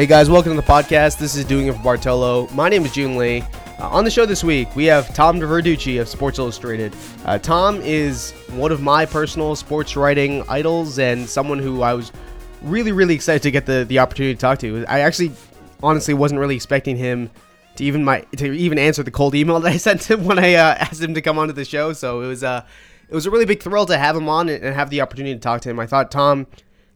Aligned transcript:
Hey 0.00 0.06
guys, 0.06 0.30
welcome 0.30 0.52
to 0.52 0.56
the 0.56 0.66
podcast. 0.66 1.18
This 1.18 1.36
is 1.36 1.44
Doing 1.44 1.66
It 1.66 1.74
for 1.74 1.82
Bartolo. 1.82 2.48
My 2.54 2.70
name 2.70 2.86
is 2.86 2.92
June 2.94 3.18
Lee. 3.18 3.42
Uh, 3.78 3.90
on 3.90 4.02
the 4.02 4.10
show 4.10 4.24
this 4.24 4.42
week, 4.42 4.74
we 4.74 4.86
have 4.86 5.12
Tom 5.12 5.38
Verducci 5.38 6.00
of 6.00 6.08
Sports 6.08 6.38
Illustrated. 6.38 6.96
Uh, 7.26 7.36
Tom 7.36 7.82
is 7.82 8.30
one 8.52 8.72
of 8.72 8.80
my 8.80 9.04
personal 9.04 9.54
sports 9.54 9.96
writing 9.96 10.42
idols 10.48 10.98
and 10.98 11.28
someone 11.28 11.58
who 11.58 11.82
I 11.82 11.92
was 11.92 12.12
really, 12.62 12.92
really 12.92 13.14
excited 13.14 13.42
to 13.42 13.50
get 13.50 13.66
the, 13.66 13.84
the 13.86 13.98
opportunity 13.98 14.34
to 14.34 14.40
talk 14.40 14.58
to. 14.60 14.86
I 14.86 15.00
actually, 15.00 15.32
honestly, 15.82 16.14
wasn't 16.14 16.40
really 16.40 16.56
expecting 16.56 16.96
him 16.96 17.30
to 17.76 17.84
even 17.84 18.02
my 18.02 18.20
to 18.38 18.54
even 18.54 18.78
answer 18.78 19.02
the 19.02 19.10
cold 19.10 19.34
email 19.34 19.60
that 19.60 19.70
I 19.70 19.76
sent 19.76 20.10
him 20.10 20.24
when 20.24 20.38
I 20.38 20.54
uh, 20.54 20.76
asked 20.78 21.02
him 21.02 21.12
to 21.12 21.20
come 21.20 21.38
onto 21.38 21.52
the 21.52 21.66
show. 21.66 21.92
So 21.92 22.22
it 22.22 22.26
was 22.26 22.42
uh, 22.42 22.64
it 23.10 23.14
was 23.14 23.26
a 23.26 23.30
really 23.30 23.44
big 23.44 23.62
thrill 23.62 23.84
to 23.84 23.98
have 23.98 24.16
him 24.16 24.30
on 24.30 24.48
and 24.48 24.74
have 24.74 24.88
the 24.88 25.02
opportunity 25.02 25.34
to 25.34 25.40
talk 25.40 25.60
to 25.60 25.68
him. 25.68 25.78
I 25.78 25.86
thought 25.86 26.10
Tom 26.10 26.46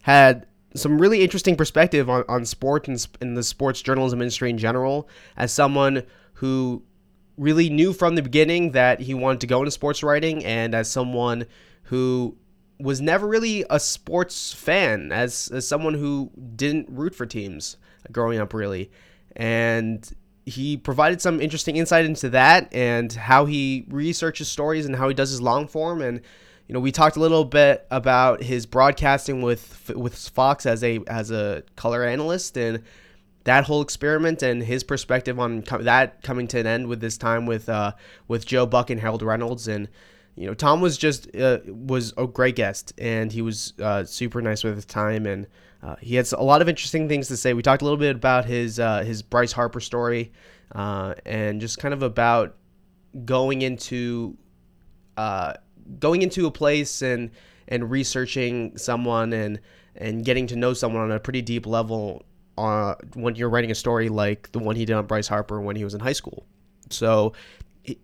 had 0.01 0.47
some 0.75 0.99
really 0.99 1.21
interesting 1.21 1.55
perspective 1.55 2.09
on, 2.09 2.23
on 2.27 2.45
sport 2.45 2.87
and, 2.87 3.07
and 3.21 3.37
the 3.37 3.43
sports 3.43 3.81
journalism 3.81 4.21
industry 4.21 4.49
in 4.49 4.57
general 4.57 5.09
as 5.37 5.51
someone 5.51 6.03
who 6.33 6.83
really 7.37 7.69
knew 7.69 7.93
from 7.93 8.15
the 8.15 8.21
beginning 8.21 8.71
that 8.71 8.99
he 9.01 9.13
wanted 9.13 9.41
to 9.41 9.47
go 9.47 9.59
into 9.59 9.71
sports 9.71 10.03
writing 10.03 10.43
and 10.45 10.75
as 10.75 10.89
someone 10.89 11.45
who 11.83 12.37
was 12.79 12.99
never 12.99 13.27
really 13.27 13.63
a 13.69 13.79
sports 13.79 14.53
fan 14.53 15.11
as, 15.11 15.49
as 15.53 15.67
someone 15.67 15.93
who 15.93 16.29
didn't 16.55 16.87
root 16.89 17.15
for 17.15 17.25
teams 17.25 17.77
growing 18.11 18.39
up 18.39 18.53
really. 18.53 18.91
And 19.35 20.09
he 20.45 20.77
provided 20.77 21.21
some 21.21 21.41
interesting 21.41 21.77
insight 21.77 22.05
into 22.05 22.29
that 22.29 22.73
and 22.73 23.11
how 23.11 23.45
he 23.45 23.85
researches 23.89 24.49
stories 24.49 24.85
and 24.85 24.95
how 24.95 25.07
he 25.07 25.13
does 25.13 25.29
his 25.29 25.41
long 25.41 25.67
form 25.67 26.01
and 26.01 26.21
you 26.67 26.73
know 26.73 26.79
we 26.79 26.91
talked 26.91 27.15
a 27.15 27.19
little 27.19 27.45
bit 27.45 27.85
about 27.91 28.41
his 28.41 28.65
broadcasting 28.65 29.41
with 29.41 29.91
with 29.95 30.15
Fox 30.29 30.65
as 30.65 30.83
a 30.83 30.99
as 31.07 31.31
a 31.31 31.63
color 31.75 32.03
analyst 32.03 32.57
and 32.57 32.83
that 33.43 33.65
whole 33.65 33.81
experiment 33.81 34.41
and 34.41 34.63
his 34.63 34.83
perspective 34.83 35.39
on 35.39 35.61
co- 35.61 35.83
that 35.83 36.23
coming 36.23 36.47
to 36.47 36.59
an 36.59 36.65
end 36.65 36.87
with 36.87 36.99
this 36.99 37.17
time 37.17 37.45
with 37.45 37.69
uh, 37.69 37.91
with 38.27 38.45
Joe 38.45 38.65
Buck 38.65 38.89
and 38.89 38.99
Harold 38.99 39.21
Reynolds 39.21 39.67
and 39.67 39.87
you 40.35 40.47
know 40.47 40.53
Tom 40.53 40.81
was 40.81 40.97
just 40.97 41.33
uh, 41.35 41.59
was 41.67 42.13
a 42.17 42.25
great 42.25 42.55
guest 42.55 42.93
and 42.97 43.31
he 43.31 43.41
was 43.41 43.73
uh, 43.81 44.03
super 44.03 44.41
nice 44.41 44.63
with 44.63 44.75
his 44.75 44.85
time 44.85 45.25
and 45.25 45.47
uh, 45.83 45.95
he 46.01 46.15
had 46.15 46.31
a 46.33 46.43
lot 46.43 46.63
of 46.63 46.69
interesting 46.69 47.07
things 47.07 47.27
to 47.27 47.37
say. 47.37 47.53
We 47.53 47.61
talked 47.61 47.83
a 47.83 47.85
little 47.85 47.99
bit 47.99 48.15
about 48.15 48.45
his 48.45 48.79
uh, 48.79 49.03
his 49.03 49.21
Bryce 49.21 49.51
Harper 49.51 49.79
story 49.79 50.31
uh, 50.73 51.13
and 51.25 51.61
just 51.61 51.77
kind 51.77 51.93
of 51.93 52.01
about 52.01 52.55
going 53.23 53.61
into 53.61 54.35
going 55.99 56.21
into 56.21 56.47
a 56.47 56.51
place 56.51 57.01
and 57.01 57.31
and 57.67 57.89
researching 57.89 58.77
someone 58.77 59.33
and 59.33 59.59
and 59.95 60.25
getting 60.25 60.47
to 60.47 60.55
know 60.55 60.73
someone 60.73 61.01
on 61.03 61.11
a 61.11 61.19
pretty 61.19 61.41
deep 61.41 61.65
level 61.65 62.23
uh, 62.57 62.95
when 63.13 63.35
you're 63.35 63.49
writing 63.49 63.71
a 63.71 63.75
story 63.75 64.09
like 64.09 64.51
the 64.51 64.59
one 64.59 64.75
he 64.75 64.85
did 64.85 64.93
on 64.93 65.05
Bryce 65.05 65.27
Harper 65.27 65.61
when 65.61 65.75
he 65.75 65.83
was 65.83 65.93
in 65.93 65.99
high 65.99 66.13
school. 66.13 66.45
So 66.89 67.33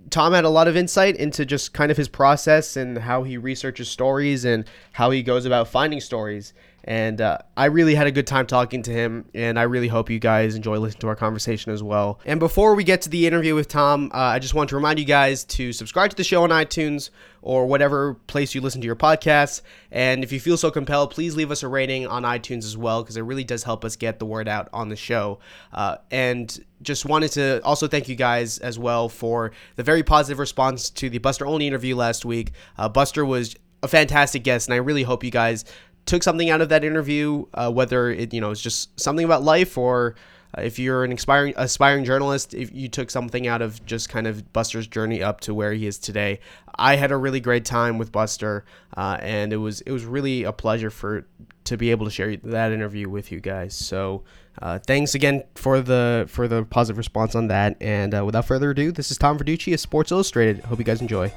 Tom 0.09 0.33
had 0.33 0.45
a 0.45 0.49
lot 0.49 0.67
of 0.67 0.75
insight 0.75 1.15
into 1.15 1.45
just 1.45 1.73
kind 1.73 1.91
of 1.91 1.97
his 1.97 2.07
process 2.07 2.75
and 2.75 2.97
how 2.97 3.23
he 3.23 3.37
researches 3.37 3.89
stories 3.89 4.45
and 4.45 4.65
how 4.93 5.11
he 5.11 5.23
goes 5.23 5.45
about 5.45 5.67
finding 5.67 5.99
stories. 5.99 6.53
And 6.83 7.21
uh, 7.21 7.37
I 7.55 7.65
really 7.65 7.93
had 7.93 8.07
a 8.07 8.11
good 8.11 8.25
time 8.25 8.47
talking 8.47 8.81
to 8.83 8.91
him, 8.91 9.25
and 9.35 9.59
I 9.59 9.63
really 9.63 9.87
hope 9.87 10.09
you 10.09 10.17
guys 10.17 10.55
enjoy 10.55 10.77
listening 10.79 11.01
to 11.01 11.07
our 11.09 11.15
conversation 11.15 11.71
as 11.71 11.83
well. 11.83 12.19
And 12.25 12.39
before 12.39 12.73
we 12.73 12.83
get 12.83 13.03
to 13.03 13.09
the 13.09 13.27
interview 13.27 13.53
with 13.53 13.67
Tom, 13.67 14.09
uh, 14.13 14.17
I 14.17 14.39
just 14.39 14.55
want 14.55 14.69
to 14.69 14.75
remind 14.75 14.97
you 14.97 15.05
guys 15.05 15.43
to 15.45 15.73
subscribe 15.73 16.09
to 16.09 16.15
the 16.15 16.23
show 16.23 16.43
on 16.43 16.49
iTunes 16.49 17.11
or 17.43 17.67
whatever 17.67 18.15
place 18.25 18.55
you 18.55 18.61
listen 18.61 18.81
to 18.81 18.85
your 18.85 18.95
podcasts. 18.95 19.61
And 19.91 20.23
if 20.23 20.31
you 20.31 20.39
feel 20.39 20.57
so 20.57 20.71
compelled, 20.71 21.11
please 21.11 21.35
leave 21.35 21.51
us 21.51 21.61
a 21.61 21.67
rating 21.67 22.07
on 22.07 22.23
iTunes 22.23 22.65
as 22.65 22.77
well, 22.77 23.03
because 23.03 23.15
it 23.15 23.21
really 23.21 23.43
does 23.43 23.63
help 23.63 23.85
us 23.85 23.95
get 23.95 24.17
the 24.17 24.25
word 24.25 24.47
out 24.47 24.67
on 24.73 24.89
the 24.89 24.95
show. 24.95 25.37
Uh, 25.71 25.97
and 26.09 26.65
just 26.81 27.05
wanted 27.05 27.31
to 27.33 27.61
also 27.63 27.87
thank 27.87 28.09
you 28.09 28.15
guys 28.15 28.57
as 28.57 28.79
well 28.79 29.07
for 29.07 29.51
the 29.75 29.83
very 29.83 30.01
positive 30.01 30.39
response 30.39 30.89
to 30.89 31.11
the 31.11 31.19
Buster 31.19 31.45
Olney 31.45 31.67
interview 31.67 31.95
last 31.95 32.25
week. 32.25 32.53
Uh, 32.75 32.89
Buster 32.89 33.23
was 33.23 33.55
a 33.83 33.87
fantastic 33.87 34.43
guest, 34.43 34.67
and 34.67 34.75
I 34.75 34.77
really 34.77 35.03
hope 35.03 35.23
you 35.23 35.31
guys 35.31 35.65
took 36.05 36.23
something 36.23 36.49
out 36.49 36.61
of 36.61 36.69
that 36.69 36.83
interview, 36.83 37.45
uh, 37.53 37.71
whether 37.71 38.09
it 38.09 38.33
you 38.33 38.41
know 38.41 38.51
is 38.51 38.61
just 38.61 38.99
something 38.99 39.25
about 39.25 39.43
life 39.43 39.77
or 39.77 40.15
uh, 40.57 40.61
if 40.61 40.79
you're 40.79 41.03
an 41.03 41.11
aspiring 41.11 41.53
aspiring 41.57 42.03
journalist, 42.03 42.53
if 42.53 42.73
you 42.73 42.89
took 42.89 43.09
something 43.09 43.47
out 43.47 43.61
of 43.61 43.85
just 43.85 44.09
kind 44.09 44.27
of 44.27 44.51
Buster's 44.53 44.87
journey 44.87 45.23
up 45.23 45.41
to 45.41 45.53
where 45.53 45.73
he 45.73 45.87
is 45.87 45.97
today. 45.97 46.39
I 46.75 46.95
had 46.95 47.11
a 47.11 47.17
really 47.17 47.39
great 47.39 47.65
time 47.65 47.97
with 47.97 48.11
Buster, 48.11 48.65
uh, 48.97 49.17
and 49.21 49.53
it 49.53 49.57
was 49.57 49.81
it 49.81 49.91
was 49.91 50.05
really 50.05 50.43
a 50.43 50.51
pleasure 50.51 50.89
for 50.89 51.25
to 51.65 51.77
be 51.77 51.91
able 51.91 52.05
to 52.05 52.11
share 52.11 52.35
that 52.37 52.71
interview 52.71 53.09
with 53.09 53.31
you 53.31 53.39
guys. 53.39 53.73
So. 53.73 54.23
Uh, 54.61 54.77
thanks 54.77 55.15
again 55.15 55.41
for 55.55 55.79
the 55.79 56.25
for 56.27 56.45
the 56.45 56.63
positive 56.63 56.97
response 56.97 57.35
on 57.35 57.47
that. 57.47 57.77
And 57.79 58.13
uh, 58.13 58.25
without 58.25 58.45
further 58.45 58.71
ado, 58.71 58.91
this 58.91 59.09
is 59.09 59.17
Tom 59.17 59.39
Verducci 59.39 59.73
of 59.73 59.79
Sports 59.79 60.11
Illustrated. 60.11 60.59
Hope 60.65 60.77
you 60.77 60.83
guys 60.83 60.99
enjoy. 60.99 61.31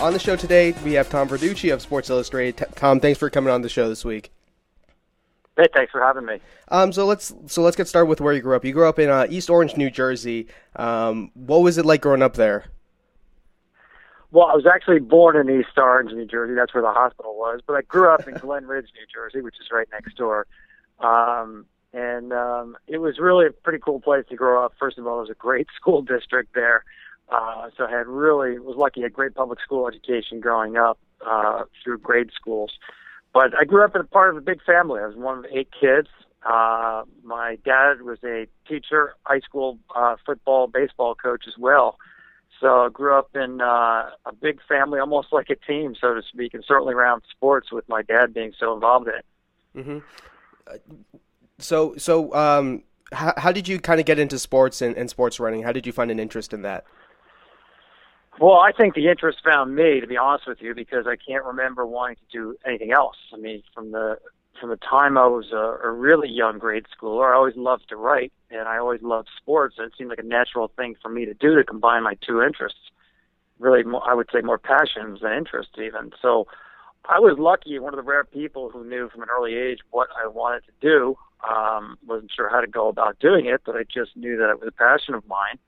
On 0.00 0.14
the 0.14 0.18
show 0.18 0.34
today, 0.34 0.72
we 0.82 0.94
have 0.94 1.10
Tom 1.10 1.28
Verducci 1.28 1.74
of 1.74 1.82
Sports 1.82 2.08
Illustrated. 2.08 2.66
Tom, 2.74 3.00
thanks 3.00 3.18
for 3.18 3.28
coming 3.28 3.52
on 3.52 3.60
the 3.60 3.68
show 3.68 3.86
this 3.86 4.02
week. 4.02 4.32
Hey, 5.58 5.66
thanks 5.74 5.92
for 5.92 6.00
having 6.00 6.24
me. 6.24 6.40
Um, 6.68 6.90
so 6.90 7.04
let's 7.04 7.34
so 7.48 7.60
let's 7.60 7.76
get 7.76 7.86
started 7.86 8.06
with 8.06 8.18
where 8.18 8.32
you 8.32 8.40
grew 8.40 8.56
up. 8.56 8.64
You 8.64 8.72
grew 8.72 8.88
up 8.88 8.98
in 8.98 9.10
uh, 9.10 9.26
East 9.28 9.50
Orange, 9.50 9.76
New 9.76 9.90
Jersey. 9.90 10.46
Um, 10.76 11.30
what 11.34 11.58
was 11.58 11.76
it 11.76 11.84
like 11.84 12.00
growing 12.00 12.22
up 12.22 12.32
there? 12.34 12.64
Well, 14.30 14.46
I 14.46 14.54
was 14.54 14.64
actually 14.64 15.00
born 15.00 15.36
in 15.36 15.60
East 15.60 15.76
Orange, 15.76 16.12
New 16.12 16.24
Jersey. 16.24 16.54
That's 16.54 16.72
where 16.72 16.82
the 16.82 16.92
hospital 16.92 17.36
was. 17.36 17.60
But 17.66 17.74
I 17.74 17.82
grew 17.82 18.08
up 18.08 18.26
in 18.26 18.34
Glen 18.40 18.66
Ridge, 18.66 18.88
New 18.94 19.06
Jersey, 19.12 19.42
which 19.42 19.56
is 19.60 19.66
right 19.70 19.88
next 19.92 20.16
door. 20.16 20.46
Um, 21.00 21.66
and 21.92 22.32
um, 22.32 22.78
it 22.86 22.98
was 22.98 23.18
really 23.18 23.46
a 23.46 23.50
pretty 23.50 23.80
cool 23.80 24.00
place 24.00 24.24
to 24.30 24.36
grow 24.36 24.64
up. 24.64 24.72
First 24.78 24.96
of 24.96 25.06
all, 25.06 25.18
it 25.18 25.22
was 25.22 25.30
a 25.30 25.34
great 25.34 25.66
school 25.76 26.00
district 26.00 26.54
there. 26.54 26.84
Uh, 27.30 27.70
so 27.76 27.86
I 27.86 27.90
had 27.90 28.06
really 28.06 28.58
was 28.58 28.76
lucky 28.76 29.02
a 29.02 29.10
great 29.10 29.34
public 29.34 29.60
school 29.60 29.86
education 29.86 30.40
growing 30.40 30.76
up 30.76 30.98
uh, 31.24 31.64
through 31.82 31.98
grade 31.98 32.30
schools. 32.34 32.72
But 33.32 33.56
I 33.58 33.64
grew 33.64 33.84
up 33.84 33.94
in 33.94 34.00
a 34.00 34.04
part 34.04 34.30
of 34.30 34.36
a 34.36 34.40
big 34.40 34.62
family. 34.62 35.00
I 35.00 35.06
was 35.06 35.16
one 35.16 35.38
of 35.38 35.46
eight 35.52 35.68
kids. 35.78 36.08
Uh, 36.42 37.02
my 37.22 37.56
dad 37.64 38.02
was 38.02 38.18
a 38.24 38.46
teacher, 38.66 39.14
high 39.24 39.40
school 39.40 39.78
uh, 39.94 40.16
football, 40.26 40.66
baseball 40.66 41.14
coach 41.14 41.44
as 41.46 41.56
well. 41.58 41.98
So 42.60 42.86
I 42.86 42.88
grew 42.88 43.16
up 43.16 43.34
in 43.34 43.60
uh, 43.60 44.10
a 44.26 44.32
big 44.40 44.60
family, 44.68 44.98
almost 44.98 45.28
like 45.32 45.48
a 45.50 45.54
team, 45.54 45.94
so 45.98 46.14
to 46.14 46.22
speak, 46.22 46.52
and 46.52 46.64
certainly 46.66 46.94
around 46.94 47.22
sports 47.30 47.70
with 47.72 47.88
my 47.88 48.02
dad 48.02 48.34
being 48.34 48.52
so 48.58 48.74
involved 48.74 49.08
in 49.08 49.14
it. 49.14 49.24
Mm-hmm. 49.76 49.98
Uh, 50.66 51.04
so, 51.58 51.94
so 51.96 52.34
um, 52.34 52.82
how, 53.12 53.32
how 53.36 53.52
did 53.52 53.68
you 53.68 53.78
kind 53.78 54.00
of 54.00 54.06
get 54.06 54.18
into 54.18 54.38
sports 54.38 54.82
and, 54.82 54.96
and 54.96 55.08
sports 55.08 55.38
running? 55.38 55.62
How 55.62 55.72
did 55.72 55.86
you 55.86 55.92
find 55.92 56.10
an 56.10 56.18
interest 56.18 56.52
in 56.52 56.62
that? 56.62 56.84
Well, 58.40 58.56
I 58.56 58.72
think 58.72 58.94
the 58.94 59.08
interest 59.08 59.40
found 59.44 59.74
me, 59.74 60.00
to 60.00 60.06
be 60.06 60.16
honest 60.16 60.48
with 60.48 60.62
you, 60.62 60.74
because 60.74 61.06
I 61.06 61.16
can't 61.16 61.44
remember 61.44 61.84
wanting 61.84 62.16
to 62.16 62.22
do 62.32 62.56
anything 62.66 62.90
else. 62.90 63.16
I 63.34 63.36
mean, 63.36 63.62
from 63.74 63.92
the 63.92 64.18
from 64.58 64.70
the 64.70 64.78
time 64.78 65.18
I 65.18 65.26
was 65.26 65.52
a, 65.52 65.86
a 65.86 65.90
really 65.90 66.28
young 66.28 66.58
grade 66.58 66.86
schooler, 66.86 67.30
I 67.30 67.36
always 67.36 67.56
loved 67.56 67.90
to 67.90 67.96
write, 67.96 68.32
and 68.50 68.66
I 68.66 68.78
always 68.78 69.02
loved 69.02 69.28
sports. 69.36 69.74
And 69.76 69.86
it 69.88 69.92
seemed 69.96 70.08
like 70.08 70.18
a 70.18 70.22
natural 70.22 70.68
thing 70.74 70.96
for 71.02 71.10
me 71.10 71.26
to 71.26 71.34
do 71.34 71.54
to 71.54 71.64
combine 71.64 72.02
my 72.02 72.14
two 72.26 72.40
interests. 72.40 72.78
Really, 73.58 73.82
more, 73.82 74.02
I 74.08 74.14
would 74.14 74.28
say 74.32 74.40
more 74.40 74.58
passions 74.58 75.20
than 75.20 75.34
interests, 75.34 75.74
even. 75.76 76.12
So, 76.22 76.46
I 77.10 77.18
was 77.18 77.38
lucky, 77.38 77.78
one 77.78 77.92
of 77.92 77.98
the 77.98 78.10
rare 78.10 78.24
people 78.24 78.70
who 78.70 78.84
knew 78.88 79.10
from 79.10 79.22
an 79.22 79.28
early 79.30 79.54
age 79.54 79.80
what 79.90 80.08
I 80.16 80.26
wanted 80.26 80.62
to 80.64 80.72
do. 80.80 81.16
Um, 81.46 81.98
wasn't 82.06 82.32
sure 82.34 82.48
how 82.48 82.60
to 82.62 82.66
go 82.66 82.88
about 82.88 83.18
doing 83.18 83.46
it, 83.46 83.60
but 83.66 83.76
I 83.76 83.84
just 83.84 84.16
knew 84.16 84.38
that 84.38 84.48
it 84.48 84.60
was 84.60 84.68
a 84.68 84.72
passion 84.72 85.12
of 85.14 85.26
mine 85.28 85.58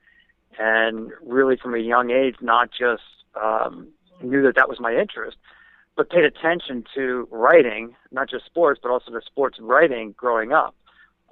and 0.59 1.11
really 1.21 1.57
from 1.57 1.73
a 1.73 1.79
young 1.79 2.11
age, 2.11 2.35
not 2.41 2.69
just 2.71 3.03
um, 3.41 3.87
knew 4.21 4.41
that 4.43 4.55
that 4.55 4.69
was 4.69 4.79
my 4.79 4.93
interest, 4.95 5.37
but 5.95 6.09
paid 6.09 6.23
attention 6.23 6.83
to 6.95 7.27
writing, 7.31 7.95
not 8.11 8.29
just 8.29 8.45
sports, 8.45 8.79
but 8.81 8.91
also 8.91 9.11
to 9.11 9.21
sports 9.25 9.57
writing 9.59 10.13
growing 10.17 10.51
up. 10.51 10.75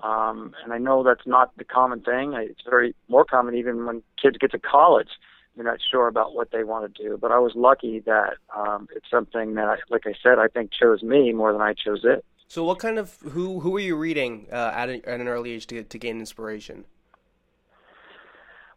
Um, 0.03 0.53
and 0.63 0.73
I 0.73 0.77
know 0.77 1.03
that's 1.03 1.27
not 1.27 1.55
the 1.57 1.63
common 1.63 2.01
thing. 2.01 2.33
It's 2.33 2.61
very 2.67 2.95
more 3.07 3.25
common 3.25 3.55
even 3.55 3.85
when 3.85 4.01
kids 4.21 4.37
get 4.37 4.51
to 4.51 4.59
college. 4.59 5.09
They're 5.55 5.65
not 5.65 5.79
sure 5.91 6.07
about 6.07 6.33
what 6.33 6.51
they 6.51 6.63
want 6.63 6.93
to 6.93 7.03
do. 7.03 7.17
But 7.17 7.31
I 7.31 7.39
was 7.39 7.53
lucky 7.55 7.99
that 8.01 8.35
um, 8.55 8.87
it's 8.95 9.09
something 9.11 9.55
that, 9.55 9.67
I, 9.67 9.75
like 9.89 10.07
I 10.07 10.13
said, 10.23 10.39
I 10.39 10.47
think 10.47 10.71
chose 10.71 11.03
me 11.03 11.33
more 11.33 11.51
than 11.51 11.61
I 11.61 11.73
chose 11.73 12.01
it. 12.03 12.23
So, 12.47 12.63
what 12.63 12.79
kind 12.79 12.97
of 12.99 13.15
who 13.31 13.61
who 13.61 13.71
were 13.71 13.79
you 13.79 13.95
reading 13.95 14.47
uh, 14.51 14.71
at, 14.75 14.89
a, 14.89 15.07
at 15.07 15.21
an 15.21 15.27
early 15.29 15.51
age 15.51 15.67
to 15.67 15.83
to 15.83 15.97
gain 15.97 16.19
inspiration? 16.19 16.83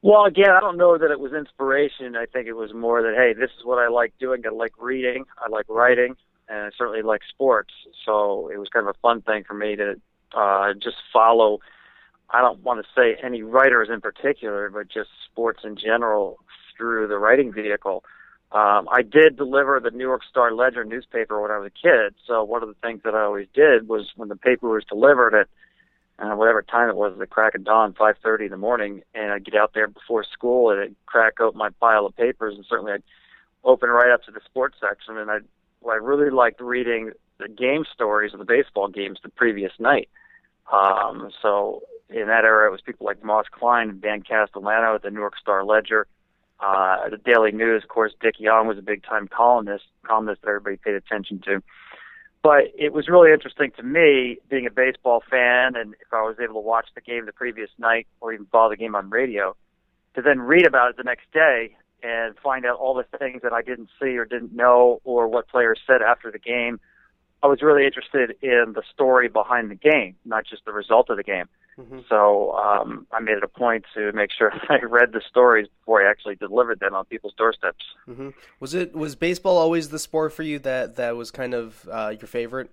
Well, 0.04 0.26
again, 0.26 0.50
I 0.50 0.60
don't 0.60 0.76
know 0.76 0.98
that 0.98 1.10
it 1.10 1.18
was 1.18 1.32
inspiration. 1.32 2.14
I 2.14 2.26
think 2.26 2.46
it 2.46 2.52
was 2.52 2.74
more 2.74 3.00
that, 3.00 3.14
hey, 3.16 3.32
this 3.32 3.48
is 3.58 3.64
what 3.64 3.78
I 3.78 3.88
like 3.88 4.12
doing. 4.20 4.42
I 4.44 4.50
like 4.50 4.74
reading, 4.78 5.24
I 5.38 5.48
like 5.48 5.64
writing, 5.66 6.14
and 6.46 6.58
I 6.58 6.68
certainly 6.76 7.00
like 7.00 7.22
sports. 7.26 7.72
So 8.04 8.50
it 8.52 8.58
was 8.58 8.68
kind 8.68 8.86
of 8.86 8.94
a 8.94 8.98
fun 9.00 9.22
thing 9.22 9.44
for 9.44 9.54
me 9.54 9.76
to 9.76 9.98
uh, 10.36 10.74
just 10.74 10.96
follow. 11.10 11.60
I 12.28 12.42
don't 12.42 12.62
want 12.62 12.84
to 12.84 12.90
say 12.94 13.16
any 13.24 13.42
writers 13.42 13.88
in 13.90 14.02
particular, 14.02 14.68
but 14.68 14.90
just 14.90 15.08
sports 15.24 15.60
in 15.64 15.74
general 15.74 16.38
through 16.76 17.08
the 17.08 17.16
writing 17.16 17.50
vehicle. 17.50 18.04
Um, 18.52 18.86
I 18.92 19.00
did 19.00 19.38
deliver 19.38 19.80
the 19.80 19.90
Newark 19.90 20.20
Star 20.28 20.52
Ledger 20.52 20.84
newspaper 20.84 21.40
when 21.40 21.50
I 21.50 21.56
was 21.56 21.72
a 21.74 21.88
kid. 21.88 22.14
So 22.26 22.44
one 22.44 22.62
of 22.62 22.68
the 22.68 22.76
things 22.86 23.00
that 23.04 23.14
I 23.14 23.22
always 23.22 23.48
did 23.54 23.88
was 23.88 24.12
when 24.16 24.28
the 24.28 24.36
paper 24.36 24.68
was 24.68 24.84
delivered 24.84 25.34
at 25.34 25.48
uh, 26.18 26.34
whatever 26.34 26.62
time 26.62 26.88
it 26.88 26.96
was, 26.96 27.16
the 27.18 27.26
crack 27.26 27.54
of 27.54 27.64
dawn, 27.64 27.92
5:30 27.92 28.46
in 28.46 28.50
the 28.50 28.56
morning, 28.56 29.02
and 29.14 29.32
I'd 29.32 29.44
get 29.44 29.54
out 29.54 29.72
there 29.74 29.88
before 29.88 30.24
school 30.24 30.70
and 30.70 30.80
I'd 30.80 30.96
crack 31.06 31.40
open 31.40 31.58
my 31.58 31.70
pile 31.80 32.06
of 32.06 32.16
papers, 32.16 32.54
and 32.54 32.64
certainly 32.68 32.92
I'd 32.92 33.02
open 33.64 33.88
right 33.88 34.10
up 34.10 34.22
to 34.24 34.30
the 34.30 34.40
sports 34.44 34.76
section, 34.80 35.18
and 35.18 35.30
I 35.30 35.38
I 35.88 35.96
really 35.96 36.30
liked 36.30 36.60
reading 36.60 37.12
the 37.38 37.48
game 37.48 37.84
stories 37.92 38.32
of 38.32 38.38
the 38.38 38.44
baseball 38.44 38.88
games 38.88 39.18
the 39.22 39.28
previous 39.28 39.72
night. 39.78 40.08
Um, 40.72 41.30
so 41.42 41.82
in 42.08 42.26
that 42.28 42.44
era, 42.44 42.68
it 42.68 42.72
was 42.72 42.80
people 42.80 43.06
like 43.06 43.22
Moss 43.24 43.46
Klein 43.50 43.90
and 43.90 44.00
Dan 44.00 44.22
Castellano 44.22 44.94
at 44.94 45.02
the 45.02 45.10
Newark 45.10 45.36
Star 45.38 45.64
Ledger. 45.64 46.06
Uh, 46.60 47.08
the 47.08 47.18
Daily 47.18 47.52
News, 47.52 47.82
of 47.82 47.88
course, 47.88 48.12
Dick 48.20 48.36
Young 48.38 48.66
was 48.68 48.78
a 48.78 48.82
big 48.82 49.02
time 49.02 49.28
columnist, 49.28 49.84
columnist 50.06 50.42
that 50.42 50.48
everybody 50.48 50.76
paid 50.76 50.94
attention 50.94 51.40
to. 51.40 51.62
But 52.44 52.74
it 52.76 52.92
was 52.92 53.08
really 53.08 53.32
interesting 53.32 53.72
to 53.78 53.82
me, 53.82 54.36
being 54.50 54.66
a 54.66 54.70
baseball 54.70 55.22
fan, 55.30 55.76
and 55.76 55.94
if 55.94 56.12
I 56.12 56.20
was 56.20 56.36
able 56.38 56.60
to 56.60 56.60
watch 56.60 56.88
the 56.94 57.00
game 57.00 57.24
the 57.24 57.32
previous 57.32 57.70
night 57.78 58.06
or 58.20 58.34
even 58.34 58.44
follow 58.52 58.68
the 58.68 58.76
game 58.76 58.94
on 58.94 59.08
radio, 59.08 59.56
to 60.14 60.20
then 60.20 60.40
read 60.40 60.66
about 60.66 60.90
it 60.90 60.98
the 60.98 61.04
next 61.04 61.24
day 61.32 61.74
and 62.02 62.36
find 62.36 62.66
out 62.66 62.76
all 62.76 62.92
the 62.92 63.18
things 63.18 63.40
that 63.44 63.54
I 63.54 63.62
didn't 63.62 63.88
see 63.98 64.18
or 64.18 64.26
didn't 64.26 64.54
know 64.54 65.00
or 65.04 65.26
what 65.26 65.48
players 65.48 65.80
said 65.86 66.02
after 66.02 66.30
the 66.30 66.38
game. 66.38 66.80
I 67.42 67.46
was 67.46 67.62
really 67.62 67.86
interested 67.86 68.36
in 68.42 68.74
the 68.74 68.82
story 68.92 69.28
behind 69.28 69.70
the 69.70 69.74
game, 69.74 70.16
not 70.26 70.44
just 70.46 70.66
the 70.66 70.72
result 70.72 71.08
of 71.08 71.16
the 71.16 71.22
game. 71.22 71.48
Mm-hmm. 71.78 72.00
So 72.08 72.52
um, 72.52 73.06
I 73.12 73.20
made 73.20 73.36
it 73.36 73.42
a 73.42 73.48
point 73.48 73.84
to 73.94 74.12
make 74.12 74.30
sure 74.36 74.52
I 74.68 74.78
read 74.84 75.12
the 75.12 75.20
stories 75.28 75.66
before 75.80 76.06
I 76.06 76.10
actually 76.10 76.36
delivered 76.36 76.80
them 76.80 76.94
on 76.94 77.04
people's 77.06 77.34
doorsteps. 77.36 77.84
Mm-hmm. 78.08 78.30
Was 78.60 78.74
it 78.74 78.94
was 78.94 79.16
baseball 79.16 79.58
always 79.58 79.88
the 79.88 79.98
sport 79.98 80.32
for 80.32 80.42
you 80.42 80.58
that 80.60 80.96
that 80.96 81.16
was 81.16 81.30
kind 81.30 81.54
of 81.54 81.88
uh, 81.90 82.14
your 82.18 82.28
favorite? 82.28 82.70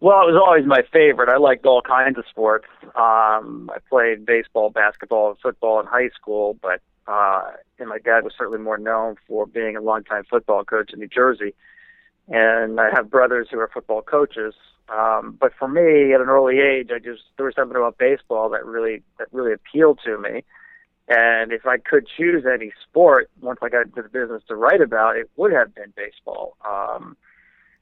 Well, 0.00 0.28
it 0.28 0.32
was 0.32 0.42
always 0.44 0.66
my 0.66 0.82
favorite. 0.92 1.30
I 1.30 1.38
liked 1.38 1.64
all 1.64 1.80
kinds 1.80 2.18
of 2.18 2.24
sports. 2.28 2.66
Um, 2.94 3.70
I 3.74 3.78
played 3.88 4.26
baseball, 4.26 4.68
basketball, 4.68 5.30
and 5.30 5.38
football 5.38 5.80
in 5.80 5.86
high 5.86 6.10
school, 6.10 6.58
but 6.60 6.82
uh, 7.06 7.52
and 7.78 7.88
my 7.88 7.98
dad 7.98 8.24
was 8.24 8.34
certainly 8.36 8.58
more 8.58 8.78
known 8.78 9.16
for 9.26 9.46
being 9.46 9.76
a 9.76 9.80
longtime 9.80 10.24
football 10.28 10.64
coach 10.64 10.92
in 10.92 11.00
New 11.00 11.08
Jersey. 11.08 11.54
And 12.28 12.80
I 12.80 12.90
have 12.94 13.10
brothers 13.10 13.48
who 13.50 13.58
are 13.58 13.70
football 13.72 14.02
coaches, 14.02 14.54
um, 14.88 15.36
but 15.40 15.52
for 15.58 15.68
me, 15.68 16.12
at 16.12 16.20
an 16.20 16.28
early 16.28 16.60
age, 16.60 16.90
I 16.94 16.98
just 16.98 17.22
there 17.36 17.46
was 17.46 17.54
something 17.54 17.76
about 17.76 17.98
baseball 17.98 18.50
that 18.50 18.64
really 18.64 19.02
that 19.18 19.28
really 19.32 19.52
appealed 19.52 20.00
to 20.04 20.18
me. 20.18 20.44
And 21.08 21.52
if 21.52 21.66
I 21.66 21.76
could 21.78 22.06
choose 22.06 22.44
any 22.46 22.72
sport, 22.88 23.30
once 23.40 23.58
I 23.62 23.68
got 23.68 23.86
into 23.86 24.02
the 24.02 24.08
business 24.08 24.42
to 24.48 24.56
write 24.56 24.80
about, 24.80 25.16
it 25.16 25.30
would 25.36 25.52
have 25.52 25.74
been 25.74 25.92
baseball. 25.94 26.56
Um, 26.66 27.16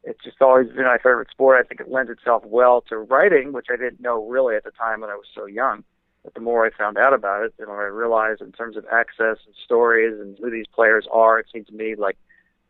it's 0.04 0.22
just 0.25 0.43
always 0.43 0.69
been 0.69 0.84
my 0.84 0.99
favorite 0.99 1.31
sport. 1.31 1.64
I 1.64 1.66
think 1.66 1.81
it 1.81 1.90
lends 1.90 2.10
itself 2.10 2.43
well 2.44 2.82
to 2.88 2.99
writing, 2.99 3.52
which 3.52 3.66
I 3.72 3.76
didn't 3.76 4.00
know 4.00 4.26
really 4.26 4.56
at 4.56 4.64
the 4.64 4.72
time 4.72 5.00
when 5.00 5.10
I 5.10 5.14
was 5.14 5.26
so 5.32 5.46
young. 5.46 5.84
But 6.25 6.34
the 6.34 6.40
more 6.40 6.66
I 6.66 6.70
found 6.70 6.99
out 6.99 7.14
about 7.14 7.44
it, 7.44 7.54
the 7.58 7.66
more 7.66 7.84
I 7.84 7.88
realized 7.88 8.40
in 8.40 8.52
terms 8.52 8.76
of 8.76 8.84
access 8.90 9.38
and 9.46 9.54
stories 9.64 10.19
and 10.20 10.37
who 10.38 10.50
these 10.50 10.66
players 10.72 11.06
are, 11.12 11.38
it 11.38 11.46
seemed 11.52 11.69
to 11.69 11.75
me 11.75 11.94
like 11.96 12.16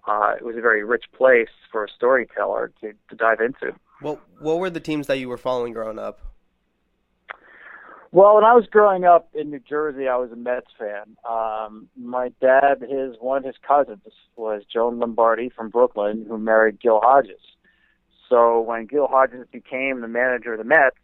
uh, 0.06 0.34
it 0.36 0.44
was 0.44 0.56
a 0.56 0.60
very 0.60 0.84
rich 0.84 1.04
place 1.16 1.50
for 1.70 1.84
a 1.84 1.88
storyteller 1.88 2.72
to, 2.80 2.92
to 3.08 3.16
dive 3.16 3.40
into. 3.40 3.74
Well, 4.02 4.20
what 4.40 4.58
were 4.58 4.70
the 4.70 4.80
teams 4.80 5.06
that 5.06 5.18
you 5.18 5.28
were 5.28 5.38
following 5.38 5.72
growing 5.72 5.98
up? 5.98 6.20
Well, 8.10 8.34
when 8.34 8.44
I 8.44 8.52
was 8.52 8.66
growing 8.70 9.04
up 9.04 9.30
in 9.32 9.50
New 9.50 9.60
Jersey, 9.60 10.06
I 10.06 10.16
was 10.16 10.30
a 10.32 10.36
Mets 10.36 10.66
fan. 10.78 11.16
Um, 11.28 11.88
my 11.96 12.30
dad, 12.42 12.82
his 12.82 13.16
one 13.20 13.38
of 13.38 13.44
his 13.44 13.54
cousins 13.66 14.02
was 14.36 14.62
Joan 14.70 14.98
Lombardi 14.98 15.48
from 15.48 15.70
Brooklyn, 15.70 16.26
who 16.28 16.36
married 16.36 16.78
Gil 16.78 17.00
Hodges. 17.02 17.40
So 18.28 18.60
when 18.60 18.86
Gil 18.86 19.06
Hodges 19.06 19.46
became 19.50 20.02
the 20.02 20.08
manager 20.08 20.52
of 20.52 20.58
the 20.58 20.64
Mets, 20.64 20.96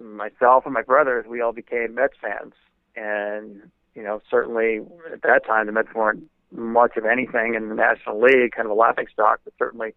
myself 0.00 0.64
and 0.64 0.74
my 0.74 0.82
brothers, 0.82 1.24
we 1.28 1.40
all 1.40 1.52
became 1.52 1.94
Mets 1.94 2.14
fans. 2.20 2.54
And 2.96 3.70
you 3.94 4.02
know, 4.02 4.20
certainly 4.28 4.80
at 5.12 5.22
that 5.22 5.46
time, 5.46 5.66
the 5.66 5.72
Mets 5.72 5.94
weren't 5.94 6.24
much 6.50 6.96
of 6.96 7.04
anything 7.04 7.54
in 7.54 7.68
the 7.68 7.74
National 7.76 8.20
League, 8.20 8.52
kind 8.56 8.66
of 8.66 8.72
a 8.72 8.74
laughing 8.74 9.06
stock, 9.12 9.40
but 9.44 9.54
certainly 9.56 9.94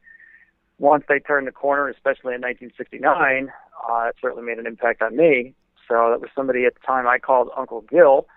once 0.80 1.04
they 1.08 1.20
turned 1.20 1.48
the 1.48 1.52
corner, 1.52 1.88
especially 1.88 2.36
in 2.36 2.42
1969, 2.42 3.52
uh, 3.90 4.08
it 4.08 4.16
certainly 4.22 4.44
made 4.44 4.60
an 4.60 4.68
impact 4.68 5.02
on 5.02 5.16
me. 5.16 5.54
So 5.88 6.10
that 6.12 6.22
was 6.22 6.30
somebody 6.36 6.66
at 6.66 6.74
the 6.76 6.80
time 6.86 7.08
I 7.08 7.18
called 7.18 7.50
Uncle 7.58 7.82
Gil, 7.82 8.28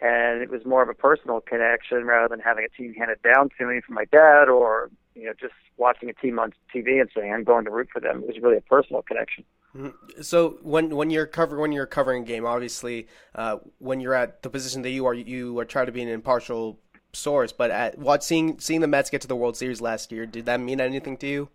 and 0.00 0.42
it 0.42 0.50
was 0.50 0.64
more 0.64 0.82
of 0.82 0.88
a 0.88 0.94
personal 0.94 1.40
connection 1.40 2.04
rather 2.04 2.28
than 2.28 2.40
having 2.40 2.64
a 2.64 2.76
team 2.76 2.94
handed 2.94 3.20
down 3.22 3.50
to 3.58 3.66
me 3.66 3.80
from 3.84 3.94
my 3.94 4.04
dad 4.06 4.48
or 4.48 4.90
you 5.14 5.24
know 5.24 5.32
just 5.38 5.54
watching 5.76 6.08
a 6.08 6.12
team 6.14 6.38
on 6.38 6.52
TV 6.74 7.00
and 7.00 7.10
saying 7.14 7.32
I'm 7.32 7.44
going 7.44 7.64
to 7.64 7.70
root 7.70 7.88
for 7.92 8.00
them. 8.00 8.22
It 8.22 8.26
was 8.26 8.36
really 8.40 8.56
a 8.56 8.62
personal 8.62 9.02
connection. 9.02 9.44
Mm-hmm. 9.76 10.22
So 10.22 10.58
when 10.62 10.94
when 10.94 11.10
you're 11.10 11.26
cover 11.26 11.58
when 11.58 11.72
you're 11.72 11.86
covering 11.86 12.22
a 12.22 12.26
game, 12.26 12.46
obviously, 12.46 13.08
uh, 13.34 13.58
when 13.78 14.00
you're 14.00 14.14
at 14.14 14.42
the 14.42 14.50
position 14.50 14.82
that 14.82 14.90
you 14.90 15.06
are, 15.06 15.14
you 15.14 15.58
are 15.58 15.64
trying 15.64 15.86
to 15.86 15.92
be 15.92 16.02
an 16.02 16.08
impartial 16.08 16.78
source. 17.12 17.52
But 17.52 17.70
at 17.70 17.98
what 17.98 18.22
seeing 18.22 18.58
seeing 18.60 18.80
the 18.80 18.86
Mets 18.86 19.10
get 19.10 19.20
to 19.22 19.28
the 19.28 19.36
World 19.36 19.56
Series 19.56 19.80
last 19.80 20.12
year, 20.12 20.26
did 20.26 20.46
that 20.46 20.60
mean 20.60 20.80
anything 20.80 21.16
to 21.18 21.26
you? 21.26 21.48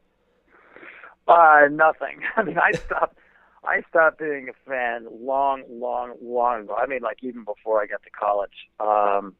Uh, 1.28 1.68
nothing. 1.72 2.22
I 2.36 2.44
mean, 2.44 2.58
I 2.58 2.72
stopped. 2.72 3.18
I 3.64 3.82
stopped 3.90 4.20
being 4.20 4.48
a 4.50 4.70
fan 4.70 5.08
long, 5.12 5.64
long, 5.70 6.14
long 6.22 6.62
ago. 6.62 6.76
I 6.76 6.86
mean, 6.88 7.02
like 7.02 7.18
even 7.22 7.44
before 7.44 7.82
I 7.82 7.86
got 7.86 8.02
to 8.04 8.10
college. 8.10 8.70
Um, 8.80 9.36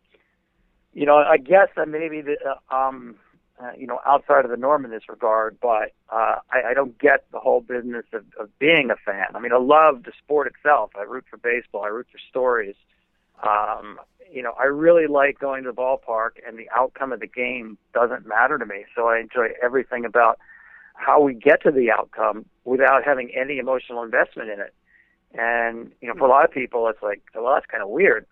you 0.94 1.06
know, 1.06 1.18
I 1.18 1.38
guess 1.38 1.70
that 1.76 1.88
maybe 1.88 2.22
the 2.22 2.36
uh, 2.44 2.76
um, 2.76 3.16
uh, 3.60 3.72
you 3.78 3.88
know, 3.88 4.00
outside 4.06 4.46
of 4.46 4.52
the 4.52 4.58
norm 4.58 4.86
in 4.86 4.92
this 4.92 5.10
regard, 5.10 5.58
but 5.62 5.94
uh, 6.12 6.36
I, 6.52 6.70
I 6.70 6.74
don't 6.76 6.98
get 7.00 7.26
the 7.32 7.40
whole 7.40 7.62
business 7.62 8.06
of, 8.14 8.24
of 8.40 8.50
being 8.60 8.90
a 8.92 8.96
fan. 8.96 9.28
I 9.34 9.40
mean, 9.40 9.52
I 9.52 9.58
love 9.58 10.04
the 10.04 10.12
sport 10.24 10.48
itself. 10.48 10.92
I 10.96 11.04
root 11.04 11.26
for 11.30 11.38
baseball. 11.38 11.84
I 11.84 11.88
root 11.88 12.08
for 12.12 12.20
stories. 12.30 12.76
Um, 13.42 14.00
you 14.32 14.44
know, 14.44 14.54
I 14.60 14.66
really 14.66 15.08
like 15.08 15.40
going 15.40 15.64
to 15.64 15.72
the 15.72 15.76
ballpark, 15.76 16.32
and 16.46 16.58
the 16.58 16.70
outcome 16.76 17.12
of 17.12 17.20
the 17.20 17.28
game 17.28 17.78
doesn't 17.94 18.28
matter 18.28 18.58
to 18.60 18.66
me. 18.66 18.86
So 18.96 19.08
I 19.08 19.20
enjoy 19.20 19.50
everything 19.62 20.06
about 20.06 20.38
how 20.98 21.22
we 21.22 21.34
get 21.34 21.62
to 21.64 21.72
the 21.72 21.92
outcome 21.92 22.46
without 22.66 23.04
having 23.06 23.32
any 23.40 23.60
emotional 23.60 24.04
investment 24.04 24.50
in 24.50 24.60
it. 24.60 24.74
And 25.34 25.92
you 26.02 26.08
know, 26.08 26.16
for 26.18 26.26
a 26.26 26.30
lot 26.30 26.46
of 26.46 26.52
people, 26.52 26.88
it's 26.90 27.02
like, 27.02 27.22
well, 27.36 27.54
that's 27.54 27.66
kind 27.66 27.84
of 27.84 27.90
weird. 27.90 28.26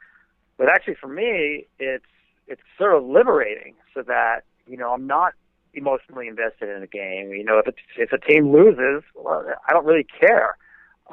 But 0.57 0.69
actually, 0.69 0.95
for 0.99 1.07
me, 1.07 1.67
it's 1.79 2.05
it's 2.47 2.61
sort 2.77 2.95
of 2.95 3.03
liberating, 3.03 3.75
so 3.93 4.01
that 4.03 4.41
you 4.67 4.77
know 4.77 4.93
I'm 4.93 5.07
not 5.07 5.33
emotionally 5.73 6.27
invested 6.27 6.69
in 6.69 6.81
a 6.81 6.87
game. 6.87 7.31
You 7.31 7.43
know, 7.43 7.59
if 7.59 7.67
it's, 7.67 7.77
if 7.97 8.11
a 8.11 8.17
team 8.17 8.51
loses, 8.51 9.03
well, 9.13 9.45
I 9.67 9.73
don't 9.73 9.85
really 9.85 10.05
care. 10.19 10.57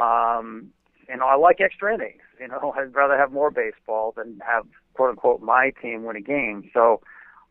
Um, 0.00 0.68
you 1.08 1.16
know, 1.16 1.26
I 1.26 1.36
like 1.36 1.60
extra 1.60 1.94
innings. 1.94 2.22
You 2.40 2.48
know, 2.48 2.72
I'd 2.78 2.94
rather 2.94 3.16
have 3.16 3.32
more 3.32 3.50
baseball 3.50 4.14
than 4.16 4.40
have 4.46 4.64
quote 4.94 5.10
unquote 5.10 5.42
my 5.42 5.72
team 5.82 6.04
win 6.04 6.16
a 6.16 6.20
game. 6.20 6.70
So, 6.72 7.00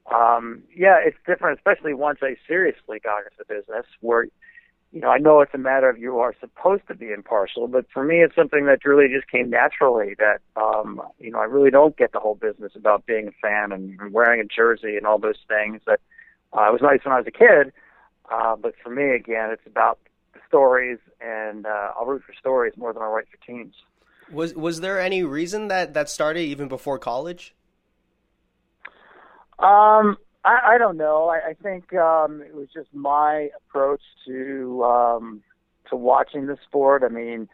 um, 0.09 0.63
yeah, 0.75 0.97
it's 1.03 1.17
different, 1.27 1.59
especially 1.59 1.93
once 1.93 2.19
I 2.21 2.35
seriously 2.47 2.99
got 2.99 3.19
into 3.19 3.37
the 3.37 3.45
business 3.45 3.85
where, 3.99 4.25
you 4.91 4.99
know, 4.99 5.09
I 5.09 5.19
know 5.19 5.41
it's 5.41 5.53
a 5.53 5.57
matter 5.57 5.89
of 5.89 5.97
you 5.97 6.19
are 6.19 6.33
supposed 6.39 6.87
to 6.87 6.95
be 6.95 7.11
impartial, 7.11 7.67
but 7.67 7.85
for 7.93 8.03
me, 8.03 8.17
it's 8.17 8.35
something 8.35 8.65
that 8.65 8.83
really 8.83 9.07
just 9.13 9.29
came 9.29 9.49
naturally 9.49 10.15
that, 10.19 10.41
um, 10.61 11.01
you 11.19 11.31
know, 11.31 11.39
I 11.39 11.45
really 11.45 11.69
don't 11.69 11.95
get 11.95 12.11
the 12.11 12.19
whole 12.19 12.35
business 12.35 12.73
about 12.75 13.05
being 13.05 13.27
a 13.27 13.31
fan 13.41 13.71
and, 13.71 13.99
and 13.99 14.11
wearing 14.11 14.41
a 14.41 14.45
jersey 14.45 14.97
and 14.97 15.05
all 15.05 15.19
those 15.19 15.39
things 15.47 15.81
that, 15.85 15.99
uh, 16.57 16.67
it 16.67 16.73
was 16.73 16.81
nice 16.81 16.99
when 17.05 17.13
I 17.13 17.17
was 17.17 17.27
a 17.27 17.31
kid. 17.31 17.71
Uh, 18.29 18.55
but 18.55 18.73
for 18.83 18.89
me, 18.89 19.11
again, 19.11 19.49
it's 19.51 19.65
about 19.65 19.99
the 20.33 20.39
stories 20.47 20.99
and, 21.21 21.65
uh, 21.65 21.91
I'll 21.97 22.05
root 22.05 22.23
for 22.25 22.33
stories 22.33 22.73
more 22.75 22.91
than 22.91 23.01
I 23.01 23.05
write 23.05 23.27
for 23.29 23.45
teams. 23.45 23.75
Was 24.31 24.53
was 24.55 24.79
there 24.79 24.99
any 24.99 25.23
reason 25.23 25.67
that 25.67 25.93
that 25.93 26.09
started 26.09 26.41
even 26.41 26.69
before 26.69 26.97
college? 26.97 27.53
Um, 29.61 30.17
I, 30.43 30.73
I 30.73 30.77
don't 30.77 30.97
know. 30.97 31.29
I, 31.29 31.49
I 31.49 31.53
think 31.53 31.93
um, 31.93 32.41
it 32.41 32.55
was 32.55 32.67
just 32.73 32.89
my 32.93 33.49
approach 33.57 34.01
to 34.25 34.83
um, 34.83 35.43
to 35.89 35.95
watching 35.95 36.47
the 36.47 36.57
sport. 36.67 37.03
I 37.03 37.09
mean, 37.09 37.47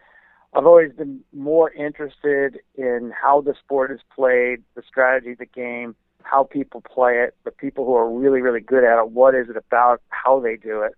I've 0.54 0.66
always 0.66 0.94
been 0.94 1.22
more 1.34 1.72
interested 1.72 2.60
in 2.76 3.12
how 3.20 3.42
the 3.42 3.54
sport 3.64 3.92
is 3.92 4.00
played, 4.16 4.64
the 4.76 4.84
strategy 4.88 5.34
of 5.34 5.40
the 5.40 5.46
game, 5.46 5.96
how 6.24 6.44
people 6.44 6.82
play 6.82 7.20
it, 7.20 7.36
the 7.44 7.52
people 7.52 7.86
who 7.86 7.96
are 7.96 8.10
really, 8.10 8.42
really 8.42 8.62
good 8.62 8.84
at 8.84 9.00
it. 9.00 9.12
What 9.12 9.36
is 9.36 9.50
it 9.50 9.58
about 9.58 10.02
how 10.10 10.40
they 10.40 10.56
do 10.56 10.82
it 10.82 10.94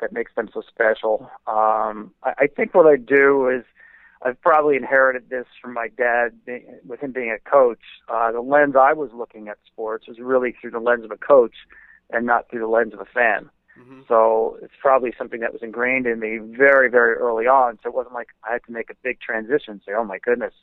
that 0.00 0.12
makes 0.12 0.34
them 0.34 0.48
so 0.52 0.62
special? 0.66 1.30
Um, 1.46 2.12
I, 2.22 2.32
I 2.38 2.46
think 2.54 2.74
what 2.74 2.86
I 2.86 2.96
do 2.96 3.48
is 3.48 3.64
I've 4.22 4.40
probably 4.40 4.76
inherited 4.76 5.28
this 5.28 5.46
from 5.60 5.74
my 5.74 5.88
dad, 5.96 6.32
with 6.86 7.00
him 7.00 7.12
being 7.12 7.30
a 7.30 7.50
coach. 7.50 7.82
Uh, 8.08 8.32
the 8.32 8.40
lens 8.40 8.74
I 8.74 8.92
was 8.92 9.10
looking 9.14 9.48
at 9.48 9.58
sports 9.66 10.08
was 10.08 10.18
really 10.18 10.54
through 10.60 10.70
the 10.72 10.80
lens 10.80 11.04
of 11.04 11.10
a 11.10 11.16
coach, 11.16 11.54
and 12.10 12.24
not 12.24 12.48
through 12.48 12.60
the 12.60 12.66
lens 12.68 12.94
of 12.94 13.00
a 13.00 13.04
fan. 13.04 13.50
Mm-hmm. 13.78 14.02
So 14.08 14.58
it's 14.62 14.72
probably 14.80 15.12
something 15.18 15.40
that 15.40 15.52
was 15.52 15.62
ingrained 15.62 16.06
in 16.06 16.18
me 16.18 16.38
very, 16.38 16.88
very 16.88 17.14
early 17.14 17.46
on. 17.46 17.78
So 17.82 17.90
it 17.90 17.94
wasn't 17.94 18.14
like 18.14 18.28
I 18.42 18.52
had 18.52 18.64
to 18.66 18.72
make 18.72 18.90
a 18.90 18.94
big 19.02 19.20
transition. 19.20 19.82
Say, 19.84 19.92
oh 19.92 20.04
my 20.04 20.18
goodness, 20.18 20.54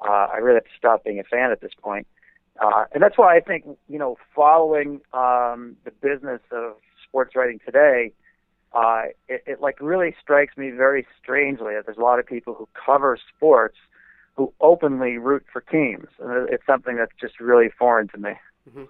uh, 0.00 0.26
I 0.32 0.38
really 0.38 0.56
have 0.56 0.64
to 0.64 0.70
stop 0.76 1.04
being 1.04 1.20
a 1.20 1.24
fan 1.24 1.52
at 1.52 1.60
this 1.60 1.72
point. 1.80 2.06
Uh, 2.60 2.86
and 2.92 3.02
that's 3.02 3.18
why 3.18 3.36
I 3.36 3.40
think, 3.40 3.64
you 3.88 3.98
know, 3.98 4.16
following 4.34 5.00
um, 5.12 5.76
the 5.84 5.92
business 6.00 6.40
of 6.50 6.74
sports 7.06 7.36
writing 7.36 7.60
today, 7.64 8.12
uh, 8.72 9.04
it, 9.28 9.42
it 9.46 9.60
like 9.60 9.78
really 9.80 10.14
strikes 10.20 10.56
me 10.56 10.70
very 10.70 11.06
strangely 11.22 11.74
that 11.74 11.86
there's 11.86 11.98
a 11.98 12.02
lot 12.02 12.18
of 12.18 12.26
people 12.26 12.54
who 12.54 12.68
cover 12.74 13.18
sports 13.36 13.76
who 14.36 14.52
openly 14.60 15.18
root 15.18 15.44
for 15.52 15.62
teams. 15.62 16.08
And 16.20 16.48
it's 16.50 16.64
something 16.66 16.96
that's 16.96 17.12
just 17.20 17.40
really 17.40 17.70
foreign 17.78 18.08
to 18.08 18.18
me. 18.18 18.30
Mm-hmm. 18.68 18.84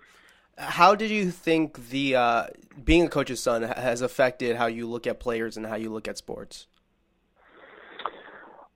How 0.59 0.95
did 0.95 1.11
you 1.11 1.31
think 1.31 1.91
the 1.91 2.17
uh, 2.17 2.47
being 2.83 3.07
a 3.07 3.09
coach's 3.09 3.43
son 3.43 3.63
has 3.63 4.01
affected 4.01 4.57
how 4.57 4.67
you 4.67 4.87
look 4.87 5.07
at 5.07 5.21
players 5.21 5.57
and 5.57 5.67
how 5.67 5.77
you 5.77 5.91
look 5.91 6.09
at 6.09 6.19
sports? 6.19 6.67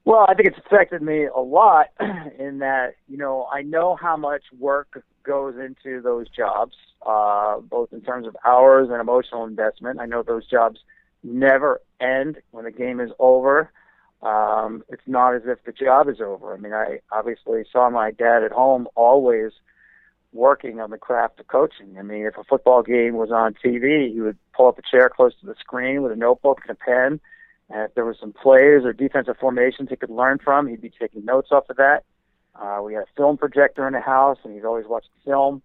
Well, 0.04 0.26
I 0.28 0.35
think 0.35 0.49
it's 0.49 0.59
affected 0.66 1.02
me 1.02 1.26
a 1.26 1.40
lot 1.40 1.87
in 2.38 2.59
that, 2.59 2.95
you 3.09 3.16
know, 3.16 3.47
I 3.52 3.62
know 3.62 3.97
how 3.97 4.16
much 4.16 4.42
work 4.59 5.02
goes 5.23 5.55
into 5.57 6.00
those 6.00 6.29
jobs, 6.29 6.77
uh, 7.07 7.59
both 7.61 7.93
in 7.93 8.00
terms 8.00 8.27
of 8.27 8.37
hours 8.45 8.89
and 8.91 9.00
emotional 9.00 9.45
investment. 9.45 10.00
I 10.00 10.07
know 10.07 10.23
those 10.23 10.47
jobs 10.47 10.81
never 11.23 11.81
end 12.00 12.39
when 12.50 12.65
the 12.65 12.71
game 12.71 13.00
is 13.00 13.11
over. 13.19 13.71
Um, 14.23 14.85
it's 14.89 15.03
not 15.07 15.35
as 15.35 15.43
if 15.47 15.65
the 15.65 15.73
job 15.73 16.09
is 16.09 16.21
over. 16.21 16.55
I 16.55 16.59
mean, 16.59 16.75
I 16.75 17.00
obviously 17.11 17.65
saw 17.71 17.89
my 17.91 18.11
dad 18.11 18.43
at 18.43 18.53
home 18.53 18.89
always 18.95 19.53
working 20.33 20.81
on 20.81 20.91
the 20.91 20.99
craft 20.99 21.41
of 21.41 21.49
coaching. 21.49 21.97
I 21.99 22.03
mean, 22.03 22.27
if 22.27 22.37
a 22.37 22.45
football 22.45 22.83
game 22.83 23.15
was 23.15 23.31
on 23.31 23.55
TV, 23.55 24.12
he 24.12 24.21
would 24.21 24.39
pull 24.55 24.69
up 24.69 24.79
a 24.79 24.83
chair 24.83 25.09
close 25.09 25.33
to 25.41 25.47
the 25.47 25.55
screen 25.59 26.03
with 26.03 26.12
a 26.12 26.17
notebook 26.17 26.61
and 26.67 26.71
a 26.71 26.75
pen 26.75 27.21
and 27.71 27.83
if 27.83 27.95
there 27.95 28.05
were 28.05 28.17
some 28.19 28.33
plays 28.33 28.85
or 28.85 28.93
defensive 28.93 29.37
formations 29.39 29.89
he 29.91 29.97
could 29.97 30.11
learn 30.11 30.39
from, 30.43 30.67
he'd 30.67 30.81
be 30.81 30.91
taking 30.91 31.25
notes 31.25 31.50
off 31.53 31.71
of 31.71 31.77
that. 31.77 32.05
Uh, 32.61 32.81
we 32.83 32.95
had 32.95 33.05
a 33.05 33.17
film 33.17 33.37
projector 33.37 33.87
in 33.87 33.95
the 33.95 34.00
house, 34.00 34.38
and 34.45 34.55
he's 34.55 34.64
always 34.64 34.87
watching 34.87 35.11
film. 35.25 35.62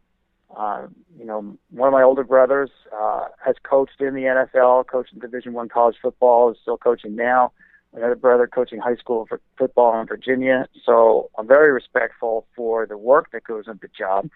Uh, 0.55 0.87
you 1.17 1.25
know, 1.25 1.57
one 1.71 1.87
of 1.87 1.93
my 1.93 2.03
older 2.03 2.23
brothers 2.23 2.69
uh, 2.97 3.25
has 3.43 3.55
coached 3.63 3.99
in 3.99 4.13
the 4.13 4.21
NFL, 4.21 4.87
coached 4.87 5.11
in 5.11 5.19
Division 5.19 5.53
One 5.53 5.67
college 5.67 5.97
football, 6.01 6.51
is 6.51 6.57
still 6.61 6.77
coaching 6.77 7.15
now. 7.15 7.51
Another 7.93 8.15
brother 8.15 8.47
coaching 8.47 8.79
high 8.79 8.95
school 8.95 9.25
for 9.25 9.39
football 9.57 9.99
in 9.99 10.07
Virginia. 10.07 10.67
So 10.85 11.29
I'm 11.37 11.47
very 11.47 11.71
respectful 11.71 12.45
for 12.55 12.85
the 12.85 12.97
work 12.97 13.31
that 13.31 13.43
goes 13.43 13.65
into 13.67 13.79
the 13.81 13.89
job. 13.97 14.29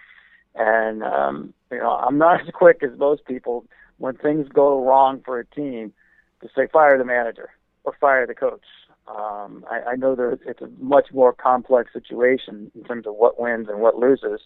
And 0.56 1.04
um, 1.04 1.54
you 1.72 1.78
know, 1.78 1.92
I'm 1.92 2.18
not 2.18 2.42
as 2.48 2.48
quick 2.54 2.82
as 2.84 2.98
most 2.98 3.26
people 3.26 3.66
when 3.98 4.16
things 4.16 4.48
go 4.48 4.84
wrong 4.86 5.22
for 5.26 5.40
a 5.40 5.46
team 5.46 5.94
to 6.42 6.50
say 6.56 6.68
fire 6.72 6.98
the 6.98 7.06
manager 7.06 7.50
or 7.84 7.94
fire 8.00 8.26
the 8.26 8.34
coach. 8.34 8.64
Um, 9.10 9.66
I, 9.70 9.92
I 9.92 9.96
know 9.96 10.16
that 10.16 10.40
it's 10.46 10.62
a 10.62 10.70
much 10.80 11.08
more 11.12 11.34
complex 11.34 11.92
situation 11.94 12.72
in 12.76 12.84
terms 12.84 13.08
of 13.08 13.16
what 13.16 13.40
wins 13.40 13.68
and 13.68 13.80
what 13.80 13.98
loses 13.98 14.42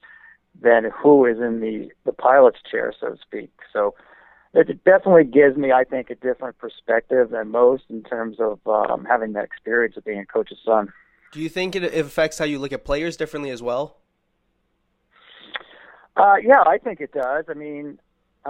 than 0.62 0.90
who 0.92 1.26
is 1.26 1.38
in 1.40 1.60
the 1.60 1.90
the 2.06 2.14
pilot's 2.14 2.60
chair, 2.70 2.94
so 3.00 3.10
to 3.10 3.18
speak. 3.22 3.52
So 3.74 3.96
it 4.54 4.84
definitely 4.84 5.26
gives 5.26 5.58
me, 5.58 5.72
I 5.72 5.84
think, 5.84 6.10
a 6.10 6.16
different 6.16 6.58
perspective 6.60 7.32
than 7.32 7.50
most 7.50 7.84
in 7.90 8.04
terms 8.04 8.38
of 8.40 8.60
um, 8.68 9.04
having 9.04 9.34
that 9.34 9.44
experience 9.44 9.98
of 9.98 10.06
being 10.06 10.20
a 10.20 10.26
coach's 10.26 10.60
son. 10.64 10.94
Do 11.32 11.42
you 11.42 11.50
think 11.50 11.76
it 11.76 11.84
affects 11.84 12.38
how 12.38 12.46
you 12.46 12.60
look 12.60 12.72
at 12.72 12.86
players 12.86 13.18
differently 13.18 13.50
as 13.50 13.64
well? 13.64 13.98
Uh, 16.16 16.36
yeah, 16.44 16.62
I 16.66 16.78
think 16.78 17.02
it 17.02 17.12
does. 17.12 17.46
I 17.50 17.56
mean, 17.56 18.00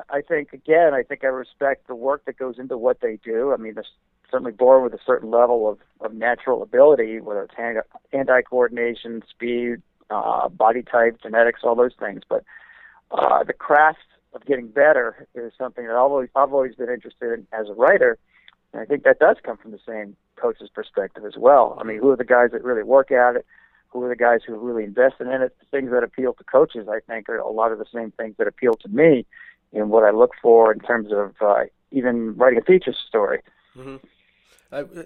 I 0.09 0.21
think 0.21 0.51
again, 0.51 0.93
I 0.93 1.03
think 1.03 1.23
I 1.23 1.27
respect 1.27 1.87
the 1.87 1.95
work 1.95 2.25
that 2.25 2.37
goes 2.37 2.59
into 2.59 2.77
what 2.77 2.99
they 2.99 3.17
do. 3.23 3.53
I 3.53 3.57
mean, 3.57 3.75
certainly 4.33 4.51
born 4.51 4.83
with 4.83 4.93
a 4.95 5.03
certain 5.05 5.29
level 5.29 5.69
of, 5.69 5.77
of 6.01 6.11
natural 6.15 6.63
ability, 6.63 7.21
whether 7.21 7.43
it's 7.43 7.53
hand, 7.55 7.77
hand-eye 8.11 8.41
coordination, 8.41 9.21
speed, 9.29 9.75
uh, 10.09 10.49
body 10.49 10.81
type, 10.81 11.21
genetics, 11.21 11.61
all 11.63 11.75
those 11.75 11.93
things. 11.99 12.21
But 12.27 12.43
uh, 13.11 13.43
the 13.43 13.53
craft 13.53 13.99
of 14.33 14.43
getting 14.43 14.69
better 14.69 15.27
is 15.35 15.53
something 15.55 15.85
that 15.85 15.93
I've 15.93 16.11
always, 16.11 16.29
I've 16.35 16.51
always 16.51 16.73
been 16.73 16.89
interested 16.89 17.31
in 17.31 17.45
as 17.53 17.69
a 17.69 17.73
writer. 17.73 18.17
And 18.73 18.81
I 18.81 18.85
think 18.85 19.03
that 19.03 19.19
does 19.19 19.37
come 19.43 19.57
from 19.57 19.69
the 19.69 19.79
same 19.87 20.15
coach's 20.35 20.69
perspective 20.69 21.25
as 21.25 21.37
well. 21.37 21.77
I 21.79 21.83
mean, 21.83 21.99
who 21.99 22.09
are 22.09 22.17
the 22.17 22.23
guys 22.23 22.49
that 22.53 22.63
really 22.63 22.81
work 22.81 23.11
at 23.11 23.35
it? 23.35 23.45
Who 23.89 24.03
are 24.03 24.09
the 24.09 24.15
guys 24.15 24.39
who 24.47 24.55
really 24.55 24.83
invest 24.83 25.15
in 25.19 25.27
it? 25.27 25.55
The 25.59 25.65
things 25.69 25.91
that 25.91 26.03
appeal 26.03 26.33
to 26.33 26.43
coaches, 26.45 26.87
I 26.89 27.01
think, 27.01 27.29
are 27.29 27.37
a 27.37 27.51
lot 27.51 27.71
of 27.71 27.77
the 27.77 27.85
same 27.93 28.09
things 28.09 28.33
that 28.39 28.47
appeal 28.47 28.73
to 28.73 28.89
me 28.89 29.27
in 29.71 29.89
what 29.89 30.03
I 30.03 30.09
look 30.09 30.31
for 30.41 30.73
in 30.73 30.79
terms 30.79 31.11
of 31.11 31.35
uh, 31.39 31.65
even 31.91 32.35
writing 32.35 32.57
a 32.57 32.63
feature 32.63 32.95
story. 33.07 33.41
Mm-hmm. 33.77 33.97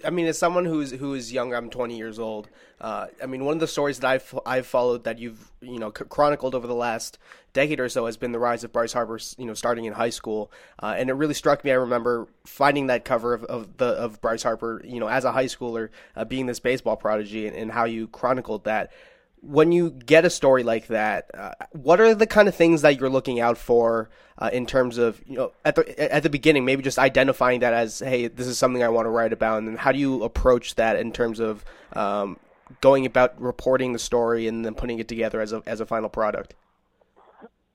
I 0.06 0.10
mean, 0.12 0.28
as 0.28 0.38
someone 0.38 0.66
who's 0.66 0.92
who 0.92 1.14
is 1.14 1.34
younger, 1.34 1.56
I'm 1.56 1.70
20 1.70 1.98
years 1.98 2.20
old. 2.20 2.50
Uh, 2.80 3.08
I 3.22 3.26
mean, 3.26 3.44
one 3.44 3.56
of 3.56 3.60
the 3.60 3.68
stories 3.68 4.00
that 4.00 4.08
I've 4.08 4.40
I've 4.46 4.66
followed 4.66 5.04
that 5.04 5.20
you've 5.20 5.52
you 5.62 5.80
know 5.80 5.92
chronicled 5.92 6.56
over 6.56 6.68
the 6.68 6.76
last 6.76 7.18
decade 7.54 7.80
or 7.80 7.90
so 7.90 8.06
has 8.06 8.16
been 8.16 8.32
the 8.32 8.40
rise 8.40 8.64
of 8.64 8.72
Bryce 8.72 8.94
Harper. 8.94 9.20
You 9.38 9.46
know, 9.46 9.54
starting 9.54 9.86
in 9.86 9.94
high 9.94 10.10
school, 10.10 10.52
uh, 10.82 10.96
and 10.98 11.10
it 11.10 11.14
really 11.14 11.34
struck 11.34 11.64
me. 11.66 11.72
I 11.72 11.76
remember 11.76 12.28
finding 12.46 12.88
that 12.88 13.04
cover 13.04 13.34
of, 13.34 13.44
of 13.46 13.78
the 13.78 13.88
of 13.88 14.22
Bryce 14.22 14.44
Harper, 14.44 14.82
you 14.86 15.00
know, 15.00 15.08
as 15.08 15.26
a 15.26 15.32
high 15.34 15.46
schooler, 15.46 15.90
uh, 16.16 16.24
being 16.24 16.46
this 16.46 16.60
baseball 16.60 16.96
prodigy, 16.96 17.48
and, 17.48 17.56
and 17.56 17.72
how 17.72 17.84
you 17.84 18.08
chronicled 18.08 18.64
that 18.64 18.92
when 19.42 19.72
you 19.72 19.92
get 19.92 20.26
a 20.26 20.30
story 20.30 20.64
like 20.64 20.88
that, 20.88 21.30
uh, 21.34 21.52
what 21.72 22.00
are 22.00 22.16
the 22.16 22.28
kind 22.28 22.48
of 22.48 22.56
things 22.56 22.82
that 22.82 23.00
you're 23.00 23.10
looking 23.10 23.40
out 23.40 23.58
for 23.58 24.10
uh, 24.40 24.50
in 24.52 24.66
terms 24.66 24.98
of 24.98 25.22
you 25.26 25.38
know 25.38 25.52
at 25.66 25.76
the 25.76 26.14
at 26.14 26.24
the 26.24 26.30
beginning, 26.30 26.66
maybe 26.66 26.84
just 26.84 27.00
identifying 27.00 27.62
that 27.62 27.74
as 27.74 28.00
hey, 28.00 28.28
this 28.28 28.48
is 28.48 28.58
something 28.58 28.84
I 28.84 28.90
want 28.90 29.06
to 29.06 29.10
write 29.10 29.34
about, 29.34 29.60
and 29.60 29.68
then 29.68 29.76
how 29.78 29.92
do 29.92 30.00
you 30.00 30.24
approach 30.24 30.76
that 30.76 30.98
in 30.98 31.12
terms 31.12 31.40
of 31.40 31.64
um, 31.94 32.38
going 32.82 33.06
about 33.06 33.40
reporting 33.42 33.94
the 33.94 34.00
story 34.00 34.48
and 34.48 34.66
then 34.66 34.74
putting 34.74 35.00
it 35.00 35.08
together 35.08 35.42
as 35.42 35.54
a 35.54 35.64
as 35.66 35.80
a 35.80 35.86
final 35.86 36.10
product? 36.10 36.54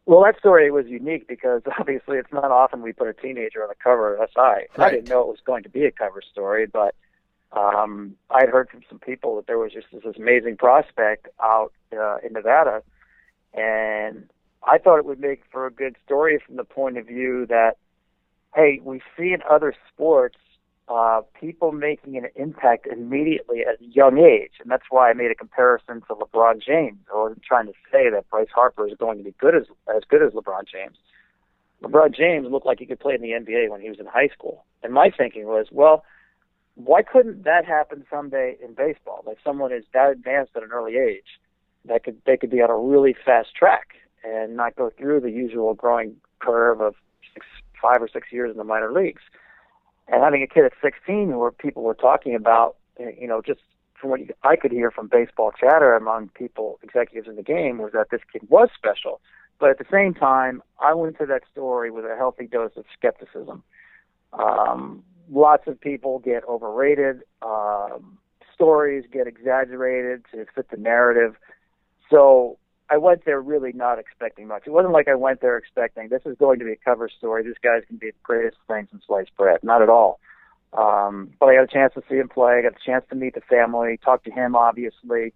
Well, 0.04 0.22
that 0.24 0.36
story 0.38 0.70
was 0.70 0.86
unique 0.86 1.28
because 1.28 1.62
obviously 1.78 2.18
it's 2.18 2.32
not 2.32 2.50
often 2.50 2.82
we 2.82 2.92
put 2.92 3.08
a 3.08 3.14
teenager 3.14 3.62
on 3.62 3.68
the 3.68 3.76
cover 3.82 4.16
of 4.16 4.28
SI. 4.30 4.40
Right. 4.40 4.68
I 4.78 4.90
didn't 4.90 5.08
know 5.08 5.20
it 5.20 5.28
was 5.28 5.40
going 5.44 5.62
to 5.62 5.68
be 5.68 5.84
a 5.84 5.92
cover 5.92 6.22
story, 6.32 6.66
but 6.66 6.94
um, 7.52 8.16
I'd 8.30 8.48
heard 8.48 8.70
from 8.70 8.82
some 8.88 8.98
people 8.98 9.36
that 9.36 9.46
there 9.46 9.58
was 9.58 9.72
just 9.72 9.86
this, 9.92 10.02
this 10.04 10.16
amazing 10.16 10.56
prospect 10.56 11.28
out 11.42 11.72
uh, 11.92 12.16
in 12.24 12.32
Nevada, 12.32 12.82
and 13.52 14.28
I 14.64 14.78
thought 14.78 14.98
it 14.98 15.04
would 15.04 15.20
make 15.20 15.42
for 15.50 15.66
a 15.66 15.70
good 15.70 15.96
story 16.04 16.40
from 16.44 16.56
the 16.56 16.64
point 16.64 16.96
of 16.96 17.06
view 17.06 17.46
that, 17.46 17.76
hey, 18.54 18.80
we 18.82 19.02
see 19.16 19.32
in 19.32 19.40
other 19.50 19.74
sports 19.92 20.36
uh, 20.88 21.20
people 21.38 21.72
making 21.72 22.16
an 22.16 22.26
impact 22.36 22.86
immediately 22.86 23.60
at 23.60 23.80
a 23.80 23.84
young 23.84 24.18
age, 24.18 24.52
and 24.60 24.70
that's 24.70 24.84
why 24.88 25.10
I 25.10 25.12
made 25.12 25.30
a 25.30 25.34
comparison 25.34 26.00
to 26.08 26.14
LeBron 26.14 26.62
James. 26.64 26.98
I 27.12 27.18
wasn't 27.18 27.42
trying 27.42 27.66
to 27.66 27.72
say 27.90 28.10
that 28.10 28.28
Bryce 28.30 28.48
Harper 28.54 28.88
is 28.88 28.94
going 28.98 29.18
to 29.18 29.24
be 29.24 29.34
good 29.38 29.54
as 29.54 29.64
as 29.94 30.02
good 30.08 30.22
as 30.22 30.32
LeBron 30.32 30.64
James. 30.70 30.96
LeBron 31.82 32.14
James 32.14 32.46
looked 32.50 32.66
like 32.66 32.78
he 32.78 32.86
could 32.86 33.00
play 33.00 33.14
in 33.14 33.22
the 33.22 33.30
NBA 33.30 33.68
when 33.68 33.80
he 33.80 33.88
was 33.88 33.98
in 33.98 34.06
high 34.06 34.28
school, 34.28 34.64
and 34.82 34.92
my 34.92 35.10
thinking 35.10 35.46
was, 35.46 35.66
well 35.70 36.04
why 36.74 37.02
couldn't 37.02 37.44
that 37.44 37.64
happen 37.64 38.04
someday 38.10 38.56
in 38.62 38.74
baseball? 38.74 39.22
Like 39.26 39.38
someone 39.44 39.72
is 39.72 39.84
that 39.92 40.10
advanced 40.10 40.52
at 40.56 40.62
an 40.62 40.70
early 40.72 40.96
age, 40.96 41.38
that 41.84 42.04
could 42.04 42.20
they 42.26 42.36
could 42.36 42.50
be 42.50 42.62
on 42.62 42.70
a 42.70 42.76
really 42.76 43.14
fast 43.24 43.54
track 43.54 43.94
and 44.24 44.56
not 44.56 44.76
go 44.76 44.90
through 44.96 45.20
the 45.20 45.30
usual 45.30 45.74
growing 45.74 46.16
curve 46.38 46.80
of 46.80 46.94
six, 47.34 47.46
five 47.80 48.00
or 48.00 48.08
six 48.08 48.28
years 48.30 48.50
in 48.50 48.56
the 48.56 48.64
minor 48.64 48.92
leagues. 48.92 49.22
And 50.08 50.22
having 50.22 50.42
a 50.42 50.46
kid 50.46 50.64
at 50.64 50.72
16 50.82 51.36
where 51.36 51.50
people 51.50 51.82
were 51.82 51.94
talking 51.94 52.34
about, 52.34 52.76
you 52.98 53.26
know, 53.26 53.40
just 53.40 53.60
from 54.00 54.10
what 54.10 54.20
I 54.42 54.56
could 54.56 54.72
hear 54.72 54.90
from 54.90 55.08
baseball 55.08 55.52
chatter 55.52 55.94
among 55.94 56.28
people, 56.30 56.78
executives 56.82 57.28
in 57.28 57.36
the 57.36 57.42
game, 57.42 57.78
was 57.78 57.92
that 57.92 58.10
this 58.10 58.20
kid 58.32 58.42
was 58.48 58.68
special. 58.76 59.20
But 59.58 59.70
at 59.70 59.78
the 59.78 59.84
same 59.90 60.12
time, 60.12 60.62
I 60.80 60.92
went 60.94 61.18
to 61.18 61.26
that 61.26 61.42
story 61.50 61.90
with 61.90 62.04
a 62.04 62.16
healthy 62.16 62.46
dose 62.46 62.72
of 62.76 62.84
skepticism. 62.96 63.62
Um, 64.32 65.04
lots 65.30 65.66
of 65.66 65.80
people 65.80 66.18
get 66.18 66.44
overrated. 66.48 67.22
Um, 67.42 68.18
stories 68.54 69.04
get 69.12 69.26
exaggerated 69.26 70.24
to 70.32 70.46
fit 70.54 70.70
the 70.70 70.76
narrative. 70.76 71.36
So 72.10 72.58
I 72.90 72.98
went 72.98 73.24
there 73.24 73.40
really 73.40 73.72
not 73.72 73.98
expecting 73.98 74.46
much. 74.46 74.64
It 74.66 74.70
wasn't 74.70 74.92
like 74.92 75.08
I 75.08 75.14
went 75.14 75.40
there 75.40 75.56
expecting 75.56 76.08
this 76.08 76.22
is 76.26 76.36
going 76.38 76.58
to 76.58 76.64
be 76.64 76.72
a 76.72 76.76
cover 76.76 77.08
story. 77.08 77.42
This 77.42 77.56
guy's 77.62 77.82
going 77.88 77.98
to 77.98 78.06
be 78.06 78.10
the 78.10 78.16
greatest 78.22 78.58
thing 78.68 78.88
since 78.90 79.04
sliced 79.06 79.34
bread. 79.36 79.60
Not 79.62 79.82
at 79.82 79.88
all. 79.88 80.20
Um, 80.72 81.30
but 81.38 81.46
I 81.46 81.56
got 81.56 81.64
a 81.64 81.66
chance 81.66 81.92
to 81.94 82.02
see 82.08 82.16
him 82.16 82.28
play. 82.28 82.58
I 82.58 82.62
got 82.62 82.72
a 82.72 82.84
chance 82.84 83.04
to 83.10 83.16
meet 83.16 83.34
the 83.34 83.42
family, 83.42 83.98
talk 84.02 84.24
to 84.24 84.30
him, 84.30 84.56
obviously. 84.56 85.32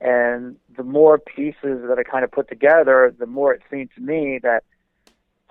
And 0.00 0.56
the 0.76 0.84
more 0.84 1.18
pieces 1.18 1.82
that 1.88 1.96
I 1.98 2.04
kind 2.04 2.24
of 2.24 2.30
put 2.30 2.48
together, 2.48 3.14
the 3.18 3.26
more 3.26 3.52
it 3.52 3.62
seemed 3.70 3.90
to 3.96 4.00
me 4.00 4.40
that– 4.42 4.64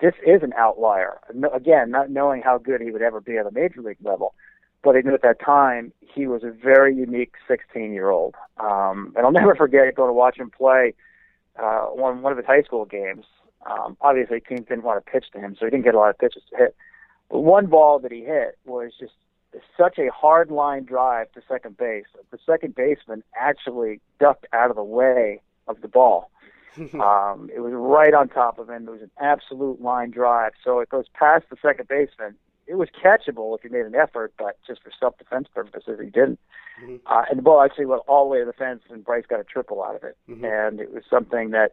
this 0.01 0.13
is 0.25 0.43
an 0.43 0.53
outlier. 0.57 1.19
Again, 1.53 1.89
not 1.89 2.09
knowing 2.09 2.41
how 2.41 2.57
good 2.57 2.81
he 2.81 2.91
would 2.91 3.01
ever 3.01 3.19
be 3.19 3.37
at 3.37 3.45
a 3.45 3.51
major 3.51 3.81
league 3.81 3.97
level, 4.03 4.35
but 4.83 4.95
I 4.95 5.01
knew 5.01 5.13
at 5.13 5.23
that 5.23 5.39
time 5.39 5.91
he 5.99 6.27
was 6.27 6.43
a 6.43 6.51
very 6.51 6.95
unique 6.95 7.33
16 7.47 7.93
year 7.93 8.09
old. 8.09 8.35
Um, 8.57 9.13
and 9.15 9.25
I'll 9.25 9.31
never 9.43 9.55
forget 9.55 9.93
going 9.95 10.09
to 10.09 10.13
watch 10.13 10.37
him 10.37 10.51
play 10.51 10.93
uh, 11.57 11.85
one 11.85 12.21
one 12.21 12.31
of 12.31 12.37
his 12.37 12.45
high 12.45 12.61
school 12.61 12.85
games. 12.85 13.25
Um, 13.69 13.97
obviously, 14.01 14.39
teams 14.39 14.67
didn't 14.67 14.83
want 14.83 15.03
to 15.03 15.11
pitch 15.11 15.25
to 15.33 15.39
him, 15.39 15.55
so 15.59 15.65
he 15.65 15.71
didn't 15.71 15.83
get 15.83 15.95
a 15.95 15.97
lot 15.97 16.09
of 16.09 16.17
pitches 16.17 16.43
to 16.51 16.57
hit. 16.57 16.75
But 17.29 17.39
one 17.39 17.65
ball 17.65 17.99
that 17.99 18.11
he 18.11 18.23
hit 18.23 18.57
was 18.65 18.91
just 18.99 19.13
such 19.75 19.97
a 19.97 20.11
hard 20.11 20.51
line 20.51 20.83
drive 20.83 21.31
to 21.31 21.41
second 21.47 21.77
base. 21.77 22.05
The 22.31 22.37
second 22.45 22.75
baseman 22.75 23.23
actually 23.35 23.99
ducked 24.19 24.45
out 24.53 24.69
of 24.69 24.75
the 24.75 24.83
way 24.83 25.41
of 25.67 25.81
the 25.81 25.87
ball 25.87 26.29
um, 26.95 27.49
it 27.53 27.59
was 27.59 27.73
right 27.73 28.13
on 28.13 28.29
top 28.29 28.59
of 28.59 28.69
him. 28.69 28.87
It 28.87 28.91
was 28.91 29.01
an 29.01 29.11
absolute 29.19 29.81
line 29.81 30.11
drive. 30.11 30.53
So 30.63 30.79
it 30.79 30.89
goes 30.89 31.05
past 31.13 31.45
the 31.49 31.57
second 31.61 31.87
baseman. 31.87 32.35
It 32.67 32.75
was 32.75 32.89
catchable 32.89 33.55
if 33.55 33.61
he 33.61 33.69
made 33.69 33.85
an 33.85 33.95
effort, 33.95 34.33
but 34.37 34.57
just 34.67 34.83
for 34.83 34.91
self-defense 34.99 35.47
purposes, 35.53 35.99
he 36.03 36.09
didn't. 36.09 36.39
Mm-hmm. 36.83 36.97
Uh, 37.05 37.23
and 37.29 37.39
the 37.39 37.41
ball 37.41 37.61
actually 37.61 37.85
went 37.85 38.01
all 38.07 38.25
the 38.25 38.29
way 38.29 38.39
to 38.39 38.45
the 38.45 38.53
fence, 38.53 38.81
and 38.89 39.05
Bryce 39.05 39.23
got 39.27 39.39
a 39.39 39.45
triple 39.45 39.81
out 39.81 39.95
of 39.95 40.03
it. 40.03 40.17
Mm-hmm. 40.29 40.43
And 40.45 40.79
it 40.81 40.93
was 40.93 41.03
something 41.09 41.51
that, 41.51 41.71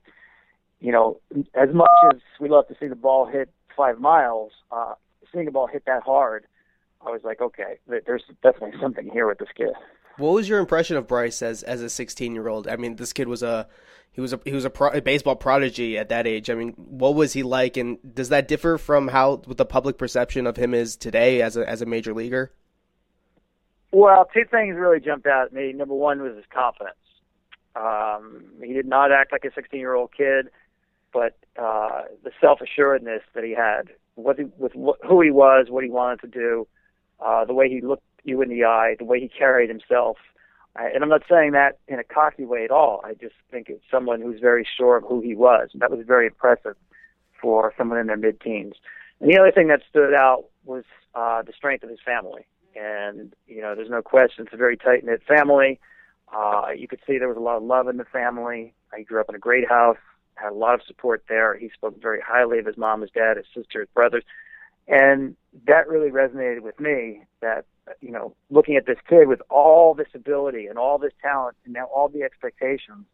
you 0.81 0.93
know, 0.93 1.21
as 1.55 1.75
much 1.75 1.91
as 2.13 2.21
we 2.41 2.49
love 2.49 2.69
to 2.69 2.77
see 2.79 2.87
the 2.87 2.95
ball 2.95 3.27
hit 3.27 3.51
five 3.77 3.99
miles, 3.99 4.53
uh, 4.71 4.95
seeing 5.33 5.47
the 5.47 5.51
ball 5.51 5.67
hit 5.67 5.85
that 5.87 6.05
hard, 6.05 6.47
I 7.05 7.11
was 7.11 7.21
like, 7.25 7.41
okay, 7.41 7.79
there's 7.87 8.23
definitely 8.43 8.79
something 8.81 9.11
here 9.13 9.27
with 9.27 9.39
this 9.39 9.49
kid. 9.55 9.75
What 10.17 10.33
was 10.33 10.49
your 10.49 10.61
impression 10.61 10.97
of 10.97 11.07
Bryce 11.07 11.43
as 11.43 11.63
as 11.63 11.83
a 11.83 11.91
16 11.91 12.35
year 12.35 12.49
old? 12.49 12.69
I 12.69 12.77
mean, 12.77 12.97
this 12.97 13.13
kid 13.13 13.29
was 13.29 13.43
a 13.43 13.69
he 14.13 14.21
was 14.21 14.33
a 14.33 14.41
he 14.45 14.53
was 14.53 14.65
a, 14.65 14.71
pro, 14.71 14.91
a, 14.91 15.01
baseball 15.01 15.35
prodigy 15.35 15.99
at 15.99 16.09
that 16.11 16.27
age. 16.27 16.49
I 16.49 16.55
mean, 16.55 16.71
what 16.77 17.17
was 17.17 17.33
he 17.33 17.43
like, 17.43 17.77
and 17.77 17.99
does 18.15 18.29
that 18.29 18.47
differ 18.47 18.79
from 18.79 19.09
how 19.09 19.37
what 19.45 19.57
the 19.57 19.65
public 19.65 19.99
perception 19.99 20.47
of 20.47 20.57
him 20.57 20.73
is 20.73 20.97
today 20.97 21.43
as 21.43 21.57
a 21.57 21.69
as 21.69 21.83
a 21.83 21.87
major 21.87 22.15
leaguer? 22.15 22.53
Well, 23.91 24.29
two 24.33 24.45
things 24.49 24.77
really 24.77 25.01
jumped 25.01 25.27
out 25.27 25.47
at 25.47 25.53
me. 25.53 25.73
Number 25.73 25.95
one 25.95 26.23
was 26.23 26.37
his 26.37 26.45
confidence. 26.53 26.97
Um, 27.77 28.45
he 28.63 28.73
did 28.73 28.87
not 28.87 29.11
act 29.11 29.33
like 29.33 29.45
a 29.45 29.53
16 29.53 29.81
year 29.81 29.95
old 29.95 30.11
kid, 30.17 30.49
but 31.13 31.37
uh, 31.57 32.03
the 32.23 32.31
self 32.41 32.61
assuredness 32.61 33.23
that 33.35 33.43
he 33.43 33.53
had 33.53 33.91
with, 34.17 34.39
with 34.59 34.73
who 34.75 35.21
he 35.21 35.31
was, 35.31 35.67
what 35.71 35.83
he 35.83 35.91
wanted 35.91 36.21
to 36.21 36.29
do, 36.29 36.69
uh, 37.21 37.45
the 37.45 37.55
way 37.55 37.69
he 37.69 37.81
looked 37.81 38.05
you 38.25 38.41
in 38.43 38.49
the 38.49 38.65
eye, 38.65 38.97
the 38.99 39.05
way 39.05 39.21
he 39.21 39.29
carried 39.29 39.69
himself. 39.69 40.17
And 40.77 41.05
I'm 41.05 41.09
not 41.09 41.23
saying 41.29 41.53
that 41.53 41.79
in 41.87 42.01
a 42.01 42.05
cocky 42.05 42.45
way 42.45 42.65
at 42.65 42.71
all. 42.73 43.01
I 43.05 43.15
just 43.15 43.37
think 43.51 43.69
it's 43.69 43.85
someone 43.91 44.21
who's 44.21 44.41
very 44.41 44.67
sure 44.77 44.97
of 44.97 45.05
who 45.05 45.21
he 45.21 45.35
was. 45.37 45.69
And 45.73 45.81
that 45.83 45.91
was 45.91 46.05
very 46.05 46.27
impressive 46.27 46.75
for 47.41 47.73
someone 47.79 47.99
in 47.99 48.09
their 48.09 48.17
mid-teens. 48.17 48.75
And 49.21 49.31
the 49.31 49.39
other 49.39 49.53
thing 49.53 49.69
that 49.69 49.83
stood 49.89 50.15
out 50.15 50.47
was 50.65 50.85
uh, 51.15 51.43
the 51.43 51.53
strength 51.53 51.85
of 51.85 51.91
his 51.91 52.01
family. 52.05 52.47
And 52.75 53.33
you 53.47 53.61
know, 53.61 53.77
there's 53.77 53.91
no 53.91 54.03
question 54.03 54.47
it's 54.47 54.55
a 54.55 54.57
very 54.57 54.77
tight 54.77 55.05
knit 55.05 55.23
family. 55.29 55.79
Uh, 56.35 56.71
you 56.77 56.89
could 56.89 57.01
see 57.07 57.19
there 57.19 57.29
was 57.29 57.37
a 57.37 57.41
lot 57.41 57.57
of 57.57 57.63
love 57.63 57.87
in 57.87 57.97
the 57.97 58.05
family. 58.05 58.75
He 58.97 59.05
grew 59.05 59.21
up 59.21 59.29
in 59.29 59.37
a 59.37 59.39
great 59.39 59.69
house, 59.69 59.99
had 60.35 60.51
a 60.51 60.55
lot 60.55 60.75
of 60.75 60.81
support 60.87 61.25
there. 61.29 61.57
He 61.57 61.71
spoke 61.71 62.01
very 62.01 62.21
highly 62.21 62.59
of 62.59 62.67
his 62.67 62.77
mom, 62.77 63.03
his 63.03 63.11
dad, 63.11 63.37
his 63.37 63.47
sister, 63.55 63.81
his 63.81 63.89
brothers. 63.95 64.25
And 64.89 65.37
that 65.67 65.89
really 65.89 66.11
resonated 66.11 66.61
with 66.61 66.79
me 66.81 67.23
that, 67.41 67.65
you 68.01 68.11
know, 68.11 68.35
looking 68.51 68.77
at 68.77 68.87
this 68.87 68.99
kid 69.09 69.29
with 69.29 69.41
all 69.51 69.95
this 69.95 70.09
ability 70.15 70.67
and 70.67 70.79
all 70.79 70.99
this 70.99 71.13
talent 71.23 71.57
and 71.65 71.75
now 71.75 71.85
all 71.87 72.09
the 72.09 72.23
expectations, 72.23 73.05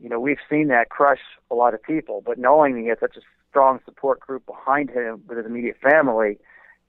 you 0.00 0.08
know, 0.08 0.20
we've 0.20 0.38
seen 0.50 0.68
that 0.68 0.88
crush 0.90 1.20
a 1.50 1.54
lot 1.54 1.74
of 1.74 1.82
people, 1.82 2.22
but 2.24 2.38
knowing 2.38 2.76
he 2.76 2.88
had 2.88 3.00
such 3.00 3.16
a 3.16 3.20
strong 3.50 3.80
support 3.84 4.20
group 4.20 4.44
behind 4.46 4.90
him 4.90 5.22
with 5.26 5.38
his 5.38 5.46
immediate 5.46 5.76
family 5.80 6.38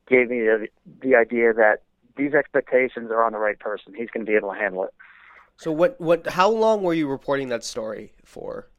gave 0.07 0.29
me 0.29 0.39
the, 0.39 0.67
the 1.01 1.15
idea 1.15 1.53
that 1.53 1.83
these 2.17 2.33
expectations 2.33 3.09
are 3.11 3.23
on 3.23 3.31
the 3.31 3.37
right 3.37 3.59
person. 3.59 3.93
He's 3.95 4.09
going 4.09 4.25
to 4.25 4.29
be 4.29 4.35
able 4.35 4.53
to 4.53 4.59
handle 4.59 4.83
it. 4.83 4.93
So 5.57 5.71
what 5.71 5.99
what 5.99 6.25
how 6.27 6.49
long 6.49 6.83
were 6.83 6.93
you 6.93 7.07
reporting 7.09 7.49
that 7.49 7.65
story 7.65 8.13
for? 8.23 8.69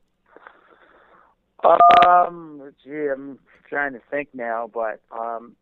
Um, 1.62 2.72
gee, 2.82 3.08
I'm 3.12 3.38
trying 3.68 3.92
to 3.92 4.00
think 4.10 4.28
now, 4.32 4.70
but 4.72 5.00
um, 5.10 5.56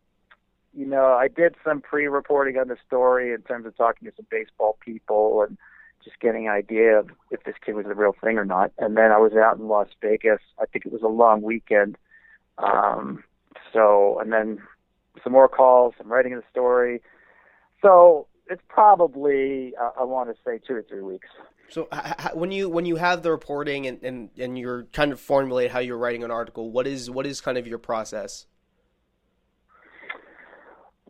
you 0.73 0.85
know, 0.85 1.13
I 1.13 1.27
did 1.27 1.55
some 1.63 1.81
pre-reporting 1.81 2.57
on 2.57 2.67
the 2.67 2.77
story 2.85 3.33
in 3.33 3.41
terms 3.41 3.65
of 3.65 3.75
talking 3.75 4.07
to 4.07 4.15
some 4.15 4.27
baseball 4.29 4.77
people 4.83 5.43
and 5.47 5.57
just 6.03 6.19
getting 6.19 6.47
an 6.47 6.53
idea 6.53 6.99
of 6.99 7.09
if 7.31 7.43
this 7.43 7.55
kid 7.65 7.75
was 7.75 7.85
the 7.85 7.95
real 7.95 8.15
thing 8.23 8.37
or 8.37 8.45
not. 8.45 8.71
And 8.77 8.95
then 8.95 9.11
I 9.11 9.17
was 9.17 9.33
out 9.33 9.57
in 9.57 9.67
Las 9.67 9.87
Vegas. 10.01 10.39
I 10.59 10.65
think 10.65 10.85
it 10.85 10.91
was 10.91 11.01
a 11.01 11.07
long 11.07 11.41
weekend. 11.41 11.97
Um, 12.57 13.23
so, 13.73 14.19
and 14.19 14.31
then 14.31 14.59
some 15.23 15.33
more 15.33 15.47
calls, 15.47 15.93
some 15.97 16.11
writing 16.11 16.33
of 16.33 16.41
the 16.41 16.45
story. 16.51 17.01
So 17.81 18.27
it's 18.49 18.61
probably 18.67 19.73
uh, 19.79 19.91
I 19.99 20.03
want 20.03 20.29
to 20.29 20.35
say 20.43 20.59
two 20.65 20.75
or 20.75 20.83
three 20.83 21.01
weeks. 21.01 21.27
So 21.69 21.87
when 22.33 22.51
you 22.51 22.67
when 22.69 22.85
you 22.85 22.95
have 22.95 23.21
the 23.21 23.31
reporting 23.31 23.85
and, 23.85 24.03
and, 24.03 24.29
and 24.37 24.57
you're 24.57 24.83
kind 24.85 25.11
of 25.11 25.19
formulate 25.19 25.71
how 25.71 25.79
you're 25.79 25.97
writing 25.97 26.23
an 26.23 26.31
article, 26.31 26.71
what 26.71 26.87
is 26.87 27.09
what 27.09 27.25
is 27.25 27.41
kind 27.41 27.57
of 27.57 27.67
your 27.67 27.77
process? 27.77 28.45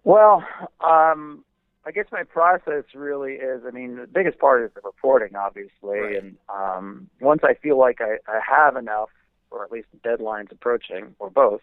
Well, 0.03 0.43
um, 0.81 1.43
I 1.85 1.91
guess 1.91 2.05
my 2.11 2.23
process 2.23 2.83
really 2.93 3.33
is. 3.33 3.63
I 3.67 3.71
mean, 3.71 3.97
the 3.97 4.07
biggest 4.07 4.39
part 4.39 4.63
is 4.63 4.71
the 4.75 4.81
reporting, 4.83 5.35
obviously, 5.35 5.99
right. 5.99 6.15
and 6.17 6.37
um, 6.47 7.09
once 7.19 7.41
I 7.43 7.55
feel 7.55 7.77
like 7.77 7.99
I, 8.01 8.17
I 8.27 8.39
have 8.47 8.75
enough, 8.75 9.09
or 9.51 9.63
at 9.63 9.71
least 9.71 9.87
the 9.91 9.97
deadline's 10.07 10.49
approaching, 10.51 11.15
or 11.19 11.29
both. 11.29 11.61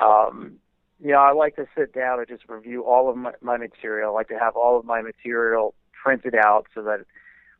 Um, 0.00 0.56
you 1.02 1.12
know, 1.12 1.18
I 1.18 1.32
like 1.32 1.56
to 1.56 1.66
sit 1.76 1.94
down 1.94 2.18
and 2.18 2.28
just 2.28 2.48
review 2.48 2.84
all 2.84 3.10
of 3.10 3.16
my, 3.16 3.32
my 3.40 3.56
material. 3.56 4.10
I 4.10 4.14
like 4.14 4.28
to 4.28 4.38
have 4.38 4.54
all 4.54 4.78
of 4.78 4.84
my 4.84 5.00
material 5.00 5.74
printed 5.92 6.34
out 6.34 6.66
so 6.74 6.82
that 6.82 7.04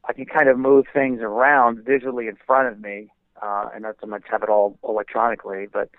I 0.08 0.12
can 0.12 0.26
kind 0.26 0.48
of 0.48 0.58
move 0.58 0.86
things 0.92 1.20
around 1.22 1.84
visually 1.84 2.28
in 2.28 2.36
front 2.46 2.68
of 2.68 2.80
me, 2.80 3.10
uh, 3.42 3.70
and 3.74 3.82
not 3.82 3.96
so 4.00 4.06
much 4.06 4.22
have 4.30 4.42
it 4.42 4.48
all 4.48 4.78
electronically, 4.86 5.66
but 5.70 5.90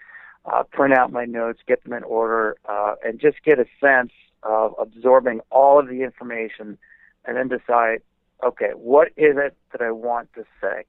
uh, 0.46 0.64
print 0.64 0.94
out 0.94 1.12
my 1.12 1.26
notes, 1.26 1.60
get 1.68 1.84
them 1.84 1.94
in 1.94 2.04
order, 2.04 2.58
uh, 2.68 2.96
and 3.04 3.20
just 3.20 3.44
get 3.44 3.60
a 3.60 3.66
sense 3.80 4.12
of 4.44 4.74
absorbing 4.80 5.42
all 5.52 5.80
of 5.80 5.88
the 5.88 6.02
information, 6.02 6.78
and 7.26 7.38
then 7.38 7.48
decide, 7.48 8.02
okay, 8.44 8.72
what 8.76 9.10
is 9.10 9.38
it 9.38 9.56
that 9.72 9.82
I 9.82 9.92
want 9.92 10.34
to 10.34 10.44
say? 10.60 10.84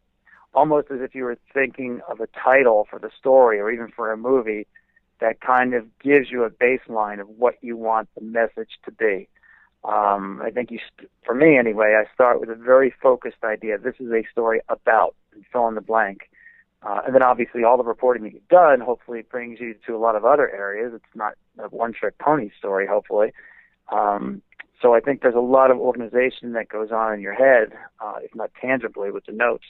Almost 0.55 0.91
as 0.91 1.01
if 1.01 1.15
you 1.15 1.25
were 1.25 1.39
thinking 1.53 2.01
of 2.09 2.21
a 2.21 2.27
title 2.29 2.87
for 2.89 2.99
the 2.99 3.11
story 3.19 3.59
or 3.61 3.71
even 3.71 3.89
for 3.89 4.13
a 4.13 4.17
movie 4.17 4.67
that 5.21 5.41
kind 5.41 5.73
of 5.75 5.87
gives 5.99 6.31
you 6.31 6.45
a 6.45 6.51
baseline 6.51 7.21
of 7.21 7.29
what 7.29 7.55
you 7.63 7.77
want 7.77 8.09
the 8.15 8.23
message 8.23 8.71
to 8.85 8.91
be. 8.91 9.29
Um, 9.85 10.41
I 10.43 10.51
think 10.51 10.71
you, 10.71 10.79
st- 10.79 11.11
for 11.25 11.35
me 11.35 11.59
anyway, 11.59 11.97
I 11.99 12.13
start 12.13 12.41
with 12.41 12.51
a 12.51 12.55
very 12.55 12.95
focused 13.03 13.43
idea. 13.45 13.79
This 13.79 13.95
is 13.99 14.11
a 14.13 14.23
story 14.31 14.61
about, 14.69 15.15
and 15.35 15.45
fill 15.53 15.69
in 15.69 15.75
the 15.75 15.81
blank. 15.81 16.29
Uh, 16.85 17.01
and 17.07 17.15
then 17.15 17.23
obviously 17.23 17.63
all 17.63 17.77
the 17.77 17.85
reporting 17.85 18.25
that 18.25 18.33
you've 18.33 18.49
done 18.49 18.81
hopefully 18.81 19.23
brings 19.23 19.61
you 19.61 19.75
to 19.87 19.95
a 19.95 19.99
lot 19.99 20.17
of 20.17 20.25
other 20.25 20.51
areas. 20.51 20.93
It's 20.95 21.05
not 21.15 21.35
a 21.59 21.69
one-trick 21.69 22.19
pony 22.19 22.51
story, 22.59 22.87
hopefully. 22.87 23.33
Um, 23.91 24.43
so 24.81 24.95
I 24.95 25.01
think 25.01 25.23
there's 25.23 25.37
a 25.37 25.41
lot 25.41 25.71
of 25.71 25.79
organization 25.79 26.53
that 26.55 26.69
goes 26.69 26.91
on 26.91 27.15
in 27.15 27.21
your 27.21 27.35
head, 27.35 27.73
uh, 28.01 28.15
if 28.23 28.35
not 28.35 28.51
tangibly, 28.61 29.13
with 29.13 29.27
the 29.27 29.33
notes, 29.33 29.65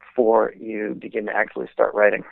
before 0.00 0.54
you 0.58 0.96
begin 0.98 1.26
to 1.26 1.36
actually 1.36 1.68
start 1.72 1.94
writing. 1.94 2.24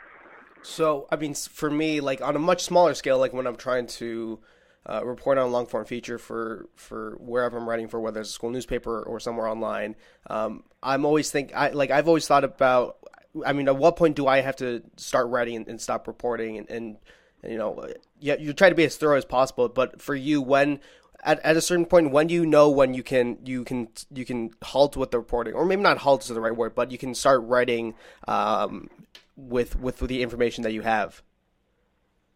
So 0.63 1.07
I 1.11 1.15
mean, 1.15 1.35
for 1.35 1.69
me, 1.69 2.01
like 2.01 2.21
on 2.21 2.35
a 2.35 2.39
much 2.39 2.63
smaller 2.63 2.95
scale, 2.95 3.19
like 3.19 3.33
when 3.33 3.45
I'm 3.45 3.55
trying 3.55 3.85
to 3.87 4.39
uh, 4.87 5.05
report 5.05 5.37
on 5.37 5.45
a 5.45 5.49
long 5.49 5.67
form 5.67 5.85
feature 5.85 6.17
for 6.17 6.67
for 6.75 7.17
wherever 7.19 7.57
I'm 7.57 7.69
writing 7.69 7.87
for, 7.87 7.99
whether 7.99 8.19
it's 8.19 8.31
a 8.31 8.33
school 8.33 8.49
newspaper 8.49 9.03
or 9.03 9.19
somewhere 9.19 9.47
online. 9.47 9.95
Um, 10.27 10.63
I'm 10.81 11.05
always 11.05 11.29
think 11.29 11.53
I 11.55 11.69
like 11.69 11.91
I've 11.91 12.07
always 12.07 12.27
thought 12.27 12.43
about. 12.43 12.97
I 13.45 13.53
mean, 13.53 13.67
at 13.67 13.77
what 13.77 13.95
point 13.95 14.15
do 14.15 14.27
I 14.27 14.41
have 14.41 14.55
to 14.57 14.83
start 14.95 15.27
writing 15.27 15.55
and, 15.55 15.67
and 15.67 15.81
stop 15.81 16.07
reporting? 16.07 16.57
And, 16.57 16.69
and, 16.69 16.97
and, 17.43 17.51
you 17.51 17.57
know, 17.57 17.87
yeah, 18.19 18.35
you 18.39 18.53
try 18.53 18.69
to 18.69 18.75
be 18.75 18.85
as 18.85 18.97
thorough 18.97 19.17
as 19.17 19.25
possible. 19.25 19.69
But 19.69 20.01
for 20.01 20.15
you, 20.15 20.41
when 20.41 20.79
at, 21.23 21.39
at 21.43 21.57
a 21.57 21.61
certain 21.61 21.85
point, 21.85 22.11
when 22.11 22.27
do 22.27 22.33
you 22.33 22.45
know 22.45 22.69
when 22.69 22.93
you 22.93 23.03
can 23.03 23.37
you 23.43 23.63
can 23.63 23.89
you 24.13 24.25
can 24.25 24.51
halt 24.63 24.95
with 24.95 25.11
the 25.11 25.19
reporting, 25.19 25.53
or 25.53 25.65
maybe 25.65 25.81
not 25.81 25.99
halt 25.99 26.23
is 26.23 26.29
the 26.29 26.41
right 26.41 26.55
word, 26.55 26.75
but 26.75 26.91
you 26.91 26.97
can 26.97 27.13
start 27.13 27.41
writing 27.43 27.95
um, 28.27 28.89
with 29.35 29.79
with 29.79 29.99
the 29.99 30.21
information 30.21 30.63
that 30.63 30.73
you 30.73 30.81
have. 30.81 31.21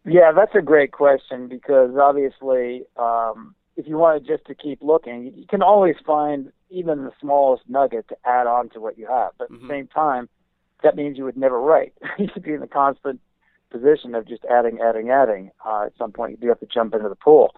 Yeah, 0.04 0.32
that's 0.32 0.54
a 0.54 0.62
great 0.62 0.92
question 0.92 1.46
because 1.48 1.92
obviously, 1.96 2.84
um, 2.96 3.54
if 3.76 3.86
you 3.86 3.98
wanted 3.98 4.26
just 4.26 4.44
to 4.46 4.54
keep 4.54 4.82
looking, 4.82 5.32
you 5.36 5.46
can 5.46 5.62
always 5.62 5.94
find 6.04 6.52
even 6.70 7.04
the 7.04 7.12
smallest 7.20 7.62
nugget 7.68 8.08
to 8.08 8.16
add 8.24 8.46
on 8.46 8.68
to 8.70 8.80
what 8.80 8.98
you 8.98 9.06
have. 9.06 9.32
But 9.38 9.44
mm-hmm. 9.44 9.54
at 9.54 9.60
the 9.60 9.66
mm-hmm. 9.66 9.72
same 9.72 9.86
time, 9.88 10.28
that 10.82 10.96
means 10.96 11.18
you 11.18 11.24
would 11.24 11.36
never 11.36 11.60
write. 11.60 11.94
you 12.18 12.28
should 12.32 12.42
be 12.42 12.52
in 12.52 12.60
the 12.60 12.66
constant 12.66 13.20
position 13.70 14.14
of 14.14 14.28
just 14.28 14.44
adding, 14.44 14.78
adding, 14.80 15.10
adding. 15.10 15.50
Uh, 15.64 15.84
at 15.86 15.92
some 15.96 16.12
point, 16.12 16.32
you 16.32 16.36
do 16.36 16.48
have 16.48 16.60
to 16.60 16.66
jump 16.66 16.94
into 16.94 17.08
the 17.08 17.16
pool. 17.16 17.54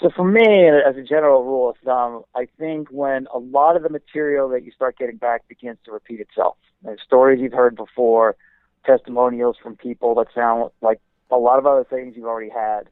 So 0.00 0.08
for 0.14 0.24
me, 0.24 0.68
as 0.68 0.96
a 0.96 1.02
general 1.02 1.44
rule 1.44 1.70
of 1.70 1.76
thumb, 1.84 2.22
I 2.34 2.46
think 2.58 2.88
when 2.90 3.26
a 3.34 3.38
lot 3.38 3.76
of 3.76 3.82
the 3.82 3.90
material 3.90 4.48
that 4.50 4.64
you 4.64 4.72
start 4.72 4.96
getting 4.96 5.16
back 5.16 5.46
begins 5.48 5.78
to 5.84 5.92
repeat 5.92 6.20
itself, 6.20 6.56
There's 6.82 7.00
stories 7.04 7.40
you've 7.40 7.52
heard 7.52 7.76
before, 7.76 8.36
testimonials 8.86 9.56
from 9.62 9.76
people 9.76 10.14
that 10.14 10.28
sound 10.34 10.70
like 10.80 11.00
a 11.30 11.36
lot 11.36 11.58
of 11.58 11.66
other 11.66 11.84
things 11.84 12.14
you've 12.16 12.24
already 12.24 12.50
had. 12.50 12.88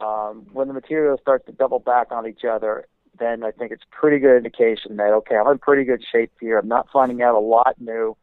Um, 0.00 0.46
when 0.52 0.68
the 0.68 0.74
material 0.74 1.18
starts 1.20 1.46
to 1.46 1.52
double 1.52 1.78
back 1.78 2.10
on 2.10 2.26
each 2.26 2.44
other, 2.44 2.86
then 3.18 3.42
I 3.44 3.50
think 3.50 3.72
it's 3.72 3.84
pretty 3.90 4.18
good 4.18 4.36
indication 4.36 4.96
that 4.96 5.12
okay, 5.12 5.36
I'm 5.36 5.48
in 5.48 5.58
pretty 5.58 5.84
good 5.84 6.02
shape 6.10 6.32
here. 6.40 6.58
I'm 6.58 6.68
not 6.68 6.88
finding 6.92 7.22
out 7.22 7.34
a 7.34 7.40
lot 7.40 7.80
new. 7.80 8.16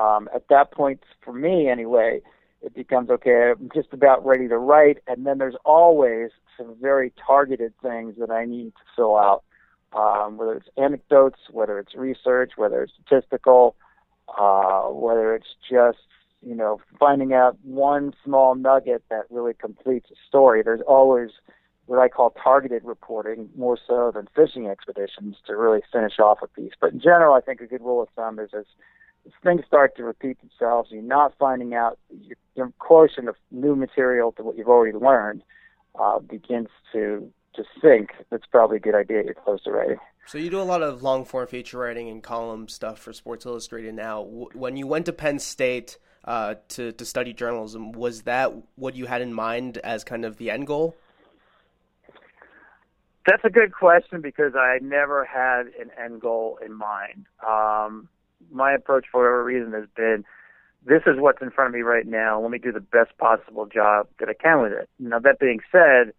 Um, 0.00 0.28
at 0.34 0.48
that 0.48 0.72
point, 0.72 1.00
for 1.24 1.32
me 1.32 1.68
anyway, 1.68 2.20
it 2.62 2.74
becomes 2.74 3.10
okay. 3.10 3.52
I'm 3.52 3.70
just 3.74 3.92
about 3.92 4.24
ready 4.24 4.48
to 4.48 4.58
write, 4.58 4.98
and 5.06 5.26
then 5.26 5.38
there's 5.38 5.56
always 5.64 6.30
some 6.56 6.74
very 6.80 7.12
targeted 7.26 7.74
things 7.82 8.16
that 8.18 8.30
I 8.30 8.44
need 8.44 8.72
to 8.74 8.82
fill 8.96 9.16
out, 9.16 9.44
um, 9.92 10.36
whether 10.36 10.54
it's 10.54 10.68
anecdotes, 10.76 11.38
whether 11.50 11.78
it's 11.78 11.94
research, 11.94 12.52
whether 12.56 12.82
it's 12.82 12.92
statistical, 12.94 13.76
uh, 14.38 14.82
whether 14.88 15.34
it's 15.34 15.54
just 15.70 15.98
you 16.44 16.54
know, 16.54 16.80
finding 16.98 17.32
out 17.32 17.58
one 17.62 18.12
small 18.24 18.54
nugget 18.54 19.02
that 19.10 19.24
really 19.30 19.54
completes 19.54 20.10
a 20.10 20.14
story. 20.28 20.62
There's 20.62 20.82
always 20.86 21.30
what 21.86 21.98
I 21.98 22.08
call 22.08 22.30
targeted 22.30 22.82
reporting, 22.84 23.50
more 23.56 23.78
so 23.86 24.10
than 24.14 24.28
fishing 24.34 24.66
expeditions, 24.66 25.36
to 25.46 25.56
really 25.56 25.80
finish 25.92 26.18
off 26.18 26.38
a 26.42 26.48
piece. 26.48 26.72
But 26.80 26.92
in 26.92 27.00
general, 27.00 27.34
I 27.34 27.40
think 27.40 27.60
a 27.60 27.66
good 27.66 27.82
rule 27.82 28.02
of 28.02 28.08
thumb 28.16 28.38
is 28.38 28.50
as, 28.56 28.64
things 29.42 29.62
start 29.66 29.96
to 29.96 30.04
repeat 30.04 30.38
themselves, 30.40 30.90
you're 30.90 31.02
not 31.02 31.34
finding 31.38 31.74
out 31.74 31.98
your, 32.10 32.36
your 32.54 32.72
quotient 32.78 33.28
of 33.28 33.36
new 33.50 33.74
material 33.76 34.32
to 34.32 34.42
what 34.42 34.56
you've 34.56 34.68
already 34.68 34.96
learned 34.96 35.42
uh, 35.98 36.18
begins 36.18 36.68
to 36.92 37.30
to 37.54 37.64
sink. 37.80 38.10
That's 38.30 38.46
probably 38.46 38.78
a 38.78 38.80
good 38.80 38.96
idea. 38.96 39.22
You're 39.22 39.34
close 39.34 39.62
to 39.62 39.70
writing. 39.70 39.98
So 40.26 40.38
you 40.38 40.50
do 40.50 40.60
a 40.60 40.62
lot 40.62 40.82
of 40.82 41.02
long 41.02 41.24
form 41.24 41.46
feature 41.46 41.78
writing 41.78 42.08
and 42.08 42.22
column 42.22 42.68
stuff 42.68 42.98
for 42.98 43.12
Sports 43.12 43.46
Illustrated 43.46 43.94
now. 43.94 44.22
When 44.22 44.76
you 44.76 44.86
went 44.86 45.06
to 45.06 45.12
Penn 45.12 45.38
State 45.38 45.98
uh, 46.24 46.56
to 46.70 46.92
to 46.92 47.04
study 47.04 47.32
journalism, 47.32 47.92
was 47.92 48.22
that 48.22 48.52
what 48.76 48.96
you 48.96 49.06
had 49.06 49.22
in 49.22 49.32
mind 49.32 49.78
as 49.78 50.02
kind 50.02 50.24
of 50.24 50.36
the 50.38 50.50
end 50.50 50.66
goal? 50.66 50.96
That's 53.26 53.44
a 53.44 53.50
good 53.50 53.72
question 53.72 54.20
because 54.20 54.52
I 54.54 54.78
never 54.82 55.24
had 55.24 55.68
an 55.80 55.90
end 56.02 56.20
goal 56.20 56.58
in 56.64 56.74
mind. 56.74 57.26
Um, 57.46 58.08
my 58.50 58.72
approach, 58.72 59.06
for 59.10 59.20
whatever 59.22 59.44
reason, 59.44 59.72
has 59.72 59.88
been 59.96 60.24
this 60.86 61.02
is 61.06 61.18
what's 61.18 61.40
in 61.40 61.50
front 61.50 61.68
of 61.68 61.74
me 61.74 61.80
right 61.80 62.06
now. 62.06 62.40
Let 62.40 62.50
me 62.50 62.58
do 62.58 62.72
the 62.72 62.80
best 62.80 63.16
possible 63.18 63.66
job 63.66 64.06
that 64.20 64.28
I 64.28 64.34
can 64.34 64.60
with 64.60 64.72
it. 64.72 64.88
Now, 64.98 65.18
that 65.18 65.38
being 65.38 65.60
said, 65.72 66.12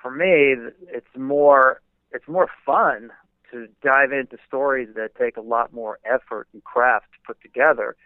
for 0.00 0.10
me, 0.10 0.56
it's 0.88 1.06
more 1.16 1.80
it's 2.10 2.26
more 2.26 2.48
fun 2.64 3.10
to 3.50 3.66
dive 3.82 4.12
into 4.12 4.38
stories 4.46 4.88
that 4.94 5.14
take 5.14 5.36
a 5.36 5.42
lot 5.42 5.72
more 5.72 5.98
effort 6.04 6.48
and 6.52 6.64
craft 6.64 7.06
to 7.12 7.18
put 7.26 7.40
together. 7.42 7.96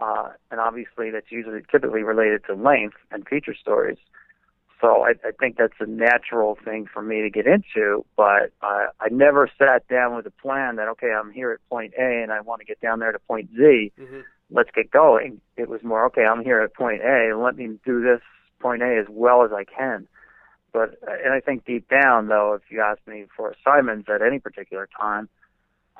Uh, 0.00 0.30
and 0.50 0.60
obviously, 0.60 1.10
that's 1.10 1.30
usually 1.30 1.60
typically 1.70 2.02
related 2.02 2.44
to 2.46 2.54
length 2.54 2.96
and 3.10 3.26
feature 3.26 3.54
stories. 3.54 3.98
So 4.80 5.02
I, 5.02 5.10
I 5.26 5.32
think 5.38 5.56
that's 5.58 5.74
a 5.80 5.86
natural 5.86 6.56
thing 6.64 6.86
for 6.92 7.02
me 7.02 7.20
to 7.22 7.30
get 7.30 7.46
into, 7.46 8.04
but 8.16 8.52
I, 8.62 8.86
I 8.98 9.08
never 9.10 9.50
sat 9.58 9.86
down 9.88 10.16
with 10.16 10.26
a 10.26 10.30
plan 10.30 10.76
that 10.76 10.88
okay, 10.88 11.12
I'm 11.12 11.30
here 11.32 11.52
at 11.52 11.68
point 11.68 11.92
A 11.98 12.22
and 12.22 12.32
I 12.32 12.40
want 12.40 12.60
to 12.60 12.64
get 12.64 12.80
down 12.80 12.98
there 12.98 13.12
to 13.12 13.18
point 13.18 13.50
Z. 13.50 13.92
Mm-hmm. 13.98 14.20
Let's 14.50 14.70
get 14.74 14.90
going. 14.90 15.40
It 15.56 15.68
was 15.68 15.82
more 15.82 16.06
okay, 16.06 16.24
I'm 16.24 16.42
here 16.42 16.60
at 16.60 16.74
point 16.74 17.02
A 17.02 17.30
and 17.30 17.42
let 17.42 17.56
me 17.56 17.78
do 17.84 18.00
this 18.02 18.20
point 18.60 18.82
A 18.82 18.98
as 18.98 19.06
well 19.10 19.44
as 19.44 19.50
I 19.52 19.64
can. 19.64 20.08
But 20.72 20.98
and 21.02 21.32
I 21.34 21.40
think 21.40 21.64
deep 21.64 21.88
down, 21.88 22.28
though, 22.28 22.54
if 22.54 22.62
you 22.70 22.80
ask 22.80 23.00
me 23.06 23.26
for 23.36 23.50
assignments 23.52 24.08
at 24.08 24.22
any 24.22 24.38
particular 24.38 24.88
time, 24.98 25.28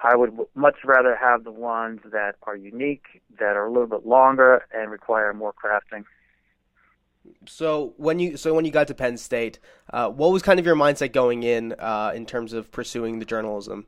I 0.02 0.16
would 0.16 0.32
much 0.54 0.76
rather 0.84 1.16
have 1.16 1.44
the 1.44 1.50
ones 1.50 2.00
that 2.12 2.36
are 2.44 2.56
unique, 2.56 3.22
that 3.38 3.56
are 3.56 3.66
a 3.66 3.70
little 3.70 3.88
bit 3.88 4.06
longer, 4.06 4.64
and 4.72 4.90
require 4.90 5.34
more 5.34 5.52
crafting. 5.52 6.04
So 7.46 7.94
when 7.96 8.18
you 8.18 8.36
so 8.36 8.54
when 8.54 8.64
you 8.64 8.70
got 8.70 8.88
to 8.88 8.94
Penn 8.94 9.16
State, 9.16 9.58
uh, 9.92 10.08
what 10.08 10.32
was 10.32 10.42
kind 10.42 10.58
of 10.58 10.66
your 10.66 10.76
mindset 10.76 11.12
going 11.12 11.42
in 11.42 11.74
uh, 11.78 12.12
in 12.14 12.26
terms 12.26 12.52
of 12.52 12.70
pursuing 12.70 13.18
the 13.18 13.24
journalism? 13.24 13.86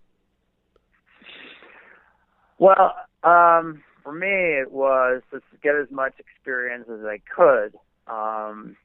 Well, 2.58 2.94
um, 3.24 3.82
for 4.02 4.12
me, 4.12 4.28
it 4.28 4.70
was 4.70 5.22
to 5.32 5.40
get 5.62 5.74
as 5.74 5.90
much 5.90 6.14
experience 6.18 6.88
as 6.88 7.04
I 7.04 7.20
could. 7.34 7.74
Um, 8.06 8.76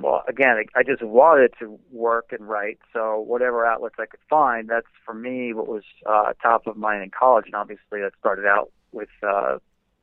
well, 0.00 0.22
again, 0.28 0.56
I 0.74 0.82
just 0.82 1.02
wanted 1.02 1.52
to 1.60 1.78
work 1.90 2.26
and 2.32 2.46
write, 2.46 2.78
so 2.92 3.20
whatever 3.20 3.64
outlets 3.64 3.94
I 3.98 4.06
could 4.06 4.20
find, 4.28 4.68
that's 4.68 4.86
for 5.04 5.14
me 5.14 5.54
what 5.54 5.66
was 5.66 5.82
uh, 6.04 6.32
top 6.42 6.66
of 6.66 6.76
mind 6.76 7.02
in 7.02 7.10
college. 7.10 7.46
And 7.46 7.54
obviously, 7.54 8.00
that 8.00 8.12
started 8.18 8.44
out 8.44 8.70
with 8.92 9.08
uh, 9.26 9.58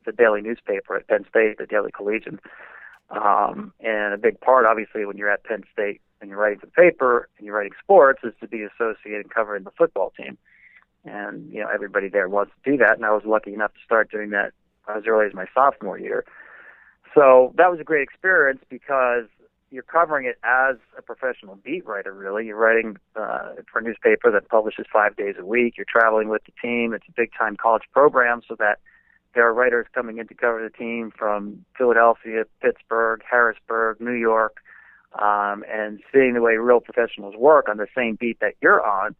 the 0.05 0.11
daily 0.11 0.41
newspaper 0.41 0.95
at 0.95 1.07
Penn 1.07 1.25
State, 1.29 1.57
the 1.57 1.65
Daily 1.65 1.91
Collegian. 1.91 2.39
Um, 3.09 3.73
and 3.79 4.13
a 4.13 4.17
big 4.17 4.39
part, 4.41 4.65
obviously, 4.65 5.05
when 5.05 5.17
you're 5.17 5.31
at 5.31 5.43
Penn 5.43 5.63
State 5.71 6.01
and 6.21 6.29
you're 6.29 6.39
writing 6.39 6.59
for 6.59 6.65
the 6.65 6.71
paper 6.71 7.29
and 7.37 7.45
you're 7.45 7.55
writing 7.55 7.73
sports, 7.81 8.21
is 8.23 8.33
to 8.41 8.47
be 8.47 8.63
associated 8.63 9.25
and 9.25 9.33
covering 9.33 9.63
the 9.63 9.71
football 9.71 10.11
team. 10.17 10.37
And 11.03 11.51
you 11.53 11.61
know, 11.61 11.69
everybody 11.71 12.09
there 12.09 12.27
wants 12.27 12.51
to 12.63 12.71
do 12.71 12.77
that, 12.77 12.95
and 12.95 13.05
I 13.05 13.11
was 13.11 13.23
lucky 13.25 13.53
enough 13.53 13.73
to 13.73 13.79
start 13.85 14.09
doing 14.09 14.31
that 14.31 14.53
as 14.93 15.03
early 15.07 15.27
as 15.27 15.33
my 15.33 15.45
sophomore 15.53 15.99
year. 15.99 16.25
So 17.13 17.53
that 17.57 17.71
was 17.71 17.79
a 17.79 17.83
great 17.83 18.03
experience 18.03 18.61
because 18.69 19.25
you're 19.71 19.83
covering 19.83 20.25
it 20.25 20.37
as 20.43 20.77
a 20.97 21.01
professional 21.01 21.55
beat 21.55 21.85
writer. 21.85 22.13
Really, 22.13 22.47
you're 22.47 22.57
writing 22.57 22.97
uh, 23.15 23.53
for 23.71 23.79
a 23.79 23.83
newspaper 23.83 24.31
that 24.31 24.49
publishes 24.49 24.85
five 24.91 25.15
days 25.15 25.35
a 25.39 25.45
week. 25.45 25.75
You're 25.77 25.85
traveling 25.87 26.29
with 26.29 26.43
the 26.45 26.53
team. 26.61 26.93
It's 26.93 27.05
a 27.07 27.13
big 27.15 27.31
time 27.37 27.55
college 27.55 27.83
program, 27.93 28.41
so 28.47 28.55
that 28.57 28.79
there 29.35 29.47
are 29.47 29.53
writers 29.53 29.85
coming 29.93 30.17
in 30.17 30.27
to 30.27 30.33
cover 30.33 30.63
the 30.63 30.75
team 30.75 31.11
from 31.15 31.65
Philadelphia, 31.77 32.45
Pittsburgh, 32.61 33.21
Harrisburg, 33.29 33.99
New 33.99 34.13
York, 34.13 34.57
um, 35.21 35.63
and 35.69 35.99
seeing 36.11 36.33
the 36.33 36.41
way 36.41 36.55
real 36.55 36.79
professionals 36.79 37.35
work 37.37 37.67
on 37.69 37.77
the 37.77 37.87
same 37.95 38.15
beat 38.15 38.39
that 38.39 38.55
you're 38.61 38.83
on 38.83 39.15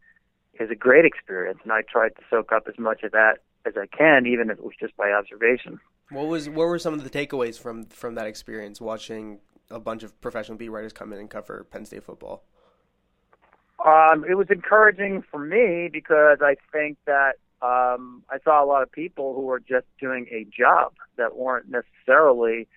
is 0.58 0.70
a 0.70 0.74
great 0.74 1.04
experience. 1.04 1.60
And 1.62 1.72
I 1.72 1.82
tried 1.82 2.16
to 2.16 2.22
soak 2.30 2.50
up 2.50 2.66
as 2.66 2.78
much 2.78 3.02
of 3.02 3.12
that 3.12 3.38
as 3.66 3.74
I 3.76 3.86
can, 3.86 4.26
even 4.26 4.50
if 4.50 4.58
it 4.58 4.64
was 4.64 4.74
just 4.80 4.96
by 4.96 5.10
observation. 5.12 5.78
What 6.10 6.26
was 6.28 6.48
what 6.48 6.66
were 6.66 6.78
some 6.78 6.94
of 6.94 7.04
the 7.04 7.10
takeaways 7.10 7.58
from 7.60 7.84
from 7.86 8.14
that 8.14 8.26
experience 8.26 8.80
watching 8.80 9.40
a 9.70 9.80
bunch 9.80 10.02
of 10.02 10.18
professional 10.20 10.56
beat 10.56 10.68
writers 10.68 10.92
come 10.92 11.12
in 11.12 11.18
and 11.18 11.28
cover 11.28 11.66
Penn 11.70 11.84
State 11.84 12.04
football? 12.04 12.44
Um, 13.84 14.24
it 14.28 14.34
was 14.34 14.46
encouraging 14.50 15.22
for 15.30 15.38
me 15.38 15.88
because 15.92 16.38
I 16.40 16.56
think 16.72 16.96
that 17.06 17.34
um, 17.62 18.22
I 18.28 18.38
saw 18.44 18.62
a 18.62 18.66
lot 18.66 18.82
of 18.82 18.92
people 18.92 19.34
who 19.34 19.42
were 19.42 19.60
just 19.60 19.86
doing 19.98 20.26
a 20.30 20.44
job 20.44 20.92
that 21.16 21.36
weren't 21.36 21.66
necessarily 21.70 22.68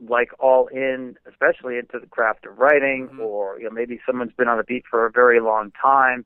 like 0.00 0.30
all 0.38 0.66
in, 0.68 1.16
especially 1.28 1.78
into 1.78 1.98
the 1.98 2.06
craft 2.06 2.46
of 2.46 2.58
writing, 2.58 3.08
mm-hmm. 3.08 3.20
or 3.20 3.58
you 3.58 3.64
know 3.64 3.70
maybe 3.70 4.00
someone's 4.06 4.32
been 4.36 4.48
on 4.48 4.58
the 4.58 4.64
beat 4.64 4.84
for 4.88 5.06
a 5.06 5.10
very 5.10 5.40
long 5.40 5.72
time, 5.80 6.24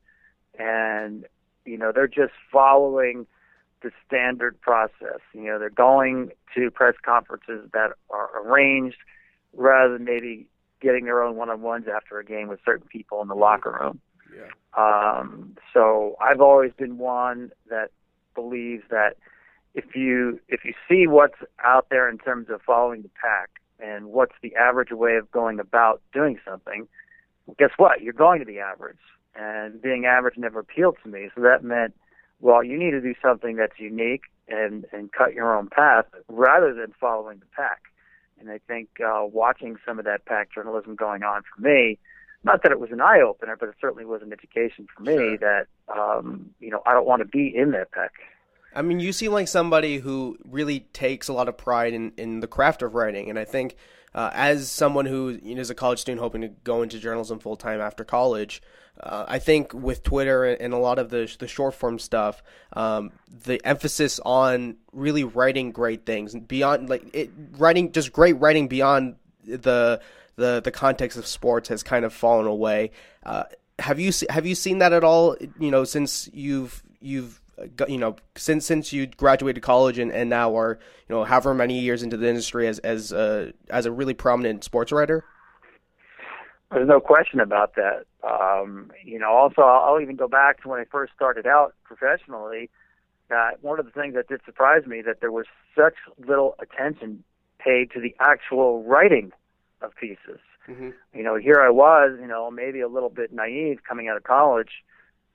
and 0.58 1.24
you 1.64 1.78
know 1.78 1.92
they're 1.92 2.08
just 2.08 2.32
following 2.52 3.26
the 3.82 3.90
standard 4.06 4.60
process. 4.60 5.20
You 5.32 5.44
know 5.44 5.58
they're 5.58 5.70
going 5.70 6.30
to 6.54 6.70
press 6.70 6.94
conferences 7.04 7.68
that 7.72 7.92
are 8.10 8.42
arranged, 8.42 8.98
rather 9.54 9.94
than 9.94 10.04
maybe 10.04 10.46
getting 10.80 11.06
their 11.06 11.22
own 11.22 11.36
one-on-ones 11.36 11.86
after 11.92 12.18
a 12.18 12.24
game 12.24 12.48
with 12.48 12.60
certain 12.64 12.86
people 12.86 13.22
in 13.22 13.28
the 13.28 13.34
mm-hmm. 13.34 13.42
locker 13.42 13.78
room. 13.80 14.00
Yeah. 14.38 14.48
Um, 14.76 15.56
so 15.72 16.16
I've 16.20 16.40
always 16.40 16.72
been 16.76 16.98
one 16.98 17.50
that 17.68 17.90
believes 18.34 18.84
that 18.90 19.16
if 19.74 19.94
you 19.94 20.40
if 20.48 20.64
you 20.64 20.72
see 20.88 21.06
what's 21.06 21.38
out 21.64 21.86
there 21.90 22.08
in 22.08 22.18
terms 22.18 22.48
of 22.50 22.60
following 22.62 23.02
the 23.02 23.10
pack 23.20 23.50
and 23.80 24.06
what's 24.06 24.34
the 24.42 24.54
average 24.56 24.90
way 24.90 25.16
of 25.16 25.30
going 25.30 25.60
about 25.60 26.00
doing 26.12 26.38
something, 26.48 26.88
guess 27.58 27.70
what? 27.76 28.00
You're 28.00 28.12
going 28.12 28.40
to 28.40 28.46
be 28.46 28.58
average. 28.58 28.98
And 29.34 29.80
being 29.80 30.04
average 30.04 30.36
never 30.36 30.60
appealed 30.60 30.96
to 31.04 31.08
me. 31.08 31.28
So 31.34 31.42
that 31.42 31.62
meant, 31.62 31.94
well, 32.40 32.64
you 32.64 32.76
need 32.76 32.90
to 32.90 33.00
do 33.00 33.14
something 33.22 33.56
that's 33.56 33.78
unique 33.78 34.22
and 34.48 34.84
and 34.92 35.12
cut 35.12 35.34
your 35.34 35.56
own 35.56 35.68
path 35.68 36.06
rather 36.28 36.74
than 36.74 36.92
following 37.00 37.38
the 37.38 37.46
pack. 37.54 37.82
And 38.40 38.50
I 38.50 38.58
think 38.66 38.88
uh, 39.04 39.24
watching 39.24 39.76
some 39.84 39.98
of 39.98 40.04
that 40.04 40.24
pack 40.24 40.52
journalism 40.52 40.94
going 40.94 41.22
on 41.22 41.42
for 41.42 41.60
me 41.60 41.98
not 42.44 42.62
that 42.62 42.72
it 42.72 42.80
was 42.80 42.90
an 42.90 43.00
eye 43.00 43.20
opener, 43.20 43.56
but 43.58 43.68
it 43.68 43.74
certainly 43.80 44.04
was 44.04 44.22
an 44.22 44.32
education 44.32 44.86
for 44.94 45.02
me 45.02 45.16
sure. 45.16 45.38
that 45.38 45.66
um, 45.94 46.50
you 46.60 46.70
know 46.70 46.82
I 46.86 46.92
don't 46.92 47.06
want 47.06 47.20
to 47.20 47.26
be 47.26 47.54
in 47.54 47.72
that 47.72 47.90
pack. 47.92 48.12
I 48.74 48.82
mean, 48.82 49.00
you 49.00 49.12
seem 49.12 49.32
like 49.32 49.48
somebody 49.48 49.98
who 49.98 50.38
really 50.44 50.80
takes 50.92 51.28
a 51.28 51.32
lot 51.32 51.48
of 51.48 51.56
pride 51.56 51.94
in, 51.94 52.12
in 52.16 52.40
the 52.40 52.46
craft 52.46 52.82
of 52.82 52.94
writing, 52.94 53.30
and 53.30 53.38
I 53.38 53.44
think 53.44 53.76
uh, 54.14 54.30
as 54.32 54.70
someone 54.70 55.06
who 55.06 55.38
you 55.42 55.54
know, 55.54 55.60
is 55.60 55.70
a 55.70 55.74
college 55.74 55.98
student 55.98 56.20
hoping 56.20 56.42
to 56.42 56.48
go 56.48 56.82
into 56.82 56.98
journalism 56.98 57.38
full 57.38 57.56
time 57.56 57.80
after 57.80 58.04
college, 58.04 58.62
uh, 59.00 59.24
I 59.28 59.38
think 59.38 59.72
with 59.72 60.02
Twitter 60.02 60.44
and 60.44 60.72
a 60.74 60.78
lot 60.78 60.98
of 60.98 61.10
the 61.10 61.34
the 61.38 61.48
short 61.48 61.74
form 61.74 61.98
stuff, 61.98 62.42
um, 62.72 63.12
the 63.28 63.60
emphasis 63.64 64.20
on 64.24 64.76
really 64.92 65.24
writing 65.24 65.72
great 65.72 66.04
things 66.04 66.34
beyond 66.34 66.88
like 66.88 67.04
it, 67.14 67.30
writing 67.56 67.92
just 67.92 68.12
great 68.12 68.38
writing 68.40 68.68
beyond 68.68 69.16
the 69.44 70.00
the 70.38 70.62
the 70.62 70.70
context 70.70 71.18
of 71.18 71.26
sports 71.26 71.68
has 71.68 71.82
kind 71.82 72.04
of 72.04 72.14
fallen 72.14 72.46
away. 72.46 72.92
Uh, 73.24 73.44
have 73.78 74.00
you 74.00 74.12
have 74.30 74.46
you 74.46 74.54
seen 74.54 74.78
that 74.78 74.92
at 74.92 75.04
all? 75.04 75.36
You 75.58 75.70
know, 75.70 75.84
since 75.84 76.30
you've 76.32 76.82
you've 77.00 77.40
you 77.88 77.98
know 77.98 78.16
since 78.36 78.64
since 78.64 78.92
you 78.92 79.06
graduated 79.06 79.62
college 79.62 79.98
and, 79.98 80.10
and 80.12 80.30
now 80.30 80.56
are 80.56 80.78
you 81.08 81.14
know 81.14 81.24
however 81.24 81.52
many 81.52 81.78
years 81.80 82.02
into 82.02 82.16
the 82.16 82.28
industry 82.28 82.66
as 82.66 82.78
as 82.78 83.12
a 83.12 83.52
as 83.68 83.84
a 83.84 83.92
really 83.92 84.14
prominent 84.14 84.64
sports 84.64 84.92
writer. 84.92 85.24
There's 86.70 86.88
no 86.88 87.00
question 87.00 87.40
about 87.40 87.76
that. 87.76 88.04
Um, 88.22 88.92
you 89.02 89.18
know, 89.18 89.30
also 89.30 89.62
I'll 89.62 90.00
even 90.00 90.16
go 90.16 90.28
back 90.28 90.62
to 90.62 90.68
when 90.68 90.80
I 90.80 90.84
first 90.90 91.12
started 91.14 91.46
out 91.46 91.74
professionally. 91.84 92.70
That 93.28 93.62
one 93.62 93.78
of 93.78 93.84
the 93.84 93.92
things 93.92 94.14
that 94.14 94.28
did 94.28 94.40
surprise 94.46 94.86
me 94.86 95.02
that 95.02 95.20
there 95.20 95.32
was 95.32 95.46
such 95.76 95.94
little 96.26 96.54
attention 96.60 97.24
paid 97.58 97.90
to 97.90 98.00
the 98.00 98.14
actual 98.20 98.82
writing 98.84 99.32
of 99.80 99.94
pieces. 99.96 100.40
Mm-hmm. 100.68 100.90
You 101.14 101.22
know, 101.22 101.36
here 101.36 101.60
I 101.60 101.70
was, 101.70 102.18
you 102.20 102.26
know, 102.26 102.50
maybe 102.50 102.80
a 102.80 102.88
little 102.88 103.08
bit 103.08 103.32
naive 103.32 103.78
coming 103.88 104.08
out 104.08 104.16
of 104.16 104.24
college, 104.24 104.84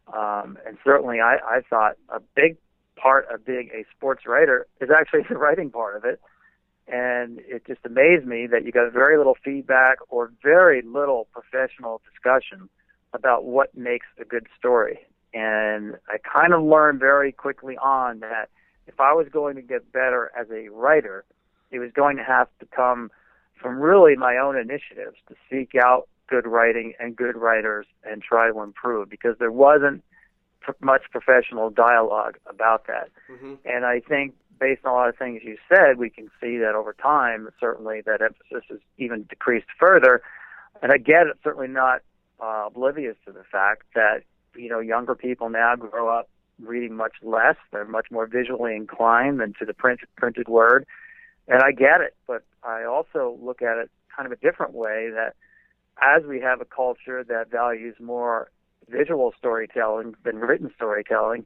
um, 0.08 0.58
and 0.66 0.78
certainly 0.84 1.20
I, 1.22 1.38
I 1.44 1.62
thought 1.70 1.94
a 2.10 2.20
big 2.36 2.58
part 2.96 3.28
of 3.34 3.46
being 3.46 3.70
a 3.74 3.86
sports 3.96 4.24
writer 4.28 4.68
is 4.80 4.90
actually 4.96 5.22
the 5.30 5.38
writing 5.38 5.72
part 5.72 5.96
of 5.96 6.06
it. 6.06 6.20
and 6.88 7.40
it 7.48 7.66
just 7.66 7.80
amazed 7.86 8.26
me 8.26 8.48
that 8.48 8.66
you 8.66 8.72
got 8.72 8.92
very 8.92 9.18
little 9.18 9.38
feedback 9.44 9.98
or 10.10 10.32
very 10.44 10.82
little 10.82 11.28
professional 11.32 12.02
discussion 12.12 12.70
about 13.14 13.46
what 13.46 13.76
makes 13.78 14.08
a 14.20 14.26
good 14.26 14.48
story. 14.58 15.00
And 15.34 15.96
I 16.08 16.18
kind 16.18 16.54
of 16.54 16.62
learned 16.64 17.00
very 17.00 17.32
quickly 17.32 17.78
on 17.78 18.20
that 18.20 18.50
if 18.86 19.00
I 19.00 19.14
was 19.14 19.28
going 19.32 19.56
to 19.56 19.62
get 19.62 19.92
better 19.92 20.32
as 20.38 20.48
a 20.52 20.70
writer, 20.70 21.24
it 21.72 21.80
was 21.80 21.92
going 21.92 22.18
to 22.18 22.24
have 22.24 22.48
to 22.60 22.66
come 22.66 23.10
from 23.64 23.80
really 23.80 24.16
my 24.16 24.38
own 24.38 24.58
initiatives 24.58 25.16
to 25.30 25.36
seek 25.50 25.72
out 25.82 26.08
good 26.28 26.46
writing 26.46 26.94
and 27.00 27.16
good 27.16 27.36
writers 27.36 27.88
and 28.04 28.22
try 28.22 28.52
to 28.52 28.62
improve 28.62 29.10
because 29.10 29.36
there 29.40 29.52
wasn't 29.52 30.04
much 30.82 31.04
professional 31.12 31.70
dialogue 31.70 32.38
about 32.48 32.88
that. 32.88 33.10
Mm-hmm. 33.32 33.56
And 33.66 33.86
I 33.86 34.00
think 34.00 34.36
based 34.60 34.86
on 34.86 34.92
a 34.92 34.96
lot 34.96 35.10
of 35.10 35.18
things 35.18 35.42
you 35.44 35.58
said, 35.68 35.98
we 35.98 36.10
can 36.10 36.30
see 36.40 36.58
that 36.58 36.74
over 36.76 36.94
time, 36.94 37.50
certainly 37.60 38.02
that 38.06 38.22
emphasis 38.22 38.64
has 38.70 38.80
even 38.98 39.24
decreased 39.24 39.68
further. 39.80 40.22
And 40.82 40.92
again, 40.92 41.26
it's 41.30 41.44
certainly 41.44 41.68
not 41.68 42.02
uh, 42.42 42.66
oblivious 42.68 43.16
to 43.26 43.32
the 43.32 43.44
fact 43.44 43.84
that, 43.96 44.24
you 44.56 44.70
know, 44.70 44.80
younger 44.80 45.16
people 45.16 45.50
now 45.50 45.76
grow 45.76 46.08
up 46.08 46.30
reading 46.62 46.96
much 46.96 47.14
less. 47.22 47.56
They're 47.72 47.86
much 47.86 48.08
more 48.12 48.28
visually 48.28 48.76
inclined 48.76 49.40
than 49.40 49.54
to 49.60 49.66
the 49.66 49.74
print, 49.74 50.02
printed 50.16 50.48
word. 50.48 50.86
And 51.48 51.62
I 51.62 51.72
get 51.72 52.02
it, 52.02 52.16
but 52.28 52.44
I 52.64 52.84
also 52.84 53.38
look 53.42 53.62
at 53.62 53.78
it 53.78 53.92
kind 54.16 54.26
of 54.26 54.32
a 54.32 54.42
different 54.42 54.74
way 54.74 55.10
that 55.14 55.36
as 56.02 56.24
we 56.24 56.40
have 56.40 56.62
a 56.62 56.66
culture 56.66 57.24
that 57.24 57.52
values 57.52 57.96
more 58.00 58.50
visual 58.90 59.34
storytelling 59.38 60.16
than 60.24 60.38
written 60.38 60.72
storytelling, 60.76 61.46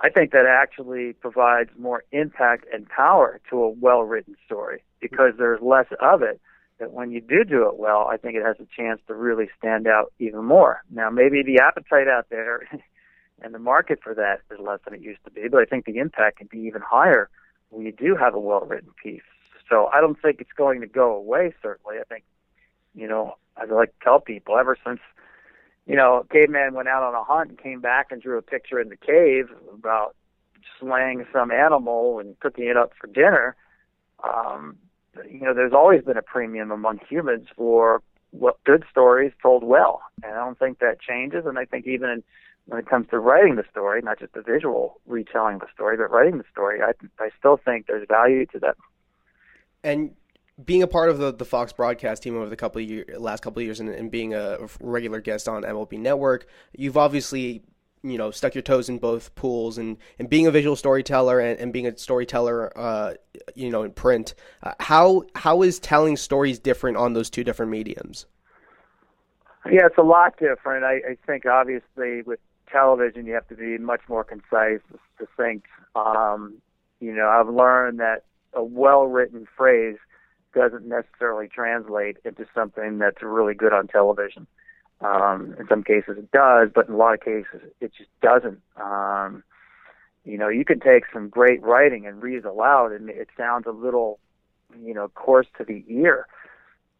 I 0.00 0.10
think 0.10 0.32
that 0.32 0.46
actually 0.46 1.14
provides 1.14 1.70
more 1.78 2.04
impact 2.12 2.66
and 2.72 2.88
power 2.88 3.40
to 3.50 3.62
a 3.62 3.68
well 3.70 4.02
written 4.02 4.36
story 4.46 4.82
because 5.00 5.32
there's 5.38 5.60
less 5.60 5.86
of 6.00 6.22
it. 6.22 6.40
That 6.78 6.92
when 6.92 7.10
you 7.10 7.20
do 7.20 7.42
do 7.42 7.68
it 7.68 7.76
well, 7.76 8.06
I 8.08 8.16
think 8.16 8.36
it 8.36 8.44
has 8.44 8.56
a 8.60 8.66
chance 8.80 9.00
to 9.08 9.14
really 9.14 9.48
stand 9.58 9.88
out 9.88 10.12
even 10.20 10.44
more. 10.44 10.84
Now, 10.90 11.10
maybe 11.10 11.42
the 11.42 11.58
appetite 11.60 12.06
out 12.06 12.26
there 12.30 12.68
and 13.42 13.52
the 13.52 13.58
market 13.58 13.98
for 14.02 14.14
that 14.14 14.42
is 14.52 14.60
less 14.60 14.78
than 14.84 14.94
it 14.94 15.00
used 15.00 15.24
to 15.24 15.30
be, 15.32 15.48
but 15.50 15.60
I 15.60 15.64
think 15.64 15.86
the 15.86 15.98
impact 15.98 16.38
can 16.38 16.48
be 16.48 16.58
even 16.60 16.80
higher 16.80 17.28
you 17.76 17.92
do 17.92 18.16
have 18.16 18.34
a 18.34 18.40
well 18.40 18.60
written 18.60 18.90
piece. 19.02 19.22
So 19.68 19.88
I 19.92 20.00
don't 20.00 20.20
think 20.20 20.40
it's 20.40 20.52
going 20.56 20.80
to 20.80 20.86
go 20.86 21.14
away, 21.14 21.54
certainly. 21.62 21.96
I 22.00 22.04
think, 22.04 22.24
you 22.94 23.06
know, 23.06 23.36
I 23.56 23.64
like 23.64 23.90
to 23.98 24.04
tell 24.04 24.20
people 24.20 24.56
ever 24.56 24.76
since 24.84 25.00
you 25.88 25.96
know, 25.96 26.18
a 26.18 26.32
caveman 26.32 26.74
went 26.74 26.86
out 26.86 27.02
on 27.02 27.14
a 27.14 27.24
hunt 27.24 27.48
and 27.48 27.58
came 27.58 27.80
back 27.80 28.08
and 28.12 28.20
drew 28.20 28.36
a 28.36 28.42
picture 28.42 28.78
in 28.78 28.90
the 28.90 28.96
cave 28.96 29.48
about 29.72 30.14
slaying 30.78 31.24
some 31.32 31.50
animal 31.50 32.18
and 32.18 32.38
cooking 32.40 32.66
it 32.66 32.76
up 32.76 32.92
for 33.00 33.06
dinner. 33.06 33.56
Um, 34.22 34.76
you 35.28 35.40
know, 35.40 35.54
there's 35.54 35.72
always 35.72 36.04
been 36.04 36.18
a 36.18 36.22
premium 36.22 36.70
among 36.70 37.00
humans 37.08 37.48
for 37.56 38.02
what 38.32 38.62
good 38.64 38.84
stories 38.90 39.32
told 39.40 39.64
well, 39.64 40.02
and 40.22 40.32
I 40.32 40.44
don't 40.44 40.58
think 40.58 40.80
that 40.80 41.00
changes. 41.00 41.46
And 41.46 41.58
I 41.58 41.64
think 41.64 41.86
even 41.86 42.22
when 42.68 42.78
it 42.78 42.86
comes 42.86 43.06
to 43.08 43.18
writing 43.18 43.56
the 43.56 43.64
story, 43.70 44.02
not 44.02 44.18
just 44.18 44.34
the 44.34 44.42
visual 44.42 45.00
retelling 45.06 45.54
of 45.54 45.60
the 45.62 45.66
story, 45.74 45.96
but 45.96 46.10
writing 46.10 46.36
the 46.36 46.44
story, 46.52 46.80
I 46.82 46.92
I 47.18 47.30
still 47.38 47.56
think 47.56 47.86
there's 47.86 48.06
value 48.06 48.44
to 48.46 48.58
that. 48.60 48.76
And 49.82 50.14
being 50.62 50.82
a 50.82 50.86
part 50.86 51.08
of 51.08 51.18
the, 51.18 51.32
the 51.32 51.46
Fox 51.46 51.72
broadcast 51.72 52.22
team 52.22 52.36
over 52.36 52.48
the 52.48 52.56
couple 52.56 52.82
of 52.82 52.88
year, 52.88 53.06
last 53.16 53.42
couple 53.42 53.60
of 53.60 53.64
years 53.64 53.80
and, 53.80 53.88
and 53.88 54.10
being 54.10 54.34
a 54.34 54.58
regular 54.80 55.20
guest 55.20 55.48
on 55.48 55.62
MLB 55.62 55.98
Network, 55.98 56.46
you've 56.76 56.98
obviously 56.98 57.62
you 58.02 58.18
know 58.18 58.30
stuck 58.30 58.54
your 58.54 58.62
toes 58.62 58.88
in 58.90 58.98
both 58.98 59.34
pools 59.34 59.78
and, 59.78 59.96
and 60.18 60.28
being 60.28 60.46
a 60.46 60.50
visual 60.50 60.76
storyteller 60.76 61.40
and, 61.40 61.58
and 61.58 61.72
being 61.72 61.86
a 61.86 61.96
storyteller 61.96 62.76
uh, 62.78 63.14
you 63.54 63.70
know 63.70 63.82
in 63.82 63.92
print 63.92 64.34
uh, 64.62 64.72
how 64.78 65.24
how 65.34 65.62
is 65.62 65.80
telling 65.80 66.16
stories 66.16 66.60
different 66.60 66.96
on 66.96 67.12
those 67.12 67.28
two 67.28 67.42
different 67.42 67.72
mediums 67.72 68.26
yeah 69.68 69.84
it's 69.84 69.98
a 69.98 70.02
lot 70.02 70.38
different 70.38 70.84
I, 70.84 71.10
I 71.10 71.16
think 71.26 71.44
obviously 71.44 72.22
with 72.22 72.38
television 72.70 73.26
you 73.26 73.34
have 73.34 73.48
to 73.48 73.56
be 73.56 73.78
much 73.78 74.02
more 74.08 74.24
concise 74.24 74.80
succinct 75.18 75.66
um, 75.96 76.54
you 77.00 77.12
know 77.12 77.28
I've 77.28 77.48
learned 77.48 78.00
that 78.00 78.24
a 78.52 78.62
well 78.62 79.06
written 79.06 79.46
phrase 79.56 79.96
doesn't 80.54 80.86
necessarily 80.86 81.48
translate 81.48 82.16
into 82.24 82.46
something 82.54 82.98
that's 82.98 83.22
really 83.22 83.54
good 83.54 83.72
on 83.72 83.86
television. 83.86 84.46
Um, 85.00 85.54
in 85.60 85.68
some 85.68 85.84
cases 85.84 86.18
it 86.18 86.32
does, 86.32 86.70
but 86.74 86.88
in 86.88 86.94
a 86.94 86.96
lot 86.96 87.14
of 87.14 87.20
cases 87.20 87.60
it 87.80 87.92
just 87.96 88.10
doesn't. 88.20 88.60
Um, 88.76 89.44
you 90.24 90.36
know, 90.36 90.48
you 90.48 90.64
can 90.64 90.80
take 90.80 91.04
some 91.12 91.28
great 91.28 91.62
writing 91.62 92.06
and 92.06 92.22
read 92.22 92.38
it 92.38 92.44
aloud, 92.44 92.92
and 92.92 93.08
it 93.08 93.28
sounds 93.36 93.66
a 93.66 93.70
little, 93.70 94.18
you 94.84 94.92
know, 94.92 95.08
coarse 95.08 95.46
to 95.56 95.64
the 95.64 95.84
ear. 95.88 96.26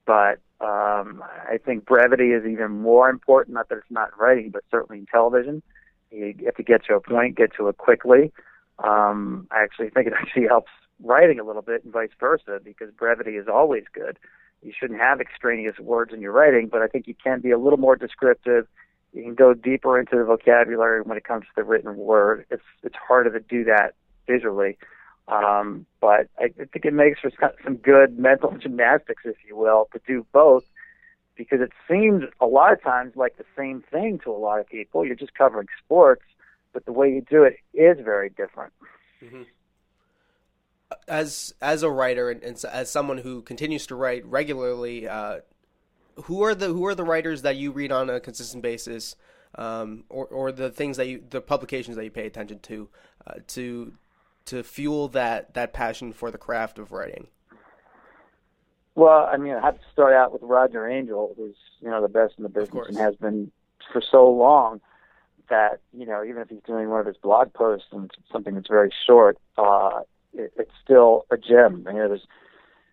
But 0.07 0.39
um, 0.61 1.23
I 1.49 1.59
think 1.65 1.85
brevity 1.85 2.31
is 2.33 2.45
even 2.45 2.71
more 2.83 3.09
important. 3.09 3.55
Not 3.55 3.69
that 3.69 3.79
it's 3.79 3.91
not 3.91 4.11
in 4.13 4.19
writing, 4.19 4.51
but 4.51 4.65
certainly 4.71 4.99
in 4.99 5.07
television, 5.07 5.63
you 6.11 6.35
have 6.45 6.57
to 6.57 6.63
get 6.63 6.85
to 6.87 6.95
a 6.95 7.01
point, 7.01 7.37
get 7.37 7.55
to 7.57 7.69
it 7.69 7.79
quickly. 7.79 8.33
Um, 8.79 9.47
I 9.51 9.63
actually 9.63 9.91
think 9.91 10.07
it 10.07 10.13
actually 10.19 10.47
helps 10.47 10.71
writing 11.03 11.39
a 11.39 11.45
little 11.45 11.63
bit 11.63 11.85
and 11.85 11.93
vice 11.93 12.11
versa 12.19 12.61
because 12.63 12.91
brevity 12.91 13.37
is 13.37 13.47
always 13.49 13.85
good. 13.93 14.19
You 14.63 14.73
shouldn't 14.77 15.01
have 15.01 15.21
extraneous 15.21 15.79
words 15.79 16.13
in 16.13 16.21
your 16.21 16.33
writing, 16.33 16.69
but 16.69 16.83
I 16.83 16.89
think 16.89 17.07
you 17.07 17.15
can 17.15 17.41
be 17.41 17.53
a 17.53 17.59
little 17.59 17.79
more 17.79 17.95
descriptive. 17.95 18.67
You 19.13 19.23
can 19.23 19.35
go 19.35 19.55
deeper 19.55 19.99
into 19.99 20.17
the 20.17 20.25
vocabulary 20.25 21.03
when 21.03 21.17
it 21.17 21.25
comes 21.25 21.45
to 21.45 21.51
the 21.57 21.65
written 21.65 21.97
word. 21.97 22.45
It's 22.51 22.63
it's 22.83 22.97
harder 22.97 23.31
to 23.31 23.41
do 23.41 23.65
that 23.65 23.95
visually, 24.27 24.77
um, 25.29 25.87
but 26.01 26.29
I, 26.39 26.49
think 26.49 26.85
it 26.85 26.95
makes 26.95 27.21
for 27.21 27.31
some 27.65 27.77
good 27.77 28.19
mental 28.19 28.57
gymnastics, 28.63 29.23
if 29.25 29.37
you 29.47 29.57
will, 29.57 29.89
to 29.93 30.01
do 30.07 30.27
both 30.33 30.65
because 31.37 31.61
it 31.61 31.71
seems 31.89 32.25
a 32.41 32.47
lot 32.47 32.73
of 32.73 32.83
times 32.83 33.15
like 33.15 33.37
the 33.37 33.45
same 33.57 33.85
thing 33.93 34.19
to 34.25 34.31
a 34.31 34.37
lot 34.37 34.59
of 34.59 34.67
people. 34.67 35.05
You're 35.05 35.15
just 35.15 35.35
covering 35.35 35.69
sports, 35.85 36.25
but 36.73 36.85
the 36.85 36.93
way 36.93 37.13
you 37.13 37.21
do 37.21 37.45
it 37.45 37.59
is 37.73 37.99
very 38.05 38.31
different. 38.31 38.73
Mm-hmm 39.23 39.43
as 41.07 41.55
as 41.61 41.83
a 41.83 41.91
writer 41.91 42.31
and, 42.31 42.43
and, 42.43 42.65
as 42.65 42.91
someone 42.91 43.19
who 43.19 43.43
continues 43.43 43.87
to 43.87 43.95
write 43.95 44.25
regularly, 44.27 45.09
uh, 45.09 45.41
who 46.25 46.43
are 46.43 46.55
the 46.55 46.69
who 46.69 46.87
are 46.87 46.95
the 46.95 47.05
writers 47.05 47.43
that 47.43 47.57
you 47.57 47.71
read 47.71 47.93
on 47.93 48.11
a 48.11 48.21
consistent 48.21 48.63
basis, 48.63 49.17
um, 49.57 50.05
or 50.09 50.27
or 50.27 50.53
the 50.53 50.71
things 50.71 50.97
that 50.97 51.07
you 51.07 51.23
the 51.31 51.41
publications 51.41 51.97
that 51.97 52.05
you 52.05 52.11
pay 52.11 52.27
attention 52.27 52.59
to, 52.61 52.89
uh, 53.27 53.35
to 53.49 53.93
to 54.49 54.63
fuel 54.63 55.09
that 55.09 55.55
that 55.55 55.73
passion 55.73 56.13
for 56.13 56.31
the 56.31 56.39
craft 56.39 56.79
of 56.79 56.93
writing? 56.93 57.29
Well, 58.95 59.29
I 59.31 59.37
mean, 59.37 59.55
I 59.55 59.61
have 59.61 59.77
to 59.77 59.85
start 59.93 60.13
out 60.13 60.33
with 60.33 60.43
Roger 60.43 60.89
Angell, 60.89 61.35
who's 61.37 61.57
you 61.81 61.89
know 61.89 62.03
the 62.03 62.09
best 62.09 62.35
in 62.37 62.43
the 62.43 62.49
business 62.49 62.89
and 62.89 62.97
has 62.99 63.15
been 63.17 63.51
for 63.93 64.03
so 64.03 64.29
long 64.29 64.81
that 65.49 65.81
you 65.93 66.07
know 66.07 66.25
even 66.25 66.43
if 66.43 66.49
he's 66.49 66.63
doing 66.67 66.89
one 66.89 67.01
of 67.01 67.07
his 67.07 67.17
blog 67.17 67.53
posts 67.53 67.89
and 67.93 68.11
something 68.33 68.55
that's 68.55 68.69
very 68.69 68.93
short, 69.07 69.39
uh, 69.57 70.01
it, 70.33 70.53
it's 70.57 70.73
still 70.83 71.27
a 71.31 71.37
gem. 71.37 71.85
You 71.87 71.93
know, 71.93 72.09
there's 72.09 72.27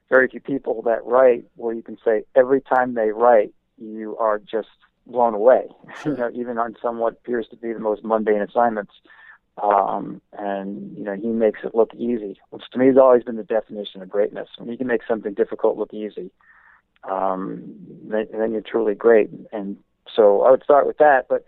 very 0.10 0.28
few 0.28 0.41
people 0.41 0.82
that 0.84 1.04
write 1.06 1.46
where 1.56 1.74
you 1.74 1.82
can 1.82 1.98
say 2.04 2.24
every 2.36 2.62
time 2.62 2.94
they 2.94 3.10
write, 3.10 3.54
you 3.78 4.18
are 4.18 4.39
just 4.39 4.70
blown 5.08 5.34
away. 5.34 5.68
you 6.06 6.15
know, 6.18 6.30
even 6.34 6.58
on 6.58 6.76
somewhat 6.82 7.13
appears 7.13 7.48
to 7.50 7.56
be 7.56 7.74
the 7.74 7.80
most 7.80 8.04
mundane 8.04 8.41
assignments. 8.41 8.94
Um, 9.62 10.22
and 10.38 10.98
you 10.98 11.04
know, 11.04 11.15
he 11.15 11.28
makes 11.28 11.62
it 11.63 11.74
look 11.74 11.94
easy, 11.96 12.39
which 12.50 12.63
to 12.72 12.78
me 12.78 12.88
has 12.88 12.98
always 12.98 13.24
been 13.24 13.38
the 13.38 13.44
definition 13.44 14.02
of 14.02 14.10
greatness. 14.10 14.50
When 14.58 14.70
you 14.70 14.78
can 14.78 14.88
make 14.88 15.02
something 15.08 15.34
difficult 15.34 15.78
look 15.78 15.94
easy, 15.94 16.32
um, 17.04 17.63
then, 18.04 18.28
then 18.34 18.52
you're 18.52 18.62
truly 18.62 18.96
great. 18.96 19.30
And 19.54 19.78
so 20.13 20.41
I 20.41 20.52
would 20.52 20.63
start 20.63 20.88
with 20.88 20.98
that. 20.98 21.28
But 21.30 21.46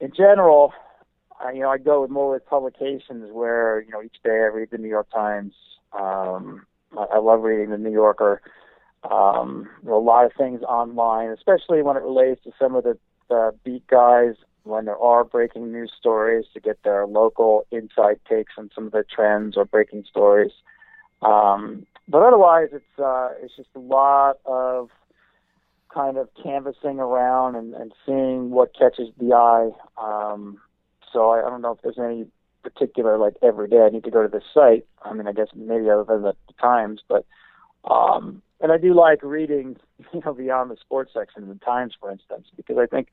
in 0.00 0.12
general, 0.16 0.72
I, 1.40 1.52
you 1.52 1.60
know, 1.60 1.70
I 1.70 1.78
go 1.78 2.02
with 2.02 2.10
more 2.10 2.32
with 2.32 2.46
publications 2.46 3.30
where 3.32 3.80
you 3.80 3.90
know 3.90 4.02
each 4.02 4.16
day 4.22 4.30
I 4.30 4.50
read 4.54 4.70
the 4.70 4.78
New 4.78 4.88
York 4.88 5.10
Times. 5.10 5.54
Um, 5.92 6.66
I, 6.96 7.04
I 7.14 7.18
love 7.18 7.42
reading 7.42 7.70
the 7.70 7.78
New 7.78 7.92
Yorker. 7.92 8.40
Um, 9.08 9.68
a 9.86 9.90
lot 9.90 10.24
of 10.24 10.32
things 10.36 10.62
online, 10.62 11.30
especially 11.30 11.82
when 11.82 11.96
it 11.96 12.02
relates 12.02 12.42
to 12.44 12.52
some 12.58 12.74
of 12.74 12.84
the, 12.84 12.98
the 13.28 13.54
beat 13.64 13.86
guys 13.86 14.34
when 14.68 14.84
there 14.84 14.98
are 14.98 15.24
breaking 15.24 15.72
news 15.72 15.92
stories 15.98 16.44
to 16.54 16.60
get 16.60 16.82
their 16.82 17.06
local 17.06 17.66
inside 17.70 18.20
takes 18.28 18.52
on 18.58 18.70
some 18.74 18.86
of 18.86 18.92
the 18.92 19.04
trends 19.04 19.56
or 19.56 19.64
breaking 19.64 20.04
stories. 20.08 20.52
Um, 21.22 21.86
but 22.06 22.22
otherwise, 22.22 22.68
it's 22.72 22.98
uh, 22.98 23.30
it's 23.42 23.56
just 23.56 23.68
a 23.74 23.80
lot 23.80 24.38
of 24.46 24.90
kind 25.92 26.16
of 26.16 26.28
canvassing 26.42 27.00
around 27.00 27.56
and, 27.56 27.74
and 27.74 27.92
seeing 28.06 28.50
what 28.50 28.76
catches 28.78 29.08
the 29.18 29.32
eye. 29.34 29.70
Um, 30.00 30.58
so 31.12 31.30
I, 31.30 31.46
I 31.46 31.50
don't 31.50 31.62
know 31.62 31.72
if 31.72 31.82
there's 31.82 31.98
any 31.98 32.26
particular 32.62 33.18
like 33.18 33.34
every 33.42 33.68
day 33.68 33.80
I 33.80 33.88
need 33.88 34.04
to 34.04 34.10
go 34.10 34.22
to 34.22 34.28
this 34.28 34.44
site. 34.52 34.86
I 35.02 35.12
mean, 35.12 35.26
I 35.26 35.32
guess 35.32 35.48
maybe 35.54 35.90
other 35.90 36.04
than 36.04 36.22
the 36.22 36.34
Times, 36.60 37.00
but 37.08 37.26
um, 37.90 38.42
and 38.60 38.72
I 38.72 38.78
do 38.78 38.94
like 38.94 39.22
reading, 39.22 39.76
you 40.12 40.20
know, 40.24 40.34
beyond 40.34 40.70
the 40.70 40.76
sports 40.80 41.12
section 41.14 41.42
in 41.42 41.48
the 41.48 41.54
Times, 41.56 41.94
for 41.98 42.10
instance, 42.10 42.46
because 42.56 42.76
I 42.78 42.86
think 42.86 43.08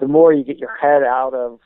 the 0.00 0.08
more 0.08 0.32
you 0.32 0.44
get 0.44 0.58
your 0.58 0.76
head 0.76 1.02
out 1.02 1.34
of 1.34 1.60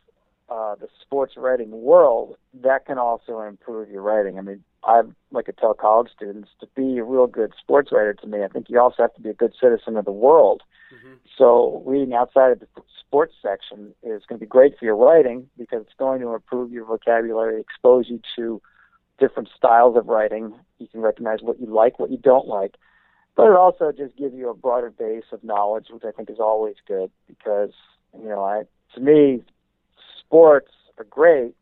uh, 0.50 0.74
the 0.74 0.88
sports 1.00 1.34
writing 1.36 1.70
world, 1.70 2.36
that 2.62 2.84
can 2.84 2.98
also 2.98 3.40
improve 3.40 3.88
your 3.88 4.02
writing. 4.02 4.38
I 4.38 4.42
mean, 4.42 4.62
I 4.84 5.02
like 5.30 5.46
to 5.46 5.52
tell 5.52 5.72
college 5.72 6.10
students 6.14 6.50
to 6.60 6.66
be 6.76 6.98
a 6.98 7.04
real 7.04 7.26
good 7.26 7.52
sports 7.58 7.90
writer. 7.92 8.12
To 8.12 8.26
me, 8.26 8.44
I 8.44 8.48
think 8.48 8.68
you 8.68 8.78
also 8.78 9.02
have 9.02 9.14
to 9.14 9.22
be 9.22 9.30
a 9.30 9.34
good 9.34 9.54
citizen 9.58 9.96
of 9.96 10.04
the 10.04 10.12
world. 10.12 10.62
Mm-hmm. 10.94 11.14
So 11.38 11.82
reading 11.86 12.12
outside 12.12 12.52
of 12.52 12.60
the 12.60 12.66
sports 13.00 13.34
section 13.40 13.94
is 14.02 14.22
going 14.28 14.38
to 14.38 14.44
be 14.44 14.46
great 14.46 14.78
for 14.78 14.84
your 14.84 14.96
writing 14.96 15.48
because 15.56 15.82
it's 15.82 15.98
going 15.98 16.20
to 16.20 16.34
improve 16.34 16.72
your 16.72 16.84
vocabulary, 16.84 17.60
expose 17.60 18.10
you 18.10 18.20
to 18.36 18.60
different 19.18 19.48
styles 19.56 19.96
of 19.96 20.08
writing. 20.08 20.52
You 20.78 20.88
can 20.88 21.00
recognize 21.00 21.38
what 21.40 21.60
you 21.60 21.66
like, 21.66 21.98
what 21.98 22.10
you 22.10 22.18
don't 22.18 22.46
like. 22.46 22.74
But 23.36 23.50
it 23.50 23.56
also 23.56 23.90
just 23.90 24.16
gives 24.16 24.34
you 24.34 24.48
a 24.50 24.54
broader 24.54 24.90
base 24.90 25.24
of 25.32 25.42
knowledge, 25.42 25.86
which 25.90 26.04
I 26.04 26.12
think 26.12 26.30
is 26.30 26.38
always 26.38 26.76
good 26.86 27.10
because, 27.26 27.72
you 28.20 28.29
know, 28.29 28.42
I 28.42 28.62
to 28.94 29.00
me, 29.00 29.42
sports 30.18 30.70
are 30.98 31.05
great, 31.05 31.55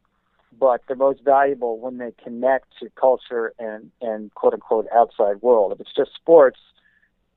but 0.58 0.82
they're 0.86 0.96
most 0.96 1.24
valuable 1.24 1.78
when 1.78 1.98
they 1.98 2.12
connect 2.22 2.66
to 2.80 2.90
culture 2.90 3.52
and, 3.58 3.90
and 4.00 4.32
quote 4.34 4.54
unquote 4.54 4.86
outside 4.94 5.42
world. 5.42 5.72
If 5.72 5.80
it's 5.80 5.94
just 5.94 6.14
sports, 6.14 6.58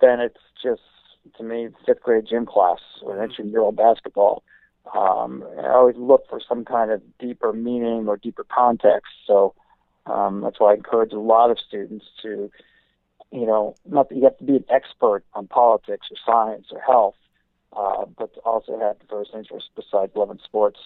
then 0.01 0.19
it's 0.19 0.39
just 0.61 0.81
to 1.37 1.43
me 1.43 1.69
fifth 1.85 2.01
grade 2.01 2.25
gym 2.29 2.45
class 2.45 2.79
or 3.01 3.23
intramural 3.23 3.71
basketball. 3.71 4.43
Um, 4.93 5.43
I 5.57 5.69
always 5.69 5.95
look 5.97 6.29
for 6.29 6.39
some 6.47 6.63
kind 6.63 6.91
of 6.91 7.01
deeper 7.17 7.51
meaning 7.53 8.07
or 8.07 8.17
deeper 8.17 8.45
context. 8.45 9.11
So 9.25 9.55
um, 10.05 10.41
that's 10.41 10.59
why 10.59 10.71
I 10.71 10.75
encourage 10.75 11.11
a 11.11 11.19
lot 11.19 11.49
of 11.49 11.57
students 11.59 12.05
to, 12.21 12.51
you 13.31 13.45
know, 13.47 13.75
not 13.89 14.09
that 14.09 14.15
you 14.15 14.23
have 14.23 14.37
to 14.37 14.43
be 14.43 14.57
an 14.57 14.65
expert 14.69 15.23
on 15.33 15.47
politics 15.47 16.07
or 16.11 16.17
science 16.23 16.67
or 16.71 16.79
health, 16.81 17.15
uh, 17.75 18.05
but 18.17 18.31
also 18.45 18.79
had 18.79 18.99
diverse 18.99 19.29
interests 19.33 19.69
besides 19.75 20.11
loving 20.15 20.39
sports. 20.43 20.79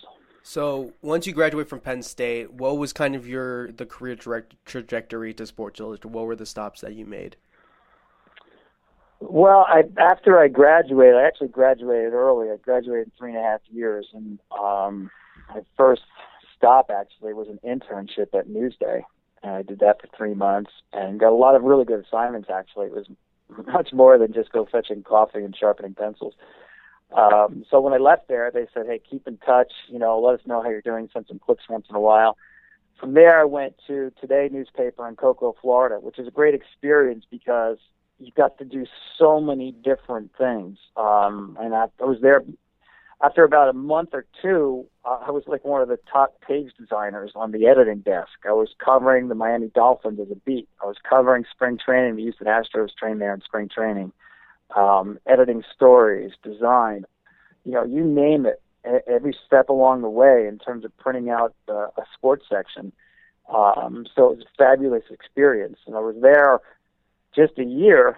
So 0.44 0.94
once 1.02 1.28
you 1.28 1.34
graduate 1.34 1.68
from 1.68 1.80
Penn 1.80 2.02
State, 2.02 2.52
what 2.54 2.78
was 2.78 2.94
kind 2.94 3.16
of 3.16 3.28
your 3.28 3.72
the 3.72 3.86
career 3.86 4.16
tra- 4.16 4.44
trajectory 4.66 5.34
to 5.36 5.46
Sports 5.46 5.80
Illustrated? 5.80 6.16
What 6.16 6.26
were 6.26 6.36
the 6.36 6.46
stops 6.46 6.82
that 6.82 6.94
you 6.94 7.06
made? 7.06 7.36
Well, 9.20 9.66
I, 9.68 9.84
after 9.98 10.40
I 10.40 10.48
graduated, 10.48 11.16
I 11.16 11.24
actually 11.24 11.50
graduated 11.50 12.14
early. 12.14 12.50
I 12.50 12.56
graduated 12.56 13.08
in 13.08 13.12
three 13.18 13.32
and 13.32 13.40
a 13.40 13.44
half 13.44 13.60
years, 13.70 14.08
and 14.14 14.40
um, 14.58 15.12
my 15.54 15.62
first 15.76 16.04
stop 16.56 16.90
actually 16.90 17.34
was 17.34 17.48
an 17.50 17.60
internship 17.66 18.34
at 18.34 18.48
Newsday. 18.48 19.02
And 19.44 19.52
I 19.54 19.62
did 19.62 19.80
that 19.80 20.02
for 20.02 20.08
three 20.16 20.34
months 20.34 20.72
and 20.94 21.20
got 21.20 21.32
a 21.32 21.36
lot 21.36 21.56
of 21.56 21.64
really 21.64 21.86
good 21.86 22.04
assignments. 22.06 22.50
Actually, 22.50 22.88
it 22.88 22.94
was 22.94 23.08
much 23.68 23.92
more 23.94 24.18
than 24.18 24.34
just 24.34 24.52
go 24.52 24.68
fetching 24.72 25.04
coffee 25.04 25.44
and 25.44 25.56
sharpening 25.56 25.96
pencils. 25.96 26.34
Um, 27.16 27.66
so 27.70 27.80
when 27.80 27.94
I 27.94 27.98
left 27.98 28.28
there, 28.28 28.52
they 28.52 28.68
said, 28.74 28.86
"Hey, 28.86 29.00
keep 29.00 29.28
in 29.28 29.38
touch. 29.38 29.72
You 29.88 30.00
know, 30.00 30.20
let 30.20 30.40
us 30.40 30.46
know 30.46 30.62
how 30.62 30.70
you're 30.70 30.82
doing. 30.82 31.10
Send 31.12 31.26
some 31.28 31.40
clips 31.40 31.64
once 31.70 31.88
in 31.90 31.96
a 31.96 32.00
while." 32.00 32.38
From 33.00 33.14
there, 33.14 33.40
I 33.40 33.46
went 33.46 33.76
to 33.88 34.12
Today 34.20 34.50
newspaper 34.52 35.08
in 35.08 35.16
Cocoa, 35.16 35.56
Florida, 35.62 36.00
which 36.00 36.20
is 36.20 36.28
a 36.28 36.32
great 36.32 36.54
experience 36.54 37.26
because 37.30 37.78
you 38.20 38.32
got 38.36 38.58
to 38.58 38.66
do 38.66 38.86
so 39.18 39.40
many 39.40 39.72
different 39.72 40.32
things. 40.38 40.78
Um, 40.98 41.58
and 41.60 41.74
I, 41.74 41.86
I 42.02 42.06
was 42.06 42.20
there 42.22 42.44
after 43.22 43.44
about 43.44 43.70
a 43.70 43.74
month 43.74 44.10
or 44.14 44.26
two, 44.42 44.86
uh, 45.04 45.20
I 45.28 45.32
was 45.32 45.44
like 45.46 45.66
one 45.66 45.82
of 45.82 45.90
the 45.90 46.00
top 46.12 46.40
page 46.42 46.72
designers 46.80 47.32
on 47.36 47.52
the 47.52 47.68
editing 47.68 48.00
desk. 48.00 48.32
I 48.48 48.54
was 48.54 48.70
covering 48.84 49.28
the 49.28 49.36
Miami 49.36 49.68
Dolphins 49.68 50.20
as 50.22 50.32
a 50.32 50.36
beat. 50.36 50.70
I 50.82 50.86
was 50.86 50.96
covering 51.08 51.44
spring 51.52 51.78
training. 51.84 52.16
The 52.16 52.22
Houston 52.24 52.48
Astros 52.48 52.90
trained 52.98 53.20
there 53.20 53.34
in 53.34 53.42
spring 53.42 53.68
training. 53.74 54.14
Um, 54.76 55.20
editing 55.26 55.64
stories, 55.76 56.32
design, 56.44 57.06
you 57.66 57.72
know, 57.72 57.84
you 57.84 58.04
name 58.04 58.46
it. 58.46 58.62
Every 59.08 59.36
step 59.46 59.70
along 59.70 60.02
the 60.02 60.10
way 60.10 60.48
in 60.48 60.58
terms 60.58 60.86
of 60.86 60.98
printing 60.98 61.30
out 61.30 61.54
uh, 61.68 61.88
a 61.98 62.04
sports 62.14 62.46
section. 62.50 62.94
Um, 63.54 64.06
so 64.16 64.32
it 64.32 64.38
was 64.38 64.46
a 64.46 64.58
fabulous 64.58 65.04
experience, 65.10 65.80
and 65.86 65.96
I 65.96 66.00
was 66.00 66.16
there 66.22 66.60
just 67.36 67.58
a 67.58 67.64
year 67.64 68.18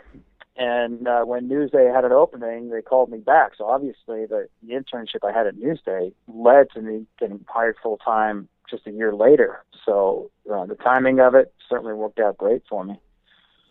and 0.57 1.07
uh, 1.07 1.23
when 1.23 1.49
Newsday 1.49 1.93
had 1.93 2.05
an 2.05 2.11
opening, 2.11 2.69
they 2.69 2.81
called 2.81 3.09
me 3.09 3.19
back. 3.19 3.53
So 3.57 3.65
obviously, 3.65 4.25
the, 4.25 4.47
the 4.61 4.73
internship 4.73 5.27
I 5.27 5.31
had 5.35 5.47
at 5.47 5.55
Newsday 5.55 6.13
led 6.27 6.69
to 6.75 6.81
me 6.81 7.07
getting 7.19 7.43
hired 7.47 7.77
full 7.81 7.97
time 7.97 8.47
just 8.69 8.85
a 8.85 8.91
year 8.91 9.13
later. 9.13 9.63
So 9.85 10.29
uh, 10.53 10.65
the 10.65 10.75
timing 10.75 11.19
of 11.19 11.35
it 11.35 11.53
certainly 11.69 11.93
worked 11.93 12.19
out 12.19 12.37
great 12.37 12.63
for 12.69 12.83
me. 12.83 12.99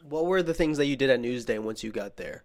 What 0.03 0.27
were 0.27 0.43
the 0.43 0.55
things 0.55 0.79
that 0.79 0.87
you 0.87 0.97
did 0.97 1.11
at 1.11 1.21
Newsday 1.21 1.59
once 1.59 1.85
you 1.85 1.93
got 1.93 2.17
there? 2.17 2.45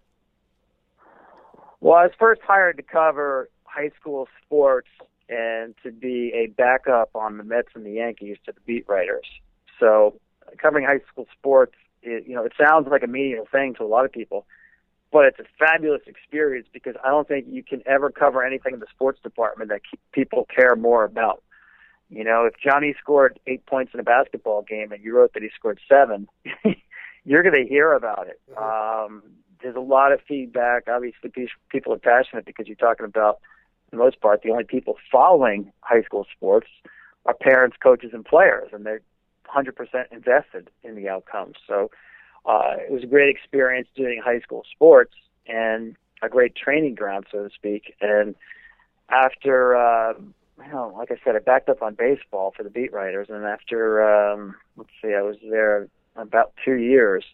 Well, 1.86 2.00
I 2.00 2.02
was 2.06 2.14
first 2.18 2.42
hired 2.42 2.78
to 2.78 2.82
cover 2.82 3.48
high 3.66 3.92
school 4.00 4.28
sports 4.44 4.88
and 5.30 5.76
to 5.84 5.92
be 5.92 6.32
a 6.34 6.48
backup 6.48 7.12
on 7.14 7.38
the 7.38 7.44
Mets 7.44 7.68
and 7.76 7.86
the 7.86 7.92
Yankees 7.92 8.38
to 8.48 8.54
the 8.54 8.60
beat 8.62 8.86
writers. 8.90 9.28
So 9.80 10.20
covering 10.58 10.84
high 10.84 11.02
school 11.08 11.28
sports 11.38 11.76
it, 12.02 12.28
you 12.28 12.34
know, 12.34 12.44
it 12.44 12.54
sounds 12.60 12.88
like 12.90 13.04
a 13.04 13.08
menial 13.08 13.46
thing 13.52 13.76
to 13.76 13.84
a 13.84 13.86
lot 13.86 14.04
of 14.04 14.12
people, 14.12 14.48
but 15.12 15.26
it's 15.26 15.38
a 15.38 15.44
fabulous 15.60 16.02
experience 16.08 16.68
because 16.74 16.96
I 17.04 17.10
don't 17.10 17.28
think 17.28 17.46
you 17.48 17.62
can 17.62 17.84
ever 17.86 18.10
cover 18.10 18.44
anything 18.44 18.74
in 18.74 18.80
the 18.80 18.88
sports 18.92 19.20
department 19.22 19.70
that 19.70 19.82
people 20.12 20.48
care 20.56 20.76
more 20.76 21.04
about. 21.04 21.44
You 22.10 22.24
know, 22.24 22.46
if 22.46 22.56
Johnny 22.60 22.96
scored 23.00 23.40
eight 23.46 23.64
points 23.68 23.94
in 23.94 24.00
a 24.00 24.04
basketball 24.04 24.64
game 24.64 24.92
and 24.92 25.04
you 25.04 25.16
wrote 25.16 25.34
that 25.36 25.44
he 25.44 25.50
scored 25.56 25.80
seven, 25.88 26.30
you're 27.26 27.44
going 27.44 27.64
to 27.64 27.70
hear 27.70 27.94
about 27.94 28.26
it. 28.28 28.42
Mm-hmm. 28.52 29.14
Um, 29.14 29.24
there's 29.66 29.76
a 29.76 29.80
lot 29.80 30.12
of 30.12 30.20
feedback. 30.28 30.84
Obviously, 30.88 31.32
people 31.70 31.92
are 31.92 31.98
passionate 31.98 32.46
because 32.46 32.68
you're 32.68 32.76
talking 32.76 33.04
about, 33.04 33.40
for 33.90 33.96
the 33.96 33.98
most 33.98 34.22
part, 34.22 34.44
the 34.44 34.52
only 34.52 34.64
people 34.64 34.96
following 35.12 35.72
high 35.82 36.04
school 36.04 36.28
sports 36.38 36.68
are 37.26 37.34
parents, 37.34 37.76
coaches, 37.82 38.12
and 38.14 38.24
players, 38.24 38.70
and 38.74 38.86
they're 38.86 39.02
100% 39.52 39.74
invested 40.12 40.70
in 40.84 40.94
the 40.94 41.10
outcomes. 41.10 41.56
So 41.68 41.90
uh, 42.46 42.76
it 42.78 42.92
was 42.92 43.02
a 43.02 43.08
great 43.08 43.36
experience 43.36 43.88
doing 43.96 44.22
high 44.24 44.40
school 44.40 44.64
sports 44.72 45.16
and 45.48 45.96
a 46.22 46.30
great 46.30 46.56
training 46.56 46.94
ground, 46.94 47.26
so 47.32 47.48
to 47.48 47.50
speak. 47.50 47.96
And 48.00 48.36
after, 49.10 49.76
uh, 49.76 50.14
you 50.64 50.72
know, 50.72 50.94
like 50.96 51.10
I 51.10 51.16
said, 51.24 51.36
I 51.36 51.40
backed 51.40 51.70
up 51.70 51.82
on 51.82 51.96
baseball 51.96 52.54
for 52.56 52.62
the 52.62 52.70
beat 52.70 52.94
writers, 52.94 53.30
and 53.32 53.44
after, 53.46 54.32
um, 54.32 54.54
let's 54.78 54.92
see, 55.02 55.16
I 55.16 55.24
was 55.24 55.38
there 55.50 55.88
about 56.16 56.54
two 56.64 56.76
years. 56.76 57.26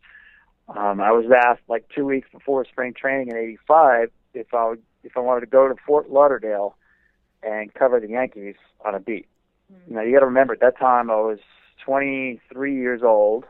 Um, 0.70 1.02
I 1.02 1.12
was 1.12 1.26
asked 1.36 1.64
like 1.68 1.86
two 1.94 2.06
weeks 2.06 2.30
before 2.32 2.66
spring 2.66 2.94
training 2.94 3.30
in 3.30 3.36
'85 3.36 4.12
if 4.34 4.54
I 4.54 4.70
would, 4.70 4.82
if 5.04 5.18
I 5.18 5.20
wanted 5.20 5.42
to 5.42 5.48
go 5.48 5.68
to 5.68 5.76
Fort 5.86 6.10
Lauderdale 6.10 6.76
and 7.44 7.74
cover 7.74 8.00
the 8.00 8.10
Yankees 8.10 8.56
on 8.86 8.96
a 8.96 9.00
beat. 9.00 9.28
Mm-hmm. 9.72 9.96
Now 9.96 10.02
you 10.02 10.14
got 10.14 10.22
to 10.22 10.26
remember 10.26 10.54
at 10.54 10.62
that 10.62 10.78
time 10.78 11.10
I 11.10 11.16
was 11.16 11.40
23 11.86 12.76
years 12.76 13.02
old. 13.04 13.46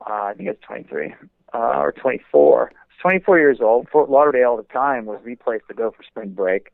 Uh, 0.00 0.24
I 0.24 0.34
think 0.34 0.48
it's 0.48 0.62
23 0.62 1.14
uh, 1.54 1.58
or 1.58 1.92
24. 1.92 2.62
I 2.62 2.72
was 2.72 2.72
24 3.00 3.38
years 3.38 3.58
old. 3.60 3.88
Fort 3.88 4.10
Lauderdale 4.10 4.56
at 4.58 4.66
the 4.66 4.72
time 4.72 5.06
was 5.06 5.20
the 5.24 5.36
place 5.36 5.62
to 5.68 5.74
go 5.74 5.90
for 5.90 6.02
spring 6.02 6.30
break. 6.30 6.72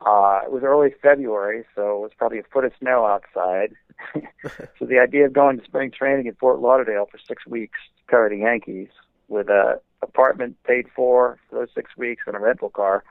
Uh, 0.00 0.40
it 0.44 0.52
was 0.52 0.62
early 0.64 0.90
February, 1.00 1.64
so 1.74 1.96
it 1.96 2.00
was 2.00 2.10
probably 2.16 2.38
a 2.38 2.42
foot 2.52 2.64
of 2.64 2.72
snow 2.80 3.06
outside. 3.06 3.74
so 4.78 4.86
the 4.86 4.98
idea 4.98 5.26
of 5.26 5.32
going 5.32 5.58
to 5.58 5.64
spring 5.64 5.90
training 5.90 6.26
in 6.26 6.34
Fort 6.34 6.60
Lauderdale 6.60 7.06
for 7.10 7.18
six 7.26 7.46
weeks 7.46 7.78
to 7.98 8.10
cover 8.10 8.28
the 8.28 8.38
Yankees 8.38 8.88
with 9.28 9.48
a 9.48 9.80
apartment 10.02 10.56
paid 10.64 10.86
for 10.94 11.38
for 11.48 11.60
those 11.60 11.68
six 11.74 11.96
weeks 11.96 12.24
and 12.26 12.36
a 12.36 12.38
rental 12.38 12.70
car, 12.70 13.04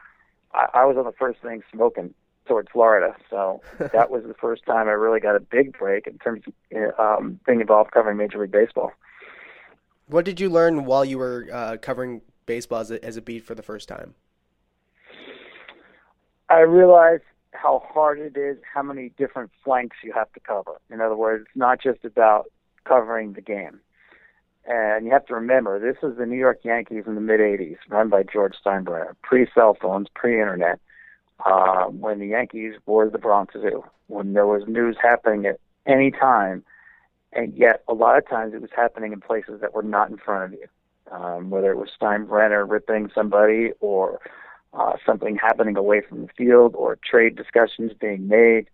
I, 0.54 0.68
I 0.74 0.86
was 0.86 0.98
on 0.98 1.06
the 1.06 1.14
first 1.14 1.42
thing 1.42 1.64
smoking 1.72 2.14
toward 2.46 2.70
Florida. 2.72 3.16
So 3.30 3.62
that 3.94 4.12
was 4.12 4.24
the 4.24 4.34
first 4.34 4.66
time 4.66 4.88
I 4.88 4.92
really 4.92 5.20
got 5.20 5.36
a 5.36 5.40
big 5.40 5.78
break 5.78 6.08
in 6.08 6.18
terms 6.18 6.44
of 6.48 7.00
um, 7.00 7.40
being 7.46 7.62
involved 7.62 7.92
covering 7.92 8.18
Major 8.18 8.40
League 8.40 8.52
Baseball. 8.52 8.92
What 10.08 10.26
did 10.26 10.40
you 10.40 10.50
learn 10.50 10.86
while 10.86 11.06
you 11.06 11.18
were 11.18 11.48
uh, 11.52 11.78
covering 11.82 12.22
baseball 12.46 12.80
as 12.80 12.92
a, 12.92 13.04
as 13.04 13.16
a 13.16 13.22
beat 13.22 13.46
for 13.46 13.56
the 13.56 13.64
first 13.64 13.88
time? 13.88 14.14
I 16.50 16.60
realized 16.60 17.24
how 17.54 17.84
hard 17.94 18.20
it 18.20 18.38
is, 18.38 18.58
how 18.74 18.82
many 18.82 19.10
different 19.18 19.52
flanks 19.64 19.98
you 20.04 20.14
have 20.14 20.32
to 20.34 20.40
cover. 20.40 20.80
In 20.90 21.02
other 21.02 21.16
words, 21.16 21.46
it's 21.48 21.58
not 21.58 21.82
just 21.82 22.04
about 22.06 22.46
covering 22.86 23.34
the 23.34 23.42
game. 23.42 23.80
And 24.66 25.06
you 25.06 25.12
have 25.12 25.26
to 25.26 25.34
remember, 25.34 25.80
this 25.80 25.98
is 26.04 26.18
the 26.18 26.26
New 26.26 26.38
York 26.38 26.60
Yankees 26.64 27.04
in 27.08 27.16
the 27.16 27.22
mid 27.22 27.40
80s, 27.40 27.78
run 27.90 28.10
by 28.10 28.24
George 28.24 28.54
Steinbrenner, 28.64 29.16
pre 29.24 29.48
cell 29.54 29.76
phones, 29.80 30.08
pre 30.14 30.40
internet 30.40 30.80
uh, 31.46 31.86
when 31.86 32.20
the 32.20 32.28
Yankees 32.28 32.76
were 32.86 33.10
the 33.10 33.18
Bronx 33.18 33.54
Zoo, 33.54 33.84
when 34.08 34.34
there 34.34 34.46
was 34.46 34.64
news 34.68 34.98
happening 35.02 35.46
at 35.46 35.60
any 35.88 36.12
time, 36.12 36.64
and 37.34 37.54
yet 37.56 37.84
a 37.88 37.94
lot 37.94 38.18
of 38.18 38.28
times 38.28 38.54
it 38.54 38.62
was 38.62 38.70
happening 38.76 39.14
in 39.14 39.22
places 39.22 39.62
that 39.62 39.74
were 39.74 39.84
not 39.84 40.10
in 40.10 40.18
front 40.18 40.54
of 40.54 40.60
you, 40.60 40.68
um, 41.12 41.50
whether 41.50 41.72
it 41.72 41.78
was 41.78 41.90
Steinbrenner 42.00 42.70
ripping 42.70 43.10
somebody 43.16 43.72
or 43.80 44.20
uh, 44.74 44.94
something 45.06 45.36
happening 45.36 45.78
away 45.78 46.02
from 46.02 46.22
the 46.22 46.30
field 46.38 46.76
or 46.76 46.98
trade 47.04 47.36
discussions 47.36 47.92
being 48.00 48.28
made. 48.28 48.70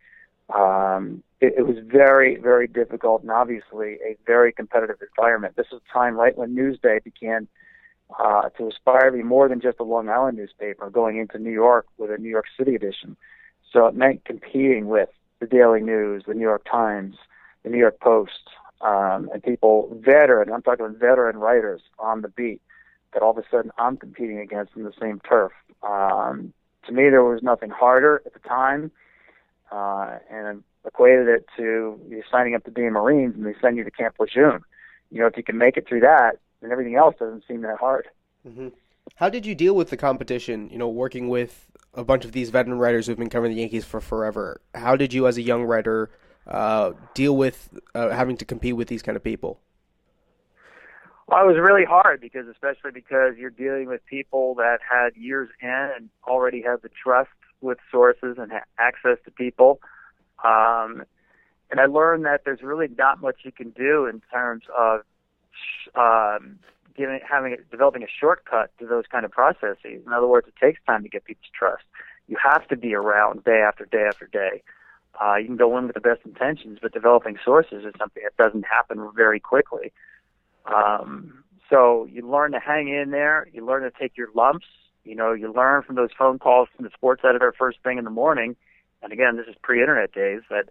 Um, 0.53 1.23
it, 1.41 1.53
it 1.57 1.67
was 1.67 1.77
very, 1.85 2.37
very 2.37 2.67
difficult 2.67 3.21
and 3.21 3.31
obviously 3.31 3.97
a 4.05 4.15
very 4.25 4.51
competitive 4.51 4.97
environment. 5.01 5.55
This 5.55 5.67
is 5.71 5.79
a 5.89 5.93
time 5.93 6.15
right 6.15 6.37
when 6.37 6.55
Newsday 6.55 7.03
began 7.03 7.47
uh, 8.17 8.49
to 8.57 8.67
aspire 8.67 9.11
to 9.11 9.17
be 9.17 9.23
more 9.23 9.49
than 9.49 9.59
just 9.59 9.79
a 9.79 9.83
Long 9.83 10.07
Island 10.09 10.37
newspaper, 10.37 10.89
going 10.89 11.17
into 11.17 11.39
New 11.39 11.51
York 11.51 11.87
with 11.97 12.11
a 12.11 12.17
New 12.17 12.29
York 12.29 12.45
City 12.57 12.75
edition. 12.75 13.17
So 13.71 13.85
it 13.87 13.95
meant 13.95 14.23
competing 14.23 14.87
with 14.87 15.09
the 15.39 15.47
Daily 15.47 15.81
News, 15.81 16.23
the 16.25 16.33
New 16.33 16.41
York 16.41 16.65
Times, 16.69 17.15
the 17.63 17.69
New 17.69 17.77
York 17.77 17.99
Post, 17.99 18.49
um, 18.81 19.29
and 19.33 19.43
people, 19.43 19.89
veteran, 19.99 20.51
I'm 20.51 20.61
talking 20.61 20.95
veteran 20.97 21.37
writers 21.37 21.81
on 21.99 22.21
the 22.21 22.29
beat, 22.29 22.61
that 23.13 23.21
all 23.21 23.31
of 23.31 23.37
a 23.37 23.43
sudden 23.49 23.71
I'm 23.77 23.97
competing 23.97 24.39
against 24.39 24.75
in 24.75 24.83
the 24.83 24.93
same 24.99 25.19
turf. 25.27 25.51
Um, 25.83 26.53
to 26.85 26.91
me, 26.91 27.09
there 27.09 27.23
was 27.23 27.41
nothing 27.43 27.69
harder 27.69 28.21
at 28.25 28.33
the 28.33 28.39
time, 28.39 28.91
uh, 29.71 30.17
and 30.31 30.63
equated 30.85 31.27
it 31.27 31.45
to 31.57 31.99
you 32.09 32.23
signing 32.31 32.55
up 32.55 32.63
to 32.63 32.71
be 32.71 32.85
a 32.85 32.91
Marines 32.91 33.35
and 33.35 33.45
they 33.45 33.53
send 33.61 33.77
you 33.77 33.83
to 33.83 33.91
Camp 33.91 34.15
Lejeune. 34.19 34.61
You 35.11 35.21
know, 35.21 35.27
if 35.27 35.37
you 35.37 35.43
can 35.43 35.57
make 35.57 35.77
it 35.77 35.87
through 35.87 36.01
that, 36.01 36.39
then 36.61 36.71
everything 36.71 36.95
else 36.95 37.15
doesn't 37.19 37.43
seem 37.47 37.61
that 37.61 37.77
hard. 37.77 38.07
Mm-hmm. 38.47 38.69
How 39.15 39.29
did 39.29 39.45
you 39.45 39.55
deal 39.55 39.75
with 39.75 39.89
the 39.89 39.97
competition? 39.97 40.69
You 40.69 40.77
know, 40.77 40.87
working 40.87 41.29
with 41.29 41.67
a 41.93 42.03
bunch 42.03 42.25
of 42.25 42.31
these 42.31 42.49
veteran 42.49 42.77
writers 42.77 43.07
who've 43.07 43.17
been 43.17 43.29
covering 43.29 43.53
the 43.53 43.61
Yankees 43.61 43.85
for 43.85 43.99
forever. 44.01 44.61
How 44.75 44.95
did 44.95 45.13
you, 45.13 45.27
as 45.27 45.37
a 45.37 45.41
young 45.41 45.63
writer, 45.63 46.09
uh, 46.45 46.91
deal 47.13 47.35
with 47.35 47.69
uh, 47.95 48.09
having 48.09 48.37
to 48.37 48.45
compete 48.45 48.75
with 48.75 48.87
these 48.87 49.01
kind 49.01 49.15
of 49.15 49.23
people? 49.23 49.59
Well, 51.27 51.43
it 51.43 51.47
was 51.47 51.57
really 51.57 51.83
hard 51.83 52.21
because, 52.21 52.47
especially 52.47 52.91
because 52.91 53.35
you're 53.37 53.49
dealing 53.49 53.87
with 53.87 54.05
people 54.05 54.55
that 54.55 54.79
had 54.89 55.15
years 55.15 55.49
in 55.61 55.89
and 55.95 56.09
already 56.25 56.61
had 56.61 56.81
the 56.83 56.89
trust 56.89 57.29
with 57.59 57.79
sources 57.91 58.37
and 58.39 58.51
access 58.79 59.17
to 59.25 59.31
people. 59.31 59.81
Um, 60.43 61.03
and 61.69 61.81
I 61.81 61.85
learned 61.85 62.23
that 62.25 62.43
there's 62.45 62.61
really 62.61 62.87
not 62.97 63.21
much 63.21 63.39
you 63.43 63.51
can 63.51 63.71
do 63.71 64.05
in 64.05 64.21
terms 64.31 64.63
of 64.77 65.01
um, 65.95 66.59
giving, 66.95 67.19
having 67.29 67.57
developing 67.69 68.03
a 68.03 68.07
shortcut 68.07 68.71
to 68.79 68.85
those 68.85 69.03
kind 69.11 69.25
of 69.25 69.31
processes. 69.31 70.01
In 70.05 70.13
other 70.13 70.27
words, 70.27 70.47
it 70.47 70.53
takes 70.63 70.79
time 70.87 71.03
to 71.03 71.09
get 71.09 71.25
people's 71.25 71.51
trust. 71.53 71.83
You 72.29 72.37
have 72.41 72.65
to 72.69 72.77
be 72.77 72.93
around 72.93 73.43
day 73.43 73.63
after 73.67 73.83
day 73.83 74.05
after 74.07 74.27
day. 74.27 74.61
Uh, 75.21 75.35
you 75.35 75.47
can 75.47 75.57
go 75.57 75.77
in 75.77 75.87
with 75.87 75.95
the 75.95 75.99
best 76.01 76.21
intentions, 76.25 76.79
but 76.81 76.93
developing 76.93 77.37
sources 77.43 77.83
is 77.83 77.93
something 77.97 78.23
that 78.23 78.37
doesn't 78.41 78.63
happen 78.63 79.09
very 79.15 79.39
quickly. 79.39 79.91
Um, 80.67 81.43
so 81.69 82.07
you 82.11 82.29
learn 82.29 82.51
to 82.51 82.59
hang 82.59 82.87
in 82.87 83.11
there. 83.11 83.47
You 83.51 83.65
learn 83.65 83.83
to 83.83 83.91
take 83.91 84.17
your 84.17 84.29
lumps. 84.35 84.65
You 85.03 85.15
know, 85.15 85.33
you 85.33 85.51
learn 85.51 85.83
from 85.83 85.95
those 85.95 86.09
phone 86.17 86.39
calls 86.39 86.69
from 86.75 86.85
the 86.85 86.91
sports 86.93 87.23
editor 87.27 87.53
first 87.57 87.79
thing 87.83 87.97
in 87.97 88.03
the 88.03 88.09
morning. 88.09 88.55
And 89.01 89.13
again, 89.13 89.37
this 89.37 89.47
is 89.47 89.55
pre-internet 89.61 90.11
days. 90.11 90.41
That 90.49 90.69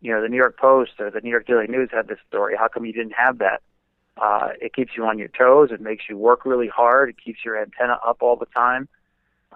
you 0.00 0.12
know, 0.12 0.22
the 0.22 0.28
New 0.28 0.36
York 0.36 0.58
Post 0.58 0.92
or 1.00 1.10
the 1.10 1.20
New 1.20 1.30
York 1.30 1.46
Daily 1.46 1.66
News 1.66 1.90
had 1.92 2.08
this 2.08 2.18
story. 2.28 2.56
How 2.58 2.68
come 2.68 2.84
you 2.84 2.92
didn't 2.92 3.14
have 3.16 3.38
that? 3.38 3.62
Uh, 4.16 4.50
it 4.60 4.74
keeps 4.74 4.92
you 4.96 5.04
on 5.04 5.18
your 5.18 5.28
toes. 5.28 5.70
It 5.72 5.80
makes 5.80 6.04
you 6.08 6.16
work 6.16 6.44
really 6.44 6.68
hard. 6.68 7.08
It 7.08 7.16
keeps 7.22 7.44
your 7.44 7.60
antenna 7.60 7.98
up 8.06 8.18
all 8.20 8.36
the 8.36 8.46
time. 8.46 8.88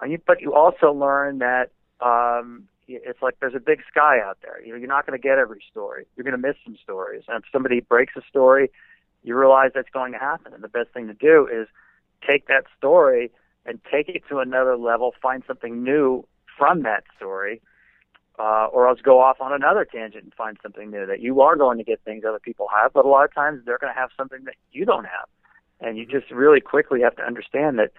Uh, 0.01 0.07
you, 0.07 0.19
but 0.25 0.41
you 0.41 0.53
also 0.53 0.91
learn 0.91 1.39
that 1.39 1.71
um, 2.01 2.67
it's 2.87 3.21
like 3.21 3.39
there's 3.39 3.55
a 3.55 3.59
big 3.59 3.81
sky 3.89 4.19
out 4.23 4.37
there. 4.41 4.61
You 4.63 4.71
know, 4.71 4.77
you're 4.77 4.87
not 4.87 5.05
going 5.05 5.19
to 5.19 5.21
get 5.21 5.37
every 5.37 5.63
story. 5.69 6.07
You're 6.15 6.23
going 6.23 6.39
to 6.39 6.47
miss 6.47 6.57
some 6.65 6.77
stories. 6.81 7.23
And 7.27 7.43
if 7.43 7.49
somebody 7.51 7.79
breaks 7.79 8.13
a 8.17 8.21
story, 8.27 8.71
you 9.23 9.37
realize 9.37 9.71
that's 9.73 9.89
going 9.89 10.13
to 10.13 10.19
happen. 10.19 10.53
And 10.53 10.63
the 10.63 10.69
best 10.69 10.89
thing 10.93 11.07
to 11.07 11.13
do 11.13 11.47
is 11.51 11.67
take 12.27 12.47
that 12.47 12.65
story 12.77 13.31
and 13.65 13.79
take 13.91 14.09
it 14.09 14.23
to 14.29 14.39
another 14.39 14.77
level, 14.77 15.13
find 15.21 15.43
something 15.45 15.83
new 15.83 16.25
from 16.57 16.83
that 16.83 17.03
story, 17.17 17.61
uh, 18.39 18.67
or 18.71 18.87
else 18.87 18.99
go 19.01 19.19
off 19.19 19.41
on 19.41 19.53
another 19.53 19.85
tangent 19.85 20.23
and 20.23 20.33
find 20.33 20.57
something 20.63 20.89
new 20.89 21.05
that 21.05 21.19
you 21.19 21.41
are 21.41 21.55
going 21.55 21.77
to 21.77 21.83
get 21.83 22.01
things 22.03 22.23
other 22.27 22.39
people 22.39 22.67
have, 22.73 22.93
but 22.93 23.05
a 23.05 23.07
lot 23.07 23.25
of 23.25 23.33
times 23.33 23.61
they're 23.65 23.77
going 23.77 23.93
to 23.93 23.99
have 23.99 24.09
something 24.15 24.45
that 24.45 24.55
you 24.71 24.85
don't 24.85 25.05
have. 25.05 25.27
And 25.81 25.97
you 25.97 26.05
just 26.05 26.31
really 26.31 26.61
quickly 26.61 27.01
have 27.01 27.15
to 27.17 27.21
understand 27.23 27.79
that 27.79 27.91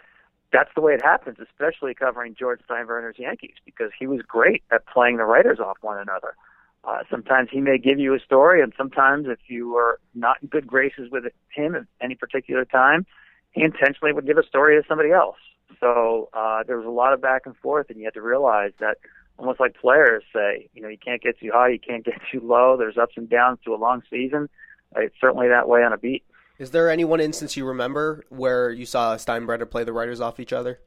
that's 0.53 0.71
the 0.75 0.81
way 0.81 0.95
it 0.95 1.03
happens, 1.03 1.39
especially 1.41 1.95
covering 1.95 2.35
George 2.35 2.61
Steinbrenner's 2.68 3.18
Yankees, 3.18 3.55
because 3.64 3.91
he 3.99 4.07
was 4.07 4.21
great 4.27 4.62
at 4.73 4.87
playing 4.87 5.18
the 5.18 5.25
writers 5.25 5.61
off 5.61 5.77
one 5.81 5.99
another. 5.99 6.35
Uh, 6.83 6.99
sometimes 7.11 7.49
he 7.53 7.61
may 7.61 7.78
give 7.78 7.99
you 7.99 8.14
a 8.14 8.20
story, 8.20 8.62
and 8.62 8.72
sometimes 8.76 9.26
if 9.28 9.39
you 9.49 9.76
are 9.76 10.01
not 10.14 10.39
in 10.41 10.49
good 10.49 10.66
graces 10.66 11.11
with 11.11 11.24
him 11.55 11.74
at 11.74 11.83
any 12.01 12.14
particular 12.14 12.64
time, 12.64 13.05
he 13.53 13.62
intentionally 13.62 14.12
would 14.12 14.26
give 14.26 14.39
a 14.39 14.47
story 14.47 14.81
to 14.81 14.89
somebody 14.89 15.11
else. 15.11 15.37
So 15.78 16.31
uh, 16.33 16.62
there 16.66 16.78
was 16.78 16.87
a 16.87 16.91
lot 16.91 17.12
of 17.12 17.20
back 17.20 17.43
and 17.45 17.57
forth, 17.57 17.91
and 17.91 17.99
you 17.99 18.05
had 18.05 18.14
to 18.14 18.22
realize 18.22 18.72
that 18.81 18.97
almost 19.39 19.61
like 19.61 19.74
players 19.74 20.22
say, 20.35 20.68
you 20.74 20.83
know, 20.83 20.89
you 20.89 20.99
can't 20.99 21.22
get 21.22 21.39
too 21.39 21.51
high, 21.53 21.68
you 21.68 21.78
can't 21.78 22.05
get 22.05 22.14
too 22.31 22.41
low. 22.43 22.76
There's 22.76 22.97
ups 22.97 23.14
and 23.16 23.28
downs 23.28 23.59
to 23.64 23.74
a 23.74 23.76
long 23.76 24.03
season. 24.11 24.49
It's 24.97 25.14
certainly 25.20 25.49
that 25.49 25.68
way 25.68 25.83
on 25.83 25.93
a 25.93 25.99
beat. 25.99 26.24
Is 26.59 26.72
there 26.72 26.91
any 26.91 27.05
one 27.05 27.20
instance 27.20 27.57
you 27.57 27.64
remember 27.64 28.24
where 28.28 28.70
you 28.70 28.85
saw 28.85 29.16
Steinbrenner 29.16 29.70
play 29.70 29.85
the 29.85 29.93
writers 29.93 30.20
off 30.20 30.39
each 30.39 30.53
other? 30.53 30.81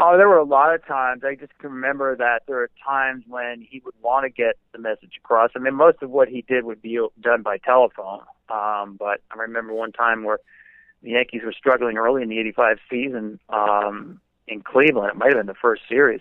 Oh, 0.00 0.16
there 0.16 0.28
were 0.28 0.38
a 0.38 0.44
lot 0.44 0.74
of 0.74 0.86
times. 0.86 1.22
I 1.24 1.34
just 1.34 1.58
can 1.58 1.72
remember 1.72 2.14
that 2.16 2.42
there 2.46 2.56
were 2.56 2.70
times 2.86 3.24
when 3.26 3.66
he 3.68 3.82
would 3.84 3.94
want 4.00 4.24
to 4.24 4.30
get 4.30 4.56
the 4.72 4.78
message 4.78 5.14
across. 5.18 5.50
I 5.56 5.58
mean, 5.58 5.74
most 5.74 6.02
of 6.02 6.10
what 6.10 6.28
he 6.28 6.42
did 6.42 6.64
would 6.64 6.80
be 6.80 7.00
done 7.20 7.42
by 7.42 7.58
telephone. 7.58 8.20
Um, 8.48 8.96
but 8.96 9.20
I 9.32 9.38
remember 9.38 9.74
one 9.74 9.90
time 9.90 10.22
where 10.22 10.38
the 11.02 11.10
Yankees 11.10 11.42
were 11.44 11.52
struggling 11.52 11.96
early 11.96 12.22
in 12.22 12.28
the 12.28 12.38
'85 12.38 12.78
season 12.88 13.40
um, 13.48 14.20
in 14.46 14.62
Cleveland. 14.62 15.10
It 15.10 15.16
might 15.16 15.34
have 15.34 15.38
been 15.38 15.46
the 15.46 15.54
first 15.54 15.82
series, 15.88 16.20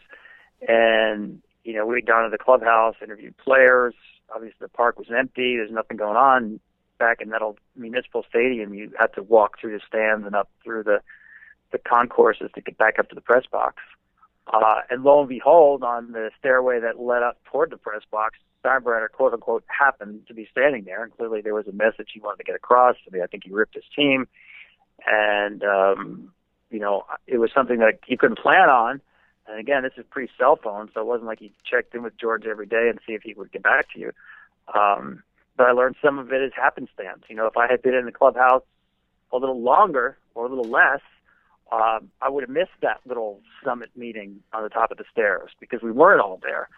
and 0.68 1.42
you 1.64 1.74
know 1.74 1.86
we'd 1.86 2.08
gone 2.08 2.24
to 2.24 2.30
the 2.30 2.44
clubhouse, 2.44 2.96
interviewed 3.02 3.38
players. 3.38 3.94
Obviously, 4.34 4.58
the 4.60 4.70
park 4.70 4.98
was 4.98 5.08
empty. 5.16 5.56
There's 5.56 5.72
nothing 5.72 5.98
going 5.98 6.18
on 6.18 6.60
back 6.98 7.22
in 7.22 7.30
that 7.30 7.44
old 7.44 7.60
municipal 7.76 8.26
stadium. 8.28 8.74
You 8.74 8.92
had 9.00 9.14
to 9.14 9.24
walk 9.24 9.60
through 9.60 9.74
the 9.78 9.82
stands 9.88 10.26
and 10.26 10.36
up 10.36 10.50
through 10.64 10.84
the 10.84 11.02
the 11.72 11.78
concourses 11.78 12.50
to 12.56 12.62
get 12.62 12.78
back 12.78 13.00
up 13.00 13.10
to 13.10 13.16
the 13.16 13.22
press 13.22 13.46
box. 13.52 13.82
Uh, 14.52 14.82
and 14.90 15.04
lo 15.04 15.20
and 15.20 15.30
behold, 15.30 15.84
on 15.84 16.12
the 16.14 16.32
stairway 16.40 16.80
that 16.80 17.00
led 17.00 17.22
up 17.22 17.38
toward 17.46 17.70
the 17.70 17.78
press 17.78 18.02
box, 18.10 18.38
Steinbrenner, 18.64 19.10
quote 19.12 19.34
unquote, 19.34 19.64
happened 19.68 20.22
to 20.28 20.34
be 20.34 20.48
standing 20.52 20.86
there. 20.86 21.04
And 21.04 21.16
clearly 21.16 21.42
there 21.42 21.54
was 21.54 21.68
a 21.68 21.74
message 21.74 22.10
he 22.14 22.20
wanted 22.20 22.38
to 22.38 22.44
get 22.44 22.56
across. 22.56 22.96
I 23.08 23.14
mean, 23.14 23.22
I 23.22 23.28
think 23.28 23.44
he 23.44 23.52
ripped 23.52 23.76
his 23.76 23.84
team. 23.96 24.28
And, 25.06 25.64
um, 25.64 26.32
you 26.72 26.80
know, 26.80 27.06
it 27.28 27.38
was 27.38 27.52
something 27.54 27.80
that 27.80 28.00
he 28.06 28.18
couldn't 28.18 28.40
plan 28.40 28.70
on. 28.70 29.02
And 29.48 29.60
again, 29.60 29.84
this 29.84 29.94
is 29.98 30.06
pre 30.10 30.30
cell 30.38 30.60
phone, 30.62 30.90
so 30.94 31.02
it 31.02 31.08
wasn't 31.08 31.28
like 31.28 31.40
he 31.40 31.54
checked 31.70 31.96
in 31.96 32.04
with 32.04 32.18
George 32.18 32.46
every 32.46 32.66
day 32.66 32.88
and 32.90 33.00
see 33.08 33.14
if 33.14 33.22
he 33.22 33.34
would 33.34 33.52
get 33.52 33.64
back 33.64 33.92
to 33.94 34.00
you. 34.00 34.12
Um, 34.74 35.24
but 35.56 35.68
I 35.68 35.72
learned 35.72 35.96
some 36.02 36.20
of 36.20 36.32
it 36.32 36.42
as 36.42 36.52
happenstance. 36.54 37.24
You 37.30 37.36
know, 37.36 37.48
if 37.48 37.56
I 37.56 37.68
had 37.70 37.82
been 37.82 37.94
in 37.94 38.06
the 38.06 38.12
clubhouse 38.12 38.64
a 39.32 39.38
little 39.38 39.62
longer 39.62 40.18
or 40.36 40.46
a 40.46 40.50
little 40.50 40.70
less, 40.70 41.02
um, 41.72 42.10
I 42.22 42.30
would 42.30 42.44
have 42.44 42.50
missed 42.50 42.80
that 42.82 43.00
little 43.06 43.42
summit 43.64 43.90
meeting 43.96 44.42
on 44.54 44.64
the 44.64 44.70
top 44.70 44.92
of 44.92 44.98
the 44.98 45.06
stairs 45.12 45.52
because 45.60 45.82
we 45.82 45.92
weren't 45.92 46.22
all 46.22 46.40
there. 46.42 46.70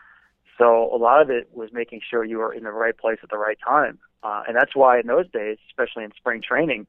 So 0.57 0.93
a 0.93 0.97
lot 0.97 1.21
of 1.21 1.29
it 1.29 1.49
was 1.53 1.69
making 1.71 2.01
sure 2.07 2.23
you 2.23 2.39
were 2.39 2.53
in 2.53 2.63
the 2.63 2.71
right 2.71 2.97
place 2.97 3.19
at 3.23 3.29
the 3.29 3.37
right 3.37 3.57
time. 3.65 3.99
Uh, 4.23 4.43
and 4.47 4.55
that's 4.55 4.75
why 4.75 4.99
in 4.99 5.07
those 5.07 5.29
days, 5.31 5.57
especially 5.69 6.03
in 6.03 6.11
spring 6.17 6.41
training, 6.41 6.85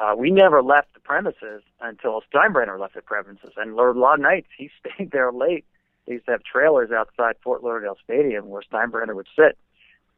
uh, 0.00 0.14
we 0.16 0.30
never 0.30 0.62
left 0.62 0.94
the 0.94 1.00
premises 1.00 1.62
until 1.80 2.22
Steinbrenner 2.32 2.78
left 2.78 2.94
the 2.94 3.02
premises. 3.02 3.50
And 3.56 3.72
a 3.72 3.92
lot 3.92 4.14
of 4.14 4.20
nights 4.20 4.46
he 4.56 4.70
stayed 4.94 5.10
there 5.10 5.32
late. 5.32 5.64
They 6.06 6.14
used 6.14 6.26
to 6.26 6.32
have 6.32 6.42
trailers 6.44 6.90
outside 6.90 7.34
Fort 7.42 7.64
Lauderdale 7.64 7.96
Stadium 8.04 8.48
where 8.48 8.62
Steinbrenner 8.62 9.14
would 9.14 9.28
sit. 9.36 9.58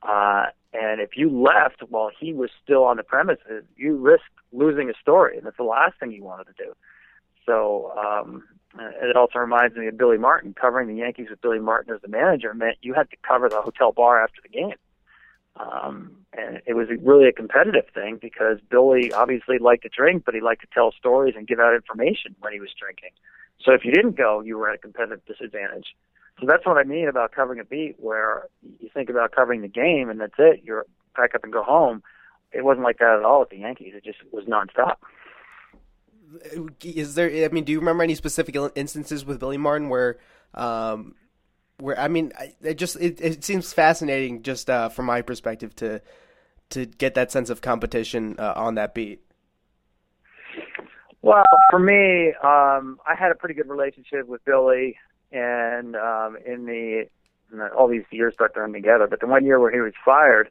Uh, 0.02 0.46
and 0.72 1.00
if 1.00 1.10
you 1.16 1.30
left 1.30 1.82
while 1.88 2.10
he 2.18 2.32
was 2.32 2.50
still 2.62 2.84
on 2.84 2.96
the 2.96 3.02
premises, 3.02 3.64
you 3.76 3.96
risked 3.96 4.24
losing 4.52 4.88
a 4.88 4.94
story, 5.00 5.36
and 5.36 5.46
that's 5.46 5.56
the 5.56 5.64
last 5.64 5.98
thing 5.98 6.12
you 6.12 6.24
wanted 6.24 6.44
to 6.44 6.64
do. 6.64 6.72
So 7.44 7.92
um, 7.98 8.44
it 8.78 9.16
also 9.16 9.38
reminds 9.38 9.76
me 9.76 9.88
of 9.88 9.98
Billy 9.98 10.18
Martin. 10.18 10.54
Covering 10.54 10.88
the 10.88 10.94
Yankees 10.94 11.28
with 11.30 11.40
Billy 11.40 11.58
Martin 11.58 11.94
as 11.94 12.00
the 12.02 12.08
manager 12.08 12.54
meant 12.54 12.78
you 12.82 12.94
had 12.94 13.10
to 13.10 13.16
cover 13.26 13.48
the 13.48 13.60
hotel 13.60 13.92
bar 13.92 14.22
after 14.22 14.40
the 14.42 14.48
game. 14.48 14.76
Um, 15.56 16.12
and 16.32 16.60
it 16.66 16.74
was 16.74 16.88
really 17.02 17.28
a 17.28 17.32
competitive 17.32 17.86
thing 17.92 18.18
because 18.20 18.58
Billy 18.70 19.12
obviously 19.12 19.58
liked 19.58 19.82
to 19.82 19.88
drink, 19.88 20.22
but 20.24 20.34
he 20.34 20.40
liked 20.40 20.62
to 20.62 20.68
tell 20.72 20.92
stories 20.92 21.34
and 21.36 21.46
give 21.46 21.58
out 21.58 21.74
information 21.74 22.36
when 22.38 22.52
he 22.52 22.60
was 22.60 22.70
drinking. 22.78 23.10
So 23.62 23.72
if 23.72 23.84
you 23.84 23.92
didn't 23.92 24.16
go, 24.16 24.40
you 24.40 24.56
were 24.56 24.70
at 24.70 24.76
a 24.76 24.78
competitive 24.78 25.24
disadvantage. 25.26 25.94
So 26.40 26.46
that's 26.46 26.64
what 26.64 26.78
I 26.78 26.84
mean 26.84 27.08
about 27.08 27.32
covering 27.32 27.60
a 27.60 27.64
beat 27.64 27.96
where 27.98 28.48
you 28.80 28.88
think 28.92 29.10
about 29.10 29.32
covering 29.32 29.60
the 29.60 29.68
game 29.68 30.08
and 30.08 30.20
that's 30.20 30.34
it. 30.38 30.62
You're 30.64 30.86
pack 31.14 31.34
up 31.34 31.44
and 31.44 31.52
go 31.52 31.62
home. 31.62 32.02
It 32.52 32.64
wasn't 32.64 32.84
like 32.84 32.98
that 32.98 33.18
at 33.18 33.24
all 33.24 33.40
with 33.40 33.50
the 33.50 33.58
Yankees. 33.58 33.92
It 33.94 34.04
just 34.04 34.18
was 34.32 34.44
nonstop. 34.46 34.96
Is 36.82 37.14
there? 37.14 37.44
I 37.44 37.48
mean, 37.48 37.64
do 37.64 37.72
you 37.72 37.78
remember 37.78 38.02
any 38.02 38.14
specific 38.14 38.56
instances 38.74 39.24
with 39.24 39.40
Billy 39.40 39.56
Martin 39.56 39.88
where, 39.88 40.18
um, 40.54 41.14
where 41.78 41.98
I 41.98 42.08
mean, 42.08 42.32
it 42.62 42.74
just 42.74 42.96
it, 42.96 43.20
it 43.20 43.44
seems 43.44 43.72
fascinating 43.72 44.42
just 44.42 44.70
uh, 44.70 44.88
from 44.88 45.06
my 45.06 45.22
perspective 45.22 45.74
to 45.76 46.00
to 46.70 46.86
get 46.86 47.14
that 47.14 47.32
sense 47.32 47.50
of 47.50 47.60
competition 47.60 48.36
uh, 48.38 48.52
on 48.56 48.76
that 48.76 48.94
beat. 48.94 49.20
Well, 51.22 51.44
for 51.68 51.80
me, 51.80 52.28
um, 52.42 52.98
I 53.06 53.14
had 53.18 53.30
a 53.30 53.34
pretty 53.34 53.54
good 53.54 53.68
relationship 53.68 54.26
with 54.26 54.44
Billy 54.44 54.96
and 55.32 55.96
um, 55.96 56.36
in 56.46 56.66
the 56.66 57.06
all 57.76 57.88
these 57.88 58.04
years 58.10 58.34
got 58.38 58.54
thrown 58.54 58.72
together. 58.72 59.06
But 59.08 59.20
the 59.20 59.26
one 59.26 59.44
year 59.44 59.58
where 59.58 59.72
he 59.72 59.80
was 59.80 59.92
fired, 60.04 60.50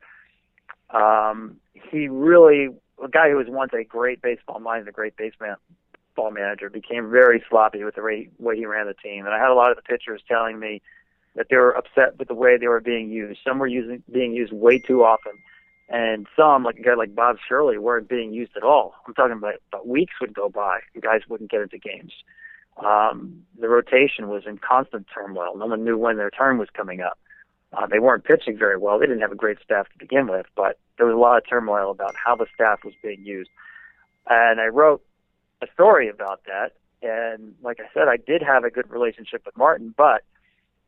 um, 0.89 1.57
he 1.73 2.07
really 2.07 2.69
a 3.03 3.07
guy 3.07 3.30
who 3.30 3.38
was 3.38 3.47
once 3.47 3.71
a 3.73 3.84
great 3.84 4.21
baseball 4.21 4.59
mind 4.59 4.88
a 4.88 4.91
great 4.91 5.15
baseball 5.15 5.57
manager 6.32 6.69
became 6.69 7.09
very 7.09 7.41
sloppy 7.49 7.84
with 7.84 7.95
the 7.95 8.03
way, 8.03 8.30
way 8.39 8.57
he 8.57 8.65
ran 8.65 8.88
the 8.88 8.93
team. 8.93 9.25
And 9.25 9.34
I 9.34 9.39
had 9.39 9.49
a 9.49 9.53
lot 9.53 9.71
of 9.71 9.77
the 9.77 9.84
pitchers 9.84 10.21
telling 10.27 10.59
me, 10.59 10.82
that 11.36 11.47
they 11.49 11.55
were 11.55 11.71
upset 11.71 12.17
with 12.17 12.27
the 12.27 12.34
way 12.34 12.57
they 12.57 12.67
were 12.67 12.82
being 12.82 13.09
used. 13.09 13.39
Some 13.47 13.59
were 13.59 13.67
using 13.67 14.03
being 14.11 14.34
used 14.34 14.51
way 14.51 14.80
too 14.80 15.03
often, 15.03 15.34
and 15.88 16.27
some, 16.36 16.63
like 16.63 16.77
a 16.77 16.82
guy 16.82 16.95
like 16.95 17.15
Bob 17.15 17.38
Shirley, 17.47 17.77
weren't 17.77 18.09
being 18.09 18.34
used 18.34 18.51
at 18.57 18.63
all. 18.63 18.93
I'm 19.07 19.13
talking 19.13 19.38
about, 19.38 19.55
about 19.71 19.88
weeks 19.88 20.13
would 20.19 20.34
go 20.34 20.49
by 20.49 20.80
and 20.93 21.03
guys 21.03 21.21
wouldn't 21.30 21.51
get 21.51 21.61
into 21.61 21.77
games. 21.77 22.11
Um, 22.86 23.45
the 23.59 23.67
rotation 23.67 24.30
was 24.30 24.43
in 24.45 24.57
constant 24.57 25.07
turmoil. 25.13 25.57
No 25.57 25.65
one 25.65 25.84
knew 25.84 25.97
when 25.97 26.17
their 26.17 26.30
turn 26.30 26.57
was 26.57 26.69
coming 26.73 27.01
up. 27.01 27.19
Uh, 27.73 27.86
they 27.86 27.99
weren't 27.99 28.23
pitching 28.23 28.57
very 28.57 28.77
well. 28.77 28.97
They 28.97 29.05
didn't 29.05 29.21
have 29.21 29.32
a 29.32 29.36
great 29.36 29.57
staff 29.63 29.88
to 29.89 29.97
begin 29.99 30.27
with, 30.27 30.47
but 30.55 30.80
there 30.97 31.05
was 31.05 31.13
a 31.13 31.19
lot 31.19 31.38
of 31.38 31.47
turmoil 31.47 31.91
about 31.91 32.15
how 32.15 32.36
the 32.36 32.47
staff 32.53 32.80
was 32.84 32.93
being 33.03 33.23
used. 33.23 33.49
And 34.27 34.59
I 34.59 34.67
wrote 34.67 35.03
a 35.61 35.67
story 35.73 36.09
about 36.09 36.41
that. 36.45 36.71
And 37.01 37.55
like 37.61 37.80
I 37.80 37.93
said, 37.93 38.07
I 38.07 38.17
did 38.17 38.41
have 38.41 38.63
a 38.63 38.69
good 38.69 38.89
relationship 38.89 39.43
with 39.45 39.55
Martin, 39.55 39.93
but 39.95 40.23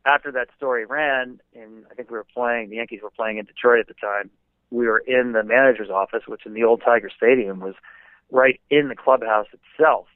after 0.06 0.32
that 0.32 0.48
story 0.58 0.86
ran, 0.86 1.40
and 1.56 1.86
I 1.92 1.94
think 1.94 2.10
we 2.10 2.18
were 2.18 2.26
playing, 2.34 2.70
the 2.70 2.78
Yankees 2.78 3.02
were 3.04 3.12
playing 3.12 3.38
in 3.38 3.46
Detroit 3.46 3.80
at 3.80 3.88
the 3.88 3.94
time. 3.94 4.30
We 4.72 4.88
were 4.88 5.00
in 5.00 5.34
the 5.34 5.44
manager's 5.44 5.90
office, 5.90 6.24
which 6.28 6.46
in 6.46 6.54
the 6.54 6.64
old 6.64 6.82
Tiger 6.84 7.10
Stadium 7.16 7.60
was 7.60 7.76
right 8.32 8.60
in 8.70 8.88
the 8.88 8.96
clubhouse 8.96 9.48
itself. 9.54 10.08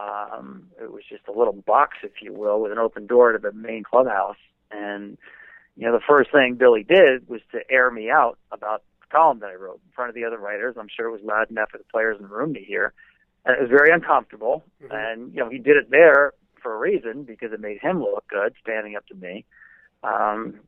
Um, 0.00 0.68
it 0.80 0.90
was 0.92 1.02
just 1.08 1.28
a 1.28 1.38
little 1.38 1.52
box, 1.52 1.98
if 2.02 2.22
you 2.22 2.32
will, 2.32 2.60
with 2.60 2.72
an 2.72 2.78
open 2.78 3.06
door 3.06 3.32
to 3.32 3.38
the 3.38 3.52
main 3.52 3.82
clubhouse. 3.82 4.38
And, 4.70 5.18
you 5.76 5.86
know, 5.86 5.92
the 5.92 6.04
first 6.06 6.32
thing 6.32 6.54
Billy 6.54 6.84
did 6.84 7.28
was 7.28 7.40
to 7.52 7.58
air 7.70 7.90
me 7.90 8.10
out 8.10 8.38
about 8.50 8.82
the 9.00 9.06
column 9.08 9.40
that 9.40 9.50
I 9.50 9.54
wrote 9.54 9.80
in 9.84 9.92
front 9.94 10.08
of 10.08 10.14
the 10.14 10.24
other 10.24 10.38
writers. 10.38 10.76
I'm 10.78 10.88
sure 10.94 11.08
it 11.08 11.12
was 11.12 11.22
loud 11.22 11.50
enough 11.50 11.70
for 11.70 11.78
the 11.78 11.84
players 11.84 12.16
in 12.18 12.22
the 12.22 12.34
room 12.34 12.54
to 12.54 12.60
hear. 12.60 12.92
And 13.44 13.56
it 13.56 13.60
was 13.60 13.70
very 13.70 13.92
uncomfortable. 13.92 14.64
Mm-hmm. 14.82 14.94
And, 14.94 15.34
you 15.34 15.40
know, 15.40 15.50
he 15.50 15.58
did 15.58 15.76
it 15.76 15.90
there 15.90 16.32
for 16.62 16.74
a 16.74 16.78
reason 16.78 17.24
because 17.24 17.52
it 17.52 17.60
made 17.60 17.80
him 17.80 18.00
look 18.00 18.26
good 18.28 18.54
standing 18.62 18.96
up 18.96 19.06
to 19.08 19.14
me. 19.14 19.44
Um, 20.02 20.60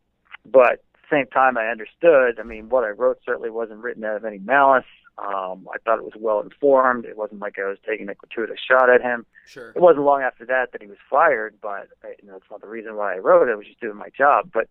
but 0.45 0.73
at 0.73 0.81
the 1.11 1.17
same 1.17 1.27
time, 1.27 1.57
I 1.57 1.69
understood. 1.69 2.39
I 2.39 2.43
mean, 2.43 2.69
what 2.69 2.85
I 2.85 2.91
wrote 2.91 3.19
certainly 3.25 3.51
wasn't 3.51 3.81
written 3.81 4.05
out 4.05 4.17
of 4.17 4.25
any 4.25 4.39
malice. 4.39 4.85
Um, 5.19 5.69
I 5.73 5.77
thought 5.85 5.99
it 5.99 6.05
was 6.05 6.15
well 6.19 6.41
informed. 6.41 7.05
It 7.05 7.19
wasn't 7.19 7.41
like 7.41 7.59
I 7.59 7.69
was 7.69 7.79
taking 7.87 8.09
a 8.09 8.15
gratuitous 8.15 8.59
shot 8.67 8.89
at 8.89 9.03
him. 9.03 9.27
Sure. 9.47 9.71
It 9.77 9.83
wasn't 9.83 10.07
long 10.07 10.23
after 10.23 10.47
that 10.47 10.73
that 10.73 10.81
he 10.81 10.89
was 10.89 10.97
fired, 11.09 11.55
but 11.61 11.89
you 12.23 12.29
know, 12.29 12.37
it's 12.37 12.51
not 12.51 12.63
the 12.63 12.67
reason 12.67 12.97
why 12.97 13.15
I 13.15 13.19
wrote 13.19 13.49
it. 13.49 13.53
I 13.53 13.55
was 13.55 13.67
just 13.67 13.81
doing 13.81 13.97
my 13.97 14.09
job. 14.17 14.51
But 14.53 14.69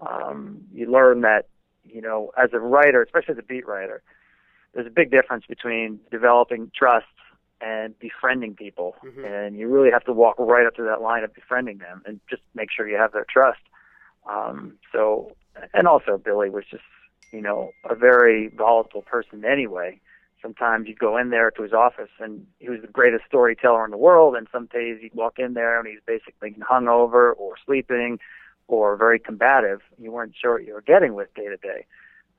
um, 0.00 0.60
you 0.72 0.90
learn 0.90 1.22
that, 1.22 1.48
you 1.84 2.02
know, 2.02 2.30
as 2.36 2.50
a 2.52 2.58
writer, 2.58 3.02
especially 3.02 3.32
as 3.32 3.38
a 3.38 3.42
beat 3.42 3.66
writer, 3.66 4.02
there's 4.74 4.86
a 4.86 4.90
big 4.90 5.10
difference 5.10 5.46
between 5.48 5.98
developing 6.10 6.70
trust 6.76 7.06
and 7.62 7.98
befriending 7.98 8.54
people. 8.54 8.96
Mm-hmm. 9.02 9.24
And 9.24 9.56
you 9.58 9.66
really 9.66 9.90
have 9.90 10.04
to 10.04 10.12
walk 10.12 10.36
right 10.38 10.66
up 10.66 10.74
to 10.76 10.82
that 10.82 11.00
line 11.00 11.24
of 11.24 11.34
befriending 11.34 11.78
them 11.78 12.02
and 12.04 12.20
just 12.28 12.42
make 12.54 12.68
sure 12.70 12.86
you 12.86 12.98
have 12.98 13.12
their 13.12 13.26
trust. 13.28 13.60
Um, 14.28 14.74
so, 14.92 15.34
and 15.72 15.88
also 15.88 16.18
Billy 16.18 16.50
was 16.50 16.64
just, 16.70 16.82
you 17.32 17.40
know, 17.40 17.72
a 17.88 17.94
very 17.94 18.48
volatile 18.48 19.02
person 19.02 19.44
anyway. 19.44 20.00
Sometimes 20.42 20.88
you'd 20.88 20.98
go 20.98 21.16
in 21.18 21.30
there 21.30 21.50
to 21.50 21.62
his 21.62 21.72
office 21.72 22.10
and 22.18 22.46
he 22.58 22.70
was 22.70 22.80
the 22.80 22.86
greatest 22.86 23.24
storyteller 23.26 23.84
in 23.84 23.90
the 23.90 23.98
world. 23.98 24.34
And 24.34 24.46
some 24.50 24.66
days 24.66 24.98
you'd 25.02 25.14
walk 25.14 25.38
in 25.38 25.54
there 25.54 25.78
and 25.78 25.86
he's 25.86 26.00
basically 26.06 26.52
hungover 26.60 27.34
or 27.36 27.54
sleeping 27.64 28.18
or 28.66 28.96
very 28.96 29.18
combative. 29.18 29.80
You 29.98 30.12
weren't 30.12 30.34
sure 30.40 30.54
what 30.54 30.64
you 30.64 30.74
were 30.74 30.80
getting 30.80 31.14
with 31.14 31.32
day 31.34 31.46
to 31.46 31.56
day. 31.56 31.84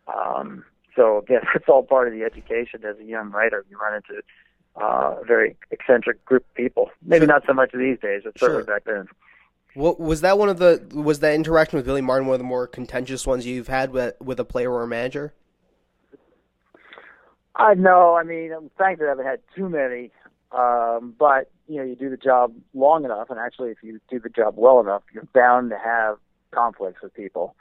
Um, 0.07 0.65
so 0.95 1.19
again, 1.19 1.41
it's 1.55 1.69
all 1.69 1.83
part 1.83 2.07
of 2.07 2.13
the 2.13 2.23
education 2.23 2.83
as 2.85 2.97
a 2.99 3.03
young 3.03 3.31
writer. 3.31 3.65
You 3.69 3.77
run 3.77 3.95
into 3.95 4.21
uh, 4.81 5.17
a 5.21 5.25
very 5.25 5.55
eccentric 5.69 6.23
group 6.25 6.45
of 6.49 6.53
people. 6.55 6.89
Maybe 7.03 7.25
sure. 7.25 7.33
not 7.33 7.43
so 7.45 7.53
much 7.53 7.71
these 7.73 7.99
days, 7.99 8.21
but 8.23 8.37
certainly 8.39 8.63
sure. 8.65 8.73
back 8.73 8.85
then. 8.85 9.07
What 9.73 9.99
was 9.99 10.21
that 10.21 10.37
one 10.37 10.49
of 10.49 10.57
the 10.57 10.85
was 10.93 11.19
that 11.19 11.33
interaction 11.33 11.77
with 11.77 11.85
Billy 11.85 12.01
Martin 12.01 12.27
one 12.27 12.35
of 12.35 12.39
the 12.39 12.45
more 12.45 12.67
contentious 12.67 13.25
ones 13.25 13.45
you've 13.45 13.69
had 13.69 13.91
with 13.91 14.15
with 14.19 14.39
a 14.39 14.45
player 14.45 14.71
or 14.71 14.83
a 14.83 14.87
manager? 14.87 15.33
I 17.55 17.73
know. 17.75 18.15
I 18.15 18.23
mean, 18.23 18.51
thankfully, 18.77 19.07
I 19.07 19.11
haven't 19.11 19.25
had 19.25 19.39
too 19.55 19.69
many. 19.69 20.11
Um, 20.51 21.15
but 21.17 21.49
you 21.67 21.77
know, 21.77 21.83
you 21.83 21.95
do 21.95 22.09
the 22.09 22.17
job 22.17 22.53
long 22.73 23.05
enough, 23.05 23.29
and 23.29 23.39
actually, 23.39 23.71
if 23.71 23.77
you 23.81 23.99
do 24.09 24.19
the 24.19 24.29
job 24.29 24.55
well 24.57 24.81
enough, 24.81 25.03
you're 25.13 25.27
bound 25.33 25.69
to 25.69 25.77
have 25.77 26.17
conflicts 26.51 27.01
with 27.01 27.13
people. 27.13 27.55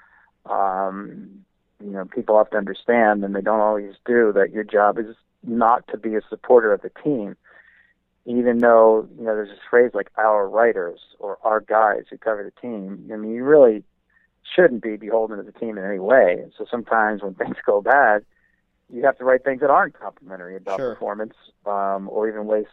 Um, 0.46 1.44
you 1.82 1.92
know, 1.92 2.04
people 2.04 2.36
have 2.36 2.50
to 2.50 2.56
understand, 2.56 3.24
and 3.24 3.34
they 3.34 3.40
don't 3.40 3.60
always 3.60 3.94
do, 4.04 4.32
that 4.34 4.50
your 4.50 4.64
job 4.64 4.98
is 4.98 5.14
not 5.44 5.86
to 5.88 5.96
be 5.96 6.16
a 6.16 6.20
supporter 6.28 6.72
of 6.72 6.82
the 6.82 6.90
team, 7.02 7.36
even 8.26 8.58
though 8.58 9.08
you 9.18 9.24
know 9.24 9.34
there's 9.34 9.48
this 9.48 9.58
phrase 9.68 9.90
like 9.94 10.10
our 10.18 10.48
writers 10.48 11.00
or 11.18 11.38
our 11.42 11.60
guys 11.60 12.04
who 12.10 12.18
cover 12.18 12.44
the 12.44 12.60
team. 12.60 13.08
I 13.12 13.16
mean, 13.16 13.32
you 13.32 13.44
really 13.44 13.82
shouldn't 14.54 14.82
be 14.82 14.96
beholden 14.96 15.38
to 15.38 15.42
the 15.42 15.58
team 15.58 15.78
in 15.78 15.84
any 15.84 15.98
way. 15.98 16.38
And 16.42 16.52
So 16.56 16.66
sometimes 16.70 17.22
when 17.22 17.34
things 17.36 17.56
go 17.64 17.80
bad, 17.80 18.24
you 18.92 19.04
have 19.04 19.16
to 19.18 19.24
write 19.24 19.44
things 19.44 19.60
that 19.60 19.70
aren't 19.70 19.98
complimentary 19.98 20.56
about 20.56 20.78
sure. 20.78 20.94
performance, 20.94 21.34
um, 21.64 22.08
or 22.10 22.28
even 22.28 22.46
ways. 22.46 22.66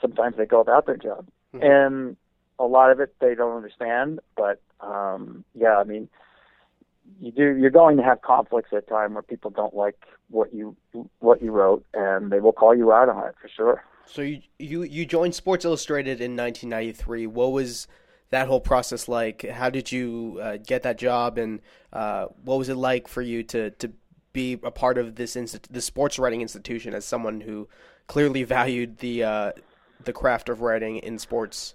Sometimes 0.00 0.36
they 0.36 0.44
go 0.44 0.60
about 0.60 0.86
their 0.86 0.96
job, 0.96 1.26
mm-hmm. 1.54 1.62
and 1.62 2.16
a 2.58 2.64
lot 2.64 2.90
of 2.90 3.00
it 3.00 3.14
they 3.20 3.34
don't 3.34 3.56
understand. 3.56 4.20
But 4.36 4.60
um, 4.80 5.44
yeah, 5.54 5.78
I 5.78 5.84
mean, 5.84 6.08
you 7.20 7.32
do 7.32 7.56
you're 7.56 7.70
going 7.70 7.96
to 7.96 8.02
have 8.02 8.20
conflicts 8.20 8.72
at 8.74 8.88
time 8.88 9.14
where 9.14 9.22
people 9.22 9.50
don't 9.50 9.74
like 9.74 9.96
what 10.28 10.52
you 10.52 10.76
what 11.20 11.40
you 11.40 11.52
wrote 11.52 11.84
and 11.94 12.30
they 12.30 12.40
will 12.40 12.52
call 12.52 12.74
you 12.74 12.92
out 12.92 13.08
on 13.08 13.28
it 13.28 13.34
for 13.40 13.48
sure 13.48 13.84
so 14.06 14.22
you 14.22 14.40
you, 14.58 14.82
you 14.82 15.06
joined 15.06 15.34
sports 15.34 15.64
illustrated 15.64 16.20
in 16.20 16.36
1993 16.36 17.26
what 17.26 17.52
was 17.52 17.86
that 18.30 18.48
whole 18.48 18.60
process 18.60 19.08
like? 19.08 19.42
How 19.48 19.70
did 19.70 19.92
you 19.92 20.38
uh, 20.42 20.56
get 20.64 20.82
that 20.82 20.98
job? 20.98 21.38
And 21.38 21.60
uh, 21.92 22.26
what 22.42 22.58
was 22.58 22.68
it 22.68 22.76
like 22.76 23.08
for 23.08 23.22
you 23.22 23.42
to 23.44 23.70
to 23.70 23.92
be 24.32 24.58
a 24.62 24.70
part 24.70 24.98
of 24.98 25.14
this 25.14 25.36
inst- 25.36 25.72
the 25.72 25.80
sports 25.80 26.18
writing 26.18 26.42
institution 26.42 26.92
as 26.94 27.04
someone 27.04 27.40
who 27.40 27.68
clearly 28.06 28.42
valued 28.42 28.98
the 28.98 29.22
uh, 29.22 29.52
the 30.04 30.12
craft 30.12 30.48
of 30.48 30.60
writing 30.60 30.98
in 30.98 31.18
sports? 31.18 31.74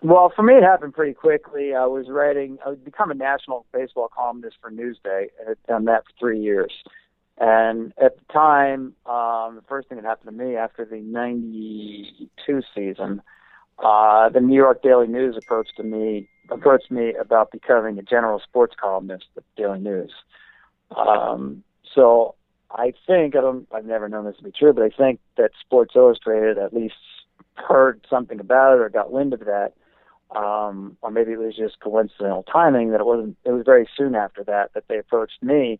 Well, 0.00 0.32
for 0.34 0.42
me, 0.42 0.54
it 0.54 0.62
happened 0.62 0.94
pretty 0.94 1.14
quickly. 1.14 1.74
I 1.74 1.86
was 1.86 2.06
writing, 2.08 2.58
I 2.64 2.68
would 2.68 2.84
become 2.84 3.10
a 3.10 3.14
national 3.14 3.66
baseball 3.72 4.08
columnist 4.14 4.56
for 4.60 4.70
Newsday, 4.70 5.26
and 5.40 5.48
I'd 5.48 5.66
done 5.66 5.86
that 5.86 6.04
for 6.04 6.12
three 6.20 6.38
years. 6.38 6.72
And 7.40 7.92
at 8.02 8.16
the 8.18 8.32
time, 8.32 8.94
um, 9.06 9.54
the 9.56 9.64
first 9.68 9.88
thing 9.88 9.96
that 9.96 10.04
happened 10.04 10.36
to 10.36 10.44
me 10.44 10.56
after 10.56 10.84
the 10.84 11.00
92 11.00 12.62
season, 12.74 13.22
uh, 13.78 14.28
the 14.28 14.40
New 14.40 14.56
York 14.56 14.82
Daily 14.82 15.06
News 15.06 15.36
approached 15.36 15.78
me 15.78 16.28
approached 16.50 16.90
me 16.90 17.12
about 17.14 17.52
becoming 17.52 17.98
a 17.98 18.02
general 18.02 18.40
sports 18.40 18.74
columnist 18.80 19.26
at 19.36 19.44
Daily 19.56 19.78
News. 19.78 20.10
Um, 20.96 21.62
so 21.94 22.34
I 22.70 22.94
think 23.06 23.36
I 23.36 23.40
don't 23.40 23.68
I've 23.72 23.84
never 23.84 24.08
known 24.08 24.24
this 24.24 24.36
to 24.38 24.42
be 24.42 24.50
true, 24.50 24.72
but 24.72 24.82
I 24.82 24.88
think 24.88 25.20
that 25.36 25.50
Sports 25.60 25.94
Illustrated 25.94 26.58
at 26.58 26.74
least 26.74 26.94
heard 27.54 28.04
something 28.08 28.40
about 28.40 28.74
it 28.74 28.80
or 28.80 28.88
got 28.88 29.12
wind 29.12 29.32
of 29.32 29.40
that 29.40 29.74
um, 30.34 30.96
or 31.02 31.10
maybe 31.10 31.32
it 31.32 31.38
was 31.38 31.56
just 31.56 31.80
coincidental 31.80 32.42
timing 32.42 32.90
that 32.90 33.00
it 33.00 33.06
wasn't. 33.06 33.36
It 33.44 33.52
was 33.52 33.64
very 33.64 33.88
soon 33.96 34.14
after 34.14 34.44
that 34.44 34.72
that 34.74 34.84
they 34.88 34.98
approached 34.98 35.42
me 35.42 35.78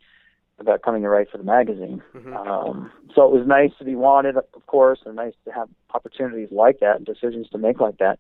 about 0.58 0.82
coming 0.82 1.02
to 1.02 1.08
write 1.08 1.30
for 1.30 1.38
the 1.38 1.44
magazine. 1.44 2.02
Mm-hmm. 2.14 2.36
Um, 2.36 2.90
so 3.14 3.24
it 3.24 3.32
was 3.32 3.46
nice 3.46 3.70
to 3.78 3.84
be 3.84 3.94
wanted, 3.94 4.36
of 4.36 4.66
course, 4.66 5.00
and 5.06 5.16
nice 5.16 5.34
to 5.44 5.52
have 5.52 5.68
opportunities 5.94 6.48
like 6.50 6.80
that 6.80 6.96
and 6.96 7.06
decisions 7.06 7.48
to 7.50 7.58
make 7.58 7.80
like 7.80 7.98
that. 7.98 8.18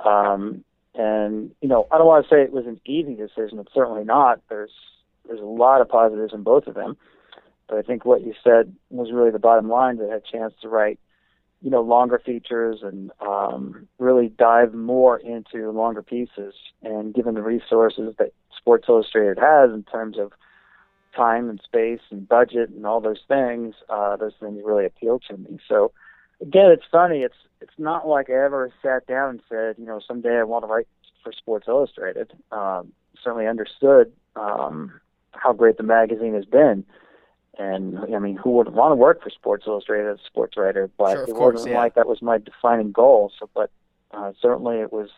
Um, 0.00 0.64
and 0.94 1.50
you 1.60 1.68
know, 1.68 1.86
I 1.90 1.98
don't 1.98 2.06
want 2.06 2.26
to 2.26 2.34
say 2.34 2.42
it 2.42 2.52
was 2.52 2.66
an 2.66 2.80
easy 2.84 3.14
decision. 3.14 3.58
It's 3.58 3.72
certainly 3.72 4.04
not. 4.04 4.40
There's 4.48 4.72
there's 5.26 5.40
a 5.40 5.44
lot 5.44 5.80
of 5.80 5.88
positives 5.88 6.34
in 6.34 6.42
both 6.42 6.66
of 6.66 6.74
them. 6.74 6.96
But 7.68 7.78
I 7.78 7.82
think 7.82 8.04
what 8.04 8.22
you 8.22 8.34
said 8.44 8.74
was 8.90 9.12
really 9.12 9.30
the 9.30 9.38
bottom 9.38 9.68
line. 9.68 9.96
That 9.96 10.08
I 10.10 10.12
had 10.14 10.22
a 10.28 10.38
chance 10.38 10.52
to 10.62 10.68
write 10.68 10.98
you 11.62 11.70
know, 11.70 11.80
longer 11.80 12.18
features 12.18 12.80
and 12.82 13.12
um, 13.20 13.88
really 13.98 14.28
dive 14.28 14.74
more 14.74 15.18
into 15.18 15.70
longer 15.70 16.02
pieces. 16.02 16.54
And 16.82 17.14
given 17.14 17.34
the 17.34 17.42
resources 17.42 18.14
that 18.18 18.32
Sports 18.56 18.86
Illustrated 18.88 19.38
has 19.38 19.70
in 19.70 19.84
terms 19.84 20.18
of 20.18 20.32
time 21.14 21.48
and 21.48 21.60
space 21.62 22.00
and 22.10 22.28
budget 22.28 22.70
and 22.70 22.86
all 22.86 23.00
those 23.00 23.20
things, 23.28 23.74
uh, 23.88 24.16
those 24.16 24.32
things 24.40 24.60
really 24.64 24.86
appeal 24.86 25.20
to 25.28 25.36
me. 25.36 25.58
So 25.68 25.92
again, 26.40 26.70
it's 26.70 26.84
funny. 26.90 27.20
It's 27.22 27.36
it's 27.60 27.78
not 27.78 28.08
like 28.08 28.28
I 28.30 28.44
ever 28.44 28.72
sat 28.82 29.06
down 29.06 29.30
and 29.30 29.42
said, 29.48 29.76
you 29.78 29.86
know, 29.86 30.00
someday 30.06 30.38
I 30.38 30.42
want 30.42 30.64
to 30.64 30.66
write 30.66 30.88
for 31.22 31.32
Sports 31.32 31.66
Illustrated. 31.68 32.32
Um, 32.50 32.92
certainly 33.22 33.46
understood 33.46 34.12
um, 34.34 35.00
how 35.32 35.52
great 35.52 35.76
the 35.76 35.84
magazine 35.84 36.34
has 36.34 36.44
been 36.44 36.84
and 37.58 37.98
I 38.14 38.18
mean, 38.18 38.36
who 38.36 38.52
would 38.52 38.70
want 38.70 38.92
to 38.92 38.96
work 38.96 39.22
for 39.22 39.30
Sports 39.30 39.64
Illustrated 39.66 40.10
as 40.10 40.18
a 40.18 40.26
sports 40.26 40.56
writer? 40.56 40.90
But 40.96 41.12
sure, 41.12 41.24
it 41.24 41.34
course, 41.34 41.54
wasn't 41.54 41.72
yeah. 41.72 41.78
like 41.78 41.94
that 41.94 42.08
was 42.08 42.22
my 42.22 42.38
defining 42.38 42.92
goal. 42.92 43.30
So, 43.38 43.48
but 43.54 43.70
uh, 44.12 44.32
certainly 44.40 44.78
it 44.78 44.92
was. 44.92 45.10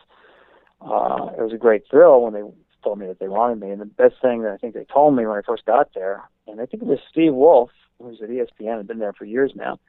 Uh, 0.81 1.31
it 1.37 1.41
was 1.41 1.53
a 1.53 1.57
great 1.57 1.83
thrill 1.89 2.21
when 2.21 2.33
they 2.33 2.43
told 2.85 2.99
me 2.99 3.07
that 3.07 3.19
they 3.19 3.27
wanted 3.27 3.59
me. 3.59 3.71
And 3.71 3.81
the 3.81 3.85
best 3.85 4.15
thing 4.21 4.43
that 4.43 4.51
I 4.53 4.57
think 4.57 4.73
they 4.73 4.85
told 4.85 5.15
me 5.15 5.25
when 5.25 5.37
I 5.37 5.41
first 5.41 5.65
got 5.65 5.93
there, 5.93 6.23
and 6.47 6.61
I 6.61 6.65
think 6.65 6.83
it 6.83 6.87
was 6.87 6.99
Steve 7.09 7.33
Wulf, 7.33 7.71
who's 8.01 8.21
at 8.21 8.29
ESPN, 8.29 8.77
had 8.77 8.87
been 8.87 8.99
there 8.99 9.13
for 9.13 9.25
years 9.25 9.51
now. 9.55 9.79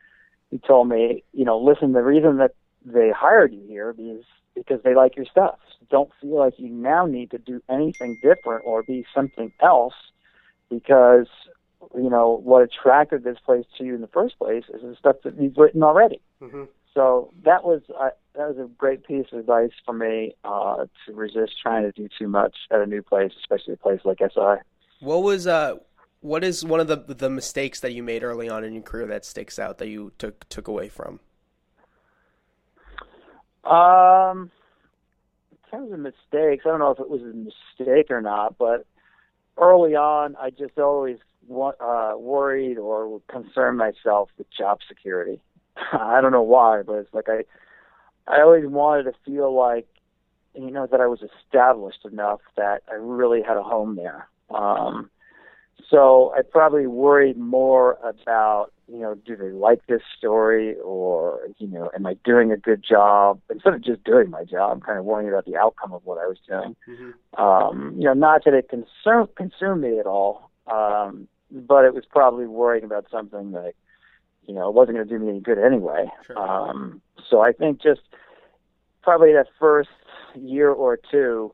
He 0.50 0.58
told 0.58 0.88
me, 0.88 1.22
you 1.32 1.44
know, 1.44 1.58
listen, 1.58 1.92
the 1.92 2.02
reason 2.02 2.38
that 2.38 2.54
they 2.84 3.10
hired 3.10 3.52
you 3.52 3.62
here 3.68 3.92
because 3.92 4.24
because 4.56 4.82
they 4.82 4.94
like 4.94 5.16
your 5.16 5.26
stuff. 5.26 5.58
Don't 5.90 6.10
feel 6.20 6.38
like 6.38 6.54
you 6.58 6.68
now 6.68 7.06
need 7.06 7.30
to 7.30 7.38
do 7.38 7.62
anything 7.68 8.18
different 8.22 8.62
or 8.64 8.82
be 8.82 9.04
something 9.14 9.52
else 9.60 9.94
because 10.68 11.26
you 11.94 12.10
know 12.10 12.40
what 12.42 12.62
attracted 12.62 13.22
this 13.22 13.36
place 13.44 13.66
to 13.78 13.84
you 13.84 13.94
in 13.94 14.00
the 14.00 14.08
first 14.08 14.38
place 14.38 14.64
is 14.72 14.80
the 14.82 14.96
stuff 14.98 15.16
that 15.22 15.40
you've 15.40 15.56
written 15.56 15.82
already. 15.82 16.20
Mm-hmm. 16.42 16.64
So 16.94 17.32
that 17.44 17.62
was 17.62 17.82
that 18.36 18.48
was 18.48 18.58
a 18.58 18.68
great 18.76 19.06
piece 19.06 19.26
of 19.32 19.40
advice 19.40 19.70
for 19.84 19.92
me 19.92 20.34
uh, 20.44 20.86
to 21.06 21.14
resist 21.14 21.54
trying 21.60 21.82
to 21.82 21.92
do 21.92 22.08
too 22.18 22.28
much 22.28 22.54
at 22.70 22.80
a 22.80 22.86
new 22.86 23.02
place, 23.02 23.32
especially 23.40 23.74
a 23.74 23.76
place 23.76 24.00
like 24.04 24.18
SI. 24.18 24.62
What 25.00 25.22
was 25.22 25.46
uh 25.46 25.76
what 26.20 26.44
is 26.44 26.64
one 26.64 26.80
of 26.80 26.86
the 26.86 26.96
the 26.96 27.30
mistakes 27.30 27.80
that 27.80 27.92
you 27.92 28.02
made 28.02 28.22
early 28.22 28.48
on 28.48 28.64
in 28.64 28.72
your 28.72 28.82
career 28.82 29.06
that 29.06 29.24
sticks 29.24 29.58
out 29.58 29.78
that 29.78 29.88
you 29.88 30.12
took 30.18 30.48
took 30.48 30.68
away 30.68 30.88
from? 30.88 31.20
Um, 33.64 34.50
in 35.50 35.70
terms 35.70 35.92
of 35.92 35.98
mistakes, 35.98 36.64
I 36.64 36.68
don't 36.68 36.78
know 36.78 36.92
if 36.92 37.00
it 37.00 37.10
was 37.10 37.22
a 37.22 37.34
mistake 37.34 38.10
or 38.10 38.20
not, 38.20 38.56
but 38.58 38.86
early 39.58 39.96
on, 39.96 40.36
I 40.40 40.50
just 40.50 40.78
always 40.78 41.18
uh, 41.50 42.12
worried 42.16 42.78
or 42.78 43.20
concerned 43.28 43.78
myself 43.78 44.30
with 44.38 44.46
job 44.56 44.78
security. 44.88 45.40
I 45.92 46.20
don't 46.20 46.32
know 46.32 46.42
why, 46.42 46.82
but 46.82 46.94
it's 46.94 47.14
like 47.14 47.28
I, 47.28 47.44
I 48.28 48.40
always 48.40 48.66
wanted 48.66 49.04
to 49.04 49.12
feel 49.24 49.54
like, 49.54 49.86
you 50.54 50.70
know, 50.70 50.86
that 50.86 51.00
I 51.00 51.06
was 51.06 51.20
established 51.22 52.04
enough 52.04 52.40
that 52.56 52.82
I 52.90 52.94
really 52.94 53.42
had 53.42 53.56
a 53.56 53.62
home 53.62 53.96
there. 53.96 54.28
Um, 54.50 55.10
so 55.90 56.32
I 56.36 56.42
probably 56.42 56.86
worried 56.86 57.36
more 57.36 57.98
about, 58.02 58.72
you 58.88 58.98
know, 58.98 59.14
do 59.14 59.36
they 59.36 59.50
like 59.50 59.86
this 59.86 60.02
story 60.16 60.76
or, 60.84 61.40
you 61.58 61.68
know, 61.68 61.90
am 61.94 62.06
I 62.06 62.14
doing 62.24 62.50
a 62.50 62.56
good 62.56 62.82
job? 62.82 63.40
Instead 63.50 63.74
of 63.74 63.82
just 63.82 64.02
doing 64.04 64.30
my 64.30 64.44
job, 64.44 64.72
I'm 64.72 64.80
kind 64.80 64.98
of 64.98 65.04
worrying 65.04 65.28
about 65.28 65.44
the 65.44 65.56
outcome 65.56 65.92
of 65.92 66.04
what 66.04 66.18
I 66.18 66.26
was 66.26 66.38
doing. 66.48 66.74
Mm-hmm. 66.88 67.42
Um, 67.42 67.94
you 67.96 68.04
know, 68.04 68.14
not 68.14 68.44
that 68.44 68.54
it 68.54 68.68
consume, 68.68 69.28
consumed 69.36 69.82
me 69.82 69.98
at 70.00 70.06
all, 70.06 70.50
um, 70.66 71.28
but 71.50 71.84
it 71.84 71.94
was 71.94 72.04
probably 72.04 72.46
worrying 72.46 72.84
about 72.84 73.06
something 73.10 73.52
that, 73.52 73.74
you 74.46 74.54
know, 74.54 74.68
it 74.68 74.74
wasn't 74.74 74.96
going 74.96 75.08
to 75.08 75.18
do 75.18 75.22
me 75.22 75.30
any 75.30 75.40
good 75.40 75.58
anyway. 75.58 76.06
Sure. 76.26 76.38
Um, 76.38 77.00
so 77.28 77.42
I 77.42 77.52
think 77.52 77.82
just 77.82 78.00
probably 79.02 79.32
that 79.32 79.46
first 79.58 79.88
year 80.34 80.70
or 80.70 80.98
two, 81.10 81.52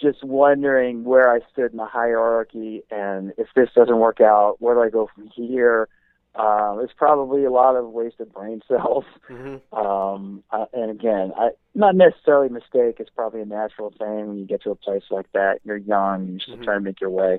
just 0.00 0.24
wondering 0.24 1.04
where 1.04 1.32
I 1.32 1.40
stood 1.52 1.72
in 1.72 1.76
the 1.76 1.86
hierarchy 1.86 2.82
and 2.90 3.32
if 3.38 3.48
this 3.54 3.68
doesn't 3.74 3.98
work 3.98 4.20
out, 4.20 4.56
where 4.58 4.74
do 4.74 4.82
I 4.82 4.90
go 4.90 5.08
from 5.14 5.28
here? 5.28 5.88
Um, 6.34 6.80
it's 6.82 6.94
probably 6.96 7.44
a 7.44 7.50
lot 7.50 7.76
of 7.76 7.90
wasted 7.90 8.32
brain 8.32 8.62
cells. 8.68 9.04
Mm-hmm. 9.28 9.78
Um, 9.78 10.42
uh, 10.50 10.66
and 10.72 10.90
again, 10.90 11.32
I, 11.36 11.50
not 11.74 11.94
necessarily 11.94 12.48
a 12.48 12.52
mistake. 12.52 12.96
It's 12.98 13.10
probably 13.10 13.42
a 13.42 13.46
natural 13.46 13.92
thing 13.98 14.28
when 14.28 14.38
you 14.38 14.46
get 14.46 14.62
to 14.62 14.70
a 14.70 14.74
place 14.74 15.04
like 15.10 15.30
that. 15.32 15.60
You're 15.64 15.76
young, 15.76 16.28
you're 16.28 16.38
just 16.38 16.50
mm-hmm. 16.50 16.64
trying 16.64 16.78
to 16.78 16.84
make 16.84 17.00
your 17.00 17.10
way. 17.10 17.38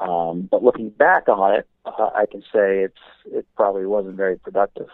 Um, 0.00 0.48
but 0.50 0.62
looking 0.62 0.90
back 0.90 1.28
on 1.28 1.54
it, 1.54 1.68
uh, 1.84 2.10
I 2.14 2.26
can 2.30 2.42
say 2.52 2.80
it's 2.80 2.94
it 3.26 3.46
probably 3.56 3.86
wasn't 3.86 4.16
very 4.16 4.38
productive. 4.38 4.88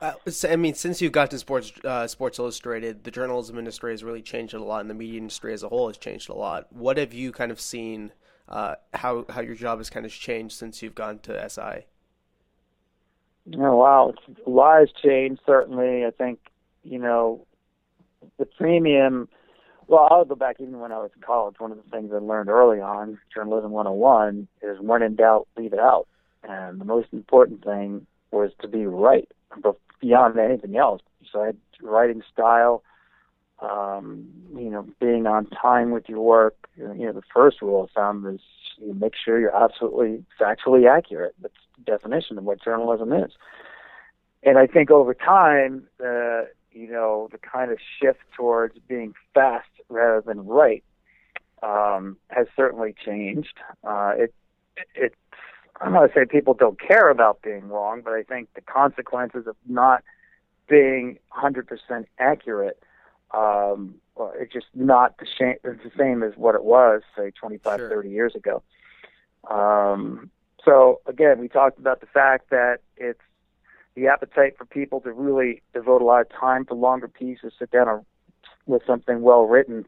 Uh, 0.00 0.12
I 0.48 0.56
mean, 0.56 0.74
since 0.74 1.00
you 1.00 1.10
got 1.10 1.30
to 1.30 1.38
Sports 1.38 1.72
uh, 1.84 2.06
Sports 2.06 2.38
Illustrated, 2.38 3.04
the 3.04 3.10
journalism 3.10 3.58
industry 3.58 3.92
has 3.92 4.04
really 4.04 4.22
changed 4.22 4.54
a 4.54 4.62
lot, 4.62 4.80
and 4.80 4.90
the 4.90 4.94
media 4.94 5.18
industry 5.18 5.52
as 5.52 5.62
a 5.62 5.68
whole 5.68 5.88
has 5.88 5.96
changed 5.96 6.28
a 6.28 6.34
lot. 6.34 6.72
What 6.72 6.98
have 6.98 7.14
you 7.14 7.32
kind 7.32 7.50
of 7.50 7.60
seen? 7.60 8.12
Uh, 8.48 8.74
how 8.94 9.24
how 9.30 9.40
your 9.40 9.54
job 9.54 9.78
has 9.78 9.88
kind 9.88 10.04
of 10.04 10.12
changed 10.12 10.56
since 10.56 10.82
you've 10.82 10.94
gone 10.94 11.20
to 11.20 11.48
SI? 11.48 11.86
Oh 13.56 13.76
wow, 13.76 14.14
a 14.46 14.50
lot 14.50 14.80
has 14.80 14.90
changed. 15.02 15.40
Certainly, 15.46 16.04
I 16.04 16.10
think 16.10 16.40
you 16.82 16.98
know 16.98 17.46
the 18.38 18.46
premium. 18.46 19.28
Well, 19.88 20.08
I'll 20.10 20.24
go 20.24 20.34
back 20.34 20.56
even 20.60 20.80
when 20.80 20.92
I 20.92 20.98
was 20.98 21.10
in 21.14 21.22
college. 21.22 21.56
One 21.58 21.72
of 21.72 21.78
the 21.78 21.90
things 21.90 22.10
I 22.12 22.18
learned 22.18 22.48
early 22.48 22.80
on, 22.80 23.18
journalism 23.34 23.72
101, 23.72 24.48
is 24.62 24.78
when 24.80 25.02
in 25.02 25.16
doubt, 25.16 25.48
leave 25.56 25.72
it 25.72 25.78
out. 25.78 26.06
And 26.44 26.80
the 26.80 26.84
most 26.84 27.08
important 27.12 27.64
thing 27.64 28.06
was 28.30 28.50
to 28.60 28.68
be 28.68 28.86
right 28.86 29.28
beyond 30.00 30.38
anything 30.38 30.76
else, 30.76 31.02
besides 31.20 31.58
writing 31.80 32.22
style, 32.32 32.82
um, 33.60 34.26
you 34.54 34.70
know, 34.70 34.86
being 35.00 35.26
on 35.26 35.46
time 35.46 35.90
with 35.90 36.08
your 36.08 36.20
work, 36.20 36.56
you 36.76 36.86
know, 36.88 37.12
the 37.12 37.22
first 37.34 37.62
rule 37.62 37.88
I 37.88 38.00
found 38.00 38.26
is 38.34 38.40
you 38.78 38.94
make 38.94 39.12
sure 39.14 39.38
you're 39.38 39.54
absolutely 39.54 40.24
factually 40.40 40.90
accurate. 40.90 41.34
That's 41.40 41.54
the 41.76 41.84
definition 41.84 42.38
of 42.38 42.44
what 42.44 42.62
journalism 42.62 43.12
is. 43.12 43.30
And 44.42 44.58
I 44.58 44.66
think 44.66 44.90
over 44.90 45.14
time, 45.14 45.86
uh, 46.04 46.42
you 46.72 46.90
know, 46.90 47.28
the 47.30 47.38
kind 47.38 47.70
of 47.70 47.78
shift 48.00 48.20
towards 48.36 48.78
being 48.88 49.14
fast 49.34 49.68
rather 49.88 50.22
than 50.24 50.46
right 50.46 50.84
um, 51.62 52.16
has 52.28 52.46
certainly 52.56 52.94
changed. 53.04 53.58
Uh, 53.84 54.12
it 54.16 54.34
it 54.94 55.14
I'm 55.80 55.92
not 55.92 56.06
to 56.06 56.12
say 56.14 56.24
people 56.24 56.54
don't 56.54 56.80
care 56.80 57.08
about 57.08 57.42
being 57.42 57.68
wrong, 57.68 58.02
but 58.04 58.12
I 58.12 58.22
think 58.22 58.48
the 58.54 58.60
consequences 58.60 59.46
of 59.46 59.56
not 59.68 60.02
being 60.68 61.18
100% 61.36 61.66
accurate, 62.18 62.82
um, 63.32 63.96
it's 64.38 64.52
just 64.52 64.66
not 64.74 65.18
the, 65.18 65.26
sh- 65.26 65.58
it's 65.64 65.82
the 65.82 65.90
same 65.98 66.22
as 66.22 66.34
what 66.36 66.54
it 66.54 66.62
was, 66.62 67.02
say, 67.16 67.32
25, 67.32 67.78
sure. 67.78 67.88
30 67.88 68.10
years 68.10 68.34
ago. 68.34 68.62
Um, 69.50 70.30
so 70.64 71.00
again, 71.06 71.40
we 71.40 71.48
talked 71.48 71.78
about 71.78 72.00
the 72.00 72.06
fact 72.06 72.50
that 72.50 72.78
it's 72.96 73.20
the 73.94 74.06
appetite 74.08 74.56
for 74.56 74.64
people 74.64 75.00
to 75.00 75.12
really 75.12 75.62
devote 75.74 76.02
a 76.02 76.04
lot 76.04 76.22
of 76.22 76.28
time 76.30 76.64
to 76.66 76.74
longer 76.74 77.08
pieces, 77.08 77.52
sit 77.58 77.70
down 77.70 78.04
with 78.66 78.82
something 78.86 79.22
well 79.22 79.42
written 79.42 79.86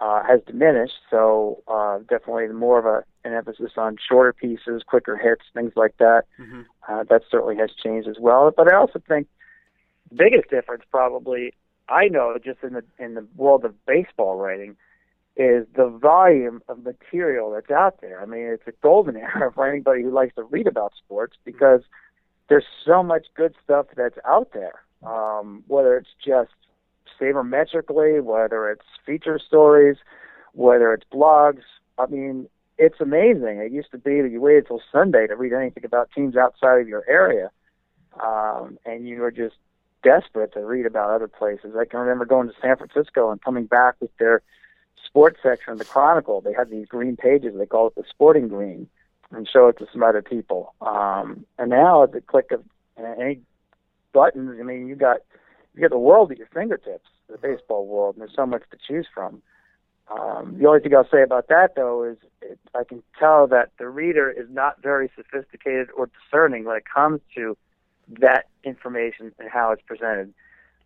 uh, 0.00 0.22
has 0.22 0.40
diminished. 0.46 0.98
So 1.10 1.62
uh, 1.68 1.98
definitely 1.98 2.48
more 2.48 2.78
of 2.78 2.86
a, 2.86 3.04
an 3.26 3.34
emphasis 3.34 3.72
on 3.76 3.96
shorter 4.08 4.32
pieces, 4.32 4.82
quicker 4.86 5.16
hits, 5.16 5.42
things 5.54 5.72
like 5.76 5.96
that. 5.98 6.24
Mm-hmm. 6.38 6.62
Uh, 6.88 7.04
that 7.04 7.22
certainly 7.30 7.56
has 7.56 7.70
changed 7.82 8.08
as 8.08 8.16
well. 8.20 8.52
But 8.54 8.72
I 8.72 8.76
also 8.76 9.00
think 9.08 9.26
the 10.10 10.16
biggest 10.16 10.50
difference, 10.50 10.84
probably, 10.90 11.54
I 11.88 12.08
know 12.08 12.36
just 12.42 12.62
in 12.62 12.74
the 12.74 12.84
in 12.98 13.14
the 13.14 13.26
world 13.36 13.64
of 13.64 13.74
baseball 13.86 14.36
writing, 14.36 14.76
is 15.36 15.66
the 15.74 15.88
volume 15.88 16.62
of 16.68 16.84
material 16.84 17.52
that's 17.52 17.70
out 17.70 18.00
there. 18.00 18.20
I 18.20 18.26
mean, 18.26 18.46
it's 18.46 18.66
a 18.66 18.72
golden 18.82 19.16
era 19.16 19.50
for 19.52 19.66
anybody 19.66 20.02
who 20.02 20.10
likes 20.10 20.34
to 20.34 20.42
read 20.42 20.66
about 20.66 20.92
sports 20.96 21.36
because 21.44 21.82
there's 22.48 22.64
so 22.84 23.02
much 23.02 23.26
good 23.34 23.54
stuff 23.64 23.86
that's 23.96 24.18
out 24.24 24.52
there. 24.52 24.82
Um, 25.02 25.62
whether 25.66 25.96
it's 25.96 26.14
just 26.24 26.52
sabermetrically, 27.20 28.22
whether 28.22 28.70
it's 28.70 28.84
feature 29.04 29.38
stories, 29.38 29.96
whether 30.52 30.92
it's 30.92 31.04
blogs. 31.12 31.62
I 31.98 32.06
mean, 32.06 32.48
it's 32.78 33.00
amazing. 33.00 33.58
It 33.58 33.72
used 33.72 33.90
to 33.92 33.98
be 33.98 34.20
that 34.20 34.30
you 34.30 34.40
waited 34.40 34.66
till 34.66 34.82
Sunday 34.92 35.26
to 35.26 35.36
read 35.36 35.52
anything 35.52 35.84
about 35.84 36.10
teams 36.14 36.36
outside 36.36 36.80
of 36.80 36.88
your 36.88 37.04
area, 37.08 37.50
um, 38.22 38.78
and 38.84 39.08
you 39.08 39.20
were 39.20 39.30
just 39.30 39.56
desperate 40.02 40.52
to 40.52 40.60
read 40.60 40.86
about 40.86 41.10
other 41.10 41.28
places. 41.28 41.74
I 41.78 41.84
can 41.84 42.00
remember 42.00 42.24
going 42.24 42.48
to 42.48 42.54
San 42.60 42.76
Francisco 42.76 43.30
and 43.30 43.40
coming 43.40 43.66
back 43.66 43.96
with 44.00 44.14
their 44.18 44.42
sports 45.04 45.38
section 45.42 45.72
of 45.72 45.78
the 45.78 45.84
Chronicle. 45.84 46.40
They 46.40 46.52
had 46.52 46.70
these 46.70 46.86
green 46.86 47.16
pages. 47.16 47.54
They 47.56 47.66
call 47.66 47.88
it 47.88 47.94
the 47.94 48.04
Sporting 48.08 48.48
Green, 48.48 48.88
and 49.32 49.48
show 49.48 49.68
it 49.68 49.78
to 49.78 49.86
some 49.92 50.02
other 50.02 50.22
people. 50.22 50.74
Um, 50.80 51.44
and 51.58 51.70
now 51.70 52.04
at 52.04 52.12
the 52.12 52.20
click 52.20 52.50
of 52.52 52.62
any 52.96 53.40
buttons, 54.12 54.56
I 54.60 54.62
mean, 54.62 54.86
you 54.86 54.94
got 54.94 55.18
you 55.74 55.80
get 55.80 55.90
the 55.90 55.98
world 55.98 56.32
at 56.32 56.38
your 56.38 56.48
fingertips, 56.52 57.08
the 57.28 57.36
baseball 57.36 57.86
world, 57.86 58.16
and 58.16 58.22
there's 58.22 58.34
so 58.34 58.46
much 58.46 58.62
to 58.70 58.78
choose 58.88 59.06
from. 59.12 59.42
Um, 60.08 60.56
the 60.58 60.66
only 60.66 60.80
thing 60.80 60.94
I'll 60.94 61.08
say 61.10 61.22
about 61.22 61.48
that, 61.48 61.74
though, 61.74 62.04
is 62.04 62.16
it, 62.40 62.58
I 62.74 62.84
can 62.84 63.02
tell 63.18 63.46
that 63.48 63.72
the 63.78 63.88
reader 63.88 64.30
is 64.30 64.46
not 64.48 64.80
very 64.80 65.10
sophisticated 65.16 65.88
or 65.96 66.08
discerning 66.08 66.64
when 66.64 66.76
it 66.76 66.84
comes 66.92 67.20
to 67.34 67.56
that 68.20 68.44
information 68.62 69.32
and 69.38 69.50
how 69.50 69.72
it's 69.72 69.82
presented. 69.82 70.32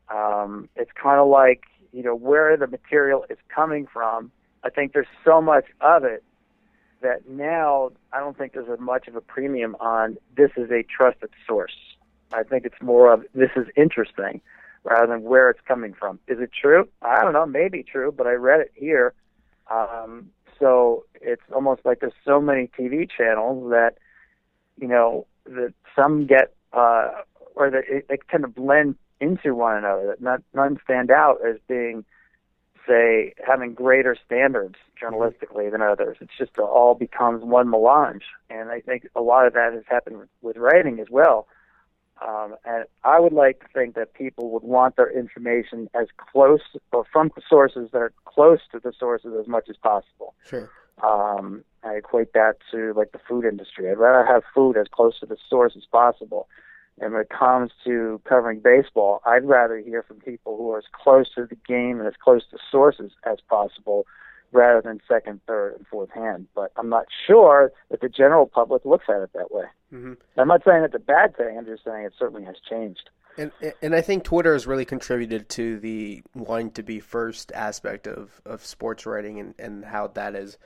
Um, 0.09 0.69
it's 0.75 0.91
kind 1.01 1.21
of 1.21 1.29
like, 1.29 1.65
you 1.93 2.03
know, 2.03 2.17
where 2.17 2.57
the 2.57 2.67
material 2.67 3.27
is 3.29 3.39
coming 3.55 3.87
from. 3.93 4.33
I 4.65 4.71
think 4.71 4.93
there's 4.93 5.07
so 5.25 5.41
much 5.41 5.67
of 5.81 6.05
it 6.05 6.25
that 7.03 7.29
now 7.29 7.91
I 8.13 8.21
don't 8.21 8.37
think 8.37 8.53
there's 8.53 8.69
as 8.71 8.81
much 8.81 9.09
of 9.09 9.17
a 9.17 9.21
premium 9.21 9.77
on 9.81 10.17
this 10.37 10.51
is 10.57 10.71
a 10.71 10.83
trusted 10.83 11.31
source. 11.47 11.77
I 12.33 12.43
think 12.43 12.65
it's 12.65 12.81
more 12.81 13.13
of 13.13 13.25
this 13.35 13.51
is 13.57 13.67
interesting 13.77 14.41
rather 14.85 15.07
than 15.07 15.23
where 15.23 15.51
it's 15.51 15.61
coming 15.67 15.95
from. 15.95 16.19
Is 16.27 16.39
it 16.41 16.51
true? 16.59 16.89
I 17.03 17.23
don't 17.23 17.33
know, 17.33 17.47
maybe 17.47 17.83
true, 17.83 18.13
but 18.17 18.27
I 18.27 18.33
read 18.33 18.61
it 18.61 18.73
here. 18.75 19.13
Um, 19.71 20.31
so 20.59 21.05
it's 21.21 21.43
almost 21.55 21.83
like 21.85 22.01
there's 22.01 22.13
so 22.25 22.41
many 22.41 22.69
TV 22.79 23.09
channels 23.11 23.71
that, 23.71 23.95
you 24.81 24.89
know, 24.89 25.27
that 25.45 25.75
some 25.97 26.27
get, 26.27 26.55
uh, 26.73 27.11
or 27.55 27.71
that 27.71 27.85
it, 27.89 28.07
they 28.09 28.19
tend 28.31 28.45
to 28.45 28.49
blend 28.49 28.97
into 29.21 29.55
one 29.55 29.77
another, 29.77 30.07
that 30.07 30.23
not, 30.23 30.43
none 30.55 30.79
stand 30.83 31.11
out 31.11 31.39
as 31.47 31.57
being, 31.69 32.05
say, 32.87 33.35
having 33.47 33.75
greater 33.75 34.17
standards 34.27 34.77
journalistically 35.01 35.71
than 35.71 35.83
others. 35.83 36.17
It's 36.21 36.37
just 36.39 36.53
it 36.59 36.61
all 36.61 36.95
becomes 36.95 37.45
one 37.45 37.71
melange. 37.71 38.25
And 38.49 38.71
I 38.71 38.81
think 38.81 39.09
a 39.17 39.21
lot 39.21 39.47
of 39.47 39.53
that 39.55 39.73
has 39.73 39.85
happened 39.89 40.29
with 40.43 40.57
writing 40.57 41.01
as 41.01 41.09
well 41.11 41.47
Um, 42.21 42.57
and 42.65 42.85
I 43.03 43.19
would 43.19 43.33
like 43.33 43.61
to 43.61 43.67
think 43.73 43.95
that 43.95 44.13
people 44.15 44.51
would 44.51 44.63
want 44.63 44.97
their 44.97 45.11
information 45.11 45.89
as 45.95 46.09
close 46.33 46.61
or 46.93 47.05
from 47.11 47.31
sources 47.49 47.91
that 47.93 47.99
are 47.99 48.13
close 48.27 48.61
to 48.73 48.79
the 48.79 48.93
sources 48.99 49.33
as 49.41 49.47
much 49.47 49.69
as 49.71 49.77
possible. 49.77 50.35
Sure. 50.45 50.71
Um, 51.03 51.65
I 51.83 51.95
equate 51.95 52.35
that 52.35 52.57
to 52.73 52.93
like 52.95 53.13
the 53.13 53.21
food 53.27 53.47
industry. 53.47 53.91
I'd 53.91 53.97
rather 53.97 54.27
have 54.27 54.43
food 54.55 54.77
as 54.77 54.87
close 54.91 55.19
to 55.21 55.27
the 55.27 55.39
source 55.49 55.73
as 55.77 55.87
possible. 55.91 56.47
And 57.01 57.13
when 57.13 57.23
it 57.23 57.31
comes 57.31 57.73
to 57.85 58.21
covering 58.29 58.61
baseball, 58.61 59.23
I'd 59.25 59.45
rather 59.45 59.79
hear 59.79 60.03
from 60.03 60.21
people 60.21 60.57
who 60.57 60.71
are 60.73 60.79
as 60.79 60.85
close 60.93 61.27
to 61.35 61.47
the 61.47 61.57
game 61.67 61.99
and 61.99 62.07
as 62.07 62.15
close 62.23 62.43
to 62.51 62.59
sources 62.71 63.13
as 63.25 63.39
possible 63.49 64.07
rather 64.53 64.83
than 64.83 65.01
second, 65.09 65.41
third, 65.47 65.77
and 65.77 65.87
fourth 65.87 66.11
hand. 66.11 66.47
But 66.55 66.73
I'm 66.77 66.89
not 66.89 67.07
sure 67.27 67.73
that 67.91 68.01
the 68.01 68.09
general 68.09 68.47
public 68.47 68.85
looks 68.85 69.07
at 69.09 69.23
it 69.23 69.31
that 69.35 69.51
way. 69.51 69.65
Mm-hmm. 69.93 70.15
I'm 70.37 70.49
not 70.49 70.63
saying 70.65 70.85
it's 70.85 70.95
a 70.95 70.99
bad 70.99 71.37
thing. 71.37 71.57
I'm 71.57 71.67
just 71.67 71.85
saying 71.85 72.05
it 72.05 72.13
certainly 72.19 72.45
has 72.45 72.57
changed. 72.69 73.11
And 73.39 73.53
and 73.81 73.95
I 73.95 74.01
think 74.01 74.25
Twitter 74.25 74.53
has 74.53 74.67
really 74.67 74.85
contributed 74.85 75.49
to 75.51 75.79
the 75.79 76.23
wanting 76.35 76.73
to 76.73 76.83
be 76.83 77.01
first 77.01 77.53
aspect 77.53 78.07
of, 78.07 78.41
of 78.45 78.65
sports 78.65 79.07
writing 79.07 79.39
and, 79.39 79.55
and 79.59 79.85
how 79.85 80.09
that 80.09 80.35
has 80.35 80.59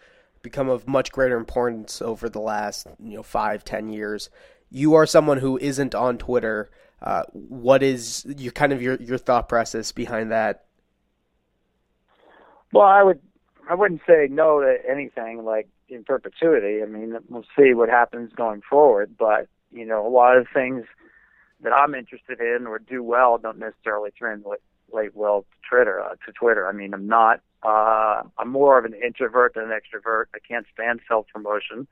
become 0.43 0.68
of 0.68 0.89
much 0.89 1.12
greater 1.12 1.37
importance 1.37 2.01
over 2.01 2.28
the 2.28 2.41
last 2.41 2.87
you 2.99 3.16
know 3.16 3.22
five 3.22 3.64
ten 3.64 3.89
years. 3.89 4.30
You 4.71 4.95
are 4.95 5.07
someone 5.07 5.39
who 5.39 5.59
isn't 5.59 5.95
on 5.95 6.19
Twitter. 6.19 6.71
Uh, 7.01 7.23
what 7.33 7.83
is 7.83 8.25
your 8.37 8.53
kind 8.53 8.73
of 8.73 8.81
your, 8.81 8.97
your 8.97 9.19
thought 9.19 9.49
process 9.49 9.93
behind 9.93 10.31
that? 10.31 10.65
Well, 12.73 12.87
I 12.87 13.03
would 13.03 13.21
I 13.69 13.75
wouldn't 13.75 14.03
say 14.07 14.29
no 14.31 14.61
to 14.61 14.77
anything 14.89 15.45
like 15.45 15.69
in 15.89 16.05
perpetuity. 16.05 16.83
I 16.83 16.87
mean, 16.87 17.17
we'll 17.29 17.45
see 17.57 17.75
what 17.75 17.89
happens 17.89 18.33
going 18.35 18.62
forward. 18.69 19.17
But 19.19 19.49
you 19.73 19.85
know, 19.85 20.07
a 20.07 20.09
lot 20.09 20.37
of 20.37 20.47
things 20.53 20.85
that 21.61 21.73
I'm 21.73 21.95
interested 21.95 22.41
in 22.41 22.67
or 22.67 22.79
do 22.79 23.03
well 23.03 23.39
don't 23.39 23.59
necessarily 23.59 24.11
translate 24.17 24.61
well 25.15 25.43
to 25.43 25.69
Twitter. 25.69 26.01
Uh, 26.01 26.15
to 26.27 26.33
Twitter, 26.33 26.69
I 26.69 26.73
mean, 26.73 26.95
I'm 26.95 27.07
not. 27.07 27.41
Uh, 27.62 28.23
I'm 28.39 28.51
more 28.51 28.79
of 28.79 28.85
an 28.85 28.95
introvert 28.95 29.55
than 29.55 29.65
an 29.65 29.71
extrovert. 29.71 30.27
I 30.35 30.39
can't 30.47 30.67
stand 30.73 31.01
self 31.09 31.27
promotion. 31.33 31.87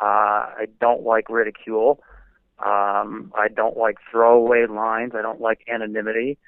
Uh, 0.00 0.04
I 0.04 0.66
don't 0.80 1.02
like 1.02 1.28
ridicule. 1.28 2.02
Um, 2.58 3.32
I 3.34 3.48
don't 3.48 3.76
like 3.76 3.96
throwaway 4.10 4.66
lines. 4.66 5.12
I 5.14 5.22
don't 5.22 5.40
like 5.40 5.60
anonymity. 5.68 6.38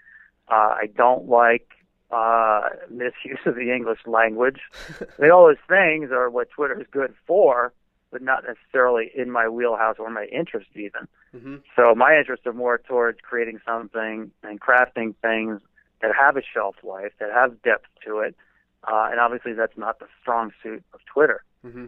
Uh, 0.48 0.74
I 0.82 0.88
don't 0.94 1.28
like 1.28 1.68
uh, 2.10 2.68
misuse 2.90 3.40
of 3.46 3.56
the 3.56 3.72
English 3.74 4.00
language. 4.06 4.60
I 5.00 5.22
mean, 5.22 5.30
all 5.30 5.46
those 5.46 5.56
things 5.68 6.10
are 6.12 6.30
what 6.30 6.50
Twitter 6.50 6.80
is 6.80 6.86
good 6.90 7.14
for, 7.26 7.72
but 8.12 8.22
not 8.22 8.44
necessarily 8.46 9.10
in 9.16 9.30
my 9.30 9.48
wheelhouse 9.48 9.96
or 9.98 10.08
my 10.10 10.26
interest 10.26 10.68
even. 10.74 11.08
Mm-hmm. 11.34 11.56
So 11.74 11.94
my 11.94 12.16
interests 12.16 12.46
are 12.46 12.52
more 12.52 12.78
towards 12.78 13.18
creating 13.20 13.58
something 13.66 14.30
and 14.42 14.60
crafting 14.60 15.14
things 15.22 15.60
that 16.00 16.12
have 16.14 16.36
a 16.36 16.42
shelf 16.42 16.76
life, 16.84 17.12
that 17.18 17.30
have 17.32 17.60
depth 17.62 17.86
to 18.06 18.20
it, 18.20 18.36
uh, 18.84 19.08
and 19.10 19.18
obviously 19.18 19.54
that's 19.54 19.76
not 19.76 19.98
the 19.98 20.06
strong 20.20 20.52
suit 20.62 20.84
of 20.92 21.00
Twitter. 21.12 21.42
Mm-hmm. 21.66 21.86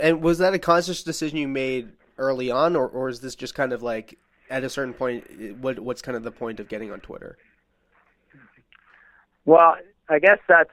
And 0.00 0.22
was 0.22 0.38
that 0.38 0.54
a 0.54 0.58
conscious 0.58 1.04
decision 1.04 1.38
you 1.38 1.46
made 1.46 1.92
early 2.18 2.50
on, 2.50 2.76
or, 2.76 2.88
or 2.88 3.08
is 3.08 3.20
this 3.20 3.34
just 3.34 3.54
kind 3.54 3.72
of 3.72 3.82
like 3.82 4.18
at 4.50 4.64
a 4.64 4.70
certain 4.70 4.94
point? 4.94 5.58
What 5.58 5.78
what's 5.78 6.02
kind 6.02 6.16
of 6.16 6.22
the 6.22 6.30
point 6.30 6.60
of 6.60 6.68
getting 6.68 6.92
on 6.92 7.00
Twitter? 7.00 7.38
Well, 9.44 9.76
I 10.08 10.18
guess 10.18 10.38
that's 10.48 10.70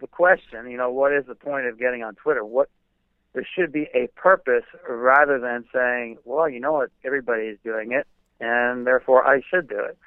the 0.00 0.06
question. 0.06 0.70
You 0.70 0.76
know, 0.76 0.90
what 0.90 1.12
is 1.12 1.24
the 1.26 1.34
point 1.34 1.66
of 1.66 1.78
getting 1.78 2.02
on 2.02 2.14
Twitter? 2.16 2.44
What 2.44 2.68
there 3.32 3.46
should 3.56 3.72
be 3.72 3.88
a 3.94 4.08
purpose 4.14 4.64
rather 4.88 5.38
than 5.40 5.64
saying, 5.72 6.18
well, 6.24 6.48
you 6.48 6.60
know 6.60 6.72
what, 6.72 6.90
everybody 7.04 7.44
is 7.44 7.58
doing 7.64 7.92
it, 7.92 8.06
and 8.40 8.86
therefore 8.86 9.26
I 9.26 9.40
should 9.48 9.68
do 9.68 9.78
it. 9.78 9.98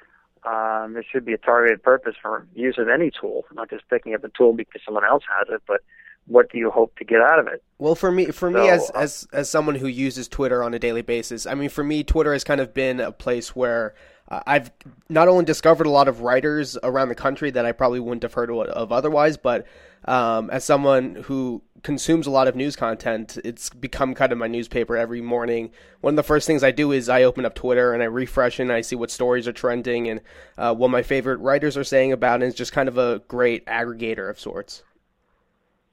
Um, 0.46 0.94
there 0.94 1.04
should 1.10 1.24
be 1.24 1.34
a 1.34 1.38
targeted 1.38 1.82
purpose 1.82 2.14
for 2.20 2.46
use 2.54 2.76
of 2.78 2.88
any 2.88 3.10
tool, 3.10 3.44
not 3.52 3.68
just 3.68 3.88
picking 3.90 4.14
up 4.14 4.24
a 4.24 4.28
tool 4.28 4.52
because 4.52 4.80
someone 4.84 5.04
else 5.04 5.24
has 5.36 5.48
it, 5.50 5.62
but 5.66 5.82
what 6.28 6.50
do 6.52 6.58
you 6.58 6.70
hope 6.70 6.96
to 6.98 7.04
get 7.04 7.20
out 7.20 7.38
of 7.38 7.48
it? 7.48 7.62
Well, 7.78 7.94
for 7.94 8.12
me, 8.12 8.26
for 8.26 8.50
so, 8.52 8.62
me 8.62 8.68
as 8.68 8.90
uh, 8.94 8.98
as 8.98 9.28
as 9.32 9.50
someone 9.50 9.74
who 9.74 9.88
uses 9.88 10.28
Twitter 10.28 10.62
on 10.62 10.74
a 10.74 10.78
daily 10.78 11.02
basis, 11.02 11.46
I 11.46 11.54
mean, 11.54 11.68
for 11.68 11.82
me, 11.82 12.04
Twitter 12.04 12.32
has 12.32 12.44
kind 12.44 12.60
of 12.60 12.74
been 12.74 13.00
a 13.00 13.12
place 13.12 13.56
where 13.56 13.94
uh, 14.28 14.40
I've 14.46 14.70
not 15.08 15.28
only 15.28 15.44
discovered 15.44 15.86
a 15.86 15.90
lot 15.90 16.08
of 16.08 16.20
writers 16.20 16.76
around 16.82 17.08
the 17.08 17.14
country 17.14 17.50
that 17.50 17.64
I 17.64 17.72
probably 17.72 18.00
wouldn't 18.00 18.22
have 18.22 18.34
heard 18.34 18.50
of 18.50 18.92
otherwise, 18.92 19.36
but 19.36 19.66
um, 20.04 20.50
as 20.50 20.64
someone 20.64 21.16
who 21.24 21.62
consumes 21.82 22.26
a 22.26 22.30
lot 22.30 22.48
of 22.48 22.56
news 22.56 22.76
content, 22.76 23.38
it's 23.44 23.70
become 23.70 24.14
kind 24.14 24.32
of 24.32 24.38
my 24.38 24.48
newspaper 24.48 24.96
every 24.96 25.20
morning. 25.20 25.70
One 26.00 26.12
of 26.12 26.16
the 26.16 26.22
first 26.22 26.46
things 26.46 26.62
I 26.62 26.70
do 26.70 26.92
is 26.92 27.08
I 27.08 27.22
open 27.22 27.44
up 27.44 27.54
Twitter 27.54 27.92
and 27.92 28.02
I 28.02 28.06
refresh 28.06 28.58
and 28.58 28.72
I 28.72 28.80
see 28.80 28.96
what 28.96 29.10
stories 29.10 29.46
are 29.48 29.52
trending 29.52 30.08
and 30.08 30.20
uh, 30.56 30.74
what 30.74 30.90
my 30.90 31.02
favorite 31.02 31.38
writers 31.38 31.76
are 31.76 31.84
saying 31.84 32.12
about 32.12 32.40
it. 32.40 32.44
And 32.44 32.50
it's 32.50 32.58
just 32.58 32.72
kind 32.72 32.88
of 32.88 32.98
a 32.98 33.22
great 33.28 33.64
aggregator 33.66 34.28
of 34.28 34.40
sorts. 34.40 34.82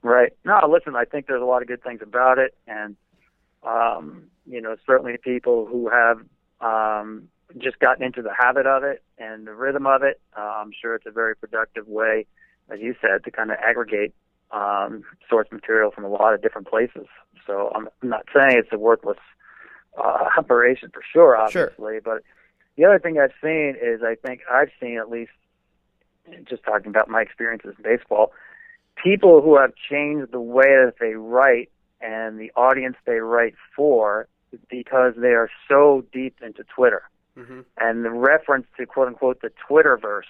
Right. 0.06 0.32
No, 0.44 0.60
listen, 0.68 0.94
I 0.94 1.04
think 1.04 1.26
there's 1.26 1.42
a 1.42 1.46
lot 1.46 1.62
of 1.62 1.68
good 1.68 1.82
things 1.82 2.00
about 2.00 2.38
it, 2.38 2.54
and 2.68 2.94
um, 3.64 4.24
you 4.46 4.60
know, 4.60 4.76
certainly 4.86 5.16
people 5.16 5.66
who 5.66 5.88
have 5.88 6.18
um, 6.60 7.28
just 7.58 7.80
gotten 7.80 8.04
into 8.04 8.22
the 8.22 8.32
habit 8.32 8.66
of 8.66 8.84
it 8.84 9.02
and 9.18 9.48
the 9.48 9.52
rhythm 9.52 9.84
of 9.84 10.04
it. 10.04 10.20
Uh, 10.36 10.42
I'm 10.42 10.70
sure 10.80 10.94
it's 10.94 11.06
a 11.06 11.10
very 11.10 11.34
productive 11.34 11.88
way, 11.88 12.26
as 12.70 12.78
you 12.78 12.94
said, 13.00 13.24
to 13.24 13.32
kind 13.32 13.50
of 13.50 13.56
aggregate 13.58 14.14
um, 14.52 15.02
source 15.28 15.48
material 15.50 15.90
from 15.90 16.04
a 16.04 16.08
lot 16.08 16.34
of 16.34 16.40
different 16.40 16.68
places. 16.68 17.06
So 17.44 17.72
I'm 17.74 17.88
not 18.00 18.26
saying 18.32 18.58
it's 18.58 18.72
a 18.72 18.78
worthless 18.78 19.18
uh, 19.98 20.28
operation 20.38 20.90
for 20.94 21.02
sure, 21.12 21.36
obviously, 21.36 21.94
sure. 21.94 22.00
but 22.00 22.22
the 22.76 22.84
other 22.84 23.00
thing 23.00 23.18
I've 23.18 23.34
seen 23.42 23.74
is 23.82 24.02
I 24.04 24.14
think 24.14 24.42
I've 24.48 24.70
seen 24.80 24.98
at 24.98 25.10
least, 25.10 25.32
just 26.48 26.62
talking 26.62 26.90
about 26.90 27.08
my 27.08 27.22
experiences 27.22 27.74
in 27.76 27.82
baseball, 27.82 28.32
people 29.02 29.42
who 29.42 29.58
have 29.58 29.72
changed 29.90 30.32
the 30.32 30.40
way 30.40 30.64
that 30.84 30.94
they 31.00 31.14
write 31.14 31.70
and 32.00 32.38
the 32.38 32.52
audience 32.56 32.96
they 33.06 33.20
write 33.20 33.54
for 33.74 34.28
because 34.70 35.14
they 35.16 35.32
are 35.32 35.50
so 35.68 36.04
deep 36.12 36.36
into 36.42 36.64
Twitter. 36.64 37.02
Mm-hmm. 37.36 37.60
And 37.78 38.04
the 38.04 38.10
reference 38.10 38.66
to 38.78 38.86
quote 38.86 39.08
unquote 39.08 39.42
the 39.42 39.50
Twitterverse 39.68 40.22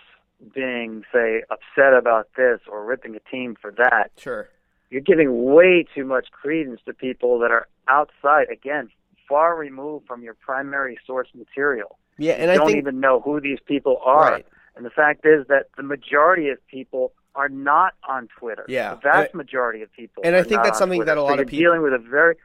being, 0.55 1.05
say, 1.13 1.43
upset 1.51 1.95
about 1.95 2.29
this 2.37 2.61
or 2.71 2.85
ripping 2.85 3.17
a 3.17 3.21
team 3.31 3.57
for 3.61 3.73
that. 3.73 4.11
Sure. 4.19 4.49
You're 4.91 5.01
giving 5.01 5.45
way 5.53 5.87
too 5.95 6.05
much 6.05 6.31
credence 6.31 6.81
to 6.87 6.93
people 6.93 7.39
that 7.41 7.51
are 7.51 7.67
outside, 7.89 8.49
again, 8.51 8.89
far 9.29 9.57
removed 9.57 10.07
from 10.07 10.23
your 10.23 10.35
primary 10.35 10.99
source 11.07 11.29
material. 11.35 11.99
Yeah, 12.19 12.35
and 12.35 12.45
you 12.45 12.51
I 12.51 12.55
don't 12.57 12.67
think... 12.67 12.79
even 12.79 13.01
know 13.01 13.21
who 13.21 13.41
these 13.41 13.59
people 13.67 14.01
are. 14.05 14.33
Right. 14.33 14.47
And 14.77 14.85
the 14.85 14.91
fact 14.91 15.25
is 15.25 15.47
that 15.49 15.67
the 15.77 15.83
majority 15.83 16.51
of 16.51 16.65
people 16.69 17.13
are 17.37 17.49
not 17.49 17.95
on 18.09 18.29
Twitter. 18.39 18.65
Yeah, 18.69 18.95
the 18.95 19.01
vast 19.03 19.35
majority 19.35 19.83
of 19.83 19.93
people. 19.93 20.23
And 20.25 20.35
I 20.35 20.43
think 20.43 20.63
that's 20.63 20.79
something 20.79 20.99
Twitter. 20.99 21.15
that 21.15 21.19
a 21.19 21.23
lot 21.23 21.37
so 21.37 21.43
of 21.43 21.49
people 21.49 21.59
dealing 21.59 21.83
with 21.83 21.93
a 21.93 21.99
very 21.99 22.37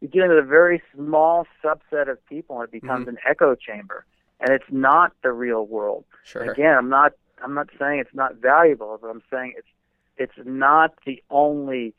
you're 0.00 0.10
dealing 0.10 0.30
with 0.30 0.38
a 0.38 0.48
very 0.48 0.82
small 0.94 1.46
subset 1.64 2.10
of 2.10 2.24
people, 2.26 2.60
and 2.60 2.64
it 2.64 2.72
becomes 2.72 3.06
mm-hmm. 3.06 3.16
an 3.16 3.18
echo 3.28 3.54
chamber 3.54 4.04
and 4.40 4.50
it's 4.50 4.70
not 4.70 5.12
the 5.22 5.32
real 5.32 5.66
world. 5.66 6.04
Sure. 6.24 6.50
Again, 6.50 6.74
I'm 6.76 6.88
not 6.88 7.12
I'm 7.42 7.54
not 7.54 7.68
saying 7.78 8.00
it's 8.00 8.14
not 8.14 8.36
valuable, 8.36 8.98
but 9.00 9.08
I'm 9.08 9.22
saying 9.30 9.54
it's 9.56 9.68
it's 10.16 10.46
not 10.46 10.94
the 11.06 11.22
only 11.30 11.94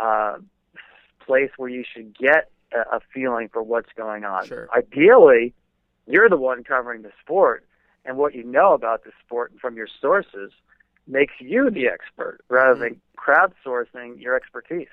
uh, 0.00 0.36
place 1.24 1.50
where 1.56 1.68
you 1.68 1.84
should 1.84 2.16
get 2.16 2.50
a, 2.72 2.96
a 2.96 3.00
feeling 3.12 3.48
for 3.48 3.62
what's 3.62 3.90
going 3.96 4.24
on. 4.24 4.46
Sure. 4.46 4.68
Ideally, 4.76 5.54
you're 6.06 6.28
the 6.28 6.36
one 6.36 6.62
covering 6.64 7.02
the 7.02 7.12
sport, 7.20 7.64
and 8.04 8.16
what 8.16 8.34
you 8.34 8.44
know 8.44 8.74
about 8.74 9.04
the 9.04 9.12
sport 9.24 9.52
and 9.52 9.60
from 9.60 9.76
your 9.76 9.88
sources 10.00 10.52
makes 11.06 11.34
you 11.40 11.70
the 11.70 11.86
expert 11.86 12.40
rather 12.48 12.78
than 12.78 13.00
crowdsourcing 13.18 14.20
your 14.20 14.36
expertise. 14.36 14.88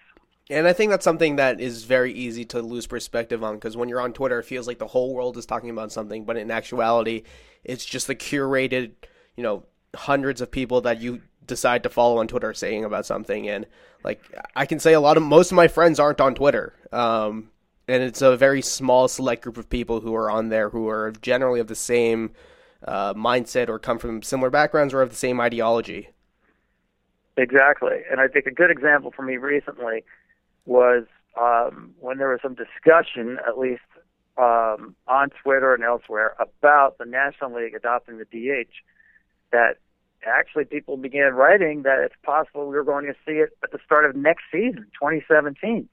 And 0.50 0.68
I 0.68 0.74
think 0.74 0.90
that's 0.90 1.06
something 1.06 1.38
that 1.38 1.62
is 1.62 1.86
very 1.86 2.12
easy 2.12 2.44
to 2.46 2.62
lose 2.62 2.86
perspective 2.86 3.44
on 3.44 3.56
because 3.56 3.78
when 3.78 3.88
you're 3.88 4.02
on 4.02 4.12
Twitter, 4.12 4.40
it 4.40 4.46
feels 4.46 4.68
like 4.68 4.80
the 4.80 4.88
whole 4.88 5.14
world 5.14 5.38
is 5.38 5.46
talking 5.46 5.70
about 5.70 5.92
something, 5.92 6.26
but 6.26 6.36
in 6.36 6.52
actuality, 6.52 7.24
it's 7.64 7.86
just 7.86 8.08
the 8.08 8.16
curated, 8.16 8.92
you 9.38 9.44
know, 9.44 9.64
hundreds 9.96 10.42
of 10.42 10.52
people 10.52 10.82
that 10.82 11.00
you 11.00 11.22
decide 11.48 11.84
to 11.84 11.90
follow 11.90 12.18
on 12.18 12.28
Twitter 12.28 12.54
saying 12.54 12.84
about 12.84 13.06
something. 13.06 13.48
And 13.48 13.66
like, 14.04 14.22
I 14.56 14.66
can 14.66 14.80
say 14.80 14.94
a 14.94 15.00
lot 15.00 15.18
of 15.18 15.24
most 15.24 15.52
of 15.52 15.56
my 15.56 15.68
friends 15.68 16.00
aren't 16.00 16.22
on 16.22 16.36
Twitter. 16.36 16.74
Um, 16.92 17.50
and 17.88 18.04
it's 18.04 18.22
a 18.22 18.36
very 18.36 18.62
small 18.62 19.08
select 19.08 19.44
group 19.44 19.58
of 19.58 19.70
people 19.70 20.02
who 20.02 20.16
are 20.16 20.30
on 20.30 20.50
there 20.50 20.70
who 20.70 20.88
are 20.90 21.12
generally 21.22 21.60
of 21.60 21.68
the 21.68 21.76
same 21.76 22.32
uh, 22.88 23.14
mindset 23.14 23.70
or 23.70 23.80
come 23.80 24.00
from 24.00 24.22
similar 24.22 24.50
backgrounds 24.50 24.94
or 24.94 25.00
have 25.02 25.10
the 25.10 25.16
same 25.16 25.40
ideology. 25.40 26.10
Exactly. 27.38 27.98
And 28.10 28.20
I 28.20 28.28
think 28.28 28.46
a 28.46 28.52
good 28.52 28.72
example 28.72 29.12
for 29.16 29.22
me 29.22 29.38
recently 29.38 30.04
was 30.66 31.06
um, 31.40 31.94
when 32.00 32.18
there 32.18 32.30
was 32.30 32.40
some 32.42 32.56
discussion, 32.56 33.40
at 33.48 33.58
least 33.58 33.82
um, 34.38 34.96
on 35.08 35.30
Twitter 35.44 35.74
and 35.74 35.84
elsewhere, 35.84 36.36
about 36.40 36.98
the 36.98 37.06
National 37.06 37.56
League 37.56 37.74
adopting 37.74 38.18
the 38.18 38.26
DH, 38.26 38.72
that 39.52 39.78
actually 40.26 40.66
people 40.66 40.98
began 40.98 41.34
writing 41.34 41.84
that 41.84 42.00
it's 42.00 42.16
possible 42.24 42.68
we 42.68 42.76
were 42.76 42.84
going 42.84 43.06
to 43.06 43.16
see 43.26 43.40
it 43.40 43.58
at 43.64 43.72
the 43.72 43.80
start 43.86 44.06
of 44.06 44.16
next 44.16 44.44
season, 44.52 44.86
2017. 45.00 45.88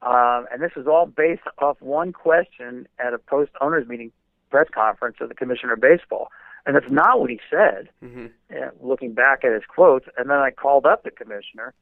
Um, 0.00 0.46
and 0.52 0.62
this 0.62 0.72
was 0.76 0.86
all 0.86 1.06
based 1.06 1.42
off 1.58 1.80
one 1.80 2.12
question 2.12 2.86
at 2.98 3.14
a 3.14 3.18
post 3.18 3.50
owners 3.60 3.86
meeting 3.88 4.12
press 4.50 4.66
conference 4.74 5.16
of 5.20 5.28
the 5.28 5.34
commissioner 5.34 5.74
of 5.74 5.80
baseball. 5.80 6.28
And 6.66 6.76
that's 6.76 6.90
not 6.90 7.20
what 7.20 7.30
he 7.30 7.40
said, 7.50 7.88
Mm-hmm. 8.04 8.26
uh, 8.52 8.70
looking 8.80 9.14
back 9.14 9.44
at 9.44 9.52
his 9.52 9.62
quotes. 9.66 10.06
And 10.18 10.28
then 10.28 10.38
I 10.38 10.50
called 10.50 10.84
up 10.86 11.02
the 11.02 11.10
commissioner, 11.10 11.72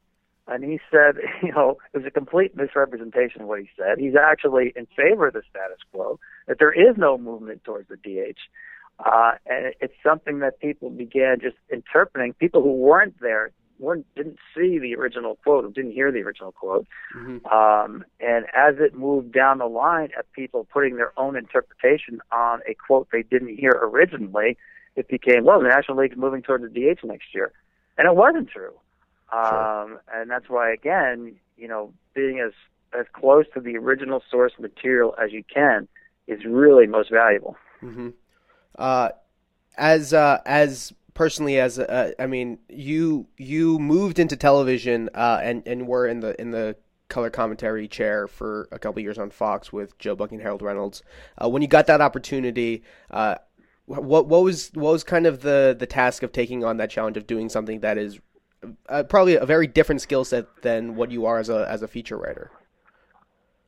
and 0.47 0.63
he 0.63 0.79
said, 0.89 1.15
you 1.43 1.51
know, 1.51 1.77
it 1.93 1.97
was 1.97 2.05
a 2.05 2.11
complete 2.11 2.55
misrepresentation 2.55 3.41
of 3.41 3.47
what 3.47 3.59
he 3.59 3.69
said. 3.77 3.97
He's 3.97 4.15
actually 4.15 4.73
in 4.75 4.87
favor 4.95 5.27
of 5.27 5.33
the 5.33 5.41
status 5.49 5.79
quo, 5.91 6.19
that 6.47 6.59
there 6.59 6.71
is 6.71 6.95
no 6.97 7.17
movement 7.17 7.63
towards 7.63 7.89
the 7.89 7.97
DH. 7.97 8.39
Uh, 9.05 9.33
and 9.45 9.73
it's 9.79 9.93
something 10.01 10.39
that 10.39 10.59
people 10.59 10.89
began 10.89 11.39
just 11.39 11.57
interpreting. 11.71 12.33
People 12.33 12.63
who 12.63 12.71
weren't 12.73 13.19
there 13.19 13.51
weren't 13.79 14.05
didn't 14.15 14.37
see 14.55 14.79
the 14.79 14.95
original 14.95 15.35
quote, 15.43 15.65
or 15.65 15.69
didn't 15.69 15.91
hear 15.91 16.11
the 16.11 16.21
original 16.21 16.51
quote. 16.51 16.87
Mm-hmm. 17.15 17.45
Um, 17.47 18.03
and 18.19 18.45
as 18.55 18.75
it 18.79 18.95
moved 18.95 19.31
down 19.31 19.59
the 19.59 19.65
line 19.65 20.09
of 20.17 20.31
people 20.33 20.67
putting 20.71 20.95
their 20.95 21.13
own 21.17 21.35
interpretation 21.35 22.19
on 22.31 22.61
a 22.67 22.73
quote 22.73 23.07
they 23.11 23.23
didn't 23.23 23.57
hear 23.57 23.71
originally, 23.71 24.57
it 24.95 25.07
became, 25.07 25.45
well, 25.45 25.61
the 25.61 25.69
National 25.69 25.97
League's 25.97 26.17
moving 26.17 26.41
toward 26.41 26.63
the 26.63 26.69
DH 26.69 27.05
next 27.05 27.33
year. 27.33 27.51
And 27.97 28.07
it 28.07 28.15
wasn't 28.15 28.49
true. 28.49 28.73
Sure. 29.31 29.83
Um, 29.83 29.99
and 30.13 30.29
that's 30.29 30.49
why, 30.49 30.71
again, 30.71 31.35
you 31.57 31.67
know, 31.67 31.93
being 32.13 32.39
as, 32.39 32.53
as 32.97 33.05
close 33.13 33.45
to 33.53 33.59
the 33.59 33.77
original 33.77 34.23
source 34.29 34.53
material 34.59 35.15
as 35.21 35.31
you 35.31 35.43
can 35.43 35.87
is 36.27 36.45
really 36.45 36.87
most 36.87 37.11
valuable. 37.11 37.57
Mm-hmm. 37.81 38.09
Uh, 38.77 39.09
as 39.77 40.13
uh, 40.13 40.39
as 40.45 40.93
personally 41.17 41.59
as 41.59 41.79
uh, 41.79 42.11
I 42.19 42.27
mean, 42.27 42.59
you 42.69 43.27
you 43.37 43.79
moved 43.79 44.19
into 44.19 44.37
television 44.37 45.09
uh, 45.13 45.39
and 45.41 45.67
and 45.67 45.87
were 45.87 46.07
in 46.07 46.21
the 46.21 46.39
in 46.39 46.51
the 46.51 46.77
color 47.09 47.29
commentary 47.29 47.87
chair 47.87 48.27
for 48.27 48.69
a 48.71 48.79
couple 48.79 49.01
years 49.01 49.17
on 49.17 49.31
Fox 49.31 49.73
with 49.73 49.97
Joe 49.97 50.15
Buck 50.15 50.31
and 50.31 50.41
Harold 50.41 50.61
Reynolds. 50.61 51.01
Uh, 51.43 51.49
when 51.49 51.61
you 51.61 51.67
got 51.67 51.87
that 51.87 52.01
opportunity, 52.01 52.83
uh, 53.09 53.35
what 53.87 54.27
what 54.27 54.43
was 54.43 54.69
what 54.75 54.91
was 54.91 55.03
kind 55.03 55.25
of 55.25 55.41
the 55.41 55.75
the 55.77 55.87
task 55.87 56.21
of 56.23 56.31
taking 56.31 56.63
on 56.63 56.77
that 56.77 56.91
challenge 56.91 57.17
of 57.17 57.25
doing 57.25 57.49
something 57.49 57.79
that 57.79 57.97
is 57.97 58.19
uh, 58.87 59.03
probably 59.03 59.35
a 59.35 59.45
very 59.45 59.67
different 59.67 60.01
skill 60.01 60.23
set 60.23 60.45
than 60.61 60.95
what 60.95 61.11
you 61.11 61.25
are 61.25 61.39
as 61.39 61.49
a 61.49 61.67
as 61.69 61.81
a 61.81 61.87
feature 61.87 62.17
writer. 62.17 62.51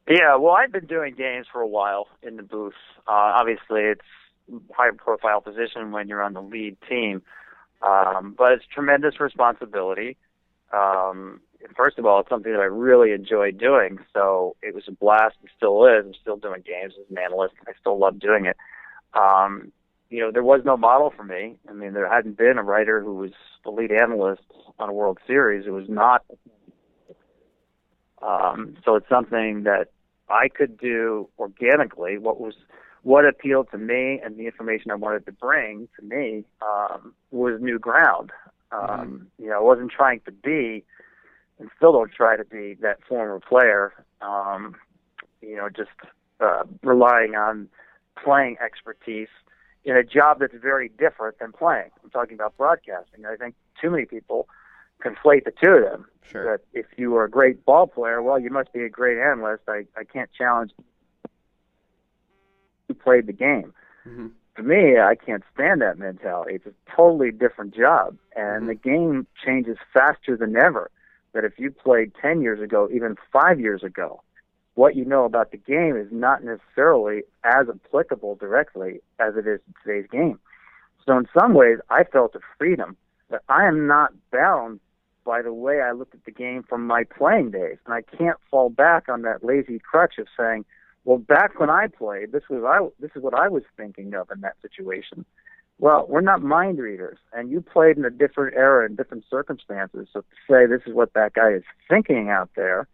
Yeah, 0.07 0.37
well, 0.37 0.53
I've 0.53 0.71
been 0.71 0.87
doing 0.87 1.13
games 1.15 1.45
for 1.51 1.61
a 1.61 1.67
while 1.67 2.07
in 2.23 2.35
the 2.35 2.43
booth. 2.43 2.73
Uh, 3.07 3.11
obviously, 3.37 3.81
it's 3.81 4.01
high 4.75 4.89
profile 4.95 5.41
position 5.41 5.91
when 5.91 6.07
you're 6.07 6.23
on 6.23 6.33
the 6.33 6.41
lead 6.41 6.77
team, 6.87 7.21
um, 7.82 8.36
but 8.38 8.53
it's 8.53 8.65
tremendous 8.73 9.19
responsibility. 9.19 10.17
Um, 10.73 11.41
first 11.75 11.97
of 11.97 12.05
all, 12.05 12.19
it's 12.19 12.30
something 12.30 12.51
that 12.51 12.61
I 12.61 12.65
really 12.65 13.11
enjoy 13.11 13.51
doing, 13.51 13.99
so 14.13 14.55
it 14.61 14.73
was 14.73 14.84
a 14.88 14.91
blast 14.91 15.36
and 15.41 15.49
still 15.55 15.86
is. 15.86 16.05
I'm 16.05 16.13
still 16.21 16.38
doing 16.38 16.61
games 16.65 16.93
as 16.99 17.09
an 17.09 17.17
analyst. 17.17 17.55
I 17.67 17.71
still 17.80 17.97
love 17.97 18.19
doing 18.19 18.45
it. 18.45 18.57
Um, 19.13 19.71
you 20.09 20.19
know, 20.21 20.32
there 20.32 20.43
was 20.43 20.61
no 20.65 20.75
model 20.75 21.13
for 21.15 21.23
me. 21.23 21.57
I 21.69 21.73
mean, 21.73 21.93
there 21.93 22.11
hadn't 22.11 22.38
been 22.38 22.57
a 22.57 22.63
writer 22.63 23.01
who 23.01 23.15
was 23.15 23.32
the 23.63 23.71
lead 23.71 23.91
analyst 23.91 24.43
on 24.80 24.89
a 24.89 24.93
World 24.93 25.19
Series. 25.27 25.67
It 25.67 25.71
was 25.71 25.88
not. 25.88 26.23
Um, 28.21 28.75
so 28.84 28.95
it's 28.95 29.07
something 29.07 29.63
that 29.63 29.91
I 30.30 30.49
could 30.49 30.77
do 30.77 31.30
organically. 31.38 32.17
What 32.17 32.39
was 32.39 32.55
what 33.03 33.25
appealed 33.25 33.69
to 33.71 33.77
me 33.77 34.19
and 34.23 34.37
the 34.37 34.45
information 34.45 34.91
I 34.91 34.95
wanted 34.95 35.25
to 35.25 35.31
bring 35.31 35.87
to 35.97 36.05
me 36.05 36.43
um, 36.61 37.13
was 37.31 37.61
new 37.61 37.79
ground. 37.79 38.31
Um, 38.71 39.27
You 39.37 39.47
know, 39.49 39.57
I 39.57 39.63
wasn't 39.63 39.91
trying 39.91 40.21
to 40.25 40.31
be, 40.31 40.83
and 41.59 41.69
still 41.75 41.93
don't 41.93 42.11
try 42.11 42.37
to 42.37 42.45
be 42.45 42.75
that 42.81 42.99
former 43.07 43.39
player. 43.39 43.93
Um, 44.21 44.75
you 45.41 45.55
know, 45.55 45.69
just 45.69 45.89
uh, 46.39 46.63
relying 46.83 47.35
on 47.35 47.69
playing 48.21 48.57
expertise 48.63 49.29
in 49.85 49.95
a 49.95 50.03
job 50.03 50.39
that's 50.39 50.53
very 50.61 50.89
different 50.89 51.39
than 51.39 51.51
playing. 51.51 51.89
I'm 52.03 52.09
talking 52.09 52.35
about 52.35 52.57
broadcasting. 52.57 53.25
I 53.25 53.37
think 53.37 53.55
too 53.81 53.89
many 53.89 54.05
people 54.05 54.47
conflate 55.03 55.45
the 55.45 55.51
two 55.51 55.71
of 55.71 55.83
them. 55.83 56.05
Sure. 56.29 56.57
That 56.57 56.65
if 56.73 56.85
you 56.97 57.15
are 57.15 57.23
a 57.23 57.29
great 57.29 57.65
ball 57.65 57.87
player, 57.87 58.21
well, 58.21 58.37
you 58.37 58.49
must 58.49 58.71
be 58.73 58.83
a 58.83 58.89
great 58.89 59.17
analyst. 59.17 59.63
I, 59.67 59.85
I 59.97 60.03
can't 60.03 60.29
challenge 60.37 60.71
played 62.99 63.27
the 63.27 63.33
game. 63.33 63.73
Mm-hmm. 64.07 64.27
For 64.55 64.63
me, 64.63 64.99
I 64.99 65.15
can't 65.15 65.43
stand 65.53 65.81
that 65.81 65.97
mentality. 65.97 66.55
It's 66.55 66.65
a 66.65 66.73
totally 66.95 67.31
different 67.31 67.73
job, 67.73 68.17
and 68.35 68.63
Mhm. 68.63 68.67
the 68.67 68.75
game 68.75 69.27
changes 69.43 69.77
faster 69.93 70.35
than 70.35 70.55
ever. 70.55 70.91
That 71.33 71.45
if 71.45 71.59
you 71.59 71.71
played 71.71 72.13
10 72.15 72.41
years 72.41 72.59
ago, 72.59 72.89
even 72.91 73.15
five 73.31 73.59
years 73.59 73.83
ago, 73.83 74.21
what 74.75 74.95
you 74.95 75.05
know 75.05 75.25
about 75.25 75.51
the 75.51 75.57
game 75.57 75.95
is 75.95 76.11
not 76.11 76.43
necessarily 76.43 77.23
as 77.43 77.69
applicable 77.69 78.35
directly 78.35 79.01
as 79.19 79.35
it 79.35 79.45
is 79.45 79.59
in 79.67 79.73
today's 79.83 80.09
game. 80.09 80.39
So 81.05 81.17
in 81.17 81.27
some 81.37 81.53
ways, 81.53 81.79
I 81.89 82.03
felt 82.03 82.35
a 82.35 82.39
freedom 82.57 82.97
that 83.29 83.41
I 83.47 83.65
am 83.65 83.87
not 83.87 84.13
bound 84.31 84.79
by 85.25 85.41
the 85.41 85.53
way 85.53 85.81
I 85.81 85.91
looked 85.91 86.15
at 86.15 86.25
the 86.25 86.31
game 86.31 86.63
from 86.63 86.87
my 86.87 87.03
playing 87.03 87.51
days, 87.51 87.77
and 87.85 87.93
I 87.93 88.01
can't 88.01 88.39
fall 88.49 88.69
back 88.69 89.07
on 89.07 89.21
that 89.21 89.43
lazy 89.43 89.77
crutch 89.79 90.17
of 90.17 90.27
saying, 90.35 90.65
"Well, 91.05 91.17
back 91.17 91.59
when 91.59 91.69
I 91.69 91.87
played, 91.87 92.31
this 92.31 92.43
was 92.49 92.63
I 92.63 92.87
this 92.99 93.11
is 93.15 93.23
what 93.23 93.33
I 93.33 93.47
was 93.47 93.63
thinking 93.77 94.13
of 94.13 94.29
in 94.33 94.41
that 94.41 94.55
situation." 94.61 95.25
Well, 95.79 96.05
we're 96.09 96.21
not 96.21 96.41
mind 96.41 96.77
readers, 96.77 97.17
and 97.31 97.49
you 97.49 97.61
played 97.61 97.95
in 97.97 98.03
a 98.03 98.09
different 98.09 98.57
era 98.57 98.85
and 98.85 98.97
different 98.97 99.23
circumstances. 99.29 100.07
So 100.11 100.21
to 100.21 100.35
say 100.49 100.65
this 100.65 100.81
is 100.85 100.93
what 100.93 101.13
that 101.13 101.33
guy 101.33 101.51
is 101.51 101.63
thinking 101.87 102.29
out 102.29 102.49
there, 102.57 102.85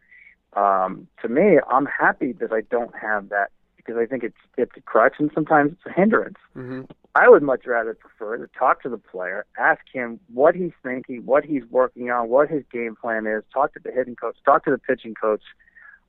um, 0.55 1.07
to 1.21 1.27
me, 1.27 1.59
I'm 1.69 1.87
happy 1.87 2.31
that 2.33 2.53
I 2.53 2.61
don't 2.61 2.93
have 2.95 3.29
that 3.29 3.49
because 3.75 3.97
I 3.97 4.05
think 4.05 4.23
it's 4.23 4.37
it's 4.57 4.71
a 4.77 4.81
crutch 4.81 5.15
and 5.19 5.31
sometimes 5.33 5.73
it's 5.73 5.85
a 5.85 5.91
hindrance. 5.91 6.37
Mm-hmm. 6.55 6.83
I 7.13 7.29
would 7.29 7.43
much 7.43 7.65
rather 7.65 7.93
prefer 7.93 8.37
to 8.37 8.47
talk 8.57 8.81
to 8.83 8.89
the 8.89 8.97
player, 8.97 9.45
ask 9.57 9.81
him 9.91 10.19
what 10.33 10.55
he's 10.55 10.73
thinking, 10.83 11.25
what 11.25 11.45
he's 11.45 11.63
working 11.69 12.09
on, 12.11 12.29
what 12.29 12.49
his 12.49 12.63
game 12.71 12.95
plan 12.95 13.25
is, 13.25 13.43
talk 13.53 13.73
to 13.73 13.79
the 13.83 13.91
hitting 13.91 14.15
coach, 14.15 14.35
talk 14.43 14.65
to 14.65 14.71
the 14.71 14.77
pitching 14.77 15.13
coach, 15.13 15.43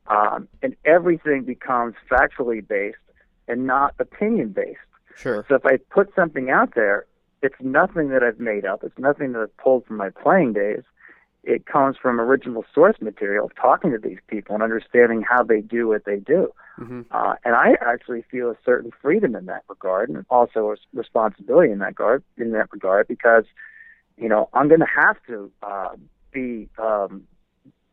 um, 0.09 0.49
and 0.63 0.77
everything 0.85 1.45
becomes 1.45 1.95
factually 2.11 2.67
based 2.67 2.99
and 3.49 3.67
not 3.67 3.95
opinion 3.99 4.51
based. 4.51 4.79
Sure. 5.17 5.45
So 5.49 5.55
if 5.55 5.65
I 5.65 5.79
put 5.91 6.15
something 6.15 6.51
out 6.51 6.75
there, 6.75 7.07
it's 7.43 7.57
nothing 7.61 8.09
that 8.11 8.23
I've 8.23 8.41
made 8.41 8.65
up. 8.65 8.83
It's 8.83 8.99
nothing 8.99 9.33
that 9.33 9.43
I've 9.43 9.57
pulled 9.57 9.87
from 9.87 9.97
my 9.97 10.11
playing 10.11 10.53
days. 10.53 10.83
It 11.45 11.65
comes 11.67 11.97
from 11.97 12.21
original 12.21 12.65
source 12.75 12.97
material, 13.01 13.51
talking 13.61 13.93
to 13.93 13.99
these 13.99 14.19
people 14.27 14.55
and 14.55 14.65
understanding 14.65 15.23
how 15.23 15.45
they 15.45 15.61
do 15.61 15.87
what 15.87 16.05
they 16.05 16.17
do. 16.17 16.53
Mm-hmm. 16.79 17.03
Uh, 17.11 17.37
and 17.45 17.55
I 17.55 17.77
actually 17.81 18.25
feel 18.31 18.51
a 18.51 18.57
certain 18.65 18.91
freedom 19.01 19.37
in 19.37 19.47
that 19.47 19.63
regard, 19.69 20.11
and 20.11 20.27
also 20.29 20.73
a 20.73 20.77
responsibility 20.93 21.73
in 21.73 21.79
that 21.79 21.87
regard. 21.87 22.25
In 22.37 22.51
that 22.53 22.71
regard, 22.73 23.07
because 23.09 23.45
you 24.17 24.29
know 24.29 24.49
I'm 24.53 24.69
going 24.69 24.81
to 24.81 24.87
have 24.87 25.17
to 25.29 25.51
uh, 25.63 25.95
be 26.33 26.69
um, 26.79 27.27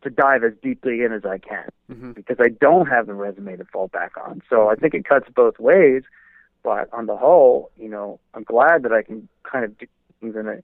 to 0.04 0.10
dive 0.10 0.44
as 0.44 0.54
deeply 0.62 1.04
in 1.04 1.12
as 1.12 1.26
I 1.26 1.38
can 1.38 1.70
Mm-hmm. 1.92 2.12
because 2.14 2.38
I 2.40 2.50
don't 2.50 2.88
have 2.88 3.08
the 3.08 3.14
resume 3.14 3.58
to 3.58 3.66
fall 3.66 3.88
back 3.90 4.14
on. 4.18 4.42
So 4.50 4.70
I 4.70 4.76
think 4.76 4.94
it 4.94 5.06
cuts 5.06 5.28
both 5.36 5.60
ways. 5.60 6.04
But 6.64 6.92
on 6.94 7.08
the 7.08 7.18
whole, 7.18 7.72
you 7.78 7.90
know, 7.90 8.20
I'm 8.34 8.44
glad 8.44 8.84
that 8.84 8.94
I 8.94 9.04
can 9.04 9.28
kind 9.44 9.66
of 9.66 9.78
do 9.78 9.86
things 10.22 10.36
in 10.36 10.48
a, 10.48 10.64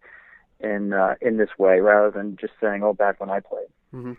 in 0.66 0.94
uh, 0.94 1.16
in 1.22 1.38
this 1.38 1.50
way 1.58 1.82
rather 1.82 2.10
than 2.10 2.38
just 2.38 2.54
saying, 2.62 2.84
"Oh, 2.84 2.94
back 2.94 3.20
when 3.20 3.30
I 3.30 3.42
played." 3.42 3.68
Mm-hmm. 3.94 4.14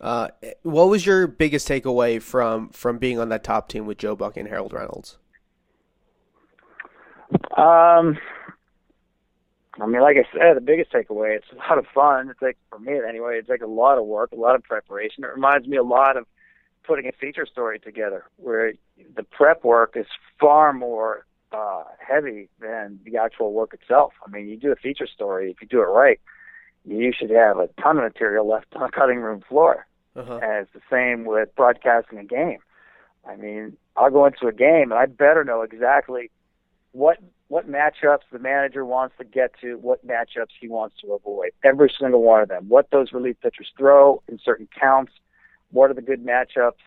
Uh, 0.00 0.28
what 0.62 0.88
was 0.88 1.06
your 1.06 1.26
biggest 1.26 1.66
takeaway 1.66 2.20
from 2.20 2.68
from 2.68 2.98
being 2.98 3.18
on 3.18 3.30
that 3.30 3.44
top 3.44 3.68
team 3.68 3.86
with 3.86 3.98
Joe 3.98 4.14
Buck 4.14 4.36
and 4.36 4.46
Harold 4.46 4.72
Reynolds? 4.74 5.16
Um, 7.56 8.18
I 9.80 9.86
mean, 9.86 10.02
like 10.02 10.16
I 10.16 10.26
said, 10.32 10.56
the 10.56 10.60
biggest 10.60 10.92
takeaway, 10.92 11.36
it's 11.36 11.46
a 11.52 11.56
lot 11.56 11.78
of 11.78 11.86
fun. 11.94 12.28
It's 12.28 12.42
like, 12.42 12.58
for 12.68 12.78
me 12.78 12.92
anyway, 13.08 13.38
it's 13.38 13.48
like 13.48 13.62
a 13.62 13.66
lot 13.66 13.96
of 13.98 14.04
work, 14.04 14.32
a 14.32 14.36
lot 14.36 14.54
of 14.54 14.62
preparation. 14.62 15.24
It 15.24 15.30
reminds 15.34 15.66
me 15.66 15.78
a 15.78 15.82
lot 15.82 16.16
of 16.16 16.26
putting 16.84 17.06
a 17.06 17.12
feature 17.12 17.46
story 17.46 17.78
together 17.78 18.24
where 18.36 18.72
the 19.16 19.22
prep 19.22 19.64
work 19.64 19.94
is 19.96 20.06
far 20.38 20.72
more 20.72 21.24
uh, 21.52 21.84
heavy 21.98 22.48
than 22.60 22.98
the 23.04 23.16
actual 23.16 23.52
work 23.52 23.72
itself. 23.72 24.12
I 24.26 24.30
mean, 24.30 24.48
you 24.48 24.56
do 24.56 24.72
a 24.72 24.76
feature 24.76 25.06
story, 25.06 25.50
if 25.50 25.62
you 25.62 25.68
do 25.68 25.80
it 25.80 25.86
right, 25.86 26.20
you 26.84 27.12
should 27.16 27.30
have 27.30 27.58
a 27.58 27.68
ton 27.80 27.98
of 27.98 28.04
material 28.04 28.46
left 28.46 28.66
on 28.74 28.82
the 28.82 28.88
cutting 28.88 29.20
room 29.20 29.42
floor. 29.48 29.86
Uh-huh. 30.14 30.40
And 30.42 30.66
it's 30.66 30.72
the 30.74 30.80
same 30.90 31.24
with 31.24 31.54
broadcasting 31.56 32.18
a 32.18 32.24
game. 32.24 32.58
I 33.26 33.36
mean, 33.36 33.76
I'll 33.96 34.10
go 34.10 34.26
into 34.26 34.46
a 34.46 34.52
game 34.52 34.90
and 34.90 34.94
I 34.94 35.06
better 35.06 35.44
know 35.44 35.62
exactly 35.62 36.30
what 36.90 37.18
what 37.52 37.70
matchups 37.70 38.22
the 38.32 38.38
manager 38.38 38.82
wants 38.82 39.14
to 39.18 39.24
get 39.26 39.52
to, 39.60 39.74
what 39.74 40.06
matchups 40.06 40.54
he 40.58 40.68
wants 40.68 40.96
to 41.02 41.12
avoid. 41.12 41.50
Every 41.62 41.92
single 42.00 42.22
one 42.22 42.40
of 42.40 42.48
them. 42.48 42.64
What 42.66 42.90
those 42.90 43.12
relief 43.12 43.36
pitchers 43.42 43.70
throw 43.76 44.22
in 44.26 44.38
certain 44.42 44.66
counts. 44.80 45.12
What 45.70 45.90
are 45.90 45.94
the 45.94 46.00
good 46.00 46.24
matchups? 46.24 46.80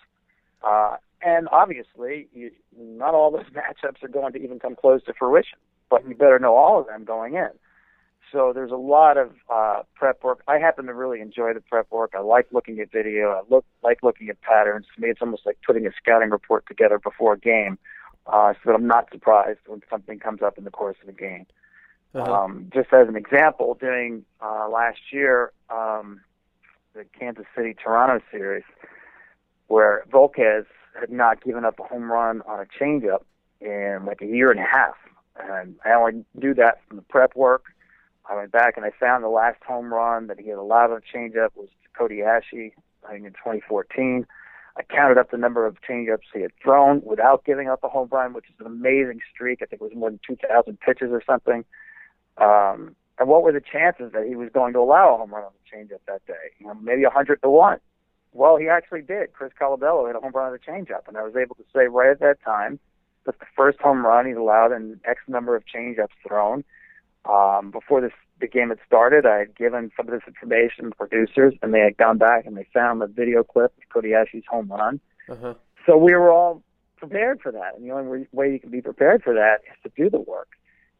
Uh, 0.68 0.96
and 1.22 1.48
obviously, 1.52 2.30
you, 2.34 2.50
not 2.76 3.14
all 3.14 3.30
those 3.30 3.46
matchups 3.54 4.02
are 4.02 4.08
going 4.08 4.34
to 4.34 4.40
even 4.40 4.58
come 4.58 4.76
close 4.76 5.04
to 5.04 5.14
fruition, 5.14 5.60
but 5.92 6.10
you 6.10 6.16
better 6.16 6.40
know 6.40 6.56
all 6.56 6.82
of 6.82 6.88
them 6.88 7.04
going 7.04 7.36
in. 7.36 7.50
So 8.32 8.52
there's 8.52 8.72
a 8.72 8.76
lot 8.76 9.18
of 9.18 9.34
uh, 9.54 9.84
prep 9.94 10.24
work. 10.24 10.42
I 10.48 10.58
happen 10.58 10.88
to 10.88 10.96
really 10.96 11.22
enjoy 11.22 11.54
the 11.54 11.62
prep 11.62 11.92
work. 11.92 12.14
I 12.18 12.22
like 12.22 12.48
looking 12.52 12.80
at 12.80 12.92
video. 12.92 13.30
I 13.30 13.42
look 13.54 13.66
like 13.84 14.00
looking 14.02 14.30
at 14.30 14.42
patterns. 14.42 14.88
To 14.96 15.02
me, 15.02 15.10
it's 15.10 15.22
almost 15.22 15.46
like 15.46 15.60
putting 15.64 15.86
a 15.86 15.92
scouting 15.96 16.32
report 16.32 16.66
together 16.68 16.98
before 16.98 17.34
a 17.34 17.40
game, 17.40 17.78
uh, 18.28 18.54
so 18.54 18.60
that 18.72 18.76
I'm 18.76 18.88
not 18.88 19.10
surprised 19.12 19.60
when 19.68 19.82
something 19.90 20.20
comes 20.20 20.42
up 20.42 20.58
in 20.58 20.64
the 20.64 20.72
course 20.72 20.98
of 21.04 21.10
a 21.10 21.14
game. 21.14 21.46
Uh-huh. 22.14 22.32
Um, 22.32 22.70
just 22.74 22.94
as 22.94 23.08
an 23.08 23.16
example, 23.16 23.78
during 23.80 24.24
uh, 24.42 24.70
last 24.70 25.00
year, 25.12 25.52
um, 25.70 26.22
the 26.94 27.06
Kansas 27.20 27.46
City 27.56 27.74
Toronto 27.74 28.24
series, 28.32 28.64
where 29.68 30.06
Volquez 30.10 30.66
had 31.00 31.12
not 31.12 31.44
given 31.44 31.66
up 31.66 31.78
a 31.80 31.84
home 31.84 32.10
run 32.12 32.42
on 32.48 32.60
a 32.60 32.84
changeup 32.84 33.24
in 33.60 34.06
like 34.06 34.22
a 34.22 34.26
year 34.26 34.50
and 34.50 34.60
a 34.60 34.64
half. 34.64 34.96
And 35.38 35.76
I 35.84 35.92
only 35.92 36.24
knew 36.34 36.54
that 36.54 36.80
from 36.88 36.98
the 36.98 37.04
prep 37.04 37.36
work. 37.36 37.66
I 38.30 38.36
went 38.36 38.52
back 38.52 38.78
and 38.78 38.86
I 38.86 38.92
found 38.98 39.24
the 39.24 39.30
last 39.30 39.62
home 39.68 39.94
run 39.94 40.28
that 40.28 40.40
he 40.40 40.50
had 40.50 40.58
allowed 40.58 40.92
on 40.92 40.98
a 40.98 41.18
changeup 41.18 41.50
was 41.56 41.68
to 41.84 41.90
Cody 41.98 42.24
I 42.24 42.40
think 42.50 42.74
in 43.26 43.34
2014. 43.34 44.26
I 44.78 44.84
counted 44.84 45.18
up 45.18 45.32
the 45.32 45.38
number 45.38 45.66
of 45.66 45.78
changeups 45.82 46.28
he 46.34 46.42
had 46.42 46.52
thrown 46.62 47.02
without 47.04 47.46
giving 47.46 47.70
up 47.70 47.84
a 47.84 47.90
home 47.90 48.10
run, 48.12 48.34
which 48.34 48.46
is 48.50 48.56
an 48.60 48.66
amazing 48.66 49.22
streak. 49.34 49.62
I 49.62 49.66
think 49.66 49.82
it 49.82 49.86
was 49.86 49.96
more 49.96 50.10
than 50.10 50.20
2,000 50.28 50.80
pitches 50.80 51.12
or 51.12 51.24
something. 51.26 51.64
Um, 52.38 52.96
and 53.18 53.30
what 53.30 53.44
were 53.44 53.54
the 53.54 53.62
chances 53.62 54.12
that 54.12 54.26
he 54.28 54.36
was 54.36 54.50
going 54.54 54.74
to 54.74 54.80
allow 54.80 55.14
a 55.14 55.18
home 55.18 55.34
run 55.34 55.46
on 55.46 55.52
the 55.54 55.78
changeup 55.78 56.00
that 56.08 56.26
day? 56.28 56.52
You 56.60 56.68
know, 56.68 56.74
maybe 56.74 57.04
hundred 57.04 57.42
to 57.44 57.50
one. 57.50 57.80
Well, 58.34 58.58
he 58.58 58.68
actually 58.68 59.02
did. 59.02 59.32
Chris 59.32 59.54
Colabello 59.60 60.08
hit 60.08 60.18
a 60.18 60.20
home 60.20 60.34
run 60.34 60.48
on 60.48 60.52
the 60.52 60.60
changeup, 60.60 61.08
and 61.08 61.16
I 61.16 61.24
was 61.24 61.36
able 61.38 61.56
to 61.56 61.64
say 61.74 61.88
right 61.88 62.12
at 62.12 62.20
that 62.20 62.44
time 62.44 62.80
that's 63.26 63.40
the 63.40 63.46
first 63.56 63.80
home 63.80 64.06
run 64.06 64.28
he's 64.28 64.36
allowed 64.36 64.74
in 64.74 65.00
X 65.06 65.22
number 65.28 65.56
of 65.56 65.64
changeups 65.66 66.10
thrown. 66.28 66.64
Um, 67.24 67.72
before 67.72 68.02
this 68.02 68.12
the 68.40 68.48
game 68.48 68.70
had 68.70 68.80
started, 68.86 69.26
I 69.26 69.40
had 69.40 69.56
given 69.56 69.92
some 69.96 70.08
of 70.08 70.14
this 70.14 70.24
information 70.28 70.90
to 70.90 70.96
producers, 70.96 71.54
and 71.62 71.74
they 71.74 71.80
had 71.80 71.98
gone 71.98 72.18
back 72.18 72.46
and 72.46 72.58
they 72.58 72.68
found 72.74 73.02
the 73.02 73.08
video 73.08 73.44
clip 73.44 73.74
of 73.78 73.90
Cody 73.94 74.10
Asche's 74.10 74.44
home 74.50 74.68
run. 74.70 75.00
Uh-huh. 75.30 75.54
So 75.86 75.98
we 75.98 76.14
were 76.14 76.32
all 76.32 76.62
prepared 76.98 77.42
for 77.42 77.52
that, 77.52 77.76
and 77.76 77.86
the 77.86 77.92
only 77.92 78.28
way 78.32 78.52
you 78.52 78.60
can 78.60 78.72
be 78.72 78.82
prepared 78.82 79.24
for 79.24 79.34
that 79.34 79.62
is 79.70 79.78
to 79.84 80.04
do 80.04 80.10
the 80.10 80.20
work. 80.20 80.50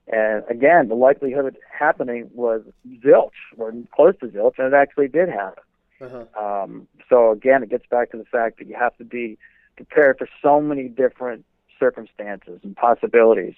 And 0.08 0.44
again, 0.50 0.88
the 0.88 0.96
likelihood 0.96 1.46
of 1.46 1.56
it 1.56 1.62
happening 1.72 2.30
was 2.34 2.62
zilch, 3.04 3.32
or 3.58 3.74
close 3.94 4.14
to 4.20 4.28
zilch, 4.28 4.54
and 4.58 4.68
it 4.68 4.74
actually 4.74 5.08
did 5.08 5.30
happen. 5.30 5.64
Uh-huh. 6.02 6.44
Um, 6.64 6.88
so 7.10 7.32
again, 7.32 7.64
it 7.64 7.70
gets 7.70 7.86
back 7.90 8.12
to 8.12 8.18
the 8.18 8.26
fact 8.26 8.60
that 8.60 8.68
you 8.68 8.76
have 8.76 8.96
to 8.98 9.04
be 9.04 9.38
prepared 9.76 10.18
for 10.18 10.28
so 10.42 10.62
many 10.62 10.88
different 10.88 11.44
circumstances 11.80 12.60
and 12.64 12.76
possibilities. 12.76 13.56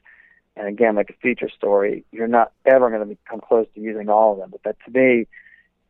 And 0.58 0.68
again, 0.68 0.96
like 0.96 1.10
a 1.12 1.14
feature 1.22 1.50
story, 1.50 2.04
you're 2.12 2.28
not 2.28 2.52
ever 2.66 2.90
going 2.90 3.08
to 3.08 3.18
come 3.30 3.40
close 3.40 3.68
to 3.76 3.80
using 3.80 4.10
all 4.10 4.34
of 4.34 4.40
them. 4.40 4.50
But 4.52 4.64
that 4.64 4.78
to 4.86 4.92
me 4.92 5.28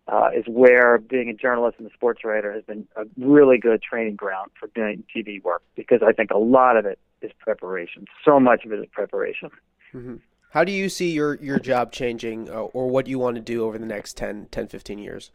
uh, 0.08 0.30
is 0.36 0.46
where 0.48 0.98
being 0.98 1.30
a 1.30 1.34
journalist 1.34 1.78
and 1.80 1.90
a 1.90 1.94
sports 1.94 2.24
writer 2.24 2.52
has 2.52 2.64
been 2.64 2.88
a 2.96 3.04
really 3.18 3.58
good 3.58 3.82
training 3.82 4.16
ground 4.16 4.52
for 4.60 4.68
doing 4.76 5.04
TV 5.16 5.42
work 5.42 5.64
because 5.76 6.02
I 6.06 6.12
think 6.12 6.32
a 6.32 6.38
lot 6.38 6.76
of 6.76 6.86
it 6.86 7.00
is 7.22 7.32
preparation. 7.40 8.06
So 8.26 8.40
much 8.40 8.66
of 8.66 8.74
it 8.74 8.80
is 8.80 8.88
preparation. 8.92 9.50
Mm-hmm. 9.94 10.16
How 10.52 10.64
do 10.64 10.72
you 10.72 10.90
see 10.90 11.12
your, 11.12 11.36
your 11.36 11.60
job 11.60 11.92
changing 11.92 12.50
uh, 12.50 12.54
or 12.54 12.90
what 12.90 13.08
you 13.08 13.20
want 13.20 13.36
to 13.36 13.42
do 13.42 13.64
over 13.64 13.78
the 13.78 13.86
next 13.86 14.18
10, 14.18 14.48
10, 14.52 14.68
15 14.68 15.00
years? 15.00 15.32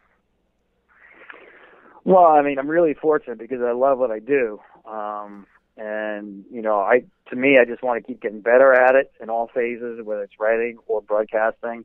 Well, 2.05 2.25
I 2.25 2.43
mean, 2.43 2.59
I'm 2.59 2.69
really 2.69 2.95
fortunate 2.95 3.39
because 3.39 3.61
I 3.63 3.73
love 3.73 3.99
what 3.99 4.11
I 4.11 4.19
do. 4.19 4.61
Um, 4.85 5.47
and, 5.77 6.45
you 6.51 6.63
know, 6.63 6.81
I, 6.81 7.05
to 7.31 7.37
me, 7.37 7.59
I 7.59 7.65
just 7.65 7.83
want 7.83 8.03
to 8.03 8.07
keep 8.07 8.21
getting 8.21 8.41
better 8.41 8.73
at 8.73 8.95
it 8.95 9.13
in 9.21 9.31
all 9.31 9.51
phases, 9.55 10.01
whether 10.05 10.23
it's 10.23 10.39
writing 10.39 10.79
or 10.87 11.01
broadcasting. 11.01 11.85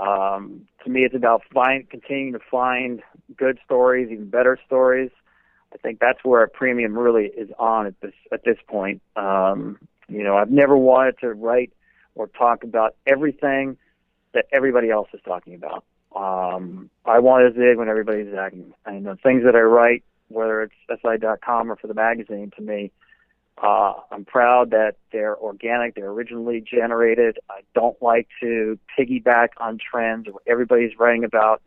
Um, 0.00 0.66
to 0.84 0.90
me, 0.90 1.04
it's 1.04 1.14
about 1.14 1.42
find, 1.52 1.88
continuing 1.88 2.32
to 2.32 2.40
find 2.50 3.02
good 3.36 3.58
stories, 3.64 4.08
even 4.10 4.30
better 4.30 4.58
stories. 4.66 5.10
I 5.72 5.76
think 5.78 6.00
that's 6.00 6.24
where 6.24 6.42
a 6.42 6.48
premium 6.48 6.98
really 6.98 7.26
is 7.26 7.50
on 7.58 7.86
at 7.86 8.00
this, 8.00 8.14
at 8.32 8.44
this 8.44 8.56
point. 8.66 9.02
Um, 9.16 9.78
you 10.08 10.22
know, 10.24 10.36
I've 10.36 10.50
never 10.50 10.76
wanted 10.76 11.18
to 11.20 11.32
write 11.32 11.72
or 12.14 12.26
talk 12.26 12.64
about 12.64 12.96
everything 13.06 13.76
that 14.32 14.46
everybody 14.52 14.90
else 14.90 15.08
is 15.12 15.20
talking 15.24 15.54
about. 15.54 15.84
Um, 16.14 16.90
I 17.04 17.20
want 17.20 17.54
to 17.54 17.60
zig 17.60 17.78
when 17.78 17.88
everybody's 17.88 18.32
zagging. 18.32 18.72
And 18.84 19.06
the 19.06 19.16
things 19.16 19.44
that 19.44 19.54
I 19.54 19.60
write, 19.60 20.02
whether 20.28 20.62
it's 20.62 20.74
SI.com 20.88 21.70
or 21.70 21.76
for 21.76 21.86
the 21.86 21.94
magazine, 21.94 22.50
to 22.56 22.62
me, 22.62 22.90
uh, 23.62 23.94
I'm 24.10 24.24
proud 24.24 24.70
that 24.70 24.96
they're 25.12 25.36
organic, 25.36 25.94
they're 25.94 26.10
originally 26.10 26.60
generated. 26.60 27.38
I 27.50 27.60
don't 27.74 28.00
like 28.02 28.28
to 28.40 28.78
piggyback 28.98 29.48
on 29.58 29.78
trends 29.78 30.26
or 30.26 30.32
what 30.32 30.42
everybody's 30.46 30.98
writing 30.98 31.24
about, 31.24 31.62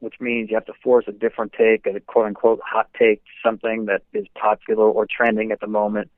which 0.00 0.14
means 0.20 0.50
you 0.50 0.56
have 0.56 0.66
to 0.66 0.74
force 0.82 1.06
a 1.08 1.12
different 1.12 1.52
take, 1.52 1.86
a 1.86 2.00
quote 2.00 2.26
unquote 2.26 2.60
hot 2.64 2.88
take, 2.98 3.22
something 3.44 3.86
that 3.86 4.02
is 4.12 4.26
popular 4.34 4.84
or 4.90 5.06
trending 5.06 5.52
at 5.52 5.60
the 5.60 5.66
moment. 5.66 6.10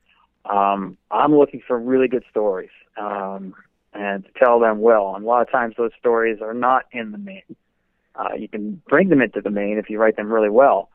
Um, 0.45 0.97
I'm 1.09 1.35
looking 1.35 1.61
for 1.65 1.79
really 1.79 2.07
good 2.07 2.23
stories. 2.29 2.69
Um, 2.97 3.55
and 3.95 4.25
to 4.25 4.29
tell 4.37 4.59
them 4.59 4.81
well. 4.81 5.15
And 5.15 5.23
a 5.23 5.27
lot 5.27 5.41
of 5.41 5.49
times 5.49 5.75
those 5.77 5.91
stories 5.97 6.39
are 6.41 6.53
not 6.53 6.85
in 6.91 7.11
the 7.11 7.17
main. 7.17 7.43
Uh, 8.15 8.35
you 8.37 8.47
can 8.47 8.81
bring 8.87 9.09
them 9.09 9.21
into 9.21 9.41
the 9.41 9.49
main 9.49 9.77
if 9.77 9.89
you 9.89 9.99
write 9.99 10.17
them 10.17 10.31
really 10.31 10.49
well. 10.49 10.89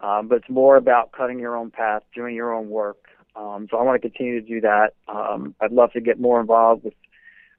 Um, 0.00 0.28
but 0.28 0.36
it's 0.36 0.50
more 0.50 0.76
about 0.76 1.12
cutting 1.12 1.38
your 1.38 1.56
own 1.56 1.70
path, 1.70 2.02
doing 2.14 2.34
your 2.34 2.52
own 2.52 2.70
work. 2.70 3.08
Um, 3.36 3.68
so 3.70 3.78
I 3.78 3.82
want 3.82 4.00
to 4.00 4.08
continue 4.08 4.40
to 4.40 4.46
do 4.46 4.60
that. 4.60 4.94
Um, 5.08 5.54
I'd 5.60 5.72
love 5.72 5.92
to 5.92 6.00
get 6.00 6.18
more 6.18 6.40
involved 6.40 6.84
with 6.84 6.94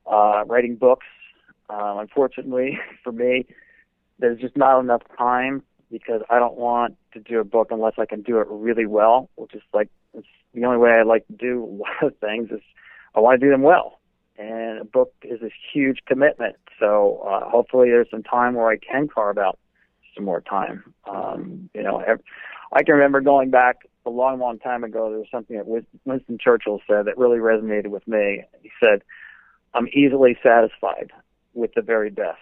uh, 0.06 0.44
writing 0.46 0.76
books. 0.76 1.06
Uh, 1.70 1.98
unfortunately, 2.00 2.80
for 3.04 3.12
me, 3.12 3.46
there's 4.20 4.40
just 4.40 4.58
not 4.58 4.80
enough 4.80 5.04
time 5.18 5.64
because 5.92 6.22
I 6.30 6.40
don't 6.40 6.58
want 6.58 6.96
to 7.14 7.20
do 7.20 7.40
a 7.40 7.44
book 7.44 7.70
unless 7.72 7.94
I 7.98 8.06
can 8.06 8.22
do 8.22 8.40
it 8.40 8.48
really 8.50 8.86
well, 8.86 9.30
which 9.36 9.56
is 9.56 9.62
like 9.74 9.90
it's 10.14 10.28
the 10.54 10.66
only 10.66 10.78
way 10.78 10.92
I 10.92 11.04
like 11.04 11.26
to 11.28 11.34
do 11.34 11.64
a 12.04 12.04
lot 12.04 12.12
of 12.12 12.18
things 12.18 12.52
is 12.52 12.62
I 13.16 13.20
want 13.20 13.40
to 13.40 13.46
do 13.46 13.52
them 13.52 13.62
well 13.62 14.00
and 14.40 14.80
a 14.80 14.86
book 14.86 15.14
is 15.22 15.42
a 15.42 15.52
huge 15.74 16.00
commitment. 16.08 16.56
So 16.80 17.22
uh, 17.28 17.50
hopefully 17.50 17.90
there's 17.90 18.10
some 18.10 18.24
time 18.24 18.56
where 18.56 18.70
I 18.70 18.78
can 18.78 19.08
carve 19.08 19.38
out 19.38 19.60
some 20.16 20.24
more 20.24 20.42
time. 20.42 20.94
Um, 21.06 21.70
you 21.74 21.84
know, 21.84 22.02
I 22.72 22.84
can 22.84 22.96
remember 22.96 23.20
going 23.20 23.50
back 23.52 23.89
a 24.10 24.16
long, 24.16 24.40
long 24.40 24.60
time 24.60 24.84
ago. 24.84 25.10
There 25.10 25.20
was 25.20 25.28
something 25.32 25.58
that 25.58 25.68
Winston 26.06 26.38
Churchill 26.40 26.82
said 26.88 27.06
that 27.06 27.18
really 27.18 27.38
resonated 27.38 27.88
with 27.88 28.08
me. 28.08 28.44
He 28.62 28.72
said, 28.80 29.04
"I'm 29.74 29.88
easily 29.94 30.38
satisfied 30.44 31.12
with 31.54 31.74
the 31.76 31.82
very 31.82 32.10
best." 32.10 32.40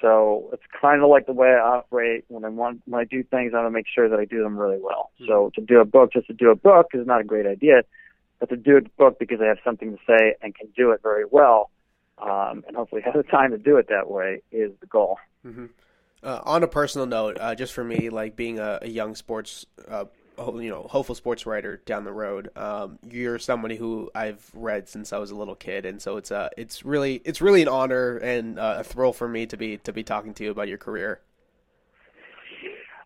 So 0.00 0.50
it's 0.52 0.62
kind 0.80 1.02
of 1.02 1.08
like 1.08 1.26
the 1.26 1.32
way 1.32 1.48
I 1.48 1.60
operate 1.60 2.24
when 2.28 2.44
I 2.44 2.48
want 2.48 2.82
when 2.86 3.00
I 3.00 3.04
do 3.04 3.22
things. 3.22 3.52
I 3.54 3.58
want 3.58 3.66
to 3.68 3.70
make 3.70 3.86
sure 3.92 4.08
that 4.08 4.18
I 4.18 4.24
do 4.24 4.42
them 4.42 4.58
really 4.58 4.80
well. 4.80 5.10
Mm-hmm. 5.20 5.28
So 5.28 5.50
to 5.54 5.60
do 5.60 5.80
a 5.80 5.84
book 5.84 6.12
just 6.12 6.26
to 6.26 6.34
do 6.34 6.50
a 6.50 6.56
book 6.56 6.88
is 6.92 7.06
not 7.06 7.20
a 7.20 7.24
great 7.24 7.46
idea 7.46 7.82
but 8.40 8.54
to 8.54 8.56
do 8.56 8.76
a 8.76 8.82
book 8.98 9.18
because 9.18 9.38
I 9.40 9.46
have 9.46 9.58
something 9.64 9.92
to 9.92 9.98
say 10.06 10.34
and 10.42 10.54
can 10.54 10.68
do 10.76 10.90
it 10.90 11.00
very 11.02 11.24
well, 11.30 11.70
um, 12.18 12.64
and 12.66 12.76
hopefully 12.76 13.02
have 13.02 13.14
the 13.14 13.22
time 13.22 13.50
to 13.52 13.58
do 13.58 13.76
it 13.76 13.88
that 13.88 14.10
way 14.10 14.42
is 14.52 14.72
the 14.80 14.86
goal. 14.86 15.18
Mm-hmm. 15.46 15.66
Uh, 16.22 16.40
on 16.44 16.62
a 16.62 16.68
personal 16.68 17.06
note, 17.06 17.36
uh, 17.38 17.54
just 17.54 17.72
for 17.72 17.84
me, 17.84 18.08
like 18.08 18.34
being 18.34 18.58
a, 18.58 18.78
a 18.82 18.88
young 18.88 19.14
sports, 19.14 19.66
uh, 19.88 20.06
you 20.38 20.70
know, 20.70 20.86
hopeful 20.90 21.14
sports 21.14 21.46
writer 21.46 21.80
down 21.86 22.04
the 22.04 22.12
road, 22.12 22.50
um, 22.56 22.98
you're 23.08 23.38
somebody 23.38 23.76
who 23.76 24.10
I've 24.14 24.50
read 24.54 24.88
since 24.88 25.12
I 25.12 25.18
was 25.18 25.30
a 25.30 25.36
little 25.36 25.54
kid, 25.54 25.86
and 25.86 26.00
so 26.00 26.16
it's 26.16 26.30
uh, 26.30 26.48
it's 26.56 26.84
really 26.84 27.22
it's 27.24 27.40
really 27.40 27.62
an 27.62 27.68
honor 27.68 28.16
and 28.18 28.58
uh, 28.58 28.76
a 28.78 28.84
thrill 28.84 29.12
for 29.12 29.28
me 29.28 29.46
to 29.46 29.56
be 29.56 29.78
to 29.78 29.92
be 29.92 30.02
talking 30.02 30.34
to 30.34 30.44
you 30.44 30.50
about 30.50 30.68
your 30.68 30.78
career. 30.78 31.20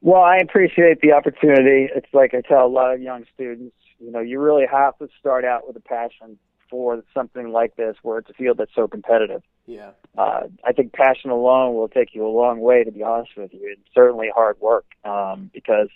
Well, 0.00 0.22
I 0.22 0.36
appreciate 0.36 1.00
the 1.00 1.12
opportunity. 1.12 1.88
It's 1.94 2.12
like 2.12 2.32
I 2.34 2.40
tell 2.40 2.64
a 2.64 2.68
lot 2.68 2.94
of 2.94 3.02
young 3.02 3.24
students, 3.34 3.74
you 3.98 4.12
know, 4.12 4.20
you 4.20 4.40
really 4.40 4.66
have 4.70 4.96
to 4.98 5.08
start 5.18 5.44
out 5.44 5.66
with 5.66 5.76
a 5.76 5.80
passion 5.80 6.38
for 6.70 7.02
something 7.14 7.50
like 7.50 7.76
this, 7.76 7.96
where 8.02 8.18
it's 8.18 8.30
a 8.30 8.34
field 8.34 8.58
that's 8.58 8.74
so 8.74 8.86
competitive. 8.86 9.42
Yeah. 9.66 9.90
Uh, 10.16 10.42
I 10.64 10.72
think 10.72 10.92
passion 10.92 11.30
alone 11.30 11.74
will 11.74 11.88
take 11.88 12.14
you 12.14 12.26
a 12.26 12.28
long 12.28 12.60
way, 12.60 12.84
to 12.84 12.92
be 12.92 13.02
honest 13.02 13.32
with 13.36 13.52
you. 13.52 13.74
It's 13.76 13.94
certainly 13.94 14.28
hard 14.34 14.60
work 14.60 14.86
um, 15.04 15.50
because, 15.52 15.88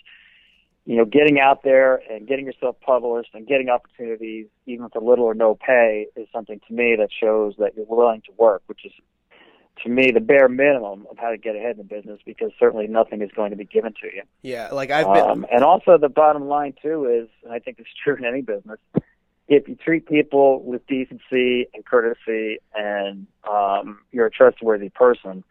you 0.85 0.97
know, 0.97 1.05
getting 1.05 1.39
out 1.39 1.63
there 1.63 2.01
and 2.11 2.27
getting 2.27 2.45
yourself 2.45 2.75
published 2.81 3.29
and 3.33 3.47
getting 3.47 3.69
opportunities, 3.69 4.47
even 4.65 4.83
with 4.83 4.95
a 4.95 4.99
little 4.99 5.25
or 5.25 5.33
no 5.33 5.55
pay, 5.55 6.07
is 6.15 6.27
something 6.33 6.59
to 6.67 6.73
me 6.73 6.95
that 6.97 7.09
shows 7.17 7.53
that 7.57 7.75
you're 7.75 7.85
willing 7.85 8.21
to 8.21 8.31
work, 8.37 8.63
which 8.67 8.85
is 8.85 8.91
to 9.81 9.89
me 9.89 10.11
the 10.11 10.19
bare 10.19 10.49
minimum 10.49 11.07
of 11.09 11.17
how 11.17 11.29
to 11.29 11.37
get 11.37 11.55
ahead 11.55 11.71
in 11.71 11.77
the 11.77 11.83
business 11.83 12.19
because 12.25 12.51
certainly 12.59 12.87
nothing 12.87 13.21
is 13.21 13.31
going 13.35 13.51
to 13.51 13.57
be 13.57 13.65
given 13.65 13.93
to 14.01 14.07
you. 14.13 14.21
Yeah, 14.41 14.69
like 14.71 14.91
I've 14.91 15.11
been 15.13 15.29
um, 15.29 15.45
and 15.51 15.63
also 15.63 15.97
the 15.97 16.09
bottom 16.09 16.47
line 16.47 16.73
too 16.81 17.05
is 17.05 17.29
and 17.43 17.53
I 17.53 17.59
think 17.59 17.79
it's 17.79 17.89
true 18.03 18.15
in 18.15 18.25
any 18.25 18.41
business. 18.41 18.79
If 19.47 19.67
you 19.67 19.75
treat 19.75 20.07
people 20.07 20.63
with 20.63 20.85
decency 20.87 21.67
and 21.73 21.85
courtesy 21.85 22.59
and 22.75 23.25
um 23.49 23.99
you're 24.11 24.27
a 24.27 24.31
trustworthy 24.31 24.89
person, 24.89 25.43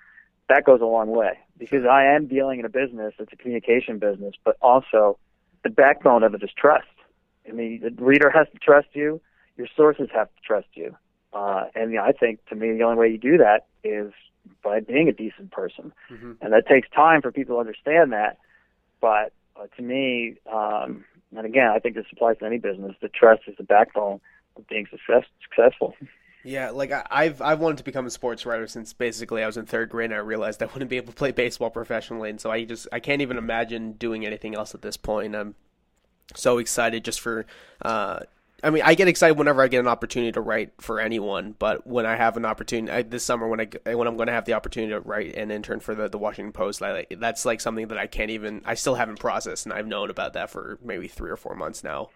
that 0.53 0.65
goes 0.65 0.81
a 0.81 0.87
long 0.87 1.09
way. 1.11 1.39
Because 1.59 1.85
I 1.91 2.05
am 2.05 2.27
dealing 2.27 2.61
in 2.61 2.65
a 2.65 2.69
business, 2.69 3.15
it's 3.19 3.33
a 3.33 3.37
communication 3.37 3.99
business, 3.99 4.35
but 4.45 4.57
also 4.61 5.19
the 5.65 5.71
backbone 5.71 6.23
of 6.23 6.35
it 6.35 6.43
is 6.43 6.51
trust. 6.57 6.87
I 7.49 7.53
mean, 7.53 7.81
the 7.81 8.05
reader 8.05 8.31
has 8.31 8.47
to 8.53 8.59
trust 8.59 8.89
you, 8.93 9.21
your 9.57 9.67
sources 9.77 10.09
have 10.15 10.29
to 10.29 10.41
trust 10.45 10.69
you. 10.75 10.97
Uh, 11.33 11.65
and 11.75 11.91
you 11.91 11.97
know, 11.97 12.05
I 12.05 12.13
think 12.13 12.45
to 12.47 12.55
me, 12.55 12.73
the 12.73 12.83
only 12.83 12.99
way 12.99 13.09
you 13.09 13.19
do 13.19 13.39
that 13.39 13.67
is 13.83 14.13
by 14.63 14.81
being 14.81 15.09
a 15.09 15.13
decent 15.13 15.51
person, 15.51 15.93
mm-hmm. 16.11 16.33
and 16.41 16.53
that 16.53 16.67
takes 16.67 16.89
time 16.91 17.23
for 17.23 17.33
people 17.33 17.57
to 17.57 17.61
understand 17.61 18.13
that. 18.13 18.39
But 19.01 19.33
uh, 19.57 19.67
to 19.77 19.83
me, 19.83 20.35
um, 20.53 21.05
and 21.35 21.47
again, 21.47 21.69
I 21.69 21.79
think 21.79 21.95
this 21.95 22.05
applies 22.13 22.39
to 22.39 22.45
any 22.45 22.59
business. 22.59 22.95
The 23.01 23.09
trust 23.09 23.43
is 23.47 23.57
the 23.57 23.65
backbone 23.65 24.21
of 24.57 24.69
being 24.69 24.87
success, 24.91 25.25
successful. 25.43 25.95
Yeah, 26.45 26.71
like 26.71 26.91
I, 26.91 27.07
I've 27.11 27.41
I've 27.41 27.61
wanted 27.61 27.79
to 27.79 27.85
become 27.85 28.07
a 28.07 28.11
sports 28.11 28.45
writer 28.45 28.67
since 28.67 28.93
basically 28.93 29.43
I 29.43 29.47
was 29.47 29.57
in 29.57 29.67
third 29.67 29.91
grade 29.91 30.11
and 30.11 30.15
I 30.15 30.19
realized 30.19 30.63
I 30.63 30.67
wouldn't 30.73 30.91
be 30.91 30.97
able 30.97 31.13
to 31.13 31.17
play 31.17 31.31
baseball 31.31 31.71
professionally, 31.71 32.31
and 32.31 32.41
so 32.41 32.51
I 32.51 32.65
just 32.65 32.89
I 32.93 33.01
can't 33.01 33.23
even 33.23 33.39
imagine 33.39 33.93
doing 33.93 34.27
anything 34.27 34.55
else 34.55 34.75
at 34.75 34.83
this 34.83 34.97
point. 34.97 35.37
I'm 35.37 35.55
so 36.35 36.59
excited 36.59 37.05
just 37.05 37.21
for. 37.21 37.47
Uh, 37.81 38.21
I 38.65 38.71
mean, 38.71 38.83
I 38.85 38.95
get 38.95 39.09
excited 39.09 39.37
whenever 39.37 39.61
I 39.61 39.67
get 39.67 39.81
an 39.81 39.89
opportunity 39.89 40.31
to 40.33 40.41
write 40.41 40.71
for 40.81 41.01
anyone, 41.01 41.57
but 41.59 41.85
when 41.85 42.07
I 42.07 42.15
have 42.15 42.37
an 42.37 42.45
opportunity 42.45 42.93
I, 42.93 43.03
this 43.03 43.25
summer, 43.25 43.49
when 43.49 43.61
I 43.61 43.95
when 43.95 44.07
I'm 44.07 44.17
going 44.17 44.29
to 44.29 44.33
have 44.33 44.45
the 44.45 44.53
opportunity 44.53 44.93
to 44.93 45.01
write 45.01 45.35
an 45.35 45.51
intern 45.51 45.81
for 45.81 45.97
the, 45.97 46.09
the 46.09 46.19
Washington 46.19 46.53
Post, 46.53 46.81
I, 46.81 47.07
that's 47.11 47.45
like 47.45 47.61
something 47.61 47.89
that 47.89 47.99
I 47.99 48.07
can't 48.07 48.31
even 48.31 48.63
I 48.65 48.75
still 48.75 48.95
haven't 48.95 49.19
processed, 49.19 49.67
and 49.67 49.73
I've 49.73 49.89
known 49.89 50.11
about 50.11 50.35
that 50.35 50.51
for 50.51 50.79
maybe 50.83 51.09
three 51.09 51.31
or 51.31 51.37
four 51.37 51.55
months 51.57 51.83
now. 51.83 52.11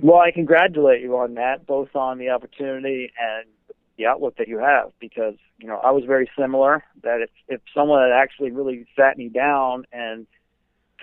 Well, 0.00 0.18
I 0.18 0.30
congratulate 0.30 1.02
you 1.02 1.16
on 1.16 1.34
that, 1.34 1.66
both 1.66 1.94
on 1.94 2.18
the 2.18 2.30
opportunity 2.30 3.12
and 3.18 3.48
the 3.96 4.06
outlook 4.06 4.36
that 4.38 4.48
you 4.48 4.58
have, 4.58 4.92
because 5.00 5.34
you 5.58 5.66
know 5.66 5.76
I 5.76 5.90
was 5.90 6.04
very 6.04 6.30
similar. 6.38 6.82
That 7.02 7.20
if 7.20 7.30
if 7.48 7.60
someone 7.74 8.02
had 8.02 8.12
actually 8.12 8.50
really 8.50 8.86
sat 8.96 9.18
me 9.18 9.28
down 9.28 9.84
and 9.92 10.26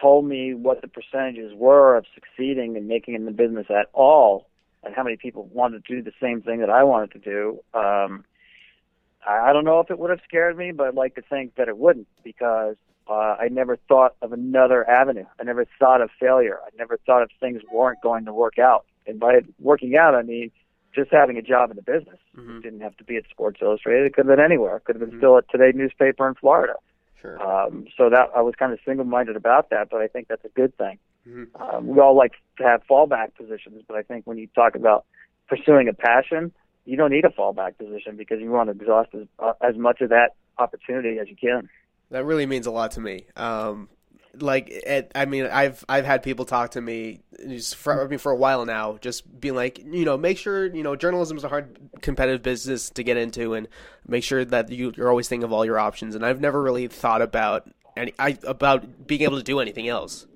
told 0.01 0.25
me 0.25 0.53
what 0.53 0.81
the 0.81 0.87
percentages 0.87 1.53
were 1.55 1.95
of 1.95 2.05
succeeding 2.13 2.77
and 2.77 2.87
making 2.87 3.15
in 3.15 3.25
the 3.25 3.31
business 3.31 3.67
at 3.69 3.87
all, 3.93 4.47
and 4.83 4.95
how 4.95 5.03
many 5.03 5.17
people 5.17 5.49
wanted 5.51 5.85
to 5.85 5.95
do 5.95 6.01
the 6.01 6.13
same 6.21 6.41
thing 6.41 6.59
that 6.59 6.69
I 6.69 6.83
wanted 6.83 7.11
to 7.13 7.19
do, 7.19 7.59
um, 7.73 8.23
I, 9.27 9.49
I 9.49 9.53
don't 9.53 9.65
know 9.65 9.79
if 9.79 9.91
it 9.91 9.99
would 9.99 10.09
have 10.09 10.21
scared 10.23 10.57
me, 10.57 10.71
but 10.71 10.87
I'd 10.87 10.95
like 10.95 11.15
to 11.15 11.23
think 11.23 11.55
that 11.55 11.67
it 11.67 11.77
wouldn't, 11.77 12.07
because 12.23 12.75
uh, 13.09 13.35
I 13.39 13.47
never 13.49 13.77
thought 13.87 14.15
of 14.21 14.33
another 14.33 14.87
avenue. 14.89 15.25
I 15.39 15.43
never 15.43 15.65
thought 15.79 16.01
of 16.01 16.09
failure. 16.19 16.59
I 16.65 16.69
never 16.77 16.97
thought 17.05 17.23
of 17.23 17.29
things 17.39 17.61
weren't 17.71 18.01
going 18.01 18.25
to 18.25 18.33
work 18.33 18.59
out. 18.59 18.85
And 19.05 19.19
by 19.19 19.41
working 19.59 19.95
out, 19.95 20.15
I 20.15 20.23
mean 20.23 20.51
just 20.93 21.11
having 21.11 21.37
a 21.37 21.41
job 21.41 21.69
in 21.69 21.75
the 21.75 21.81
business. 21.81 22.19
Mm-hmm. 22.35 22.57
It 22.57 22.63
didn't 22.63 22.81
have 22.81 22.97
to 22.97 23.03
be 23.03 23.17
at 23.17 23.23
Sports 23.29 23.59
Illustrated. 23.61 24.05
It 24.07 24.13
could 24.13 24.25
have 24.27 24.35
been 24.35 24.43
anywhere. 24.43 24.77
It 24.77 24.83
could 24.83 24.95
have 24.95 25.01
been 25.01 25.11
mm-hmm. 25.11 25.19
still 25.19 25.37
at 25.37 25.49
Today 25.49 25.71
newspaper 25.73 26.27
in 26.27 26.35
Florida. 26.35 26.73
Sure. 27.21 27.41
Um, 27.41 27.85
so 27.97 28.09
that 28.09 28.29
I 28.35 28.41
was 28.41 28.55
kind 28.57 28.73
of 28.73 28.79
single-minded 28.85 29.35
about 29.35 29.69
that, 29.69 29.89
but 29.89 30.01
I 30.01 30.07
think 30.07 30.27
that's 30.27 30.45
a 30.45 30.49
good 30.49 30.75
thing. 30.77 30.99
Mm-hmm. 31.27 31.61
Um, 31.61 31.87
we 31.87 31.99
all 31.99 32.15
like 32.15 32.33
to 32.57 32.63
have 32.63 32.81
fallback 32.89 33.35
positions, 33.35 33.83
but 33.87 33.97
I 33.97 34.03
think 34.03 34.25
when 34.25 34.37
you 34.37 34.47
talk 34.55 34.75
about 34.75 35.05
pursuing 35.47 35.87
a 35.87 35.93
passion, 35.93 36.51
you 36.85 36.95
don't 36.95 37.11
need 37.11 37.25
a 37.25 37.29
fallback 37.29 37.77
position 37.77 38.15
because 38.17 38.39
you 38.39 38.49
want 38.49 38.69
to 38.69 38.75
exhaust 38.75 39.09
as, 39.13 39.27
uh, 39.39 39.53
as 39.61 39.75
much 39.75 40.01
of 40.01 40.09
that 40.09 40.35
opportunity 40.57 41.19
as 41.19 41.27
you 41.27 41.35
can. 41.35 41.69
That 42.09 42.25
really 42.25 42.45
means 42.45 42.67
a 42.67 42.71
lot 42.71 42.91
to 42.91 43.01
me. 43.01 43.25
Um, 43.35 43.89
like, 44.39 44.69
it, 44.69 45.11
I 45.15 45.25
mean, 45.25 45.45
I've 45.45 45.83
I've 45.89 46.05
had 46.05 46.23
people 46.23 46.45
talk 46.45 46.71
to 46.71 46.81
me 46.81 47.21
for 47.75 48.03
I 48.03 48.07
mean 48.07 48.19
for 48.19 48.31
a 48.31 48.35
while 48.35 48.65
now, 48.65 48.97
just 49.01 49.39
being 49.39 49.55
like, 49.55 49.79
you 49.79 50.05
know, 50.05 50.17
make 50.17 50.37
sure 50.37 50.67
you 50.67 50.83
know 50.83 50.95
journalism 50.95 51.37
is 51.37 51.43
a 51.43 51.49
hard 51.49 51.77
competitive 52.01 52.43
business 52.43 52.89
to 52.91 53.03
get 53.03 53.17
into, 53.17 53.53
and 53.53 53.67
make 54.07 54.23
sure 54.23 54.45
that 54.45 54.69
you, 54.71 54.93
you're 54.95 55.09
always 55.09 55.27
thinking 55.27 55.43
of 55.43 55.51
all 55.51 55.65
your 55.65 55.79
options. 55.79 56.15
And 56.15 56.25
I've 56.25 56.39
never 56.39 56.61
really 56.61 56.87
thought 56.87 57.21
about 57.21 57.69
any 57.95 58.13
I, 58.19 58.37
about 58.43 59.07
being 59.07 59.23
able 59.23 59.37
to 59.37 59.43
do 59.43 59.59
anything 59.59 59.87
else. 59.87 60.27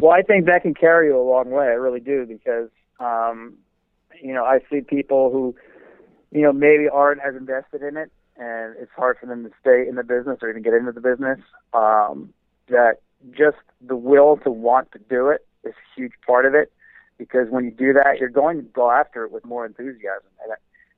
Well, 0.00 0.12
I 0.12 0.22
think 0.22 0.46
that 0.46 0.62
can 0.62 0.74
carry 0.74 1.08
you 1.08 1.18
a 1.18 1.22
long 1.22 1.50
way. 1.50 1.64
I 1.64 1.70
really 1.70 2.00
do 2.00 2.26
because 2.26 2.68
um, 3.00 3.54
you 4.22 4.34
know 4.34 4.44
I 4.44 4.60
see 4.70 4.82
people 4.82 5.30
who 5.32 5.56
you 6.30 6.42
know 6.42 6.52
maybe 6.52 6.88
aren't 6.88 7.20
as 7.22 7.34
invested 7.34 7.82
in 7.82 7.96
it 7.96 8.12
and 8.40 8.74
it's 8.80 8.90
hard 8.96 9.18
for 9.20 9.26
them 9.26 9.44
to 9.44 9.50
stay 9.60 9.86
in 9.86 9.94
the 9.94 10.02
business 10.02 10.38
or 10.42 10.48
even 10.48 10.62
get 10.62 10.72
into 10.72 10.92
the 10.92 11.00
business. 11.00 11.38
Um, 11.74 12.32
that 12.68 13.00
just 13.30 13.58
the 13.86 13.96
will 13.96 14.38
to 14.38 14.50
want 14.50 14.90
to 14.92 14.98
do 14.98 15.28
it 15.28 15.46
is 15.62 15.74
a 15.74 16.00
huge 16.00 16.14
part 16.26 16.46
of 16.46 16.54
it 16.54 16.72
because 17.18 17.48
when 17.50 17.66
you 17.66 17.70
do 17.70 17.92
that, 17.92 18.18
you're 18.18 18.30
going 18.30 18.56
to 18.56 18.62
go 18.62 18.90
after 18.90 19.24
it 19.24 19.30
with 19.30 19.44
more 19.44 19.66
enthusiasm. 19.66 20.30
And 20.42 20.54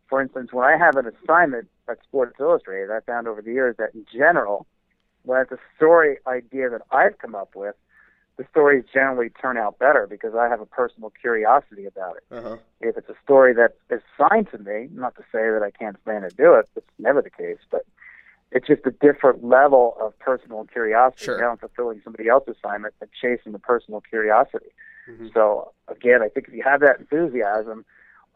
for 0.08 0.22
instance, 0.22 0.52
when 0.52 0.64
I 0.64 0.76
have 0.76 0.94
an 0.96 1.06
assignment 1.06 1.68
at 1.88 1.98
Sports 2.04 2.36
Illustrated, 2.38 2.90
I 2.92 3.00
found 3.00 3.26
over 3.26 3.42
the 3.42 3.50
years 3.50 3.74
that 3.78 3.92
in 3.92 4.06
general, 4.14 4.66
when 5.24 5.40
it's 5.40 5.50
a 5.50 5.58
story 5.76 6.18
idea 6.28 6.70
that 6.70 6.82
I've 6.92 7.18
come 7.18 7.34
up 7.34 7.56
with, 7.56 7.74
the 8.38 8.46
stories 8.50 8.84
generally 8.92 9.30
turn 9.30 9.56
out 9.56 9.78
better 9.78 10.06
because 10.08 10.34
I 10.34 10.48
have 10.48 10.60
a 10.60 10.66
personal 10.66 11.10
curiosity 11.10 11.84
about 11.84 12.16
it. 12.16 12.24
Uh-huh. 12.34 12.56
If 12.80 12.96
it's 12.96 13.08
a 13.08 13.16
story 13.22 13.52
that 13.54 13.76
is 13.90 14.00
assigned 14.18 14.50
to 14.52 14.58
me, 14.58 14.88
not 14.92 15.14
to 15.16 15.22
say 15.32 15.50
that 15.50 15.62
I 15.62 15.70
can't 15.70 15.96
stand 16.02 16.28
to 16.28 16.34
do 16.34 16.54
it, 16.54 16.68
it's 16.74 16.86
never 16.98 17.20
the 17.20 17.30
case, 17.30 17.58
but 17.70 17.84
it's 18.50 18.66
just 18.66 18.82
a 18.86 18.90
different 18.90 19.44
level 19.44 19.96
of 20.00 20.18
personal 20.18 20.64
curiosity. 20.64 21.26
Sure. 21.26 21.40
Now 21.40 21.50
I'm 21.50 21.58
fulfilling 21.58 22.00
somebody 22.04 22.28
else's 22.28 22.56
assignment 22.62 22.94
and 23.00 23.10
chasing 23.20 23.52
the 23.52 23.58
personal 23.58 24.00
curiosity. 24.00 24.72
Mm-hmm. 25.08 25.28
So 25.34 25.72
again, 25.88 26.22
I 26.22 26.28
think 26.28 26.48
if 26.48 26.54
you 26.54 26.62
have 26.62 26.80
that 26.80 27.00
enthusiasm, 27.00 27.84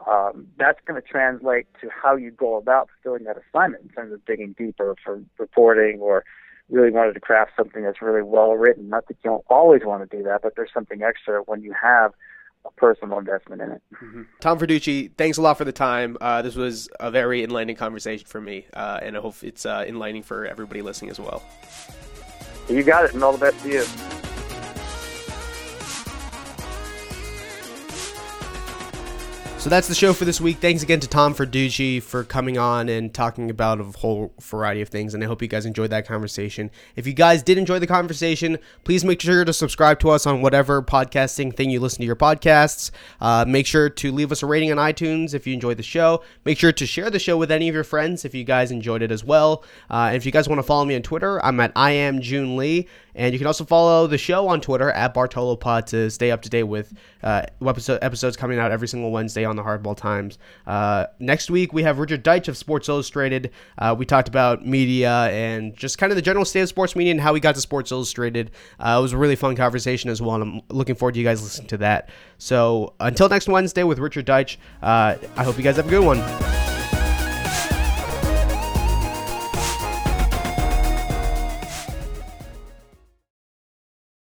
um, 0.07 0.49
that's 0.59 0.78
going 0.86 1.01
to 1.01 1.07
translate 1.07 1.66
to 1.80 1.88
how 1.88 2.16
you 2.16 2.30
go 2.30 2.57
about 2.57 2.88
fulfilling 2.90 3.24
that 3.24 3.36
assignment 3.38 3.82
in 3.82 3.88
terms 3.90 4.12
of 4.12 4.24
digging 4.26 4.55
deeper 4.59 4.94
for 5.03 5.22
reporting 5.38 6.01
or 6.01 6.24
really 6.70 6.90
wanted 6.90 7.14
to 7.14 7.20
craft 7.20 7.52
something 7.56 7.82
that's 7.82 8.02
really 8.02 8.22
well 8.22 8.52
written. 8.52 8.88
Not 8.88 9.06
that 9.08 9.16
you 9.22 9.30
don't 9.30 9.44
always 9.48 9.82
want 9.84 10.08
to 10.08 10.16
do 10.16 10.22
that, 10.24 10.42
but 10.42 10.54
there's 10.56 10.72
something 10.72 11.02
extra 11.02 11.40
when 11.42 11.62
you 11.62 11.72
have 11.80 12.12
a 12.64 12.70
personal 12.72 13.18
investment 13.18 13.62
in 13.62 13.70
it. 13.72 13.82
Mm-hmm. 14.02 14.22
Tom 14.40 14.58
Verducci, 14.58 15.12
thanks 15.16 15.38
a 15.38 15.42
lot 15.42 15.56
for 15.56 15.64
the 15.64 15.72
time. 15.72 16.16
Uh, 16.20 16.42
this 16.42 16.56
was 16.56 16.88
a 16.98 17.10
very 17.10 17.44
enlightening 17.44 17.76
conversation 17.76 18.26
for 18.26 18.40
me, 18.40 18.66
uh, 18.74 18.98
and 19.02 19.16
I 19.16 19.20
hope 19.20 19.36
it's 19.42 19.64
uh, 19.64 19.84
enlightening 19.86 20.24
for 20.24 20.46
everybody 20.46 20.82
listening 20.82 21.10
as 21.10 21.20
well. 21.20 21.42
You 22.68 22.82
got 22.82 23.04
it, 23.04 23.14
and 23.14 23.22
all 23.22 23.32
the 23.32 23.38
best 23.38 23.62
to 23.62 23.68
you. 23.68 24.26
So 29.66 29.70
that's 29.70 29.88
the 29.88 29.96
show 29.96 30.12
for 30.12 30.24
this 30.24 30.40
week. 30.40 30.58
Thanks 30.58 30.84
again 30.84 31.00
to 31.00 31.08
Tom 31.08 31.34
for 31.34 31.44
Verducci 31.44 32.00
for 32.00 32.22
coming 32.22 32.56
on 32.56 32.88
and 32.88 33.12
talking 33.12 33.50
about 33.50 33.80
a 33.80 33.82
whole 33.82 34.32
variety 34.40 34.80
of 34.80 34.90
things. 34.90 35.12
And 35.12 35.24
I 35.24 35.26
hope 35.26 35.42
you 35.42 35.48
guys 35.48 35.66
enjoyed 35.66 35.90
that 35.90 36.06
conversation. 36.06 36.70
If 36.94 37.04
you 37.04 37.12
guys 37.12 37.42
did 37.42 37.58
enjoy 37.58 37.80
the 37.80 37.86
conversation, 37.88 38.58
please 38.84 39.04
make 39.04 39.20
sure 39.20 39.44
to 39.44 39.52
subscribe 39.52 39.98
to 40.00 40.10
us 40.10 40.24
on 40.24 40.40
whatever 40.40 40.82
podcasting 40.82 41.52
thing 41.52 41.70
you 41.70 41.80
listen 41.80 41.98
to 41.98 42.06
your 42.06 42.14
podcasts. 42.14 42.92
Uh, 43.20 43.44
make 43.48 43.66
sure 43.66 43.90
to 43.90 44.12
leave 44.12 44.30
us 44.30 44.44
a 44.44 44.46
rating 44.46 44.70
on 44.70 44.78
iTunes 44.78 45.34
if 45.34 45.48
you 45.48 45.54
enjoyed 45.54 45.78
the 45.78 45.82
show. 45.82 46.22
Make 46.44 46.60
sure 46.60 46.70
to 46.70 46.86
share 46.86 47.10
the 47.10 47.18
show 47.18 47.36
with 47.36 47.50
any 47.50 47.68
of 47.68 47.74
your 47.74 47.82
friends 47.82 48.24
if 48.24 48.36
you 48.36 48.44
guys 48.44 48.70
enjoyed 48.70 49.02
it 49.02 49.10
as 49.10 49.24
well. 49.24 49.64
Uh, 49.90 50.10
and 50.10 50.16
if 50.16 50.24
you 50.24 50.30
guys 50.30 50.48
want 50.48 50.60
to 50.60 50.62
follow 50.62 50.84
me 50.84 50.94
on 50.94 51.02
Twitter, 51.02 51.44
I'm 51.44 51.59
at 51.59 51.72
I 51.74 51.90
am 51.90 52.20
June 52.20 52.56
Lee. 52.56 52.86
And 53.16 53.32
you 53.32 53.38
can 53.38 53.47
also 53.47 53.64
follow 53.64 54.06
the 54.06 54.18
show 54.18 54.47
on 54.47 54.60
Twitter 54.60 54.90
at 54.93 55.14
BartoloPod 55.14 55.86
to 55.86 56.10
stay 56.10 56.30
up 56.30 56.43
to 56.43 56.51
date 56.51 56.64
with 56.64 56.93
uh, 57.22 57.43
episode, 57.66 57.98
episodes 58.02 58.36
coming 58.36 58.59
out 58.59 58.70
every 58.70 58.86
single 58.86 59.10
Wednesday 59.10 59.44
on 59.44 59.56
the 59.56 59.62
Hardball 59.62 59.97
Times. 59.97 60.38
Uh, 60.66 61.06
next 61.18 61.51
week, 61.51 61.72
we 61.72 61.82
have 61.82 61.98
Richard 61.98 62.22
Deitsch 62.22 62.47
of 62.48 62.56
Sports 62.56 62.88
Illustrated. 62.88 63.51
Uh, 63.78 63.97
we 63.98 64.05
talked 64.05 64.28
about 64.28 64.66
media 64.66 65.28
and 65.30 65.74
just 65.74 65.97
kind 65.98 66.12
of 66.12 66.16
the 66.16 66.22
general 66.22 66.44
state 66.44 66.60
of 66.60 66.68
sports 66.68 66.94
media 66.94 67.10
and 67.10 67.20
how 67.20 67.32
we 67.32 67.40
got 67.40 67.55
to 67.55 67.60
Sports 67.60 67.90
Illustrated. 67.90 68.51
Uh, 68.78 68.97
it 68.98 69.02
was 69.02 69.14
a 69.14 69.16
really 69.18 69.36
fun 69.36 69.56
conversation 69.56 70.10
as 70.10 70.20
well, 70.20 70.34
and 70.34 70.43
I'm 70.44 70.60
looking 70.68 70.94
forward 70.94 71.12
to 71.14 71.18
you 71.18 71.24
guys 71.24 71.43
listening 71.43 71.68
to 71.68 71.78
that. 71.78 72.10
So 72.38 72.94
until 73.01 73.28
next 73.30 73.48
Wednesday 73.48 73.82
with 73.82 73.98
Richard 73.98 74.26
Deitsch, 74.26 74.59
uh, 74.82 75.16
I 75.36 75.43
hope 75.43 75.56
you 75.56 75.64
guys 75.64 75.76
have 75.76 75.86
a 75.86 75.90
good 75.90 76.05
one. 76.05 76.76